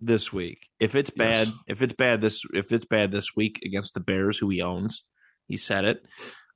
this 0.00 0.32
week. 0.32 0.68
If 0.80 0.94
it's 0.94 1.10
bad, 1.10 1.48
Yes. 1.48 1.56
if 1.68 1.82
it's 1.82 1.94
bad 1.94 2.20
this, 2.20 2.42
if 2.52 2.72
it's 2.72 2.84
bad 2.86 3.12
this 3.12 3.34
week 3.36 3.60
against 3.64 3.94
the 3.94 4.00
Bears, 4.00 4.38
who 4.38 4.48
he 4.50 4.62
owns, 4.62 5.04
he 5.48 5.56
said 5.56 5.84
it. 5.84 6.04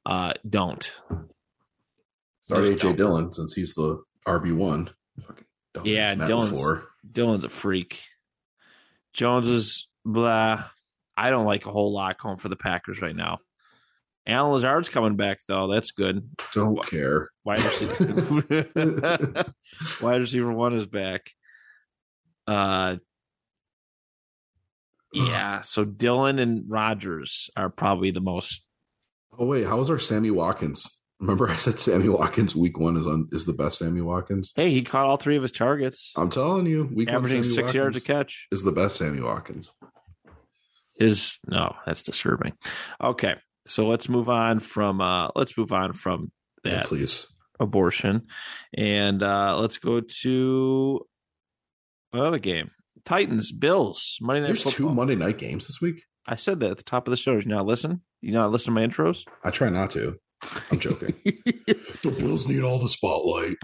Uh, 0.07 0.33
don't. 0.49 0.83
Start 2.45 2.65
AJ 2.65 2.79
don't. 2.81 2.97
Dillon 2.97 3.33
since 3.33 3.55
he's 3.55 3.75
the 3.75 4.03
RB 4.27 4.55
one. 4.55 4.91
Yeah, 5.85 6.15
Dillon's- 6.15 6.61
Dylan's 7.11 7.45
a 7.45 7.49
freak. 7.49 8.03
Jones 9.13 9.49
is 9.49 9.89
blah. 10.05 10.65
I 11.17 11.31
don't 11.31 11.45
like 11.47 11.67
a 11.67 11.71
whole 11.71 11.93
lot 11.93 12.19
going 12.19 12.37
for 12.37 12.49
the 12.49 12.57
Packers 12.57 13.01
right 13.03 13.15
now. 13.15 13.39
Allen 14.27 14.53
Lazard's 14.53 14.89
coming 14.89 15.17
back 15.17 15.39
though. 15.49 15.67
That's 15.67 15.91
good. 15.93 16.29
Don't 16.53 16.85
care. 16.87 17.29
Wide 17.45 17.63
receiver, 17.63 18.67
wide 20.03 20.21
receiver 20.21 20.53
one 20.53 20.75
is 20.75 20.87
back. 20.87 21.31
Uh, 22.47 22.97
yeah. 25.13 25.61
So 25.63 25.85
Dillon 25.85 26.39
and 26.39 26.65
Rodgers 26.69 27.51
are 27.57 27.69
probably 27.71 28.11
the 28.11 28.21
most. 28.21 28.65
Oh 29.39 29.47
wait, 29.47 29.67
how 29.67 29.77
was 29.79 29.91
our 29.91 29.99
Sammy 29.99 30.31
Watkins? 30.31 30.87
Remember, 31.21 31.49
I 31.51 31.57
said 31.57 31.79
Sammy 31.79 32.09
Watkins 32.09 32.57
week 32.57 32.79
one 32.79 32.97
is 32.97 33.07
on 33.07 33.29
is 33.33 33.45
the 33.45 33.53
best 33.53 33.79
Sammy 33.79 34.01
Watkins. 34.01 34.53
Hey, 34.57 34.71
he 34.71 34.83
caught 34.83 35.07
all 35.07 35.17
three 35.19 35.37
of 35.37 35.43
his 35.43 35.53
targets, 35.53 36.13
I'm 36.17 36.31
telling 36.31 36.67
you, 36.67 36.89
week 36.95 37.09
averaging 37.11 37.43
six 37.45 37.75
yards 37.75 37.97
a 37.97 38.01
catch. 38.01 38.49
is 38.51 38.63
the 38.63 38.73
best 38.73 38.97
Sammy 38.97 39.21
Watkins. 39.21 39.71
Is 40.99 41.39
no, 41.47 41.77
that's 41.87 42.03
disturbing. 42.03 42.53
Okay, 43.03 43.35
so 43.67 43.87
let's 43.89 44.09
move 44.09 44.29
on 44.29 44.61
from. 44.61 45.01
uh 45.01 45.29
Let's 45.35 45.57
move 45.57 45.73
on 45.73 45.93
from 45.95 46.31
Yeah, 46.65 46.77
that 46.77 46.87
please. 46.87 47.27
abortion, 47.59 48.27
and 48.75 49.23
uh 49.23 49.57
let's 49.59 49.79
go 49.79 50.01
to 50.23 51.07
another 52.13 52.39
game. 52.39 52.71
Titans, 53.05 53.53
Bills, 53.53 54.19
Monday 54.21 54.41
Night 54.41 54.47
There's 54.49 54.63
Football. 54.63 54.89
two 54.91 54.95
Monday 54.95 55.17
night 55.17 55.39
games 55.39 55.67
this 55.67 55.81
week. 55.81 56.03
I 56.27 56.37
said 56.37 56.61
that 56.61 56.71
at 56.71 56.79
the 56.79 56.85
top 56.85 57.07
of 57.07 57.11
the 57.11 57.17
show. 57.17 57.35
Did 57.35 57.45
you 57.45 57.51
not 57.51 57.67
listen? 57.67 58.03
You 58.21 58.33
not 58.33 58.51
listen 58.51 58.75
to 58.75 58.81
my 58.81 58.87
intros? 58.87 59.25
I 59.43 59.51
try 59.51 59.69
not 59.69 59.91
to. 59.93 60.17
I'm 60.71 60.79
joking. 60.79 61.15
the 61.25 62.15
Bills 62.19 62.49
need 62.49 62.63
all 62.63 62.79
the 62.79 62.89
spotlight. 62.89 63.57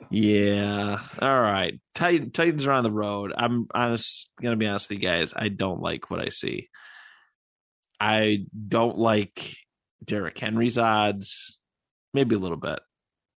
yeah. 0.10 1.00
All 1.20 1.40
right. 1.40 1.80
Titan, 1.94 2.30
Titans 2.30 2.66
are 2.66 2.72
on 2.72 2.84
the 2.84 2.90
road. 2.92 3.32
I'm 3.36 3.66
honest. 3.74 4.28
Gonna 4.40 4.56
be 4.56 4.66
honest 4.66 4.88
with 4.88 4.98
you 5.00 5.08
guys. 5.08 5.32
I 5.34 5.48
don't 5.48 5.80
like 5.80 6.10
what 6.10 6.20
I 6.20 6.28
see. 6.28 6.68
I 7.98 8.46
don't 8.68 8.98
like 8.98 9.56
Derrick 10.04 10.38
Henry's 10.38 10.78
odds. 10.78 11.58
Maybe 12.14 12.34
a 12.34 12.38
little 12.38 12.56
bit. 12.56 12.80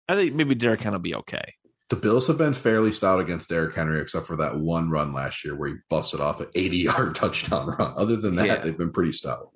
I 0.10 0.16
think 0.16 0.34
maybe 0.34 0.56
Derrick 0.56 0.82
Henry 0.82 0.98
will 0.98 1.04
be 1.04 1.16
okay. 1.16 1.54
The 1.90 1.96
Bills 1.98 2.28
have 2.28 2.38
been 2.38 2.54
fairly 2.54 2.92
stout 2.92 3.20
against 3.20 3.50
Derrick 3.50 3.76
Henry, 3.76 4.02
except 4.02 4.26
for 4.26 4.38
that 4.38 4.58
one 4.58 4.90
run 4.90 5.14
last 5.14 5.44
year 5.46 5.56
where 5.56 5.70
he 5.70 5.76
busted 5.90 6.20
off 6.22 6.40
an 6.40 6.48
80 6.56 6.78
yard 6.78 7.16
touchdown 7.16 7.68
run. 7.68 7.94
Other 7.98 8.16
than 8.16 8.36
that, 8.38 8.48
Yeah. 8.48 8.58
they've 8.60 8.78
been 8.78 8.92
pretty 8.94 9.12
stout. 9.12 9.50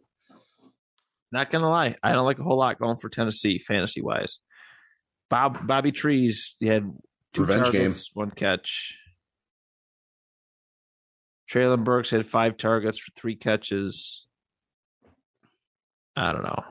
Not 1.31 1.49
gonna 1.49 1.69
lie, 1.69 1.95
I 2.03 2.13
don't 2.13 2.25
like 2.25 2.39
a 2.39 2.43
whole 2.43 2.57
lot 2.57 2.79
going 2.79 2.97
for 2.97 3.09
Tennessee 3.09 3.59
fantasy 3.59 4.01
wise. 4.01 4.39
Bob 5.29 5.65
Bobby 5.67 5.91
Trees 5.91 6.55
he 6.59 6.67
had 6.67 6.89
two 7.33 7.41
Revenge 7.41 7.63
targets, 7.63 8.11
one 8.13 8.31
catch. 8.31 8.97
Treylon 11.51 11.83
Burks 11.83 12.09
had 12.11 12.25
five 12.25 12.57
targets 12.57 12.97
for 12.99 13.11
three 13.15 13.35
catches. 13.35 14.25
I 16.15 16.31
don't 16.31 16.43
know. 16.43 16.63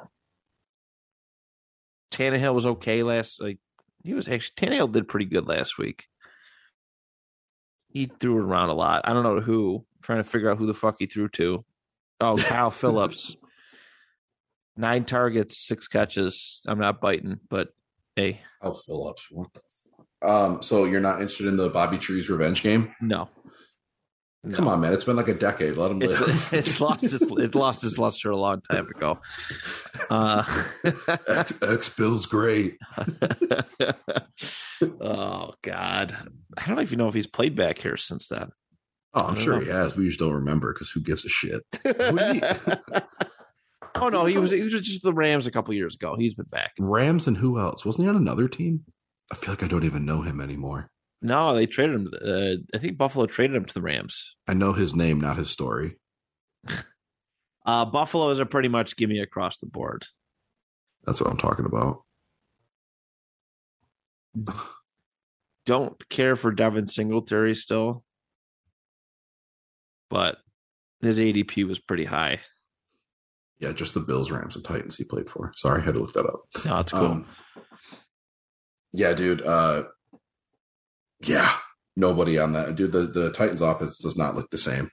Tannehill 2.12 2.54
was 2.54 2.66
okay 2.66 3.02
last 3.02 3.40
like 3.42 3.58
he 4.06 4.14
was 4.14 4.28
actually 4.28 4.54
Tannehill 4.56 4.92
did 4.92 5.08
pretty 5.08 5.26
good 5.26 5.46
last 5.46 5.78
week. 5.78 6.06
He 7.88 8.06
threw 8.06 8.38
it 8.38 8.44
around 8.44 8.68
a 8.68 8.74
lot. 8.74 9.02
I 9.04 9.12
don't 9.12 9.22
know 9.22 9.40
who. 9.40 9.76
I'm 9.96 10.02
trying 10.02 10.18
to 10.18 10.24
figure 10.28 10.50
out 10.50 10.58
who 10.58 10.66
the 10.66 10.74
fuck 10.74 10.96
he 10.98 11.06
threw 11.06 11.28
to. 11.30 11.64
Oh, 12.20 12.36
Kyle 12.36 12.70
Phillips. 12.70 13.36
Nine 14.76 15.04
targets, 15.04 15.58
six 15.66 15.88
catches. 15.88 16.62
I'm 16.68 16.78
not 16.78 17.00
biting, 17.00 17.40
but 17.48 17.68
hey, 18.14 18.40
How 18.60 18.72
Phillips? 18.72 19.26
What 19.30 19.48
the 19.54 19.60
fuck? 20.20 20.30
Um, 20.30 20.62
so 20.62 20.84
you're 20.84 21.00
not 21.00 21.20
interested 21.20 21.46
in 21.46 21.56
the 21.56 21.70
Bobby 21.70 21.96
Trees 21.98 22.28
revenge 22.28 22.62
game? 22.62 22.94
no. 23.00 23.28
Come 24.52 24.68
on, 24.68 24.80
man. 24.80 24.92
It's 24.92 25.04
been 25.04 25.16
like 25.16 25.28
a 25.28 25.34
decade. 25.34 25.76
Let 25.76 25.90
him 25.90 25.98
live. 25.98 26.20
It's, 26.20 26.52
it's 26.52 26.80
lost 26.80 27.02
its 27.02 27.14
it 27.38 27.54
lost 27.54 27.84
its 27.84 27.98
luster 27.98 28.30
a 28.30 28.36
long 28.36 28.60
time 28.60 28.86
ago. 28.86 29.18
Uh, 30.10 30.44
X, 31.26 31.54
X 31.62 31.88
Bill's 31.90 32.26
great. 32.26 32.76
oh 35.00 35.52
God, 35.62 36.16
I 36.56 36.66
don't 36.66 36.80
even 36.80 36.98
know 36.98 37.08
if 37.08 37.14
he's 37.14 37.26
played 37.26 37.56
back 37.56 37.78
here 37.78 37.96
since 37.96 38.28
then. 38.28 38.50
Oh, 39.14 39.26
I'm 39.28 39.36
sure 39.36 39.54
know. 39.54 39.60
he 39.60 39.70
has. 39.70 39.96
We 39.96 40.06
just 40.06 40.20
don't 40.20 40.34
remember 40.34 40.72
because 40.72 40.90
who 40.90 41.00
gives 41.00 41.24
a 41.24 41.28
shit? 41.28 41.62
Who 41.84 41.92
did 41.92 42.36
he- 42.36 43.00
oh 43.96 44.08
no, 44.08 44.26
he 44.26 44.38
was 44.38 44.50
he 44.50 44.60
was 44.60 44.72
just 44.72 45.02
the 45.02 45.12
Rams 45.12 45.46
a 45.46 45.50
couple 45.50 45.74
years 45.74 45.94
ago. 45.94 46.16
He's 46.18 46.34
been 46.34 46.46
back. 46.46 46.72
Rams 46.78 47.26
and 47.26 47.36
who 47.36 47.58
else? 47.58 47.84
Wasn't 47.84 48.04
he 48.04 48.08
on 48.08 48.16
another 48.16 48.48
team? 48.48 48.84
I 49.32 49.34
feel 49.34 49.50
like 49.50 49.62
I 49.62 49.68
don't 49.68 49.84
even 49.84 50.04
know 50.04 50.22
him 50.22 50.40
anymore. 50.40 50.90
No, 51.22 51.54
they 51.54 51.66
traded 51.66 51.96
him. 51.96 52.10
Uh, 52.14 52.56
I 52.74 52.78
think 52.78 52.98
Buffalo 52.98 53.26
traded 53.26 53.56
him 53.56 53.64
to 53.64 53.74
the 53.74 53.82
Rams. 53.82 54.36
I 54.46 54.54
know 54.54 54.72
his 54.72 54.94
name, 54.94 55.20
not 55.20 55.36
his 55.38 55.50
story. 55.50 55.96
Uh, 57.66 57.84
Buffaloes 57.84 58.38
are 58.38 58.46
pretty 58.46 58.68
much 58.68 58.94
give 58.94 59.10
me 59.10 59.18
across 59.18 59.58
the 59.58 59.66
board. 59.66 60.04
That's 61.04 61.20
what 61.20 61.28
I'm 61.28 61.36
talking 61.36 61.66
about. 61.66 62.04
Don't 65.66 66.08
care 66.08 66.36
for 66.36 66.52
Devin 66.52 66.86
Singletary 66.86 67.56
still, 67.56 68.04
but 70.10 70.38
his 71.00 71.18
ADP 71.18 71.66
was 71.66 71.80
pretty 71.80 72.04
high. 72.04 72.38
Yeah, 73.58 73.72
just 73.72 73.94
the 73.94 74.00
Bills, 74.00 74.30
Rams, 74.30 74.54
and 74.54 74.64
Titans 74.64 74.96
he 74.96 75.02
played 75.02 75.28
for. 75.28 75.52
Sorry, 75.56 75.82
I 75.82 75.84
had 75.84 75.94
to 75.94 76.00
look 76.00 76.12
that 76.12 76.26
up. 76.26 76.42
No, 76.64 76.78
it's 76.78 76.92
cool. 76.92 77.04
Um, 77.04 77.26
yeah, 78.92 79.12
dude. 79.12 79.42
Uh, 79.44 79.82
yeah, 81.20 81.56
nobody 81.96 82.38
on 82.38 82.52
that. 82.52 82.76
Dude, 82.76 82.92
the, 82.92 83.06
the 83.06 83.32
Titans 83.32 83.62
offense 83.62 83.98
does 83.98 84.16
not 84.16 84.34
look 84.34 84.50
the 84.50 84.58
same. 84.58 84.90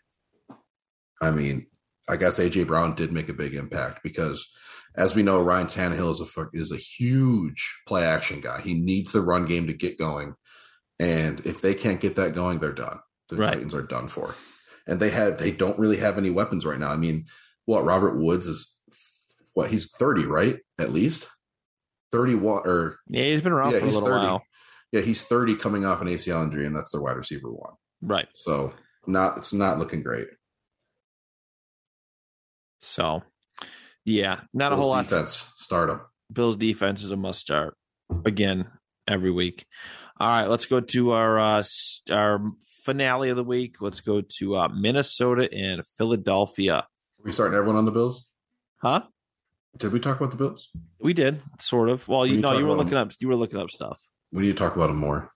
I 1.21 1.31
mean, 1.31 1.67
I 2.07 2.17
guess 2.17 2.39
AJ 2.39 2.67
Brown 2.67 2.95
did 2.95 3.11
make 3.11 3.29
a 3.29 3.33
big 3.33 3.53
impact 3.53 4.01
because, 4.03 4.45
as 4.95 5.15
we 5.15 5.23
know, 5.23 5.41
Ryan 5.41 5.67
Tannehill 5.67 6.11
is 6.11 6.21
a 6.21 6.47
is 6.53 6.71
a 6.71 6.77
huge 6.77 7.81
play 7.87 8.03
action 8.03 8.41
guy. 8.41 8.61
He 8.61 8.73
needs 8.73 9.11
the 9.11 9.21
run 9.21 9.45
game 9.45 9.67
to 9.67 9.73
get 9.73 9.97
going, 9.97 10.33
and 10.99 11.39
if 11.45 11.61
they 11.61 11.73
can't 11.73 12.01
get 12.01 12.15
that 12.17 12.35
going, 12.35 12.59
they're 12.59 12.73
done. 12.73 12.99
The 13.29 13.37
Right. 13.37 13.53
Titans 13.53 13.73
are 13.73 13.83
done 13.83 14.09
for, 14.09 14.35
and 14.85 14.99
they 14.99 15.09
have 15.11 15.37
they 15.37 15.51
don't 15.51 15.79
really 15.79 15.97
have 15.97 16.17
any 16.17 16.29
weapons 16.29 16.65
right 16.65 16.79
now. 16.79 16.89
I 16.89 16.97
mean, 16.97 17.25
what 17.65 17.85
Robert 17.85 18.19
Woods 18.19 18.47
is 18.47 18.77
what 19.53 19.71
he's 19.71 19.89
thirty, 19.95 20.25
right? 20.25 20.59
At 20.77 20.91
least 20.91 21.29
thirty 22.11 22.35
one 22.35 22.63
or 22.65 22.99
yeah, 23.07 23.23
he's 23.23 23.41
been 23.41 23.53
around 23.53 23.71
yeah, 23.71 23.79
for 23.79 23.85
a 23.85 23.89
little 23.89 24.07
30. 24.07 24.25
while. 24.25 24.43
Yeah, 24.93 25.01
he's 25.01 25.23
30 25.23 25.55
coming 25.55 25.85
off 25.85 26.01
an 26.01 26.07
ACL 26.07 26.43
injury, 26.43 26.67
and 26.67 26.75
that's 26.75 26.91
their 26.91 27.01
wide 27.01 27.17
receiver 27.17 27.51
one. 27.51 27.73
Right. 28.01 28.27
So 28.35 28.73
not 29.07 29.37
it's 29.37 29.51
not 29.51 29.79
looking 29.79 30.03
great. 30.03 30.27
So, 32.79 33.23
yeah, 34.05 34.41
not 34.53 34.71
a 34.71 34.75
Bills 34.75 34.85
whole 34.85 34.89
lot. 34.91 35.05
defense, 35.05 35.51
start 35.57 35.89
him. 35.89 36.01
Bills 36.31 36.55
defense 36.55 37.03
is 37.03 37.11
a 37.11 37.17
must 37.17 37.39
start 37.39 37.75
again 38.23 38.67
every 39.07 39.31
week. 39.31 39.65
All 40.19 40.27
right, 40.27 40.47
let's 40.47 40.67
go 40.67 40.79
to 40.79 41.11
our 41.11 41.39
uh, 41.39 41.63
our 42.11 42.51
finale 42.83 43.29
of 43.29 43.35
the 43.35 43.43
week. 43.43 43.81
Let's 43.81 44.01
go 44.01 44.21
to 44.39 44.57
uh, 44.57 44.67
Minnesota 44.67 45.51
and 45.51 45.81
Philadelphia. 45.97 46.85
we 47.23 47.31
starting 47.31 47.57
everyone 47.57 47.77
on 47.77 47.85
the 47.85 47.91
Bills? 47.91 48.27
Huh? 48.77 49.03
Did 49.75 49.91
we 49.91 49.99
talk 49.99 50.17
about 50.19 50.29
the 50.29 50.37
Bills? 50.37 50.69
We 50.99 51.13
did 51.13 51.41
sort 51.59 51.89
of. 51.89 52.07
Well, 52.07 52.23
We 52.23 52.33
you 52.33 52.37
know, 52.37 52.55
you 52.59 52.67
were 52.67 52.75
looking 52.75 52.93
up. 52.93 53.11
You 53.19 53.27
were 53.27 53.35
looking 53.35 53.59
up 53.59 53.71
stuff. 53.71 53.99
We 54.33 54.41
need 54.41 54.47
to 54.49 54.53
talk 54.55 54.75
about 54.75 54.89
him 54.89 54.97
more. 54.97 55.31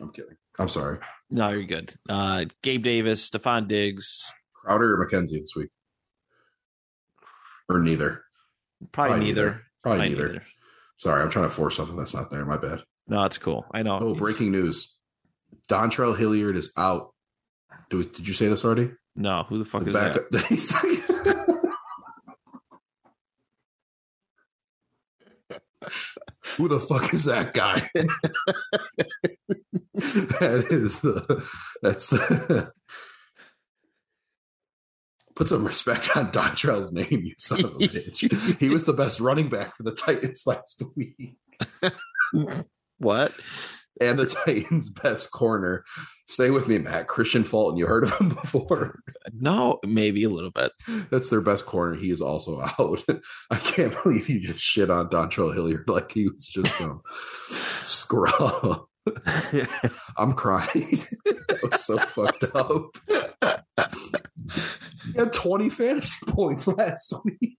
I'm 0.00 0.10
kidding. 0.12 0.36
I'm 0.58 0.68
sorry. 0.68 0.98
No, 1.30 1.50
you're 1.50 1.64
good. 1.64 1.94
Uh, 2.08 2.46
Gabe 2.62 2.82
Davis, 2.82 3.28
Stefon 3.28 3.68
Diggs, 3.68 4.22
Crowder 4.54 4.94
or 5.00 5.06
McKenzie 5.06 5.40
this 5.40 5.52
week? 5.54 5.68
Or 7.68 7.78
neither? 7.80 8.22
probably, 8.92 9.10
Probably 9.12 9.24
neither. 9.26 9.44
neither. 9.50 9.62
Probably 9.82 10.08
neither. 10.08 10.42
Sorry, 10.98 11.22
I'm 11.22 11.30
trying 11.30 11.48
to 11.48 11.54
force 11.54 11.76
something 11.76 11.96
that's 11.96 12.14
not 12.14 12.30
there. 12.30 12.44
My 12.44 12.56
bad. 12.56 12.82
No, 13.08 13.24
it's 13.24 13.38
cool. 13.38 13.66
I 13.72 13.82
know. 13.82 13.98
Oh, 14.00 14.14
breaking 14.14 14.52
news. 14.52 14.92
Dontrell 15.70 16.16
Hilliard 16.16 16.56
is 16.56 16.72
out. 16.76 17.12
Do, 17.90 18.02
did 18.04 18.26
you 18.26 18.34
say 18.34 18.48
this 18.48 18.64
already? 18.64 18.90
No, 19.14 19.42
who 19.44 19.58
the 19.58 19.64
fuck 19.64 19.82
The 19.84 19.88
is 19.90 19.94
that? 19.94 20.30
backup- 20.30 21.48
Who 26.56 26.68
the 26.68 26.80
fuck 26.80 27.12
is 27.14 27.24
that 27.24 27.54
guy? 27.54 27.88
that 29.94 30.66
is 30.70 31.00
the 31.00 31.46
that's 31.82 32.10
the 32.10 32.70
put 35.34 35.48
some 35.48 35.66
respect 35.66 36.16
on 36.16 36.30
Dontrell's 36.30 36.92
name, 36.92 37.24
you 37.24 37.34
son 37.38 37.64
of 37.64 37.74
a 37.74 37.78
bitch. 37.78 38.58
He 38.58 38.68
was 38.68 38.84
the 38.84 38.92
best 38.92 39.20
running 39.20 39.48
back 39.48 39.76
for 39.76 39.82
the 39.82 39.92
Titans 39.92 40.46
last 40.46 40.82
week. 40.96 41.36
What? 42.98 43.32
And 44.00 44.18
the 44.18 44.26
Titans' 44.46 44.88
best 44.88 45.30
corner. 45.32 45.84
Stay 46.26 46.50
with 46.50 46.68
me, 46.68 46.78
Matt. 46.78 47.08
Kristian 47.08 47.44
Fulton. 47.44 47.76
You 47.76 47.86
heard 47.86 48.04
of 48.04 48.18
him 48.18 48.28
before. 48.42 49.00
No, 49.32 49.78
maybe 49.84 50.24
a 50.24 50.30
little 50.30 50.50
bit. 50.50 50.72
That's 51.10 51.28
their 51.28 51.40
best 51.40 51.66
corner. 51.66 51.94
He 51.94 52.10
is 52.10 52.20
also 52.20 52.60
out. 52.78 53.04
I 53.50 53.56
can't 53.56 53.94
believe 54.02 54.28
you 54.28 54.40
just 54.40 54.60
shit 54.60 54.90
on 54.90 55.08
Dontrell 55.08 55.54
Hilliard 55.54 55.88
like 55.88 56.12
he 56.12 56.28
was 56.28 56.46
just 56.46 56.76
some 56.78 57.02
scrub. 57.50 58.82
I'm 60.16 60.32
crying. 60.34 61.00
that 61.24 61.58
was 61.70 61.84
so 61.84 61.98
fucked 61.98 62.44
up. 62.54 63.58
He 65.12 65.18
had 65.18 65.32
20 65.32 65.70
fantasy 65.70 66.26
points 66.28 66.68
last 66.68 67.12
week. 67.24 67.58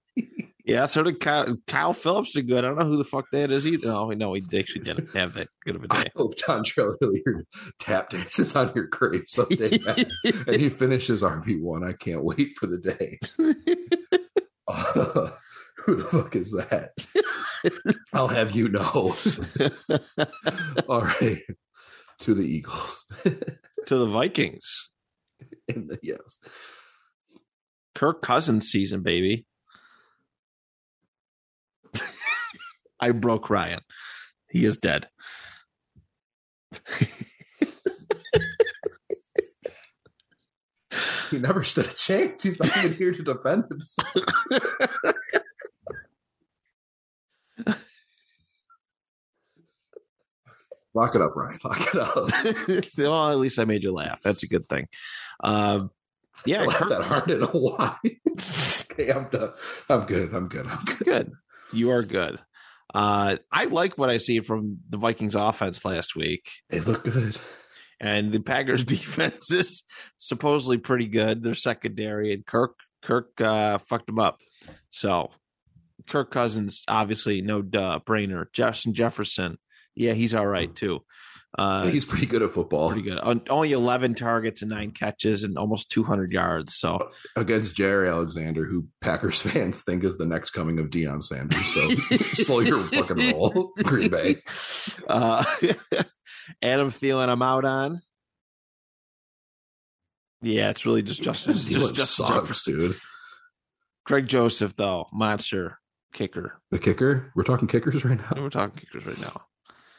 Yeah, 0.65 0.85
so 0.85 1.03
did 1.03 1.19
Kyle, 1.19 1.57
Kyle 1.68 1.94
Phillips 1.94 2.34
did 2.34 2.48
good. 2.48 2.64
I 2.64 2.69
don't 2.69 2.80
know 2.80 2.85
who 2.85 2.95
the 2.95 3.03
fuck 3.03 3.26
that 3.31 3.52
is 3.52 3.68
either. 3.68 3.88
No, 3.88 4.10
no, 4.11 4.34
he 4.34 4.41
actually 4.57 4.85
didn't 4.85 5.11
have 5.15 5.34
that 5.34 5.49
good 5.65 5.76
of 5.76 5.84
a 5.84 5.88
day. 5.90 5.98
I 5.98 6.07
hope 6.15 6.35
Dontrell 6.35 6.95
Hilliard 7.02 7.45
tap 7.80 8.11
dances 8.11 8.56
on 8.56 8.72
your 8.73 8.85
grave 8.85 9.26
someday, 9.27 9.77
and 10.48 10.61
he 10.61 10.69
finishes 10.69 11.22
RB1. 11.22 11.88
I 11.88 11.94
can't 11.94 12.23
wait 12.23 12.56
for 12.57 12.68
the 12.68 12.77
day. 12.77 13.19
Uh, 14.65 15.31
who 15.80 15.95
the 15.98 16.06
fuck 16.06 16.35
is 16.38 16.52
that? 16.52 16.91
I'll 18.14 18.30
have 18.30 18.52
you 18.52 18.69
know. 18.69 19.15
All 20.88 21.02
right. 21.02 21.41
To 22.19 22.34
the 22.34 22.44
Eagles. 22.44 23.03
to 23.23 23.98
the 23.98 24.06
Vikings. 24.06 24.90
In 25.68 25.88
the, 25.88 25.99
yes. 26.02 26.40
Kirk 27.95 28.22
Cousins 28.22 28.69
season, 28.69 29.02
baby. 29.03 29.45
I 33.04 33.12
broke 33.12 33.50
Ryan. 33.50 33.82
He 34.50 34.64
is 34.66 34.78
dead. 34.78 35.08
He 41.32 41.40
never 41.40 41.64
stood 41.64 41.88
a 41.88 41.94
chance. 41.94 42.44
He's 42.44 42.60
not 42.60 42.78
even 42.78 42.96
here 42.96 43.12
to 43.12 43.24
defend 43.24 43.64
himself. 43.68 44.14
Lock 50.94 51.16
it 51.16 51.24
up, 51.24 51.36
Ryan. 51.36 51.60
Lock 51.64 51.82
it 51.82 52.00
up. 52.00 52.30
well, 53.00 53.32
at 53.32 53.40
least 53.40 53.58
I 53.58 53.66
made 53.66 53.84
you 53.84 53.92
laugh. 53.92 54.20
That's 54.24 54.44
a 54.44 54.48
good 54.48 54.70
thing. 54.70 54.88
Um, 55.44 55.90
yeah, 56.46 56.62
I 56.62 56.66
laughed 56.68 56.90
that 56.90 57.02
hard 57.02 57.32
in 57.32 57.42
a 57.42 57.48
while. 57.48 57.98
okay, 58.92 59.12
I'm 59.12 59.28
done. 59.30 59.54
I'm 59.90 60.06
good. 60.06 60.36
I'm 60.36 60.48
good. 60.50 60.68
I'm 60.68 60.86
good. 60.86 61.00
good. 61.00 61.32
You 61.72 61.90
are 61.90 62.04
good. 62.04 62.40
Uh, 62.94 63.38
I 63.52 63.65
like 63.65 63.98
what 63.98 64.10
I 64.10 64.18
see 64.18 64.40
from 64.40 64.78
the 64.90 64.98
Vikings 64.98 65.36
offense 65.36 65.84
last 65.84 66.15
week. 66.15 66.48
They 66.70 66.80
look 66.80 67.03
good. 67.03 67.38
and 67.99 68.32
the 68.32 68.40
Packers 68.40 68.84
defense 68.86 69.52
is 69.52 69.84
supposedly 70.18 70.78
pretty 70.78 71.07
good. 71.07 71.44
Their 71.44 71.56
secondary 71.56 72.34
and 72.34 72.45
Kirk 72.45 72.76
Kirk 73.02 73.40
uh, 73.41 73.80
fucked 73.80 74.07
them 74.07 74.20
up. 74.20 74.40
So 74.90 75.32
Kirk 76.07 76.32
Cousins, 76.32 76.84
obviously 76.88 77.41
no 77.41 77.61
duh 77.61 77.99
brainer. 78.06 78.45
Justin 78.53 78.94
Jefferson, 78.94 79.57
yeah, 79.95 80.14
he's 80.14 80.36
all 80.36 80.48
right 80.48 80.74
too. 80.74 80.99
Uh, 81.56 81.86
He's 81.88 82.04
pretty 82.06 82.26
good 82.26 82.42
at 82.42 82.52
football. 82.52 82.90
pretty 82.92 83.08
good. 83.08 83.20
Only 83.50 83.74
eleven 83.74 84.16
targets 84.16 84.64
and 84.64 84.72
nine 84.72 84.90
catches 84.92 85.44
and 85.44 85.56
almost 85.58 85.90
two 85.92 86.04
hundred 86.04 86.32
yards. 86.32 86.76
So 86.76 87.12
Against 87.36 87.76
Jaire 87.76 88.10
Alexander, 88.12 88.66
who 88.66 88.88
Packers 89.02 89.40
fans 89.44 89.82
think 89.84 90.04
is 90.04 90.18
the 90.18 90.26
next 90.26 90.50
coming 90.52 90.80
of 90.80 90.88
Deion 90.90 91.22
Sanders. 91.22 91.64
So 91.74 91.90
slow 92.44 92.60
your 92.62 92.82
fucking 92.86 93.34
roll, 93.34 93.72
Green 93.84 94.10
Bay. 94.10 94.42
uh, 95.08 95.44
Adam 96.64 96.90
Thielen, 96.90 97.30
I'm 97.30 97.42
out 97.44 97.66
on. 97.66 98.02
Yeah, 100.42 100.72
it's 100.72 100.86
really 100.86 101.04
just 101.04 101.22
Justin. 101.22 101.54
Just 101.54 101.94
Justin 101.96 102.26
sucks, 102.26 102.66
dude. 102.66 102.96
Greg 104.06 104.28
Joseph, 104.28 104.76
though, 104.76 105.08
monster 105.14 105.80
kicker. 106.14 106.60
The 106.72 106.80
kicker. 106.80 107.32
We're 107.36 107.44
talking 107.44 107.68
kickers 107.68 108.04
right 108.04 108.18
now. 108.18 108.42
We're 108.42 108.50
talking 108.50 108.76
kickers 108.76 109.06
right 109.06 109.22
now. 109.22 109.44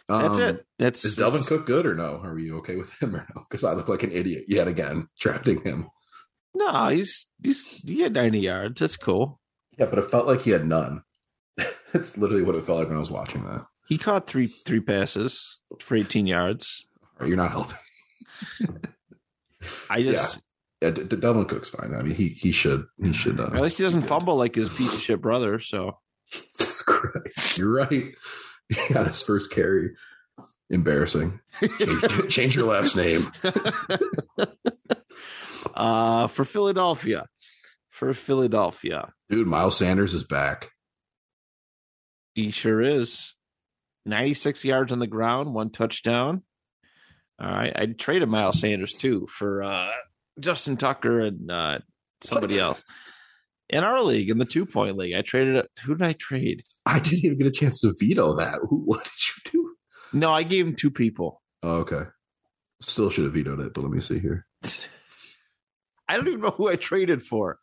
That's 0.08 0.38
Um, 0.38 0.42
it. 0.44 0.66
That's 0.78 1.04
Is 1.04 1.16
Dalvin 1.16 1.46
Cook 1.46 1.64
good 1.66 1.86
or 1.86 1.94
no? 1.94 2.20
Are 2.22 2.38
you 2.38 2.58
okay 2.58 2.76
with 2.76 2.92
him 3.02 3.16
or 3.16 3.26
no? 3.34 3.42
Because 3.48 3.64
I 3.64 3.72
look 3.72 3.88
like 3.88 4.02
an 4.02 4.12
idiot 4.12 4.44
yet 4.48 4.68
again 4.68 5.08
drafting 5.20 5.62
him. 5.62 5.88
No, 6.54 6.88
he's 6.88 7.26
he's 7.42 7.64
he 7.86 8.00
had 8.02 8.12
90 8.14 8.38
yards. 8.40 8.80
That's 8.80 8.96
cool. 8.96 9.40
Yeah, 9.78 9.86
but 9.86 9.98
it 9.98 10.10
felt 10.10 10.26
like 10.26 10.42
he 10.42 10.50
had 10.50 10.66
none. 10.66 11.02
That's 11.92 12.16
literally 12.16 12.42
what 12.42 12.54
it 12.54 12.64
felt 12.64 12.78
like 12.78 12.88
when 12.88 12.96
I 12.96 13.00
was 13.00 13.10
watching 13.10 13.44
that. 13.44 13.66
He 13.88 13.98
caught 13.98 14.26
three 14.26 14.46
three 14.48 14.80
passes 14.80 15.60
for 15.80 15.96
18 15.96 16.26
yards. 16.26 16.86
Right, 17.18 17.28
you're 17.28 17.36
not 17.36 17.50
helping. 17.50 17.76
I 19.90 20.02
just 20.02 20.38
Yeah, 20.82 20.90
D- 20.90 21.04
D- 21.04 21.16
Dalvin 21.16 21.48
Cook's 21.48 21.70
fine. 21.70 21.94
I 21.94 22.02
mean, 22.02 22.14
he 22.14 22.28
he 22.28 22.52
should 22.52 22.84
he 23.02 23.12
should. 23.12 23.40
Uh, 23.40 23.44
at 23.46 23.60
least 23.62 23.78
he 23.78 23.84
doesn't 23.84 24.02
fumble 24.02 24.36
like 24.36 24.54
his 24.54 24.68
piece 24.68 24.94
of 24.94 25.00
shit 25.00 25.20
brother. 25.20 25.58
So 25.58 25.98
Jesus 26.30 26.82
Christ. 26.82 27.58
You're 27.58 27.72
right. 27.74 28.14
He 28.88 28.94
got 28.94 29.06
his 29.06 29.22
first 29.22 29.52
carry. 29.52 29.90
Embarrassing. 30.70 31.40
Change, 31.60 32.28
change 32.30 32.56
your 32.56 32.66
last 32.66 32.96
name. 32.96 33.30
uh 35.74 36.26
for 36.28 36.44
Philadelphia. 36.44 37.26
For 37.90 38.14
Philadelphia. 38.14 39.12
Dude, 39.28 39.46
Miles 39.46 39.78
Sanders 39.78 40.14
is 40.14 40.24
back. 40.24 40.70
He 42.34 42.50
sure 42.50 42.80
is. 42.80 43.34
96 44.06 44.64
yards 44.64 44.92
on 44.92 44.98
the 44.98 45.06
ground, 45.06 45.54
one 45.54 45.70
touchdown. 45.70 46.42
All 47.40 47.48
right. 47.48 47.72
I 47.74 47.86
traded 47.86 48.28
Miles 48.28 48.60
Sanders 48.60 48.92
too 48.92 49.26
for 49.28 49.62
uh, 49.62 49.90
Justin 50.40 50.76
Tucker 50.76 51.20
and 51.20 51.50
uh, 51.50 51.78
somebody 52.20 52.58
else. 52.58 52.82
In 53.70 53.82
our 53.82 54.02
league, 54.02 54.28
in 54.28 54.38
the 54.38 54.44
two 54.44 54.66
point 54.66 54.96
league, 54.96 55.14
I 55.14 55.22
traded 55.22 55.56
it. 55.56 55.70
Who 55.84 55.94
did 55.94 56.06
I 56.06 56.12
trade? 56.12 56.62
I 56.86 56.98
didn't 56.98 57.24
even 57.24 57.38
get 57.38 57.46
a 57.46 57.50
chance 57.50 57.80
to 57.80 57.94
veto 57.98 58.36
that. 58.36 58.58
What 58.70 59.04
did 59.04 59.12
you 59.28 59.50
do? 59.52 59.74
No, 60.12 60.30
I 60.32 60.42
gave 60.42 60.66
him 60.66 60.74
two 60.74 60.90
people. 60.90 61.42
Oh, 61.62 61.76
okay. 61.78 62.02
Still 62.82 63.10
should 63.10 63.24
have 63.24 63.32
vetoed 63.32 63.60
it, 63.60 63.72
but 63.74 63.82
let 63.82 63.90
me 63.90 64.00
see 64.00 64.18
here. 64.18 64.46
I 66.08 66.16
don't 66.16 66.28
even 66.28 66.40
know 66.40 66.50
who 66.50 66.68
I 66.68 66.76
traded 66.76 67.22
for. 67.22 67.58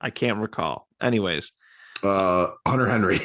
I 0.00 0.10
can't 0.10 0.38
recall. 0.38 0.88
Anyways, 1.00 1.52
Uh, 2.02 2.48
Hunter 2.66 2.88
Henry. 2.88 3.20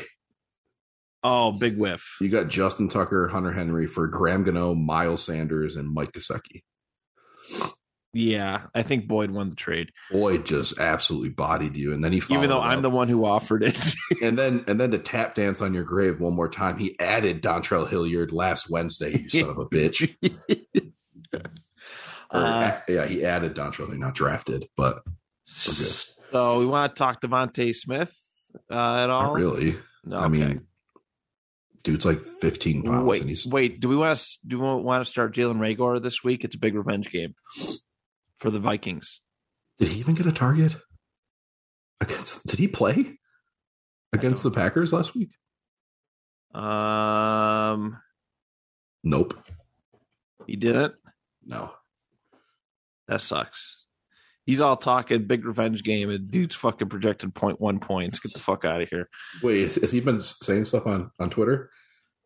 oh, 1.23 1.51
big 1.53 1.77
whiff. 1.77 2.17
You 2.21 2.29
got 2.29 2.49
Justin 2.49 2.89
Tucker, 2.89 3.27
Hunter 3.29 3.51
Henry 3.53 3.87
for 3.87 4.07
Graham 4.07 4.43
Gano, 4.43 4.75
Miles 4.75 5.23
Sanders, 5.23 5.75
and 5.75 5.91
Mike 5.91 6.11
Gesicki. 6.11 6.63
Yeah, 8.17 8.63
I 8.73 8.81
think 8.81 9.07
Boyd 9.07 9.29
won 9.29 9.51
the 9.51 9.55
trade, 9.55 9.91
Boyd 10.09 10.43
just 10.43 10.79
absolutely 10.79 11.29
bodied 11.29 11.75
you, 11.75 11.93
and 11.93 12.03
then 12.03 12.11
he 12.11 12.17
even 12.31 12.49
though 12.49 12.59
I'm 12.59 12.79
up. 12.79 12.81
the 12.81 12.89
one 12.89 13.07
who 13.09 13.25
offered 13.25 13.61
it. 13.61 13.77
and 14.23 14.35
then 14.35 14.63
and 14.67 14.81
then 14.81 14.89
to 14.89 14.97
tap 14.97 15.35
dance 15.35 15.61
on 15.61 15.71
your 15.71 15.83
grave 15.83 16.19
one 16.19 16.33
more 16.33 16.49
time, 16.49 16.79
he 16.79 16.99
added 16.99 17.43
Dontrell 17.43 17.87
Hilliard 17.87 18.31
last 18.31 18.71
Wednesday. 18.71 19.19
You 19.19 19.29
son 19.29 19.49
of 19.51 19.59
a 19.59 19.65
bitch. 19.67 20.15
Or, 22.29 22.41
Uh, 22.41 22.79
yeah, 22.89 23.05
he 23.05 23.23
added 23.23 23.55
Dontrell. 23.55 23.85
Hilliard, 23.85 23.99
not 23.99 24.15
drafted, 24.15 24.67
but 24.75 25.03
So 25.45 26.59
we 26.59 26.65
want 26.65 26.93
to 26.95 26.99
talk 26.99 27.21
DeVonta 27.21 27.73
Smith 27.73 28.17
uh, 28.69 28.73
at 28.97 29.09
all? 29.11 29.27
not 29.27 29.35
really. 29.35 29.77
No, 30.03 30.19
I 30.19 30.27
mean, 30.27 30.65
Dude's 31.83 32.05
like 32.05 32.21
15 32.21 32.83
pounds, 32.83 33.05
Wait, 33.07 33.21
and 33.21 33.29
he's 33.29 33.45
wait. 33.47 33.79
Do 33.79 33.87
we 33.87 33.95
want 33.95 34.17
to 34.17 34.39
do 34.45 34.59
we 34.59 34.65
want 34.65 35.05
to 35.05 35.09
start 35.09 35.33
Jalen 35.35 35.59
Reagor 35.59 36.01
this 36.01 36.23
week? 36.23 36.43
It's 36.43 36.55
a 36.55 36.59
big 36.59 36.75
revenge 36.75 37.09
game 37.11 37.35
for 38.37 38.49
the 38.49 38.59
Vikings. 38.59 39.21
did 39.79 39.89
he 39.89 39.99
even 39.99 40.15
get 40.15 40.25
a 40.25 40.31
target 40.31 40.75
against? 42.01 42.45
Did 42.47 42.59
he 42.59 42.67
play 42.67 43.17
against 44.13 44.43
the 44.43 44.51
Packers 44.51 44.93
last 44.93 45.15
week? 45.15 45.31
Um, 46.53 47.97
Nope. 49.03 49.35
he 50.45 50.55
didn't. 50.55 50.93
No. 51.45 51.71
That 53.07 53.21
sucks. 53.21 53.85
He's 54.45 54.61
all 54.61 54.77
talking 54.77 55.27
big 55.27 55.45
revenge 55.45 55.83
game, 55.83 56.09
and 56.09 56.29
dude's 56.31 56.55
fucking 56.55 56.87
projected 56.89 57.33
0.1 57.33 57.81
points. 57.81 58.19
Get 58.19 58.33
the 58.33 58.39
fuck 58.39 58.63
out 58.63 58.81
of 58.81 58.89
here. 58.89 59.09
Wait, 59.43 59.61
has, 59.63 59.75
has 59.75 59.91
he 59.91 59.99
been 59.99 60.21
saying 60.21 60.65
stuff 60.65 60.87
on 60.87 61.11
on 61.19 61.29
Twitter? 61.29 61.69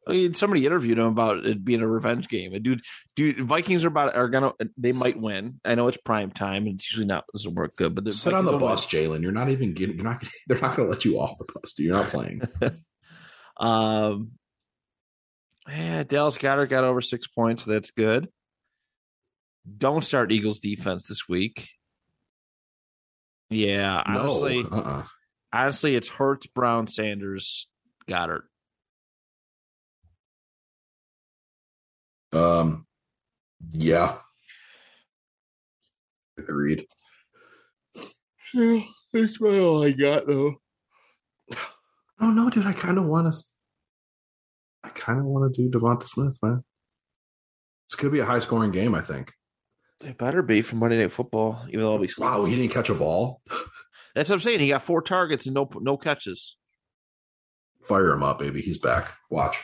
I 0.08 0.12
mean, 0.14 0.34
somebody 0.34 0.66
interviewed 0.66 0.98
him 0.98 1.06
about 1.06 1.46
it 1.46 1.64
being 1.64 1.82
a 1.82 1.88
revenge 1.88 2.28
game. 2.28 2.54
And 2.54 2.64
dude, 2.64 2.82
dude, 3.16 3.40
Vikings 3.40 3.86
are 3.86 3.90
about 3.90 4.16
are 4.16 4.30
gonna 4.30 4.54
they 4.78 4.94
might 4.94 5.20
win. 5.20 5.60
I 5.64 5.76
know 5.76 5.88
it's 5.88 5.98
prime 5.98 6.32
time, 6.32 6.66
and 6.66 6.76
it's 6.76 6.92
usually 6.92 7.06
not 7.06 7.26
doesn't 7.34 7.54
work 7.54 7.76
good. 7.76 7.94
But 7.94 8.12
Sit 8.12 8.34
on 8.34 8.46
the 8.46 8.58
bus, 8.58 8.88
Jalen. 8.88 9.22
You're 9.22 9.32
not 9.32 9.50
even 9.50 9.74
getting. 9.74 9.96
You're 9.96 10.06
not. 10.06 10.24
They're 10.48 10.60
not 10.60 10.76
going 10.76 10.88
to 10.88 10.92
let 10.92 11.06
you 11.06 11.20
off 11.20 11.38
the 11.38 11.46
bus. 11.54 11.74
Dude. 11.74 11.88
You're 11.88 11.96
not 11.96 12.10
playing. 12.10 12.42
Um, 13.58 14.32
yeah, 15.68 16.04
Dallas 16.04 16.38
Goedert 16.38 16.70
got 16.70 16.84
over 16.84 17.00
six 17.00 17.28
points. 17.28 17.66
So 17.66 17.72
that's 17.72 17.92
good. 17.92 18.28
Don't 19.78 20.04
start 20.04 20.32
Eagles 20.32 20.60
defense 20.60 21.06
this 21.06 21.30
week. 21.30 21.70
Yeah, 23.52 24.02
honestly, 24.04 24.64
no. 24.64 24.70
Uh-uh. 24.70 25.04
honestly, 25.54 25.96
it's 25.96 26.08
Hurts, 26.08 26.48
Brown, 26.48 26.88
Sanders, 26.88 27.68
Goedert. 28.10 28.44
Um. 32.34 32.86
Yeah. 33.72 34.18
Agreed. 36.38 36.88
That's 38.54 39.40
about 39.40 39.54
all 39.54 39.84
I 39.84 39.92
got, 39.92 40.28
though. 40.28 40.56
I 41.52 42.26
don't 42.26 42.36
know, 42.36 42.50
dude. 42.50 42.66
I 42.66 42.74
kind 42.74 42.98
of 42.98 43.06
want 43.06 43.34
to. 43.34 43.40
I 44.84 44.90
kind 44.90 45.20
of 45.20 45.26
want 45.26 45.54
to 45.54 45.70
do 45.70 45.78
DeVonta 45.78 46.08
Smith, 46.08 46.38
man. 46.42 46.64
It's 47.88 47.96
gonna 47.96 48.12
be 48.12 48.20
a 48.20 48.26
high 48.26 48.40
scoring 48.40 48.72
game. 48.72 48.96
I 48.96 49.02
think. 49.02 49.34
It 50.04 50.18
better 50.18 50.42
be 50.42 50.62
for 50.62 50.76
Monday 50.78 50.98
Night 50.98 51.12
Football, 51.12 51.62
even 51.68 51.82
though 51.82 51.94
I'll 51.94 52.00
be 52.00 52.10
Wow, 52.18 52.46
he 52.46 52.56
didn't 52.56 52.72
catch 52.72 52.90
a 52.90 52.96
ball. 52.96 53.42
That's 54.16 54.30
what 54.30 54.36
I'm 54.36 54.40
saying. 54.40 54.60
He 54.60 54.70
got 54.70 54.82
four 54.82 55.02
targets 55.02 55.46
and 55.46 55.54
no 55.56 55.70
no 55.80 55.98
catches. 55.98 56.58
Fire 57.84 58.12
him 58.12 58.24
up, 58.24 58.40
baby. 58.40 58.62
He's 58.62 58.78
back. 58.78 59.14
Watch. 59.30 59.60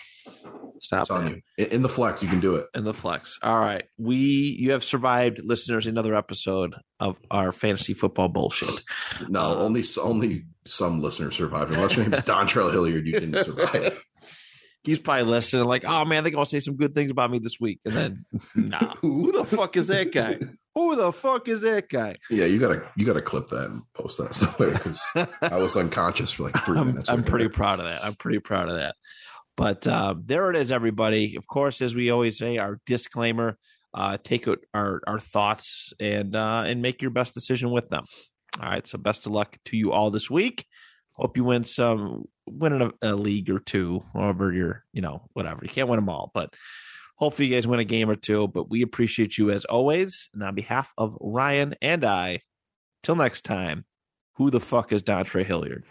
Stop 0.81 1.01
It's 1.03 1.11
on 1.11 1.27
you. 1.57 1.65
In, 1.65 1.81
the 1.81 1.89
flex, 1.89 2.21
you 2.21 2.29
can 2.29 2.39
do 2.39 2.55
it. 2.55 2.67
In 2.75 2.83
the 2.83 2.93
flex. 2.93 3.39
All 3.41 3.59
right. 3.59 3.83
We 3.97 4.17
you 4.17 4.71
have 4.71 4.83
survived 4.83 5.39
listeners 5.43 5.87
another 5.87 6.15
episode 6.15 6.75
of 6.99 7.17
our 7.31 7.51
fantasy 7.51 7.93
football 7.93 8.29
bullshit. 8.29 8.69
No, 9.29 9.41
Uh, 9.41 9.55
only 9.55 9.83
only 10.01 10.43
some 10.65 11.01
listeners 11.01 11.35
survived. 11.35 11.71
Unless 11.73 11.95
your 11.95 12.05
name 12.05 12.11
name's 12.11 12.25
Dontrell 12.25 12.71
Hilliard, 12.71 13.05
you 13.07 13.13
didn't 13.19 13.43
survive. 13.43 14.03
He's 14.83 14.99
probably 14.99 15.23
listening, 15.23 15.65
like, 15.67 15.83
oh 15.85 16.05
man, 16.05 16.23
they're 16.23 16.31
gonna 16.31 16.45
say 16.45 16.61
some 16.61 16.77
good 16.77 16.95
things 16.95 17.11
about 17.11 17.29
me 17.29 17.39
this 17.39 17.59
week. 17.59 17.79
And 17.85 17.93
then 17.93 18.25
nah. 18.55 18.95
Who 19.01 19.33
the 19.33 19.43
fuck 19.43 19.75
is 19.75 19.87
that 19.89 20.13
guy? 20.13 20.39
Who 20.75 20.95
the 20.95 21.11
fuck 21.11 21.49
is 21.49 21.61
that 21.61 21.89
guy? 21.89 22.15
Yeah, 22.29 22.45
you 22.45 22.57
gotta 22.57 22.83
you 22.95 23.05
gotta 23.05 23.21
clip 23.21 23.49
that 23.49 23.65
and 23.69 23.81
post 23.93 24.17
that 24.19 24.33
somewhere 24.33 24.71
because 24.71 25.01
I 25.41 25.57
was 25.57 25.75
unconscious 25.75 26.31
for 26.31 26.43
like 26.43 26.55
3 26.63 26.77
I'm, 26.79 26.87
minutes. 26.87 27.09
I'm 27.09 27.17
right 27.17 27.25
pretty 27.25 27.45
there. 27.45 27.49
proud 27.53 27.79
of 27.79 27.85
that. 27.85 28.01
I'm 28.05 28.15
pretty 28.15 28.39
proud 28.39 28.69
of 28.69 28.75
that. 28.75 28.95
But 29.57 29.87
uh, 29.87 30.13
there 30.23 30.49
it 30.51 30.55
is, 30.55 30.71
everybody. 30.71 31.35
Of 31.35 31.47
course, 31.47 31.81
as 31.81 31.95
we 31.95 32.11
always 32.11 32.37
say, 32.37 32.57
our 32.57 32.79
disclaimer: 32.85 33.57
uh, 33.93 34.17
take 34.23 34.47
our 34.73 35.01
our 35.05 35.19
thoughts 35.19 35.93
and 35.99 36.35
uh, 36.35 36.63
and 36.65 36.81
make 36.81 37.01
your 37.01 37.11
best 37.11 37.33
decision 37.33 37.71
with 37.71 37.89
them. 37.89 38.05
All 38.61 38.69
right. 38.69 38.87
So 38.87 38.97
best 38.97 39.25
of 39.25 39.33
luck 39.33 39.57
to 39.65 39.77
you 39.77 39.91
all 39.91 40.11
this 40.11 40.29
week. 40.29 40.65
Hope 41.13 41.35
you 41.35 41.43
win 41.43 41.63
some, 41.63 42.25
win 42.45 42.79
a, 42.79 42.91
a 43.01 43.15
league 43.15 43.49
or 43.49 43.59
two, 43.59 44.03
however 44.13 44.53
you're, 44.53 44.83
you 44.93 45.01
know, 45.01 45.27
whatever. 45.33 45.61
You 45.63 45.69
can't 45.69 45.89
win 45.89 45.97
them 45.97 46.09
all, 46.09 46.29
but 46.31 46.53
hopefully 47.15 47.47
you 47.47 47.55
guys 47.55 47.67
win 47.67 47.79
a 47.79 47.83
game 47.83 48.07
or 48.07 48.15
two. 48.15 48.47
But 48.47 48.69
we 48.69 48.83
appreciate 48.83 49.35
you 49.35 49.49
as 49.49 49.65
always. 49.65 50.29
And 50.33 50.43
on 50.43 50.53
behalf 50.53 50.93
of 50.95 51.17
Ryan 51.19 51.73
and 51.81 52.05
I, 52.05 52.41
till 53.01 53.15
next 53.15 53.45
time, 53.45 53.85
who 54.35 54.51
the 54.51 54.59
fuck 54.59 54.93
is 54.93 55.01
Dontre 55.01 55.43
Hilliard? 55.43 55.85